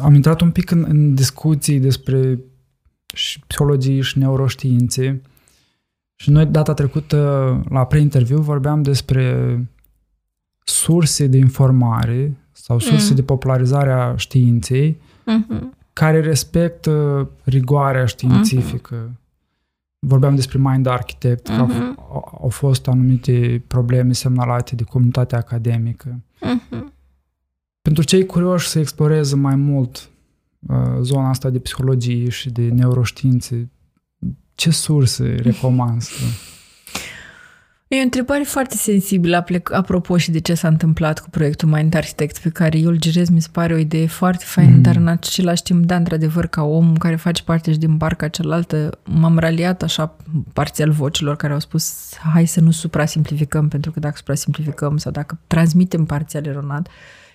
am 0.00 0.14
intrat 0.14 0.40
un 0.40 0.50
pic 0.50 0.70
în, 0.70 0.84
în 0.88 1.14
discuții 1.14 1.80
despre 1.80 2.38
și 3.14 3.40
psihologie 3.46 4.00
și 4.00 4.18
neuroștiințe 4.18 5.22
și 6.14 6.30
noi 6.30 6.46
data 6.46 6.74
trecută 6.74 7.18
la 7.68 7.84
pre-interviu 7.84 8.40
vorbeam 8.40 8.82
despre 8.82 9.58
surse 10.64 11.26
de 11.26 11.36
informare 11.36 12.36
sau 12.52 12.78
surse 12.78 13.08
mm. 13.10 13.14
de 13.14 13.22
popularizare 13.22 13.92
a 13.92 14.16
științei 14.16 15.00
mm-hmm. 15.00 15.62
care 15.92 16.20
respectă 16.20 17.28
rigoarea 17.44 18.04
științifică. 18.04 19.08
Mm-hmm. 19.08 19.26
Vorbeam 19.98 20.34
despre 20.34 20.58
Mind 20.58 20.86
Architect, 20.86 21.50
mm-hmm. 21.50 21.54
că 21.54 21.60
au, 21.60 21.66
mhm. 21.66 21.98
au 22.42 22.48
fost 22.48 22.88
anumite 22.88 23.62
probleme 23.66 24.12
semnalate 24.12 24.74
de 24.74 24.82
comunitatea 24.82 25.38
academică. 25.38 26.20
Mm-hmm. 26.36 26.97
Pentru 27.82 28.02
cei 28.02 28.26
curioși 28.26 28.68
să 28.68 28.78
exploreze 28.78 29.36
mai 29.36 29.54
mult 29.54 30.10
uh, 30.68 30.76
zona 31.00 31.28
asta 31.28 31.50
de 31.50 31.58
psihologie 31.58 32.28
și 32.28 32.50
de 32.50 32.62
neuroștiințe, 32.62 33.70
ce 34.54 34.70
surse 34.70 35.34
recomand 35.50 36.02
să... 36.02 36.24
E 37.88 37.98
o 37.98 38.02
întrebare 38.02 38.42
foarte 38.42 38.74
sensibilă 38.76 39.44
apropo 39.72 40.16
și 40.16 40.30
de 40.30 40.38
ce 40.38 40.54
s-a 40.54 40.68
întâmplat 40.68 41.20
cu 41.20 41.30
proiectul 41.30 41.68
Mind 41.68 41.94
Architect 41.94 42.38
pe 42.38 42.48
care 42.48 42.78
eu 42.78 42.88
îl 42.88 42.96
girez, 42.96 43.28
mi 43.28 43.40
se 43.40 43.48
pare 43.52 43.74
o 43.74 43.76
idee 43.76 44.06
foarte 44.06 44.44
faină, 44.46 44.74
mm. 44.74 44.82
dar 44.82 44.96
în 44.96 45.06
același 45.06 45.62
timp, 45.62 45.84
da, 45.84 45.96
într-adevăr, 45.96 46.46
ca 46.46 46.62
om 46.62 46.96
care 46.96 47.16
face 47.16 47.42
parte 47.42 47.72
și 47.72 47.78
din 47.78 47.96
barca 47.96 48.28
cealaltă, 48.28 48.98
m-am 49.04 49.38
raliat 49.38 49.82
așa 49.82 50.16
parțial 50.52 50.90
vocilor 50.90 51.36
care 51.36 51.52
au 51.52 51.58
spus 51.58 52.14
hai 52.32 52.46
să 52.46 52.60
nu 52.60 52.70
suprasimplificăm, 52.70 53.68
pentru 53.68 53.90
că 53.90 54.00
dacă 54.00 54.16
suprasimplificăm 54.16 54.96
sau 54.96 55.12
dacă 55.12 55.38
transmitem 55.46 56.04
parțial 56.04 56.46
eronat, 56.46 56.88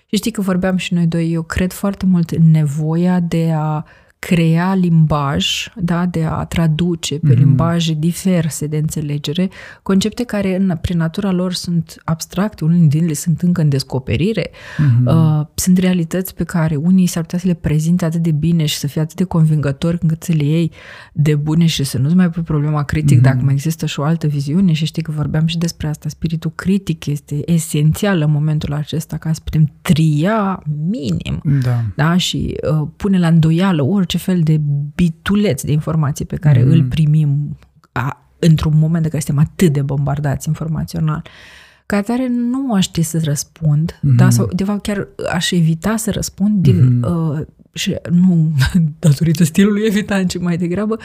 și 0.06 0.16
știi 0.16 0.30
că 0.30 0.40
vorbeam 0.40 0.76
și 0.76 0.94
noi 0.94 1.06
doi, 1.06 1.32
eu 1.32 1.42
cred 1.42 1.72
foarte 1.72 2.06
mult 2.06 2.30
în 2.30 2.50
nevoia 2.50 3.20
de 3.20 3.52
a 3.56 3.84
crea 4.24 4.74
limbaj, 4.74 5.68
da, 5.76 6.06
de 6.06 6.24
a 6.24 6.44
traduce 6.44 7.18
pe 7.18 7.34
mm-hmm. 7.34 7.38
limbaje 7.38 7.94
diverse 7.94 8.66
de 8.66 8.76
înțelegere, 8.76 9.50
concepte 9.82 10.24
care 10.24 10.56
în, 10.56 10.78
prin 10.80 10.96
natura 10.96 11.32
lor 11.32 11.52
sunt 11.52 12.00
abstracte, 12.04 12.64
unele 12.64 12.86
din 12.86 13.02
ele 13.02 13.12
sunt 13.12 13.40
încă 13.40 13.60
în 13.60 13.68
descoperire, 13.68 14.50
mm-hmm. 14.50 15.06
uh, 15.06 15.46
sunt 15.54 15.78
realități 15.78 16.34
pe 16.34 16.44
care 16.44 16.76
unii 16.76 17.06
s-ar 17.06 17.22
putea 17.22 17.38
să 17.38 17.46
le 17.46 17.54
prezinte 17.54 18.04
atât 18.04 18.22
de 18.22 18.30
bine 18.30 18.64
și 18.66 18.76
să 18.76 18.86
fie 18.86 19.00
atât 19.00 19.16
de 19.16 19.24
convingători 19.24 19.98
încât 20.00 20.22
să 20.22 20.32
le 20.32 20.44
iei 20.44 20.72
de 21.12 21.34
bune 21.34 21.66
și 21.66 21.84
să 21.84 21.98
nu-ți 21.98 22.14
mai 22.14 22.30
pui 22.30 22.42
problema 22.42 22.82
critic 22.82 23.18
mm-hmm. 23.18 23.22
dacă 23.22 23.40
mai 23.42 23.52
există 23.52 23.86
și 23.86 24.00
o 24.00 24.02
altă 24.02 24.26
viziune 24.26 24.72
și 24.72 24.84
știi 24.84 25.02
că 25.02 25.10
vorbeam 25.10 25.46
și 25.46 25.58
despre 25.58 25.86
asta, 25.86 26.08
spiritul 26.08 26.52
critic 26.54 27.06
este 27.06 27.52
esențial 27.52 28.20
în 28.20 28.30
momentul 28.30 28.72
acesta 28.72 29.16
ca 29.16 29.32
să 29.32 29.40
putem 29.44 29.72
tria 29.82 30.62
minim 30.90 31.40
da. 31.62 31.84
Da? 31.96 32.16
și 32.16 32.56
uh, 32.70 32.88
pune 32.96 33.18
la 33.18 33.26
îndoială 33.26 33.82
orice 33.82 34.13
orice 34.14 34.30
fel 34.30 34.40
de 34.42 34.60
bituleț 34.94 35.62
de 35.62 35.72
informații 35.72 36.24
pe 36.24 36.36
care 36.36 36.62
mm. 36.62 36.70
îl 36.70 36.84
primim 36.84 37.56
a, 37.92 38.30
într-un 38.38 38.78
moment 38.78 39.04
în 39.04 39.10
care 39.10 39.22
suntem 39.22 39.44
atât 39.50 39.72
de 39.72 39.82
bombardați 39.82 40.48
informațional. 40.48 41.22
Ca 41.86 41.96
atare 41.96 42.28
nu 42.28 42.72
aș 42.72 42.84
ști 42.84 43.02
să 43.02 43.20
răspund, 43.24 43.92
mm-hmm. 43.92 44.16
da, 44.16 44.30
sau 44.30 44.48
de 44.52 44.64
fapt 44.64 44.82
chiar 44.82 45.08
aș 45.32 45.50
evita 45.50 45.96
să 45.96 46.10
răspund 46.10 46.62
din, 46.62 47.00
mm-hmm. 47.00 47.10
uh, 47.10 47.46
și 47.72 47.96
nu 48.10 48.52
datorită 48.98 49.44
stilului 49.44 49.86
evitant, 49.86 50.28
ci 50.28 50.38
mai 50.38 50.56
degrabă 50.56 50.98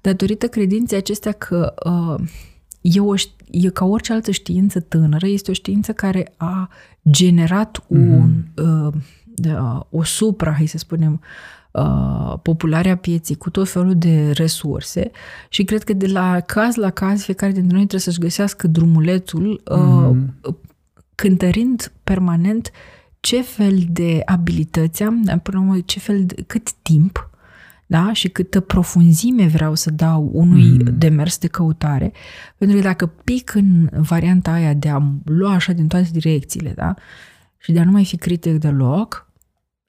datorită 0.00 0.46
credinței 0.46 0.98
acestea 0.98 1.32
că 1.32 1.74
uh, 1.84 2.26
e, 2.80 3.00
o, 3.00 3.14
e 3.50 3.68
ca 3.68 3.84
orice 3.84 4.12
altă 4.12 4.30
știință 4.30 4.80
tânără, 4.80 5.26
este 5.26 5.50
o 5.50 5.54
știință 5.54 5.92
care 5.92 6.32
a 6.36 6.70
generat 7.10 7.84
un, 7.86 8.42
mm-hmm. 8.42 8.94
uh, 9.44 9.80
o 9.90 10.02
supra, 10.02 10.52
hai 10.52 10.66
să 10.66 10.78
spunem, 10.78 11.12
Uh, 11.12 11.55
popularea 12.42 12.96
pieții 12.96 13.34
cu 13.34 13.50
tot 13.50 13.68
felul 13.68 13.94
de 13.96 14.30
resurse 14.30 15.10
și 15.48 15.64
cred 15.64 15.82
că 15.82 15.92
de 15.92 16.06
la 16.06 16.40
caz 16.40 16.74
la 16.74 16.90
caz 16.90 17.22
fiecare 17.22 17.52
dintre 17.52 17.76
noi 17.76 17.86
trebuie 17.86 18.00
să-și 18.00 18.18
găsească 18.18 18.66
drumulețul 18.66 19.62
mm-hmm. 19.70 20.54
cântărind 21.14 21.92
permanent 22.04 22.70
ce 23.20 23.42
fel 23.42 23.78
de 23.88 24.22
abilități 24.24 25.02
am, 25.02 25.22
până 25.42 25.58
la 25.58 25.60
urmă, 25.60 25.80
ce 25.84 25.98
fel 25.98 26.24
de, 26.24 26.42
cât 26.46 26.72
timp 26.72 27.30
da? 27.86 28.12
și 28.12 28.28
câtă 28.28 28.60
profunzime 28.60 29.46
vreau 29.46 29.74
să 29.74 29.90
dau 29.90 30.30
unui 30.32 30.68
mm. 30.68 30.98
demers 30.98 31.38
de 31.38 31.46
căutare. 31.46 32.12
Pentru 32.56 32.76
că 32.76 32.82
dacă 32.82 33.06
pic 33.06 33.54
în 33.54 33.88
varianta 33.92 34.52
aia 34.52 34.74
de 34.74 34.88
a 34.88 35.02
lua 35.24 35.52
așa 35.52 35.72
din 35.72 35.86
toate 35.86 36.08
direcțiile 36.12 36.72
da? 36.76 36.94
și 37.58 37.72
de 37.72 37.80
a 37.80 37.84
nu 37.84 37.90
mai 37.90 38.04
fi 38.04 38.16
critic 38.16 38.58
deloc, 38.58 39.30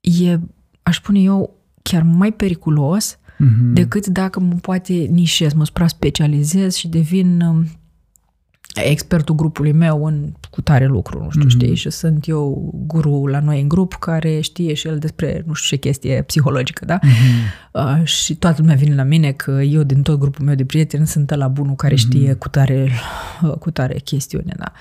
e, 0.01 0.39
aș 0.83 0.95
spune 0.97 1.19
eu, 1.19 1.56
chiar 1.89 2.03
mai 2.03 2.31
periculos 2.31 3.15
mm-hmm. 3.15 3.73
decât 3.73 4.07
dacă 4.07 4.39
mă 4.39 4.53
poate 4.61 4.93
nișez, 4.93 5.53
mă 5.53 5.65
supra-specializez 5.65 6.75
și 6.75 6.87
devin 6.87 7.41
um, 7.41 7.65
expertul 8.83 9.35
grupului 9.35 9.71
meu 9.71 10.05
în 10.05 10.31
cu 10.49 10.61
tare 10.61 10.85
lucru, 10.85 11.23
nu 11.23 11.29
știu, 11.29 11.45
mm-hmm. 11.45 11.49
știi? 11.49 11.75
Și 11.75 11.89
sunt 11.89 12.27
eu 12.27 12.71
guru 12.87 13.25
la 13.25 13.39
noi 13.39 13.61
în 13.61 13.67
grup 13.67 13.93
care 13.93 14.39
știe 14.39 14.73
și 14.73 14.87
el 14.87 14.97
despre 14.97 15.43
nu 15.45 15.53
știu 15.53 15.75
ce 15.75 15.81
chestie 15.81 16.21
psihologică, 16.21 16.85
da? 16.85 16.99
Mm-hmm. 16.99 17.71
Uh, 17.71 18.03
și 18.03 18.35
toată 18.35 18.57
lumea 18.59 18.75
vine 18.75 18.95
la 18.95 19.03
mine 19.03 19.31
că 19.31 19.51
eu 19.51 19.83
din 19.83 20.01
tot 20.01 20.19
grupul 20.19 20.45
meu 20.45 20.55
de 20.55 20.65
prieteni 20.65 21.07
sunt 21.07 21.35
la 21.35 21.47
bunul 21.47 21.75
care 21.75 21.93
mm-hmm. 21.93 21.97
știe 21.97 22.33
cu 22.33 22.49
tare, 22.49 22.89
uh, 23.43 23.51
cu 23.51 23.71
tare 23.71 23.99
chestiune, 23.99 24.53
da? 24.57 24.71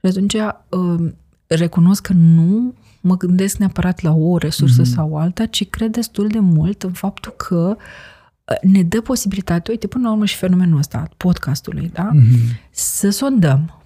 Și 0.00 0.06
atunci 0.06 0.34
uh, 0.34 1.12
recunosc 1.46 2.02
că 2.02 2.12
nu 2.12 2.74
mă 3.02 3.16
gândesc 3.16 3.56
neapărat 3.56 4.00
la 4.00 4.12
o 4.12 4.38
resursă 4.38 4.82
mm-hmm. 4.82 4.94
sau 4.94 5.16
alta, 5.16 5.46
ci 5.46 5.68
cred 5.68 5.90
destul 5.90 6.28
de 6.28 6.38
mult 6.38 6.82
în 6.82 6.92
faptul 6.92 7.32
că 7.36 7.76
uh, 7.76 8.56
ne 8.62 8.82
dă 8.82 9.00
posibilitatea, 9.00 9.72
uite, 9.72 9.86
până 9.86 10.04
la 10.04 10.12
urmă 10.12 10.24
și 10.24 10.36
fenomenul 10.36 10.78
ăsta, 10.78 11.08
podcastului, 11.16 11.90
da? 11.92 12.10
Mm-hmm. 12.14 12.70
Să 12.70 13.10
sondăm 13.10 13.82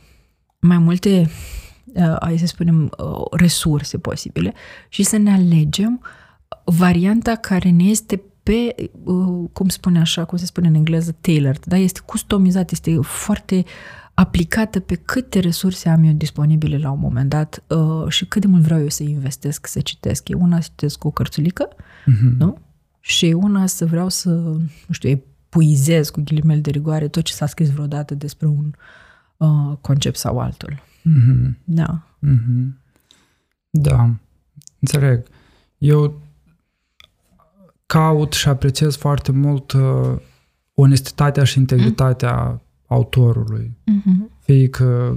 mai 0.58 0.78
multe, 0.78 1.30
uh, 1.84 2.16
hai 2.20 2.38
să 2.38 2.46
spunem, 2.46 2.90
uh, 2.98 3.24
resurse 3.30 3.98
posibile 3.98 4.54
și 4.88 5.02
să 5.02 5.16
ne 5.16 5.32
alegem 5.32 6.00
varianta 6.64 7.34
care 7.34 7.70
ne 7.70 7.84
este 7.84 8.22
pe, 8.42 8.90
cum 9.52 9.68
spune 9.68 10.00
așa, 10.00 10.24
cum 10.24 10.38
se 10.38 10.46
spune 10.46 10.68
în 10.68 10.74
engleză, 10.74 11.16
tailored, 11.20 11.64
da? 11.64 11.76
Este 11.76 12.00
customizat, 12.04 12.70
este 12.70 12.98
foarte 13.02 13.64
aplicată 14.16 14.80
pe 14.80 14.94
câte 14.94 15.38
resurse 15.38 15.88
am 15.88 16.02
eu 16.02 16.12
disponibile 16.12 16.78
la 16.78 16.90
un 16.90 16.98
moment 16.98 17.28
dat 17.28 17.64
uh, 17.68 18.08
și 18.08 18.26
cât 18.26 18.40
de 18.40 18.46
mult 18.46 18.62
vreau 18.62 18.80
eu 18.80 18.88
să 18.88 19.02
investesc, 19.02 19.66
să 19.66 19.80
citesc. 19.80 20.28
E 20.28 20.34
una 20.34 20.60
să 20.60 20.68
citesc 20.68 21.04
o 21.04 21.10
cărțulică, 21.10 21.68
uh-huh. 21.72 22.36
nu? 22.38 22.58
Și 23.00 23.24
una 23.24 23.66
să 23.66 23.86
vreau 23.86 24.08
să, 24.08 24.30
nu 24.86 24.92
știu, 24.92 25.08
epuizez 25.08 26.10
cu 26.10 26.20
ghilimele 26.20 26.60
de 26.60 26.70
rigoare 26.70 27.08
tot 27.08 27.22
ce 27.22 27.32
s-a 27.32 27.46
scris 27.46 27.70
vreodată 27.70 28.14
despre 28.14 28.46
un 28.46 28.72
uh, 29.36 29.76
concept 29.80 30.16
sau 30.16 30.38
altul. 30.38 30.82
Uh-huh. 31.00 31.50
Da. 31.64 32.02
Uh-huh. 32.26 32.66
Da, 33.70 34.14
înțeleg. 34.78 35.26
Eu 35.78 36.20
caut 37.86 38.32
și 38.32 38.48
apreciez 38.48 38.96
foarte 38.96 39.32
mult 39.32 39.72
uh, 39.72 40.16
onestitatea 40.74 41.44
și 41.44 41.58
integritatea 41.58 42.60
autorului. 42.96 43.76
Mhm. 43.84 44.30
Fie 44.40 44.68
că 44.68 45.16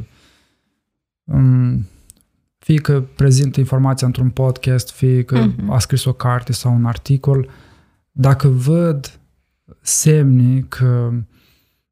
um, 1.24 1.86
fie 2.58 2.78
că 2.78 3.02
prezintă 3.16 3.60
informația 3.60 4.08
într-un 4.08 4.30
podcast, 4.30 4.92
fie 4.92 5.24
că 5.24 5.40
Mhm. 5.46 5.70
a 5.70 5.80
scris 5.80 6.06
o 6.06 6.14
carte 6.14 6.54
sau 6.54 6.74
un 6.76 6.86
articol, 6.86 7.50
dacă 8.12 8.48
văd 8.48 9.20
semne 9.82 10.60
că 10.68 11.12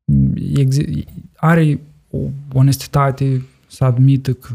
mm, 0.06 0.34
exi- 0.36 1.06
are 1.36 1.80
o 2.12 2.18
onestitate 2.54 3.42
să 3.68 3.84
admită 3.84 4.34
că 4.34 4.50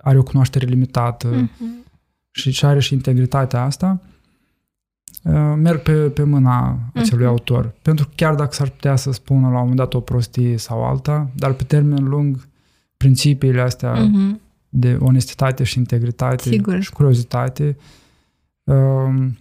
are 0.00 0.18
o 0.18 0.22
cunoaștere 0.22 0.66
limitată 0.66 1.26
Mhm. 1.28 1.84
și, 2.30 2.50
și 2.50 2.64
are 2.64 2.80
și 2.80 2.94
integritatea 2.94 3.62
asta, 3.62 4.00
uh, 4.02 4.08
merg 5.56 5.80
pe, 5.82 5.92
pe 5.92 6.22
mâna 6.22 6.78
acelui 6.94 7.22
Mhm. 7.24 7.30
autor. 7.32 7.72
Pentru 7.82 8.06
că 8.06 8.12
chiar 8.16 8.34
dacă 8.34 8.52
s-ar 8.52 8.68
putea 8.68 8.96
să 8.96 9.12
spună 9.12 9.40
la 9.40 9.52
un 9.52 9.58
moment 9.58 9.76
dat 9.76 9.94
o 9.94 10.00
prostie 10.00 10.56
sau 10.56 10.84
alta, 10.84 11.30
dar 11.34 11.52
pe 11.52 11.64
termen 11.64 12.04
lung 12.08 12.48
principiile 12.96 13.60
astea 13.60 13.92
Mhm. 13.94 14.40
de 14.68 14.96
onestitate 15.00 15.64
și 15.64 15.78
integritate 15.78 16.48
Sigur. 16.48 16.80
și 16.80 16.92
curiozitate 16.92 17.76
um, 18.64 19.36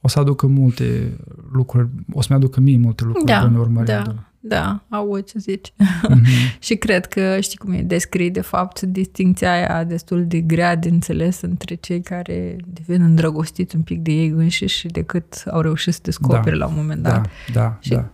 o 0.00 0.08
să 0.08 0.18
aducă 0.18 0.46
multe 0.46 1.16
lucruri, 1.52 1.88
o 2.12 2.20
să-mi 2.22 2.38
aducă 2.38 2.60
mie 2.60 2.76
multe 2.76 3.04
lucruri 3.04 3.26
Da, 3.26 3.44
bune 3.46 3.58
urmărind. 3.58 3.86
Da, 4.04 4.14
da, 4.44 4.82
aud 4.88 5.24
ce 5.24 5.38
zici. 5.38 5.72
Mhm. 6.08 6.24
Și 6.58 6.74
cred 6.76 7.06
că, 7.06 7.40
știi 7.40 7.58
cum 7.58 7.72
e, 7.72 7.82
descrie 7.82 8.30
de 8.30 8.40
fapt 8.40 8.80
distinția 8.80 9.52
aia 9.52 9.84
destul 9.84 10.26
de 10.26 10.40
grea 10.40 10.76
de 10.76 10.88
înțeles 10.88 11.40
între 11.40 11.74
cei 11.74 12.00
care 12.00 12.56
devin 12.66 13.02
îndrăgostiți 13.02 13.76
un 13.76 13.82
pic 13.82 14.00
de 14.00 14.12
ei 14.12 14.28
înșiși 14.28 14.78
și 14.78 14.86
decât 14.88 15.42
au 15.50 15.60
reușit 15.60 15.92
să 15.94 16.00
descopere 16.02 16.56
la 16.56 16.66
un 16.66 16.72
moment 16.76 17.02
dat. 17.02 17.22
Da, 17.22 17.60
da, 17.60 17.76
Și- 17.80 17.90
da. 17.90 18.08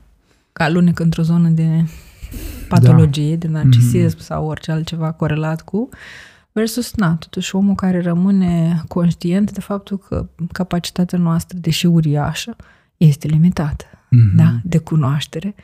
Că 0.53 0.63
alunecă 0.63 1.03
într-o 1.03 1.23
zonă 1.23 1.49
de 1.49 1.85
patologie, 2.69 3.37
de 3.37 3.49
narcisism 3.49 4.19
sau 4.19 4.47
orice 4.47 4.71
altceva 4.73 5.13
corelat 5.13 5.63
cu, 5.63 5.89
versus, 6.53 6.95
na, 6.95 7.15
totuși 7.15 7.57
omul 7.57 7.75
care 7.75 8.01
rămâne 8.01 8.83
conștient 8.89 9.53
de 9.53 9.61
faptul 9.61 9.99
că 9.99 10.27
capacitatea 10.53 11.19
noastră, 11.19 11.59
deși 11.61 11.87
uriașă, 11.87 12.57
este 12.97 13.27
limitată 13.29 13.85
Mhm. 14.11 14.37
da, 14.37 14.55
de 14.63 14.79
cunoaștere. 14.79 15.55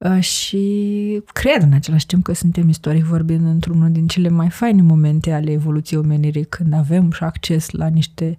Uh, 0.00 0.20
Și 0.20 1.22
cred 1.32 1.62
în 1.62 1.72
același 1.72 2.06
timp 2.06 2.24
că 2.24 2.32
suntem 2.32 2.68
istoric 2.68 3.04
vorbind 3.04 3.46
într-unul 3.46 3.92
din 3.92 4.06
cele 4.06 4.28
mai 4.28 4.50
faine 4.50 4.82
momente 4.82 5.32
ale 5.32 5.50
evoluției 5.50 6.00
omenirii, 6.00 6.44
când 6.44 6.72
avem 6.72 7.10
și 7.10 7.22
acces 7.24 7.70
la 7.70 7.86
niște 7.86 8.36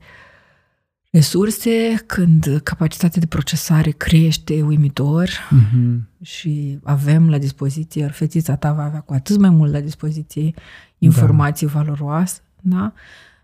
resurse, 1.12 2.04
când 2.06 2.60
capacitatea 2.64 3.20
de 3.20 3.26
procesare 3.28 3.92
crește 3.92 4.62
uimitor 4.62 5.30
Mhm. 5.50 6.08
și 6.22 6.80
avem 6.84 7.30
la 7.30 7.38
dispoziție, 7.38 8.02
iar 8.02 8.12
fetița 8.12 8.56
ta 8.56 8.74
va 8.74 8.84
avea 8.84 9.00
cu 9.00 9.14
atât 9.14 9.40
mai 9.40 9.50
mult 9.50 9.72
la 9.72 9.80
dispoziție 9.80 10.54
informații 10.98 11.68
da. 11.68 11.74
valoroase, 11.74 12.40
da? 12.62 12.94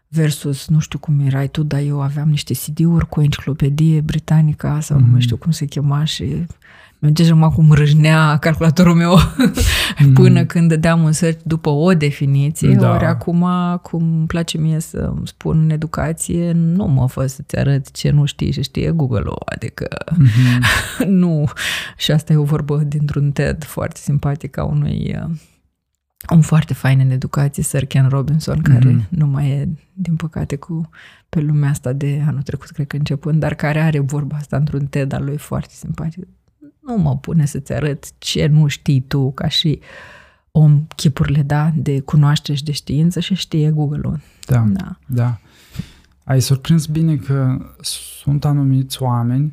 Versus, 0.10 0.68
nu 0.68 0.80
știu 0.80 1.00
cum 1.00 1.20
erai 1.26 1.48
tu, 1.48 1.64
dar 1.64 1.80
eu 1.80 2.02
aveam 2.02 2.30
niște 2.30 2.54
CD-uri 2.54 3.08
cu 3.10 3.20
o 3.20 3.24
enciclopedie 3.24 4.02
britanică 4.02 4.78
sau 4.82 4.98
mm. 4.98 5.06
nu 5.06 5.12
mai 5.12 5.22
știu 5.22 5.38
cum 5.38 5.52
se 5.52 5.66
chema 5.66 6.04
și 6.04 6.46
merge 7.00 7.30
numai 7.30 7.50
cum 7.56 7.72
râșnea 7.72 8.38
calculatorul 8.38 8.94
meu 8.96 9.18
până 10.14 10.46
când 10.46 10.70
dădeam 10.70 11.04
un 11.04 11.12
search 11.12 11.40
după 11.44 11.70
o 11.70 11.94
definiție, 11.94 12.74
Da. 12.76 12.94
ori 12.94 13.06
acum, 13.06 13.46
cum 13.82 14.02
îmi 14.18 14.28
place 14.28 14.58
mie 14.58 14.80
să 14.80 14.98
îmi 14.98 15.28
spun 15.28 15.60
în 15.64 15.70
educație, 15.70 16.52
nu 16.52 16.86
mă 16.86 17.08
fă 17.08 17.26
să-ți 17.26 17.58
arăt 17.58 17.92
ce 17.92 18.10
nu 18.10 18.26
știi 18.26 18.52
și 18.52 18.62
știe 18.64 18.92
Google-ul, 18.92 19.42
adică 19.46 19.88
Mhm. 20.18 20.64
nu. 21.22 21.50
Și 21.98 22.12
asta 22.12 22.34
e 22.34 22.36
o 22.36 22.44
vorbă 22.44 22.78
dintr-un 22.78 23.32
TED 23.32 23.64
foarte 23.64 24.00
simpatic 24.04 24.58
a 24.58 24.64
unui 24.64 25.16
uh, 25.24 25.30
om 26.26 26.41
foarte 26.41 26.73
fain 26.73 26.99
în 26.99 27.10
educație, 27.10 27.64
Sir 27.64 27.85
Ken 27.85 28.07
Robinson, 28.07 28.61
care 28.61 28.89
Mhm. 28.89 29.06
nu 29.10 29.27
mai 29.27 29.49
e, 29.49 29.69
din 29.94 30.15
păcate, 30.15 30.56
cu 30.56 30.89
pe 31.30 31.39
lumea 31.39 31.69
asta 31.69 31.94
de 31.94 32.23
anul 32.27 32.41
trecut, 32.41 32.69
cred 32.69 32.88
că 32.88 32.95
începând, 32.95 33.39
dar 33.39 33.53
care 33.53 33.80
are 33.81 33.99
vorba 33.99 34.35
asta 34.35 34.57
într-un 34.57 34.85
TED 34.85 35.14
al 35.14 35.23
lui 35.23 35.38
foarte 35.38 35.73
simpatic. 35.73 36.27
Nu 36.80 36.98
mă 36.98 37.18
pune 37.18 37.45
să-ți 37.45 37.73
arăt 37.73 38.06
ce 38.18 38.45
nu 38.48 38.68
știi 38.68 39.02
tu, 39.02 39.31
ca 39.31 39.48
și 39.48 39.80
om, 40.52 40.88
chipurile, 40.95 41.41
da, 41.41 41.72
de 41.76 41.99
cunoaștere 41.99 42.57
și 42.57 42.64
de 42.64 42.72
știință 42.72 43.19
și 43.19 43.34
știe 43.35 43.69
Google-ul. 43.72 44.19
Da, 44.45 44.65
Da. 44.69 44.98
da. 45.06 45.38
Ai 46.23 46.41
surprins 46.41 46.85
bine 46.85 47.15
că 47.15 47.57
sunt 48.23 48.45
anumiți 48.45 49.02
oameni 49.02 49.44
uh, 49.45 49.52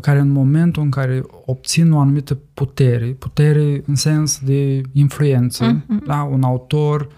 care 0.00 0.18
în 0.18 0.28
momentul 0.28 0.82
în 0.82 0.90
care 0.90 1.22
obțin 1.44 1.92
o 1.92 1.98
anumită 1.98 2.38
putere, 2.54 3.06
putere 3.06 3.82
în 3.86 3.94
sens 3.94 4.40
de 4.44 4.80
influență, 4.92 5.64
Mhm. 5.64 6.04
da? 6.06 6.22
un 6.22 6.42
autor 6.42 7.08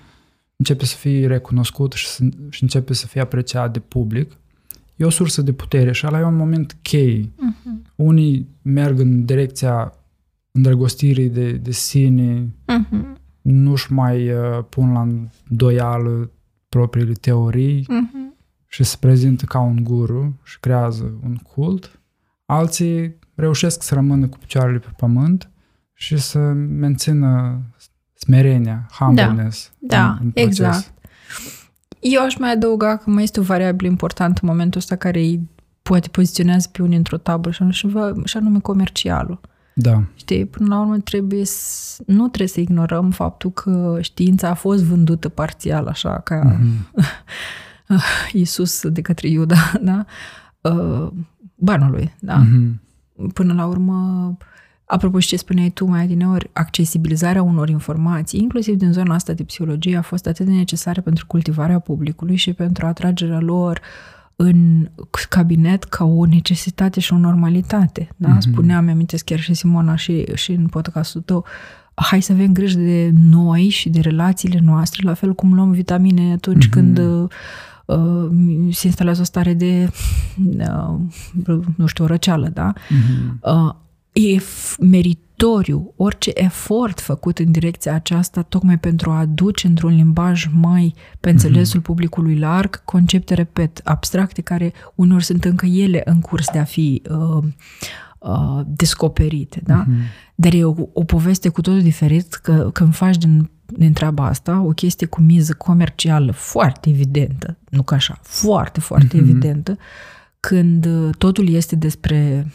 începe 0.57 0.85
să 0.85 0.97
fie 0.97 1.27
recunoscut 1.27 1.93
și, 1.93 2.07
să, 2.07 2.25
și 2.49 2.63
începe 2.63 2.93
să 2.93 3.07
fie 3.07 3.21
apreciat 3.21 3.73
de 3.73 3.79
public, 3.79 4.37
e 4.97 5.05
o 5.05 5.11
sursă 5.11 5.43
de 5.43 5.53
putere 5.53 5.93
și 5.93 6.07
ăla 6.07 6.19
e 6.21 6.25
un 6.25 6.37
moment 6.37 6.77
chei. 6.83 7.33
Mhm. 7.37 7.83
Unii 7.97 8.49
merg 8.63 8.99
în 8.99 9.25
direcția 9.25 9.93
îndrăgostirii 10.53 11.29
de, 11.29 11.53
de 11.53 11.71
sine, 11.71 12.49
Mhm. 12.67 13.19
nu-și 13.41 13.93
mai 13.93 14.33
uh, 14.33 14.65
pun 14.69 14.93
la 14.93 15.09
îndoială 15.51 16.31
propriile 16.69 17.13
teorii 17.13 17.85
Mhm. 17.89 18.35
și 18.67 18.85
se 18.85 18.97
prezintă 19.01 19.45
ca 19.45 19.61
un 19.61 19.85
guru 19.85 20.41
și 20.45 20.61
creează 20.61 21.13
un 21.25 21.35
cult. 21.37 22.00
Alții 22.51 23.19
reușesc 23.35 23.83
să 23.83 23.95
rămână 23.95 24.27
cu 24.27 24.39
picioarele 24.39 24.79
pe 24.79 24.89
pământ 24.97 25.51
și 25.93 26.17
să 26.19 26.39
mențină 26.55 27.61
smerenia, 28.15 28.87
humbleness 28.99 29.73
Da, 29.79 30.07
în, 30.11 30.19
în 30.23 30.31
proces. 30.31 30.59
exact. 30.59 30.93
Eu 32.01 32.25
aș 32.25 32.37
mai 32.37 32.53
adăuga 32.53 32.97
că 32.97 33.11
mai 33.11 33.23
este 33.23 33.41
o 33.41 33.43
variabilă 33.43 33.89
importantă 33.91 34.39
în 34.43 34.49
momentul 34.49 34.81
ăsta 34.81 34.97
care 34.97 35.19
îi 35.19 35.49
poate 35.83 36.09
poziționează 36.09 36.69
pe 36.73 36.83
unii 36.83 36.97
într-o 36.97 37.17
tablă 37.17 37.51
și 37.51 37.63
anume, 37.63 38.13
și 38.25 38.37
anume 38.37 38.59
comercialul. 38.59 39.41
Da. 39.75 40.03
Știi, 40.15 40.47
până 40.47 40.75
la 40.75 40.81
urmă 40.81 40.99
trebuie 40.99 41.45
să, 41.45 42.03
nu 42.07 42.27
trebuie 42.27 42.49
să 42.49 42.61
ignorăm 42.61 43.11
faptul 43.11 43.51
că 43.53 43.99
știința 44.01 44.49
a 44.49 44.55
fost 44.55 44.83
vândută 44.83 45.29
parțial, 45.29 45.87
așa, 45.87 46.19
ca 46.19 46.57
Mhm. 46.59 46.91
Iisus 48.33 48.89
de 48.89 49.01
către 49.01 49.29
Iuda, 49.29 49.73
da? 49.83 50.05
Uh, 50.61 51.09
banului, 51.61 52.15
da? 52.21 52.37
Mhm. 52.37 52.81
Până 53.33 53.53
la 53.53 53.67
urmă, 53.67 54.37
apropo 54.85 55.19
și 55.19 55.29
ce 55.29 55.37
spuneai 55.37 55.71
tu 55.71 55.85
mai 55.85 56.03
adineori, 56.03 56.51
accesibilizarea 56.53 57.43
unor 57.43 57.69
informații, 57.69 58.41
inclusiv 58.41 58.75
din 58.75 58.93
zona 58.93 59.15
asta 59.15 59.33
de 59.33 59.43
psihologie, 59.43 59.97
a 59.97 60.03
fost 60.03 60.27
atât 60.27 60.47
de 60.47 60.53
necesară 60.53 61.01
pentru 61.01 61.27
cultivarea 61.27 61.79
publicului 61.79 62.37
și 62.37 62.53
pentru 62.53 62.87
atragerea 62.87 63.41
lor 63.41 63.81
în 64.37 64.89
cabinet 65.29 65.85
ca 65.85 66.05
o 66.05 66.25
necesitate 66.27 67.01
și 67.01 67.13
o 67.13 67.19
normalitate. 67.19 68.09
Da? 68.17 68.29
Mhm. 68.29 68.41
Spuneam, 68.41 68.85
mi-amintesc 68.85 69.25
chiar 69.25 69.41
și 69.41 69.55
Simona 69.55 69.97
și, 69.97 70.25
și 70.35 70.53
în 70.53 70.67
podcastul 70.67 71.21
tău, 71.21 71.45
hai 71.95 72.21
să 72.23 72.33
avem 72.33 72.53
grijă 72.53 72.79
de 72.79 73.13
noi 73.31 73.69
și 73.69 73.89
de 73.89 74.01
relațiile 74.01 74.61
noastre, 74.65 75.07
la 75.07 75.15
fel 75.15 75.35
cum 75.35 75.55
luăm 75.55 75.71
vitamine 75.71 76.33
atunci 76.33 76.65
Mhm. 76.65 76.73
când 76.75 77.01
uh, 77.91 77.99
uh, 77.99 78.75
se 78.75 78.87
instalează 78.87 79.21
o 79.21 79.25
stare 79.25 79.55
de, 79.55 79.91
uh, 80.59 80.99
nu 81.77 81.87
știu, 81.87 82.05
o 82.05 82.07
răceală, 82.07 82.49
da? 82.49 82.73
Mhm. 82.89 83.41
Uh, 83.43 83.75
e 84.13 84.39
f- 84.39 84.77
meritoriu 84.79 85.93
orice 85.97 86.31
efort 86.35 87.01
făcut 87.01 87.39
în 87.39 87.51
direcția 87.51 87.95
aceasta, 87.95 88.43
tocmai 88.43 88.79
pentru 88.79 89.11
a 89.11 89.19
aduce 89.19 89.67
într-un 89.67 89.95
limbaj 89.95 90.49
mai 90.53 90.95
pe 91.21 91.31
înțelesul 91.31 91.81
publicului 91.81 92.39
larg 92.39 92.85
concepte, 92.85 93.35
repet, 93.35 93.81
abstracte, 93.85 94.41
care 94.41 94.73
uneori 94.95 95.25
sunt 95.25 95.45
încă 95.45 95.67
ele 95.67 96.03
în 96.05 96.21
curs 96.21 96.47
de 96.53 96.59
a 96.59 96.65
fi 96.65 97.03
uh, 97.11 97.45
uh, 98.19 98.61
descoperite, 98.67 99.61
da? 99.65 99.85
Mhm. 99.87 100.01
Dar 100.35 100.53
e 100.53 100.65
o, 100.65 100.75
o 100.93 101.05
poveste 101.05 101.49
cu 101.49 101.61
totul 101.61 101.83
diferit 101.83 102.35
că 102.35 102.71
când 102.73 102.95
faci 102.95 103.17
din, 103.17 103.51
din 103.77 103.93
treaba 103.93 104.27
asta 104.27 104.61
o 104.61 104.69
chestie 104.71 105.07
cu 105.07 105.21
miză 105.21 105.53
comercială 105.53 106.33
foarte 106.33 106.89
evidentă, 106.89 107.57
nu 107.69 107.83
ca 107.83 107.95
așa, 107.95 108.19
foarte, 108.23 108.81
foarte 108.81 109.17
Mhm. 109.17 109.29
evidentă, 109.29 109.79
când 110.41 110.85
uh, 110.87 111.15
totul 111.19 111.49
este 111.49 111.77
despre 111.77 112.47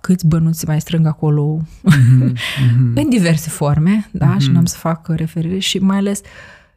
câți 0.00 0.26
bănuți 0.26 0.58
se 0.58 0.64
mai 0.66 0.80
strâng 0.80 1.06
acolo 1.06 1.60
Mhm. 1.82 2.22
Mhm. 2.74 2.92
în 2.96 3.08
diverse 3.08 3.48
forme, 3.48 4.08
da, 4.12 4.38
și 4.38 4.44
Mhm. 4.46 4.54
n-am 4.54 4.64
să 4.64 4.76
fac 4.76 5.08
uh, 5.08 5.16
referire 5.16 5.58
și 5.58 5.78
mai 5.78 5.96
ales, 5.96 6.20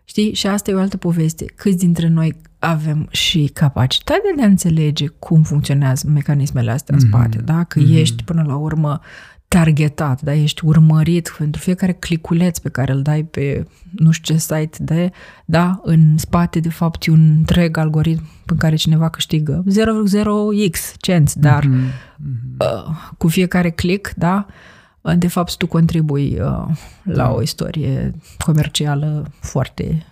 știi, 0.05 0.33
și 0.33 0.47
asta 0.47 0.71
e 0.71 0.73
o 0.73 0.79
altă 0.79 0.97
poveste, 0.97 1.45
câți 1.55 1.77
dintre 1.77 2.07
noi 2.07 2.35
avem 2.59 3.07
și 3.11 3.49
capacitatea 3.53 4.33
de 4.35 4.41
a 4.41 4.45
înțelege 4.45 5.07
cum 5.07 5.41
funcționează 5.43 6.07
mecanismele 6.09 6.71
astea 6.71 6.95
în 6.95 7.01
Mhm. 7.05 7.09
spate, 7.15 7.37
da, 7.37 7.63
că 7.63 7.79
Mhm. 7.79 7.93
ești 7.93 8.23
până 8.23 8.43
la 8.47 8.55
urmă 8.55 8.99
targetat, 9.53 10.21
da? 10.21 10.33
ești 10.33 10.65
urmărit 10.65 11.35
pentru 11.37 11.61
fiecare 11.61 11.91
cliculeț 11.91 12.57
pe 12.57 12.69
care 12.69 12.91
îl 12.91 13.01
dai 13.01 13.23
pe 13.23 13.67
nu 13.91 14.11
știu 14.11 14.33
ce 14.33 14.39
site 14.39 14.83
de, 14.83 15.11
da, 15.45 15.81
în 15.83 16.17
spate 16.17 16.59
de 16.59 16.69
fapt 16.69 17.05
e 17.05 17.11
un 17.11 17.35
întreg 17.37 17.77
algoritm 17.77 18.23
în 18.45 18.57
care 18.57 18.75
cineva 18.75 19.09
câștigă 19.09 19.63
0,0x 19.69 20.95
cenți, 20.97 21.39
dar 21.39 21.63
mm-hmm. 21.65 22.57
uh, 22.59 22.95
cu 23.17 23.27
fiecare 23.27 23.69
click, 23.69 24.13
da, 24.15 24.45
de 25.17 25.27
fapt 25.27 25.57
tu 25.57 25.67
contribui 25.67 26.31
uh, 26.31 26.65
la 27.03 27.23
da. 27.23 27.31
o 27.31 27.41
istorie 27.41 28.15
comercială 28.45 29.27
foarte 29.39 30.05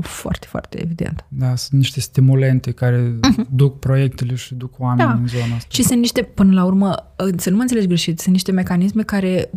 foarte, 0.00 0.46
foarte 0.46 0.80
evident. 0.82 1.24
Da, 1.28 1.56
sunt 1.56 1.80
niște 1.80 2.00
stimulente 2.00 2.70
care 2.70 3.12
uh-huh. 3.12 3.44
duc 3.50 3.78
proiectele 3.78 4.34
și 4.34 4.54
duc 4.54 4.74
oameni 4.78 5.08
da. 5.08 5.14
în 5.14 5.26
zona 5.26 5.54
asta. 5.56 5.68
Și 5.68 5.82
sunt 5.82 5.98
niște, 5.98 6.22
până 6.22 6.52
la 6.52 6.64
urmă, 6.64 7.14
să 7.36 7.50
nu 7.50 7.56
mă 7.56 7.62
înțelegi 7.62 7.86
greșit, 7.86 8.20
sunt 8.20 8.32
niște 8.32 8.52
mecanisme 8.52 9.02
care 9.02 9.50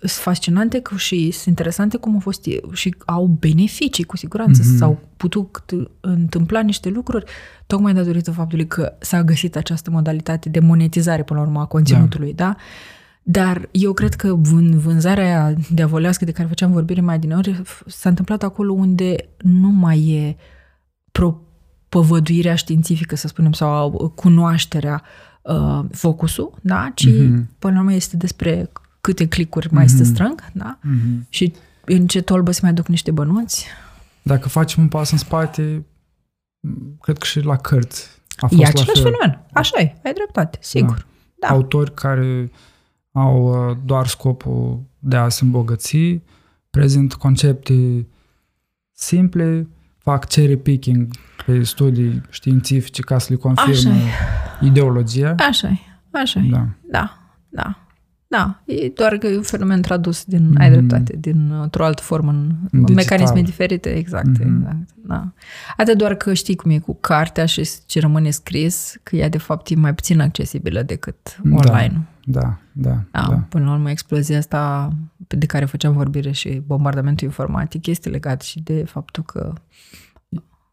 sunt 0.00 0.12
fascinante 0.12 0.82
și 0.96 1.30
sunt 1.30 1.46
interesante 1.46 1.96
cum 1.96 2.12
au 2.12 2.20
fost 2.20 2.48
și 2.72 2.94
au 3.04 3.26
beneficii, 3.26 4.04
cu 4.04 4.16
siguranță. 4.16 4.62
Uh-huh. 4.62 4.78
S-au 4.78 4.98
putut 5.16 5.64
întâmpla 6.00 6.60
niște 6.60 6.88
lucruri 6.88 7.24
tocmai 7.66 7.94
datorită 7.94 8.30
faptului 8.30 8.66
că 8.66 8.92
s-a 8.98 9.22
găsit 9.22 9.56
această 9.56 9.90
modalitate 9.90 10.48
de 10.48 10.60
monetizare, 10.60 11.22
până 11.22 11.40
la 11.40 11.46
urmă, 11.46 11.60
a 11.60 11.64
conținutului, 11.64 12.32
da? 12.32 12.44
da? 12.44 12.56
Dar 13.28 13.68
eu 13.70 13.92
cred 13.92 14.14
că 14.14 14.34
vân, 14.34 14.78
vânzarea 14.78 15.24
aia 15.24 15.56
diavolească 15.70 16.24
de 16.24 16.32
care 16.32 16.48
făceam 16.48 16.72
vorbire 16.72 17.00
mai 17.00 17.18
din 17.18 17.32
ori 17.32 17.62
s-a 17.86 18.08
întâmplat 18.08 18.42
acolo 18.42 18.72
unde 18.72 19.16
nu 19.38 19.68
mai 19.68 20.08
e 20.08 20.36
propovăduirea 21.12 22.54
științifică, 22.54 23.16
să 23.16 23.26
spunem, 23.26 23.52
sau 23.52 24.12
cunoașterea 24.14 25.02
uh, 25.42 25.84
focusul, 25.90 26.54
da? 26.62 26.92
ci 26.94 27.08
mm-hmm. 27.08 27.44
până 27.58 27.74
la 27.74 27.78
urmă 27.78 27.92
este 27.92 28.16
despre 28.16 28.70
câte 29.00 29.28
clicuri 29.28 29.74
mai 29.74 29.84
mm-hmm. 29.84 29.96
se 29.96 30.04
strâng 30.04 30.42
da? 30.52 30.78
mm-hmm. 30.78 31.28
și 31.28 31.52
în 31.84 32.06
ce 32.06 32.20
tolbă 32.20 32.50
se 32.50 32.60
mai 32.62 32.72
duc 32.72 32.86
niște 32.86 33.10
bănuți. 33.10 33.66
Dacă 34.22 34.48
facem 34.48 34.82
un 34.82 34.88
pas 34.88 35.10
în 35.10 35.18
spate, 35.18 35.86
cred 37.00 37.18
că 37.18 37.24
și 37.24 37.40
la 37.40 37.56
cărți 37.56 38.08
a 38.36 38.46
fost 38.46 38.60
E 38.60 38.66
același 38.66 39.02
fenomen. 39.02 39.46
Așa 39.52 39.80
e, 39.80 39.96
ai 40.04 40.12
dreptate, 40.12 40.58
sigur. 40.60 40.96
Da. 40.96 41.46
Da. 41.48 41.54
Autori 41.54 41.94
care 41.94 42.50
au 43.16 43.68
uh, 43.68 43.76
doar 43.84 44.06
scopul 44.06 44.82
de 44.98 45.16
a 45.16 45.28
se 45.28 45.44
îmbogăți, 45.44 46.20
prezint 46.70 47.14
concepte 47.14 48.06
simple, 48.92 49.68
fac 49.98 50.28
cherry 50.28 50.56
picking 50.56 51.08
pe 51.46 51.62
studii 51.62 52.22
științifice 52.30 53.02
ca 53.02 53.18
să 53.18 53.26
le 53.30 53.36
confirme 53.36 54.00
ideologia. 54.60 55.34
Așa 55.38 55.68
e, 55.68 55.78
așa 56.10 56.40
e. 56.40 56.48
Da. 56.50 56.66
da, 56.90 57.18
da. 57.48 57.80
Da, 58.28 58.62
e 58.64 58.88
doar 58.94 59.16
că 59.16 59.26
e 59.26 59.36
un 59.36 59.42
fenomen 59.42 59.82
tradus 59.82 60.24
din, 60.24 60.48
mm. 60.48 60.56
ai 60.58 60.70
dreptate, 60.70 61.16
din 61.20 61.52
o 61.52 61.82
altă 61.82 62.02
formă, 62.02 62.30
în 62.30 62.56
Digital. 62.70 62.94
mecanisme 62.94 63.42
diferite, 63.42 63.88
exact, 63.88 64.28
mm-hmm. 64.28 64.56
exact. 64.56 64.88
Da. 64.94 65.32
Atât 65.76 65.98
doar 65.98 66.14
că 66.14 66.34
știi 66.34 66.56
cum 66.56 66.70
e 66.70 66.78
cu 66.78 66.94
cartea 67.00 67.46
și 67.46 67.68
ce 67.86 68.00
rămâne 68.00 68.30
scris, 68.30 68.96
că 69.02 69.16
ea 69.16 69.28
de 69.28 69.38
fapt 69.38 69.70
e 69.70 69.74
mai 69.74 69.94
puțin 69.94 70.20
accesibilă 70.20 70.82
decât 70.82 71.38
da. 71.42 71.56
online. 71.56 71.92
Da, 71.92 72.15
da, 72.28 72.58
da, 72.72 73.02
da. 73.12 73.46
Până 73.48 73.64
la 73.64 73.72
urmă, 73.72 73.90
explozia 73.90 74.38
asta 74.38 74.92
de 75.16 75.46
care 75.46 75.64
făceam 75.64 75.92
vorbire 75.92 76.30
și 76.30 76.62
bombardamentul 76.66 77.26
informatic 77.26 77.86
este 77.86 78.08
legat 78.08 78.42
și 78.42 78.60
de 78.60 78.84
faptul 78.84 79.22
că 79.22 79.52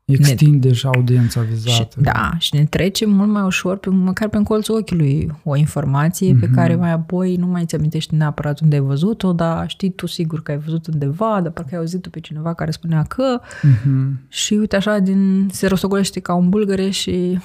Extinde 0.06 0.68
ne, 0.68 0.74
și 0.74 0.86
audiența 0.86 1.42
vizată. 1.42 1.96
Și, 1.98 2.04
da, 2.04 2.32
și 2.38 2.56
ne 2.56 2.66
trece 2.66 3.06
mult 3.06 3.30
mai 3.30 3.44
ușor, 3.44 3.78
pe, 3.78 3.90
măcar 3.90 4.30
pe 4.30 4.44
colțul 4.44 4.78
ochiului, 4.78 5.32
o 5.44 5.56
informație 5.56 6.34
mm-hmm. 6.34 6.40
pe 6.40 6.46
mhm. 6.46 6.56
care 6.56 6.76
mai 6.76 6.92
apoi 6.92 7.36
nu 7.36 7.48
mai 7.48 7.66
ți 7.66 7.76
amintești 7.76 8.16
neapărat 8.16 8.60
unde 8.60 8.76
ai 8.76 8.82
văzut-o, 8.82 9.34
dar 9.34 9.70
știi 9.70 9.92
tu 9.92 10.06
sigur 10.06 10.44
că 10.44 10.52
ai 10.52 10.58
văzut 10.58 10.88
undeva, 10.88 11.40
dar 11.42 11.52
parcă 11.52 11.70
ai 11.72 11.80
auzit-o 11.80 12.10
pe 12.10 12.20
cineva 12.20 12.54
care 12.54 12.72
spunea 12.72 13.04
că 13.04 13.40
mm-hmm. 13.42 14.28
și 14.28 14.54
uite 14.54 14.76
așa, 14.76 15.00
din, 15.00 15.48
se 15.52 15.68
rostogolește 15.68 16.20
ca 16.20 16.34
un 16.34 16.50
bulgăre 16.50 16.90
și 16.90 17.40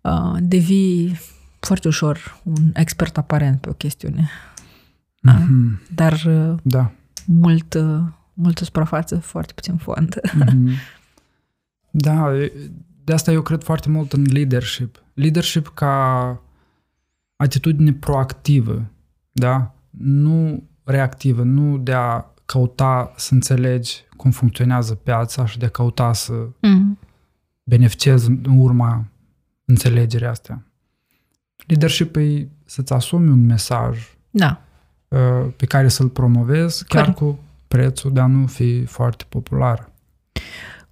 uh, 0.00 0.36
devii 0.40 1.18
foarte 1.66 1.88
ușor 1.88 2.40
un 2.42 2.70
expert 2.72 3.16
aparent 3.16 3.60
pe 3.60 3.68
o 3.68 3.72
chestiune. 3.72 4.30
Mm-hmm. 5.30 5.94
Dar 5.94 6.12
uh, 6.26 6.54
da. 6.62 6.90
mult, 7.26 7.74
uh, 7.74 8.00
multă 8.32 8.64
suprafață, 8.64 9.18
foarte 9.18 9.52
puțin 9.52 9.76
fond. 9.76 10.20
Mm-hmm. 10.20 10.70
Da, 11.90 12.30
de 13.04 13.12
asta 13.12 13.32
eu 13.32 13.42
cred 13.42 13.62
foarte 13.62 13.88
mult 13.88 14.12
în 14.12 14.22
leadership. 14.22 15.02
Leadership 15.14 15.68
ca 15.74 16.40
atitudine 17.36 17.92
proactivă, 17.92 18.90
da? 19.32 19.74
Nu 19.90 20.68
reactivă, 20.84 21.42
nu 21.42 21.78
de 21.78 21.92
a 21.92 22.24
căuta 22.46 23.12
să 23.16 23.34
înțelegi 23.34 24.04
cum 24.16 24.30
funcționează 24.30 24.94
piața 24.94 25.46
și 25.46 25.58
de 25.58 25.64
a 25.64 25.68
căuta 25.68 26.12
să 26.12 26.32
mm. 26.60 26.98
beneficiezi 27.62 28.28
în 28.28 28.58
urma 28.58 29.04
înțelegerii 29.64 30.26
astea. 30.26 30.66
Leadership 31.66 32.16
e 32.16 32.48
să-ți 32.64 32.92
asumi 32.92 33.28
un 33.28 33.46
mesaj 33.46 33.98
da. 34.30 34.60
Uh, 35.08 35.52
pe 35.56 35.66
care 35.66 35.88
să-l 35.88 36.08
promovezi, 36.08 36.84
chiar 36.84 37.12
cu 37.12 37.38
prețul 37.68 38.12
de 38.12 38.20
a 38.20 38.26
nu 38.26 38.46
fi 38.46 38.84
foarte 38.84 39.24
popular. 39.28 39.90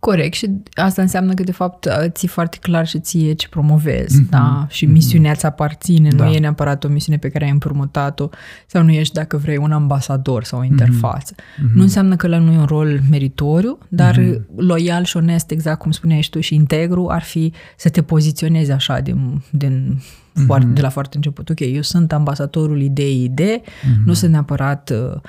Corect 0.05 0.35
și 0.35 0.51
asta 0.73 1.03
înseamnă 1.03 1.35
că 1.35 1.43
de 1.43 1.53
fapt 1.53 1.89
ți 2.09 2.27
foarte 2.27 2.59
clar 2.61 2.87
și 2.87 3.01
ție 3.01 3.33
ce 3.33 3.49
promovezi, 3.49 4.23
mm-hmm. 4.23 4.29
da? 4.31 4.67
Și 4.71 4.87
mm-hmm. 4.87 4.91
misiunea 4.91 5.35
ți 5.35 5.47
aparține, 5.47 6.09
da. 6.09 6.25
nu 6.25 6.31
e 6.31 6.39
neapărat 6.39 6.85
o 6.85 6.89
misiune 6.89 7.19
pe 7.19 7.29
care 7.29 7.45
ai 7.45 7.51
împrumutat-o 7.51 8.29
sau 8.67 8.83
nu 8.83 8.91
ești, 8.91 9.15
dacă 9.15 9.37
vrei, 9.37 9.57
un 9.57 9.73
ambasador 9.73 10.45
sau 10.45 10.59
o 10.59 10.65
interfață. 10.65 11.35
Mm-hmm. 11.35 11.75
Nu 11.75 11.83
înseamnă 11.83 12.17
că 12.17 12.27
la 12.27 12.39
nu 12.39 12.53
e 12.53 12.59
un 12.59 12.65
rol 12.65 13.01
meritoriu, 13.11 13.79
dar 13.89 14.19
mm-hmm. 14.19 14.41
loial 14.57 15.05
și 15.05 15.17
onest, 15.17 15.51
exact 15.51 15.79
cum 15.79 15.91
spuneai 15.91 16.21
și 16.21 16.31
tu, 16.31 16.41
și 16.41 16.55
integru 16.55 17.09
ar 17.11 17.23
fi 17.23 17.53
să 17.77 17.89
te 17.89 18.03
poziționezi 18.03 18.71
așa 18.71 19.01
din, 19.01 19.43
din 19.51 19.97
mm-hmm. 19.99 20.47
foarte, 20.47 20.67
de 20.67 20.81
la 20.81 20.89
foarte 20.89 21.17
început. 21.17 21.49
Ok, 21.49 21.61
eu 21.61 21.83
sunt 21.83 22.13
ambasadorul 22.13 22.81
ideii 22.81 23.29
de, 23.29 23.61
mm-hmm. 23.63 24.05
nu 24.05 24.13
sunt 24.13 24.31
neapărat... 24.33 24.91
Uh, 24.91 25.21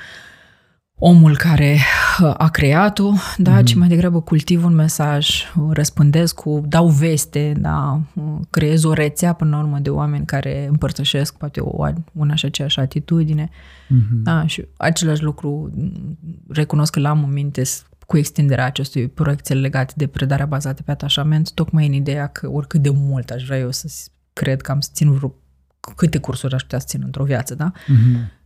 omul 0.97 1.37
care 1.37 1.77
uh, 2.21 2.33
a 2.37 2.49
creat-o, 2.49 3.11
da, 3.37 3.59
mm-hmm. 3.59 3.63
ci 3.63 3.73
mai 3.73 3.87
degrabă 3.87 4.21
cultiv 4.21 4.65
un 4.65 4.73
mesaj, 4.73 5.43
răspândesc 5.69 6.35
cu, 6.35 6.63
dau 6.67 6.87
veste, 6.87 7.53
da, 7.57 8.01
creez 8.49 8.83
o 8.83 8.93
rețea 8.93 9.33
până 9.33 9.55
la 9.55 9.61
urmă 9.61 9.79
de 9.79 9.89
oameni 9.89 10.25
care 10.25 10.67
împărtășesc 10.69 11.37
poate 11.37 11.59
o, 11.59 11.87
una 12.11 12.35
și 12.35 12.45
aceeași 12.45 12.79
atitudine. 12.79 13.49
Mm-hmm. 13.49 14.23
Da, 14.23 14.47
și 14.47 14.65
același 14.77 15.23
lucru 15.23 15.71
recunosc 16.47 16.91
că 16.91 16.99
l-am 16.99 17.23
în 17.23 17.33
minte 17.33 17.61
cu 18.05 18.17
extinderea 18.17 18.65
acestui 18.65 19.07
proiect 19.07 19.47
legat 19.47 19.93
de 19.93 20.07
predarea 20.07 20.45
bazată 20.45 20.83
pe 20.83 20.91
atașament, 20.91 21.51
tocmai 21.51 21.87
în 21.87 21.93
ideea 21.93 22.27
că 22.27 22.49
oricât 22.49 22.81
de 22.81 22.89
mult 22.93 23.29
aș 23.29 23.45
vrea 23.45 23.57
eu 23.57 23.71
să 23.71 23.89
cred 24.33 24.61
că 24.61 24.71
am 24.71 24.79
să 24.79 24.89
țin 24.93 25.11
vreo 25.11 25.35
câte 25.95 26.17
cursuri 26.17 26.53
aș 26.53 26.61
putea 26.61 26.79
să 26.79 26.85
țin 26.87 27.01
într-o 27.05 27.23
viață, 27.23 27.55
da? 27.55 27.71
Mm-hmm 27.71 28.43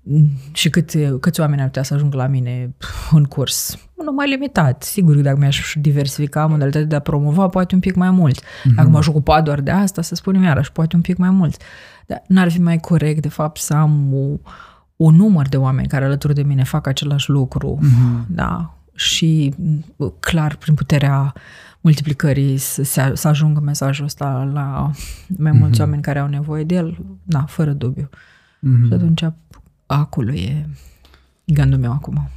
și 0.51 0.69
cât, 0.69 0.91
câți 1.19 1.39
oameni 1.39 1.61
ar 1.61 1.67
putea 1.67 1.83
să 1.83 1.93
ajungă 1.93 2.17
la 2.17 2.27
mine 2.27 2.75
în 3.11 3.23
curs. 3.23 3.77
Nu 4.05 4.11
mai 4.11 4.29
limitat. 4.29 4.83
Sigur 4.83 5.15
că 5.15 5.21
dacă 5.21 5.37
mi-aș 5.37 5.73
diversifica 5.81 6.45
modalitatea 6.45 6.87
de 6.87 6.95
a 6.95 6.99
promova, 6.99 7.47
poate 7.47 7.75
un 7.75 7.81
pic 7.81 7.95
mai 7.95 8.11
mult. 8.11 8.41
Mm-hmm. 8.41 8.75
Dacă 8.75 8.89
m-aș 8.89 9.07
ocupa 9.07 9.41
doar 9.41 9.61
de 9.61 9.71
asta, 9.71 10.01
să 10.01 10.15
spunem 10.15 10.43
iarăși, 10.43 10.71
poate 10.71 10.95
un 10.95 11.01
pic 11.01 11.17
mai 11.17 11.29
mult. 11.29 11.61
Dar 12.05 12.21
n-ar 12.27 12.51
fi 12.51 12.61
mai 12.61 12.77
corect, 12.77 13.21
de 13.21 13.29
fapt, 13.29 13.59
să 13.59 13.73
am 13.73 14.13
o, 14.13 14.37
un 14.95 15.15
număr 15.15 15.47
de 15.47 15.57
oameni 15.57 15.87
care 15.87 16.05
alături 16.05 16.33
de 16.33 16.43
mine 16.43 16.63
fac 16.63 16.87
același 16.87 17.29
lucru, 17.29 17.79
mm-hmm. 17.81 18.25
da? 18.27 18.73
Și 18.93 19.53
clar, 20.19 20.55
prin 20.55 20.73
puterea 20.73 21.33
multiplicării 21.81 22.57
să, 22.57 22.83
se, 22.83 23.11
să 23.13 23.27
ajungă 23.27 23.59
mesajul 23.59 24.05
ăsta 24.05 24.49
la 24.53 24.91
mai 25.37 25.51
mulți 25.51 25.77
mm-hmm. 25.77 25.83
oameni 25.83 26.01
care 26.01 26.19
au 26.19 26.27
nevoie 26.27 26.63
de 26.63 26.75
el, 26.75 26.97
da, 27.23 27.45
fără 27.47 27.71
dubiu. 27.71 28.09
Mm-hmm. 28.09 28.87
Și 28.87 28.93
atunci 28.93 29.23
acolo 29.95 30.31
e 30.31 30.65
gândul 31.45 31.79
meu 31.79 31.91
acum. 31.91 32.29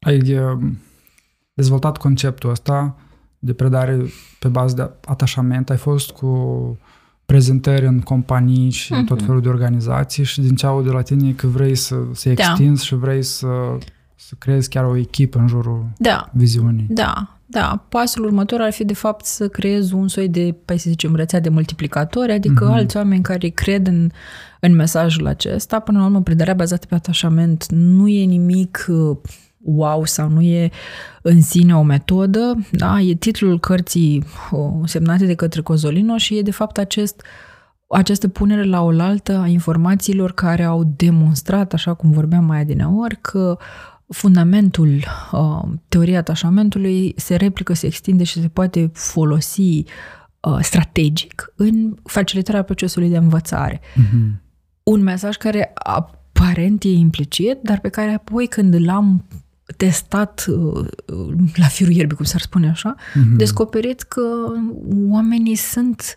Ai 0.00 0.38
um, 0.38 0.78
dezvoltat 1.54 1.96
conceptul 1.96 2.50
ăsta 2.50 2.96
de 3.38 3.52
predare 3.52 4.04
pe 4.38 4.48
bază 4.48 4.74
de 4.74 4.90
atașament, 5.04 5.70
ai 5.70 5.76
fost 5.76 6.10
cu 6.10 6.78
prezentări 7.26 7.86
în 7.86 8.00
companii 8.00 8.70
și 8.70 8.94
mm-hmm. 8.94 9.06
tot 9.06 9.22
felul 9.22 9.40
de 9.40 9.48
organizații 9.48 10.24
și 10.24 10.40
din 10.40 10.56
ce 10.56 10.66
aud 10.66 10.84
de 10.84 10.90
la 10.90 11.02
tine 11.02 11.32
că 11.32 11.46
vrei 11.46 11.74
să 11.74 11.96
se 12.12 12.34
da. 12.34 12.42
extinzi 12.42 12.80
da. 12.80 12.86
și 12.86 12.94
vrei 12.94 13.22
să, 13.22 13.78
să 14.14 14.34
creezi 14.38 14.68
chiar 14.68 14.84
o 14.84 14.96
echipă 14.96 15.38
în 15.38 15.48
jurul 15.48 15.86
da. 15.96 16.30
viziunii. 16.32 16.86
Da, 16.88 17.37
da, 17.50 17.84
pasul 17.88 18.24
următor 18.24 18.60
ar 18.60 18.72
fi 18.72 18.84
de 18.84 18.94
fapt 18.94 19.24
să 19.24 19.48
creez 19.48 19.90
un 19.90 20.08
soi 20.08 20.28
de, 20.28 20.54
hai 20.66 20.78
să 20.78 20.90
zicem, 20.90 21.14
rețea 21.14 21.40
de 21.40 21.48
multiplicatori, 21.48 22.32
adică 22.32 22.68
mm-hmm. 22.68 22.74
alți 22.74 22.96
oameni 22.96 23.22
care 23.22 23.48
cred 23.48 23.86
în, 23.86 24.10
în 24.60 24.74
mesajul 24.74 25.26
acesta. 25.26 25.78
Până 25.78 25.98
la 25.98 26.04
urmă, 26.04 26.22
predarea 26.22 26.54
bazată 26.54 26.86
pe 26.86 26.94
atașament 26.94 27.66
nu 27.70 28.08
e 28.08 28.24
nimic 28.24 28.86
uh, 28.88 29.16
wow 29.58 30.04
sau 30.04 30.28
nu 30.28 30.40
e 30.40 30.70
în 31.22 31.42
sine 31.42 31.76
o 31.76 31.82
metodă, 31.82 32.58
da? 32.70 33.00
e 33.00 33.14
titlul 33.14 33.60
cărții 33.60 34.24
uh, 34.50 34.60
semnate 34.84 35.26
de 35.26 35.34
către 35.34 35.60
Cozolino 35.60 36.16
și 36.16 36.36
e 36.36 36.42
de 36.42 36.50
fapt 36.50 36.78
acest 36.78 37.22
această 37.90 38.28
punere 38.28 38.64
la 38.64 38.82
oaltă 38.82 39.38
a 39.38 39.46
informațiilor 39.46 40.32
care 40.32 40.62
au 40.62 40.92
demonstrat, 40.96 41.72
așa 41.72 41.94
cum 41.94 42.10
vorbeam 42.10 42.44
mai 42.44 42.60
adineori, 42.60 43.18
că 43.20 43.58
fundamentul 44.08 45.04
uh, 45.32 45.62
teoriei 45.88 46.16
atașamentului 46.16 47.14
se 47.16 47.36
replică, 47.36 47.72
se 47.72 47.86
extinde 47.86 48.24
și 48.24 48.40
se 48.40 48.48
poate 48.48 48.90
folosi 48.92 49.60
uh, 50.40 50.58
strategic 50.60 51.52
în 51.56 51.94
facilitarea 52.04 52.62
procesului 52.62 53.08
de 53.08 53.16
învățare. 53.16 53.80
Mm-hmm. 53.80 54.40
Un 54.82 55.02
mesaj 55.02 55.36
care 55.36 55.72
aparent 55.74 56.82
e 56.82 56.88
implicit, 56.88 57.58
dar 57.62 57.80
pe 57.80 57.88
care 57.88 58.10
apoi 58.10 58.46
când 58.46 58.74
l-am 58.84 59.24
testat 59.76 60.46
uh, 60.48 60.86
la 61.54 61.66
firul 61.66 61.92
ierbii, 61.92 62.16
cum 62.16 62.24
s-ar 62.24 62.40
spune 62.40 62.68
așa, 62.68 62.94
mm-hmm. 62.94 63.36
descoperit 63.36 64.02
că 64.02 64.22
oamenii 65.08 65.54
sunt 65.54 66.16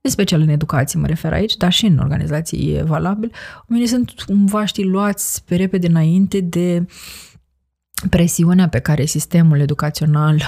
în 0.00 0.10
special 0.10 0.40
în 0.40 0.48
educație 0.48 1.00
mă 1.00 1.06
refer 1.06 1.32
aici, 1.32 1.56
dar 1.56 1.72
și 1.72 1.86
în 1.86 1.98
organizații 1.98 2.74
e 2.74 2.82
valabil, 2.82 3.32
oamenii 3.68 3.88
sunt 3.88 4.10
cumva, 4.26 4.64
știi, 4.64 4.84
luați 4.84 5.44
pe 5.44 5.56
repede 5.56 5.86
înainte 5.86 6.40
de 6.40 6.86
presiunea 8.10 8.68
pe 8.68 8.78
care 8.78 9.04
sistemul 9.04 9.60
educațional, 9.60 10.42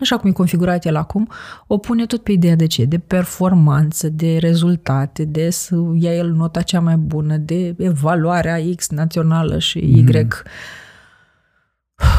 așa 0.00 0.16
cum 0.16 0.30
e 0.30 0.32
configurat 0.32 0.84
el 0.84 0.96
acum, 0.96 1.28
o 1.66 1.78
pune 1.78 2.06
tot 2.06 2.22
pe 2.22 2.32
ideea 2.32 2.56
de 2.56 2.66
ce? 2.66 2.84
De 2.84 2.98
performanță, 2.98 4.08
de 4.08 4.36
rezultate, 4.36 5.24
de 5.24 5.50
să 5.50 5.76
ia 5.94 6.14
el 6.14 6.32
nota 6.32 6.62
cea 6.62 6.80
mai 6.80 6.96
bună, 6.96 7.36
de 7.36 7.74
evaluarea 7.78 8.58
X 8.76 8.88
națională 8.88 9.58
și 9.58 9.78
Y 9.78 10.04
mm-hmm 10.04 10.26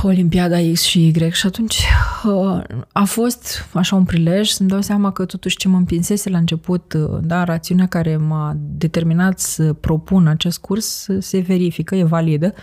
Olimpiada 0.01 0.57
X 0.73 0.81
și 0.81 1.07
Y 1.07 1.31
și 1.31 1.45
atunci 1.45 1.83
uh, 2.25 2.61
a 2.91 3.03
fost 3.03 3.67
așa 3.73 3.95
un 3.95 4.03
prilej 4.03 4.49
să-mi 4.49 4.69
dau 4.69 4.81
seama 4.81 5.11
că 5.11 5.25
totuși 5.25 5.57
ce 5.57 5.67
mă 5.67 5.77
împinsese 5.77 6.29
la 6.29 6.37
început, 6.37 6.93
uh, 6.93 7.17
da, 7.21 7.43
rațiunea 7.43 7.87
care 7.87 8.17
m-a 8.17 8.55
determinat 8.57 9.39
să 9.39 9.73
propun 9.73 10.27
acest 10.27 10.59
curs 10.59 11.07
se 11.19 11.39
verifică, 11.39 11.95
e 11.95 12.03
validă. 12.03 12.53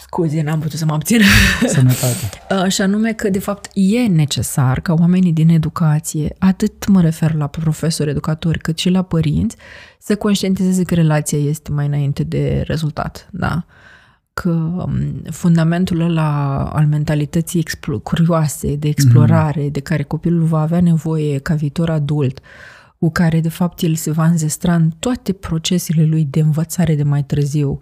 Scuze, 0.00 0.42
n-am 0.42 0.60
putut 0.60 0.78
să 0.78 0.84
mă 0.84 0.92
abțin. 0.92 1.20
Sănătate. 1.66 2.42
Uh, 2.50 2.66
și 2.66 2.80
anume 2.80 3.12
că, 3.12 3.30
de 3.30 3.38
fapt, 3.38 3.70
e 3.74 4.06
necesar 4.06 4.80
ca 4.80 4.92
oamenii 4.92 5.32
din 5.32 5.48
educație, 5.48 6.34
atât 6.38 6.86
mă 6.86 7.00
refer 7.00 7.34
la 7.34 7.46
profesori, 7.46 8.10
educatori, 8.10 8.58
cât 8.58 8.78
și 8.78 8.88
la 8.88 9.02
părinți, 9.02 9.56
să 9.98 10.16
conștientizeze 10.16 10.82
că 10.82 10.94
relația 10.94 11.38
este 11.38 11.70
mai 11.70 11.86
înainte 11.86 12.22
de 12.22 12.62
rezultat. 12.66 13.28
Da? 13.30 13.64
că 14.34 14.50
um, 14.50 15.22
fundamentul 15.30 16.00
ăla 16.00 16.64
al 16.64 16.86
mentalității 16.86 17.62
explo- 17.62 18.02
curioase, 18.02 18.76
de 18.76 18.88
explorare, 18.88 19.68
mm-hmm. 19.68 19.72
de 19.72 19.80
care 19.80 20.02
copilul 20.02 20.44
va 20.44 20.60
avea 20.60 20.80
nevoie 20.80 21.38
ca 21.38 21.54
viitor 21.54 21.90
adult, 21.90 22.40
cu 22.98 23.10
care 23.10 23.40
de 23.40 23.48
fapt 23.48 23.82
el 23.82 23.94
se 23.94 24.10
va 24.10 24.24
înzestra 24.24 24.74
în 24.74 24.90
toate 24.98 25.32
procesele 25.32 26.04
lui 26.04 26.24
de 26.30 26.40
învățare 26.40 26.94
de 26.94 27.02
mai 27.02 27.22
târziu, 27.24 27.78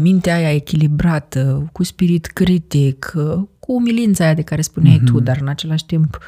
mintea 0.00 0.34
aia 0.34 0.54
echilibrată, 0.54 1.68
cu 1.72 1.82
spirit 1.82 2.26
critic, 2.26 3.12
cu 3.58 3.72
umilința 3.72 4.24
aia 4.24 4.34
de 4.34 4.42
care 4.42 4.60
spuneai 4.60 4.98
mm-hmm. 4.98 5.12
tu, 5.12 5.20
dar 5.20 5.38
în 5.40 5.48
același 5.48 5.86
timp 5.86 6.18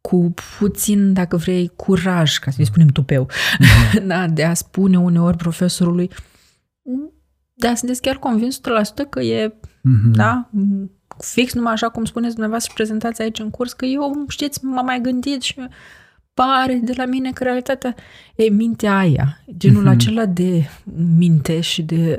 cu 0.00 0.34
puțin, 0.58 1.12
dacă 1.12 1.36
vrei, 1.36 1.70
curaj, 1.76 2.38
ca 2.38 2.50
să-i 2.50 2.64
spunem 2.64 2.86
tupeu, 2.86 3.28
mm-hmm. 3.28 4.06
da, 4.06 4.26
de 4.26 4.44
a 4.44 4.54
spune 4.54 4.98
uneori 4.98 5.36
profesorului 5.36 6.10
da, 7.58 7.74
sunteți 7.74 8.00
chiar 8.00 8.16
convins 8.16 8.60
100% 8.60 8.62
că 9.10 9.20
e, 9.20 9.48
mm-hmm. 9.48 10.12
da, 10.12 10.50
fix 11.18 11.54
numai 11.54 11.72
așa 11.72 11.88
cum 11.88 12.04
spuneți 12.04 12.30
dumneavoastră 12.30 12.70
și 12.70 12.76
prezentați 12.76 13.22
aici 13.22 13.38
în 13.38 13.50
curs, 13.50 13.72
că 13.72 13.84
eu, 13.84 14.24
știți, 14.28 14.64
m-am 14.64 14.84
mai 14.84 15.00
gândit 15.00 15.42
și 15.42 15.54
pare 16.34 16.80
de 16.84 16.92
la 16.96 17.04
mine 17.04 17.32
că 17.32 17.44
realitatea 17.44 17.94
e 18.36 18.50
mintea 18.50 18.98
aia, 18.98 19.40
genul 19.56 19.84
mm-hmm. 19.84 19.94
acela 19.94 20.26
de 20.26 20.68
minte 21.16 21.60
și 21.60 21.82
de 21.82 22.18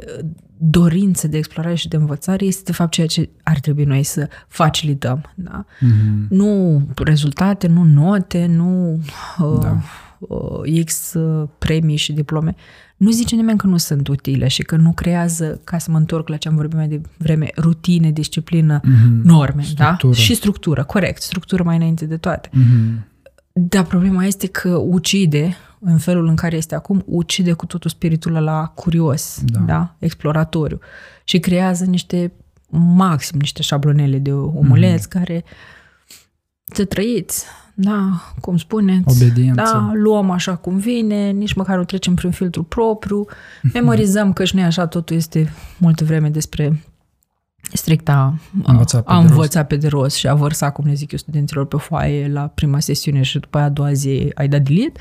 dorință 0.61 1.27
de 1.27 1.37
explorare 1.37 1.75
și 1.75 1.87
de 1.87 1.95
învățare 1.95 2.45
este 2.45 2.61
de 2.65 2.71
fapt 2.71 2.91
ceea 2.91 3.07
ce 3.07 3.29
ar 3.43 3.59
trebui 3.59 3.83
noi 3.83 4.03
să 4.03 4.29
facilităm. 4.47 5.33
Da? 5.35 5.65
Mm-hmm. 5.65 6.27
Nu 6.29 6.81
rezultate, 7.03 7.67
nu 7.67 7.83
note, 7.83 8.45
nu 8.45 8.99
uh, 9.39 9.59
da. 9.61 9.77
uh, 10.19 10.83
X 10.85 11.13
uh, 11.13 11.47
premii 11.57 11.95
și 11.95 12.13
diplome, 12.13 12.55
nu 12.97 13.11
zice 13.11 13.35
nimeni 13.35 13.57
că 13.57 13.67
nu 13.67 13.77
sunt 13.77 14.07
utile 14.07 14.47
și 14.47 14.61
că 14.61 14.75
nu 14.75 14.91
creează, 14.91 15.61
ca 15.63 15.77
să 15.77 15.91
mă 15.91 15.97
întorc 15.97 16.27
la 16.27 16.37
ce 16.37 16.47
am 16.47 16.55
vorbit 16.55 16.77
mai 16.77 16.87
devreme, 16.87 17.49
rutine, 17.57 18.11
disciplină, 18.11 18.79
mm-hmm. 18.79 19.23
norme, 19.23 19.61
da? 19.75 19.83
structură. 19.83 20.13
da? 20.13 20.19
Și 20.19 20.35
structură, 20.35 20.83
corect, 20.83 21.21
structură 21.21 21.63
mai 21.63 21.75
înainte 21.75 22.05
de 22.05 22.17
toate. 22.17 22.49
Mm-hmm. 22.49 23.07
Dar 23.53 23.83
problema 23.83 24.25
este 24.25 24.47
că 24.47 24.69
ucide, 24.69 25.55
în 25.79 25.97
felul 25.97 26.27
în 26.27 26.35
care 26.35 26.55
este 26.55 26.75
acum, 26.75 27.03
ucide 27.05 27.53
cu 27.53 27.65
totul 27.65 27.89
spiritul 27.89 28.31
la 28.31 28.65
curios, 28.75 29.39
da. 29.45 29.59
da? 29.59 29.95
exploratoriu 29.99 30.79
și 31.23 31.39
creează 31.39 31.85
niște 31.85 32.31
maxim 32.69 33.39
niște 33.39 33.61
șablonele 33.61 34.17
de 34.17 34.31
omuleț 34.31 35.05
mm-hmm. 35.05 35.09
care 35.09 35.43
să 36.63 36.85
trăiți, 36.85 37.45
da, 37.73 38.21
cum 38.41 38.57
spuneți, 38.57 39.23
Obediență. 39.23 39.61
da, 39.61 39.91
luăm 39.93 40.29
așa 40.29 40.55
cum 40.55 40.77
vine, 40.77 41.29
nici 41.29 41.53
măcar 41.53 41.77
nu 41.77 41.83
trecem 41.83 42.15
prin 42.15 42.31
filtru 42.31 42.63
propriu, 42.63 43.25
memorizăm 43.73 44.33
că 44.33 44.45
și 44.45 44.55
nu 44.55 44.63
așa, 44.63 44.87
totul 44.87 45.15
este 45.15 45.53
multă 45.77 46.03
vreme 46.03 46.29
despre 46.29 46.83
stricta 47.73 48.39
învăța 48.63 49.01
a, 49.05 49.15
a 49.15 49.17
învăța 49.17 49.63
pe 49.63 49.75
de 49.75 49.87
rost 49.87 50.15
și 50.15 50.27
a 50.27 50.33
vărsa, 50.33 50.69
cum 50.69 50.85
le 50.85 50.93
zic 50.93 51.11
eu, 51.11 51.17
studenților 51.17 51.65
pe 51.65 51.77
foaie 51.77 52.27
la 52.27 52.47
prima 52.47 52.79
sesiune 52.79 53.21
și 53.21 53.39
după 53.39 53.57
aia 53.57 53.65
a 53.65 53.69
doua 53.69 53.93
zi 53.93 54.31
ai 54.33 54.47
dat 54.47 54.61
delete 54.61 54.99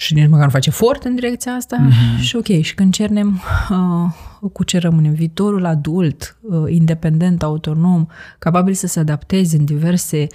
și 0.00 0.14
nici 0.14 0.28
măcar 0.28 0.44
nu 0.44 0.50
face 0.50 0.68
efort 0.68 1.04
în 1.04 1.14
direcția 1.14 1.52
asta 1.52 1.88
mm-hmm. 1.88 2.20
și 2.20 2.36
ok, 2.36 2.60
și 2.60 2.74
când 2.74 2.92
cernem 2.92 3.40
uh, 3.70 4.50
cu 4.52 4.64
ce 4.64 4.78
rămânem, 4.78 5.12
viitorul 5.12 5.64
adult, 5.64 6.38
uh, 6.42 6.64
independent, 6.68 7.42
autonom, 7.42 8.06
capabil 8.38 8.74
să 8.74 8.86
se 8.86 9.00
adapteze 9.00 9.56
în 9.56 9.64
diverse 9.64 10.26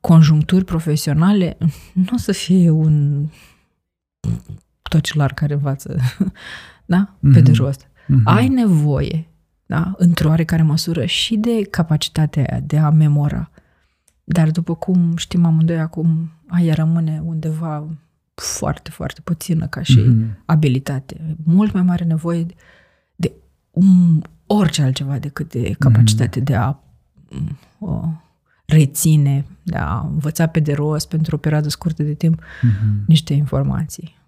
conjuncturi 0.00 0.64
profesionale, 0.64 1.56
nu 1.92 2.04
o 2.12 2.16
să 2.16 2.32
fie 2.32 2.70
un 2.70 3.26
tocilar 4.82 5.32
care 5.32 5.54
învață, 5.54 5.96
da? 6.84 7.14
Pe 7.20 7.40
mm-hmm. 7.40 7.42
de 7.42 7.52
rost. 7.52 7.86
Mm-hmm. 7.86 8.24
Ai 8.24 8.48
nevoie, 8.48 9.28
da? 9.66 9.94
Într-o 9.96 10.28
oarecare 10.28 10.62
măsură 10.62 11.04
și 11.04 11.36
de 11.36 11.62
capacitatea 11.70 12.46
aia 12.50 12.60
de 12.60 12.78
a 12.78 12.90
memora. 12.90 13.50
Dar 14.24 14.50
după 14.50 14.74
cum 14.74 15.16
știm 15.16 15.44
amândoi 15.44 15.78
acum, 15.78 16.32
aia 16.48 16.74
rămâne 16.74 17.22
undeva 17.24 17.88
foarte, 18.40 18.90
foarte 18.90 19.20
puțină 19.24 19.66
ca 19.66 19.82
și 19.82 20.00
mm-hmm. 20.00 20.44
abilitate. 20.44 21.36
Mult 21.44 21.72
mai 21.72 21.82
mare 21.82 22.04
nevoie 22.04 22.42
de, 22.42 22.54
de 23.16 23.32
um, 23.70 24.22
orice 24.46 24.82
altceva 24.82 25.18
decât 25.18 25.50
de 25.50 25.74
capacitate 25.78 26.40
mm-hmm. 26.40 26.44
de 26.44 26.54
a 26.54 26.78
uh, 27.78 28.08
reține, 28.66 29.46
de 29.62 29.76
a 29.76 30.00
învăța 30.12 30.46
pe 30.46 30.60
de 30.60 30.72
rost 30.72 31.08
pentru 31.08 31.34
o 31.34 31.38
perioadă 31.38 31.68
scurtă 31.68 32.02
de 32.02 32.14
timp 32.14 32.42
mm-hmm. 32.42 33.06
niște 33.06 33.34
informații. 33.34 34.18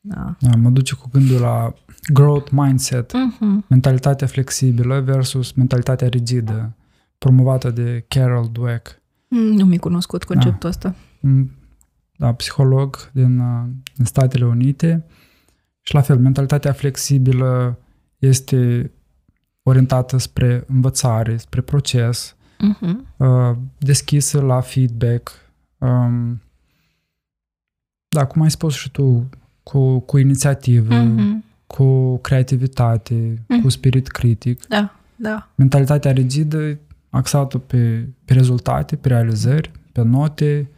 Da. 0.00 0.36
da. 0.40 0.56
Mă 0.56 0.70
duce 0.70 0.94
cu 0.94 1.08
gândul 1.12 1.40
la 1.40 1.74
growth 2.12 2.50
mindset, 2.50 3.12
mm-hmm. 3.12 3.68
mentalitatea 3.68 4.26
flexibilă 4.26 5.00
versus 5.00 5.52
mentalitatea 5.52 6.08
rigidă, 6.08 6.76
promovată 7.18 7.70
de 7.70 8.04
Carol 8.08 8.48
Dweck. 8.52 9.02
Mm, 9.28 9.38
nu 9.38 9.64
mi-e 9.64 9.78
cunoscut 9.78 10.24
conceptul 10.24 10.58
da. 10.60 10.68
ăsta. 10.68 10.94
Mm, 12.16 12.26
da, 12.26 12.32
psiholog 12.32 13.10
din, 13.12 13.38
uh, 13.38 13.64
din 13.96 14.04
Statele 14.04 14.44
Unite 14.44 15.04
și 15.80 15.94
la 15.94 16.00
fel, 16.00 16.18
mentalitatea 16.18 16.72
flexibilă 16.72 17.78
este 18.18 18.90
orientată 19.62 20.16
spre 20.16 20.64
învățare, 20.66 21.36
spre 21.36 21.60
proces, 21.60 22.36
uh-huh. 22.56 23.56
deschisă 23.78 24.40
la 24.40 24.60
feedback. 24.60 25.32
Um, 25.78 26.42
da, 28.08 28.26
cum 28.26 28.42
ai 28.42 28.50
spus 28.50 28.74
și 28.74 28.90
tu, 28.90 29.28
cu, 29.62 29.98
cu 29.98 30.18
inițiativă, 30.18 31.04
uh-huh. 31.04 31.44
cu 31.66 32.18
creativitate, 32.18 33.34
uh-huh. 33.34 33.62
cu 33.62 33.68
spirit 33.68 34.06
critic. 34.06 34.66
Da, 34.66 34.94
da. 35.16 35.48
Mentalitatea 35.54 36.12
rigidă 36.12 36.78
axată 37.10 37.58
pe, 37.58 38.08
pe 38.24 38.32
rezultate, 38.32 38.96
pe 38.96 39.08
realizări, 39.08 39.70
pe 39.92 40.02
note, 40.02 40.70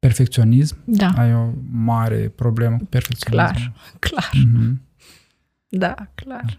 perfecționism. 0.00 0.76
Da. 0.84 1.08
Ai 1.16 1.34
o 1.34 1.52
mare 1.70 2.28
problemă 2.28 2.76
cu 2.76 2.84
perfecționism. 2.84 3.52
Clar, 3.52 3.72
clar. 4.06 4.30
Mm-hmm. 4.34 4.74
Da, 5.68 5.94
clar. 6.14 6.58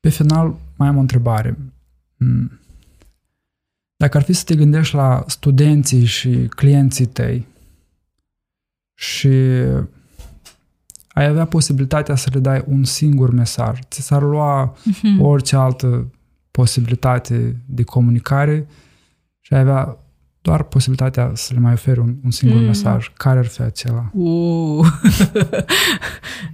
Pe 0.00 0.08
final, 0.08 0.56
mai 0.76 0.88
am 0.88 0.96
o 0.96 1.00
întrebare. 1.00 1.58
Mm. 2.16 2.60
Dacă 3.96 4.16
ar 4.16 4.22
fi 4.22 4.32
să 4.32 4.44
te 4.44 4.54
gândești 4.54 4.94
la 4.94 5.24
studenții 5.26 6.04
și 6.04 6.46
clienții 6.48 7.06
tăi 7.06 7.46
și 8.94 9.28
ai 11.08 11.26
avea 11.26 11.44
posibilitatea 11.44 12.14
să 12.14 12.30
le 12.32 12.40
dai 12.40 12.64
un 12.66 12.84
singur 12.84 13.30
mesaj, 13.30 13.78
ți 13.88 14.02
s-ar 14.02 14.22
lua 14.22 14.76
mm-hmm. 14.76 15.20
orice 15.20 15.56
altă 15.56 16.12
posibilitate 16.50 17.56
de 17.66 17.82
comunicare 17.82 18.66
și 19.40 19.54
ai 19.54 19.60
avea 19.60 19.98
doar 20.40 20.62
posibilitatea 20.62 21.30
să 21.34 21.52
le 21.54 21.60
mai 21.60 21.72
oferi 21.72 21.98
un, 21.98 22.16
un 22.24 22.30
singur 22.30 22.58
mm. 22.60 22.66
mesaj, 22.66 23.12
care 23.16 23.38
ar 23.38 23.46
fi 23.46 23.62
acela? 23.62 24.10
Uh, 24.12 24.86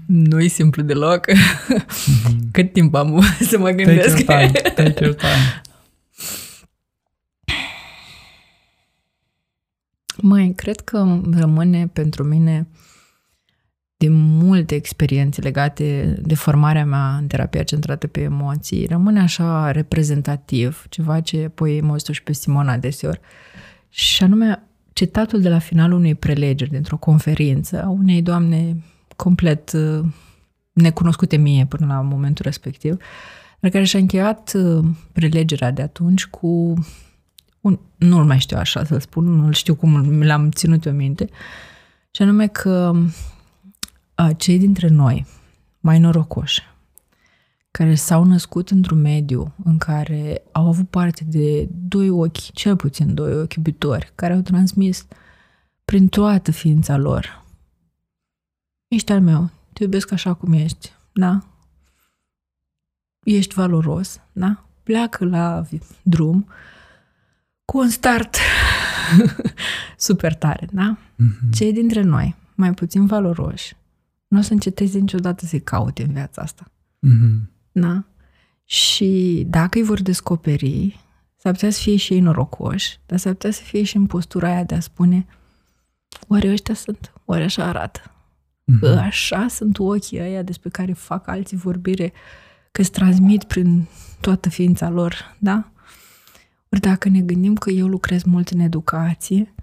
nu 0.06 0.40
e 0.40 0.46
simplu 0.46 0.82
deloc. 0.82 1.26
Mm-hmm. 1.30 2.50
Cât 2.52 2.72
timp 2.72 2.94
am 2.94 3.20
să 3.50 3.58
mă 3.58 3.70
gândesc? 3.70 4.24
Take 4.24 4.42
your 4.42 4.50
time. 4.50 4.70
Take 4.70 5.04
your 5.04 5.14
time. 5.14 5.62
Măi, 10.16 10.52
cred 10.54 10.80
că 10.80 11.20
rămâne 11.32 11.86
pentru 11.92 12.24
mine 12.24 12.68
de 13.96 14.08
multe 14.10 14.74
experiențe 14.74 15.40
legate 15.40 16.16
de 16.22 16.34
formarea 16.34 16.84
mea 16.84 17.16
în 17.16 17.26
terapia 17.26 17.62
centrată 17.62 18.06
pe 18.06 18.20
emoții. 18.20 18.86
Rămâne 18.86 19.20
așa 19.20 19.70
reprezentativ, 19.70 20.86
ceva 20.88 21.20
ce 21.20 21.44
apoi 21.46 21.80
mă 21.80 21.98
și 22.10 22.22
pe 22.22 22.32
Simona 22.32 22.76
deseori. 22.76 23.20
Și 23.96 24.22
anume, 24.22 24.62
citatul 24.92 25.40
de 25.40 25.48
la 25.48 25.58
finalul 25.58 25.98
unei 25.98 26.14
prelegeri 26.14 26.70
dintr-o 26.70 26.96
conferință 26.96 27.82
a 27.82 27.88
unei 27.88 28.22
doamne 28.22 28.82
complet 29.16 29.72
uh, 29.72 30.04
necunoscute 30.72 31.36
mie 31.36 31.66
până 31.66 31.86
la 31.86 32.00
momentul 32.00 32.44
respectiv, 32.44 32.96
dar 33.60 33.70
care 33.70 33.84
și-a 33.84 33.98
încheiat 33.98 34.52
uh, 34.54 34.84
prelegerea 35.12 35.70
de 35.70 35.82
atunci 35.82 36.26
cu 36.26 36.74
un, 37.60 37.78
nu-l 37.96 38.24
mai 38.24 38.38
știu 38.38 38.56
așa 38.56 38.84
să 38.84 38.98
spun, 38.98 39.24
nu 39.24 39.52
știu 39.52 39.74
cum 39.74 40.22
l-am 40.22 40.50
ținut 40.50 40.84
eu 40.84 40.92
minte, 40.92 41.28
și 42.10 42.22
anume 42.22 42.46
că 42.46 42.92
a, 44.14 44.32
cei 44.32 44.58
dintre 44.58 44.88
noi, 44.88 45.26
mai 45.80 45.98
norocoși, 45.98 46.62
care 47.78 47.94
s-au 47.94 48.24
născut 48.24 48.70
într-un 48.70 49.00
mediu 49.00 49.54
în 49.64 49.78
care 49.78 50.42
au 50.52 50.66
avut 50.66 50.88
parte 50.88 51.24
de 51.24 51.68
doi 51.70 52.08
ochi, 52.08 52.52
cel 52.52 52.76
puțin 52.76 53.14
doi 53.14 53.40
ochi 53.40 53.54
iubitori, 53.54 54.12
care 54.14 54.32
au 54.32 54.40
transmis 54.40 55.06
prin 55.84 56.08
toată 56.08 56.50
ființa 56.50 56.96
lor. 56.96 57.44
Ești 58.88 59.12
al 59.12 59.20
meu, 59.20 59.50
te 59.72 59.82
iubesc 59.82 60.12
așa 60.12 60.34
cum 60.34 60.52
ești, 60.52 60.92
da? 61.12 61.44
Ești 63.24 63.54
valoros, 63.54 64.20
da? 64.32 64.64
Pleacă 64.82 65.24
la 65.24 65.64
drum 66.02 66.46
cu 67.64 67.78
un 67.78 67.88
start 67.88 68.36
super 69.96 70.34
tare, 70.34 70.68
da? 70.72 70.98
Mm-hmm. 70.98 71.50
Cei 71.52 71.72
dintre 71.72 72.02
noi, 72.02 72.36
mai 72.54 72.74
puțin 72.74 73.06
valoroși, 73.06 73.76
nu 74.28 74.38
o 74.38 74.42
să 74.42 74.52
încetezi 74.52 75.00
niciodată 75.00 75.46
să-i 75.46 75.60
caute 75.60 76.02
în 76.02 76.12
viața 76.12 76.42
asta. 76.42 76.64
Mm-hmm. 77.06 77.52
Da? 77.74 78.04
Și 78.64 79.42
dacă 79.46 79.78
îi 79.78 79.84
vor 79.84 80.02
descoperi, 80.02 81.00
s-ar 81.36 81.52
putea 81.52 81.70
să 81.70 81.80
fie 81.80 81.96
și 81.96 82.12
ei 82.12 82.20
norocoși, 82.20 82.98
dar 83.06 83.18
s-ar 83.18 83.32
putea 83.32 83.50
să 83.50 83.62
fie 83.62 83.82
și 83.82 83.96
în 83.96 84.06
postura 84.06 84.48
aia 84.48 84.64
de 84.64 84.74
a 84.74 84.80
spune 84.80 85.26
oare 86.28 86.50
ăștia 86.50 86.74
sunt? 86.74 87.12
Oare 87.24 87.44
așa 87.44 87.64
arată? 87.64 88.00
Mm-hmm. 88.72 88.98
Așa 88.98 89.46
sunt 89.48 89.78
ochii 89.78 90.20
ăia 90.20 90.42
despre 90.42 90.68
care 90.68 90.92
fac 90.92 91.28
alții 91.28 91.56
vorbire, 91.56 92.12
că 92.72 92.80
îți 92.80 92.90
transmit 92.90 93.44
prin 93.44 93.86
toată 94.20 94.48
ființa 94.48 94.88
lor, 94.88 95.36
da? 95.38 95.70
Ori 96.68 96.80
dacă 96.80 97.08
ne 97.08 97.20
gândim 97.20 97.54
că 97.54 97.70
eu 97.70 97.86
lucrez 97.86 98.22
mult 98.22 98.48
în 98.48 98.60
educație, 98.60 99.54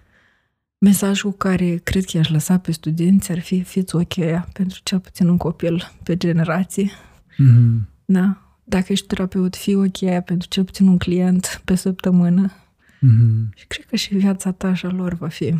mesajul 0.77 1.31
care 1.33 1.75
cred 1.75 2.05
că 2.05 2.17
i-aș 2.17 2.29
lăsa 2.29 2.57
pe 2.57 2.71
studenți 2.71 3.31
ar 3.31 3.39
fi 3.39 3.63
fiți 3.63 3.95
ok 3.95 4.17
aia 4.17 4.47
pentru 4.53 4.79
cel 4.83 4.99
puțin 4.99 5.27
un 5.27 5.37
copil 5.37 5.91
pe 6.03 6.17
generație. 6.17 6.89
Mm-hmm. 6.89 7.90
Da? 8.11 8.37
Dacă 8.63 8.91
ești 8.91 9.07
terapeut, 9.07 9.55
fii 9.55 9.75
ok 9.75 10.01
aia 10.01 10.21
pentru 10.21 10.47
cel 10.47 10.63
puțin 10.63 10.87
un 10.87 10.97
client 10.97 11.61
pe 11.65 11.75
săptămână. 11.75 12.51
Mm-hmm. 12.95 13.55
Și 13.55 13.67
cred 13.67 13.85
că 13.85 13.95
și 13.95 14.15
viața 14.15 14.51
ta 14.51 14.73
și 14.73 14.85
a 14.85 14.89
lor 14.89 15.13
va 15.13 15.27
fi 15.27 15.55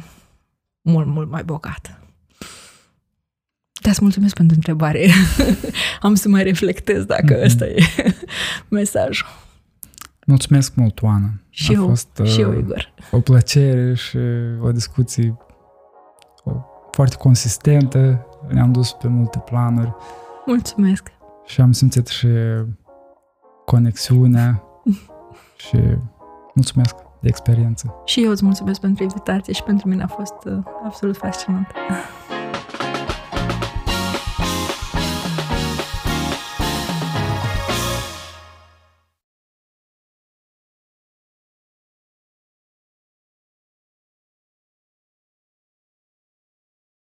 mult, 0.82 1.08
mult 1.08 1.30
mai 1.30 1.44
bogată. 1.44 2.00
Te-ați 3.82 4.02
mulțumesc 4.02 4.36
pentru 4.36 4.56
întrebare. 4.56 5.10
Am 6.02 6.16
să 6.16 6.30
mai 6.30 6.44
reflectez 6.44 7.04
dacă 7.04 7.38
mm-hmm. 7.38 7.44
ăsta 7.44 7.66
e 7.66 7.84
mesajul. 8.70 9.28
Mulțumesc 10.26 10.76
mult, 10.76 11.02
Oana. 11.02 11.30
Și 11.50 11.72
A 11.72 11.74
eu, 11.74 11.88
fost 11.88 12.22
și 12.24 12.42
eu, 12.42 12.52
uh, 12.52 12.58
Igor. 12.58 12.94
o 13.12 13.20
plăcere 13.20 13.94
și 13.94 14.18
o 14.62 14.72
discuție 14.72 15.38
foarte 16.92 17.16
consistentă. 17.16 18.26
Ne-am 18.50 18.72
dus 18.72 18.92
pe 18.92 19.08
multe 19.08 19.40
planuri. 19.46 19.94
Mulțumesc. 20.46 21.12
Și 21.52 21.62
am 21.62 21.72
simțit 21.72 22.08
și 22.08 22.28
conexiunea 23.66 24.64
și 25.68 25.78
mulțumesc 26.54 26.96
de 27.20 27.28
experiență. 27.28 28.02
Și 28.06 28.24
eu 28.24 28.32
îți 28.32 28.44
mulțumesc 28.44 28.80
pentru 28.80 29.04
invitație 29.04 29.54
și 29.54 29.64
pentru 29.64 29.88
mine 29.88 30.04
a 30.04 30.08
fost 30.08 30.46
uh, 30.46 30.58
absolut 30.86 31.18
fascinant. 31.18 31.68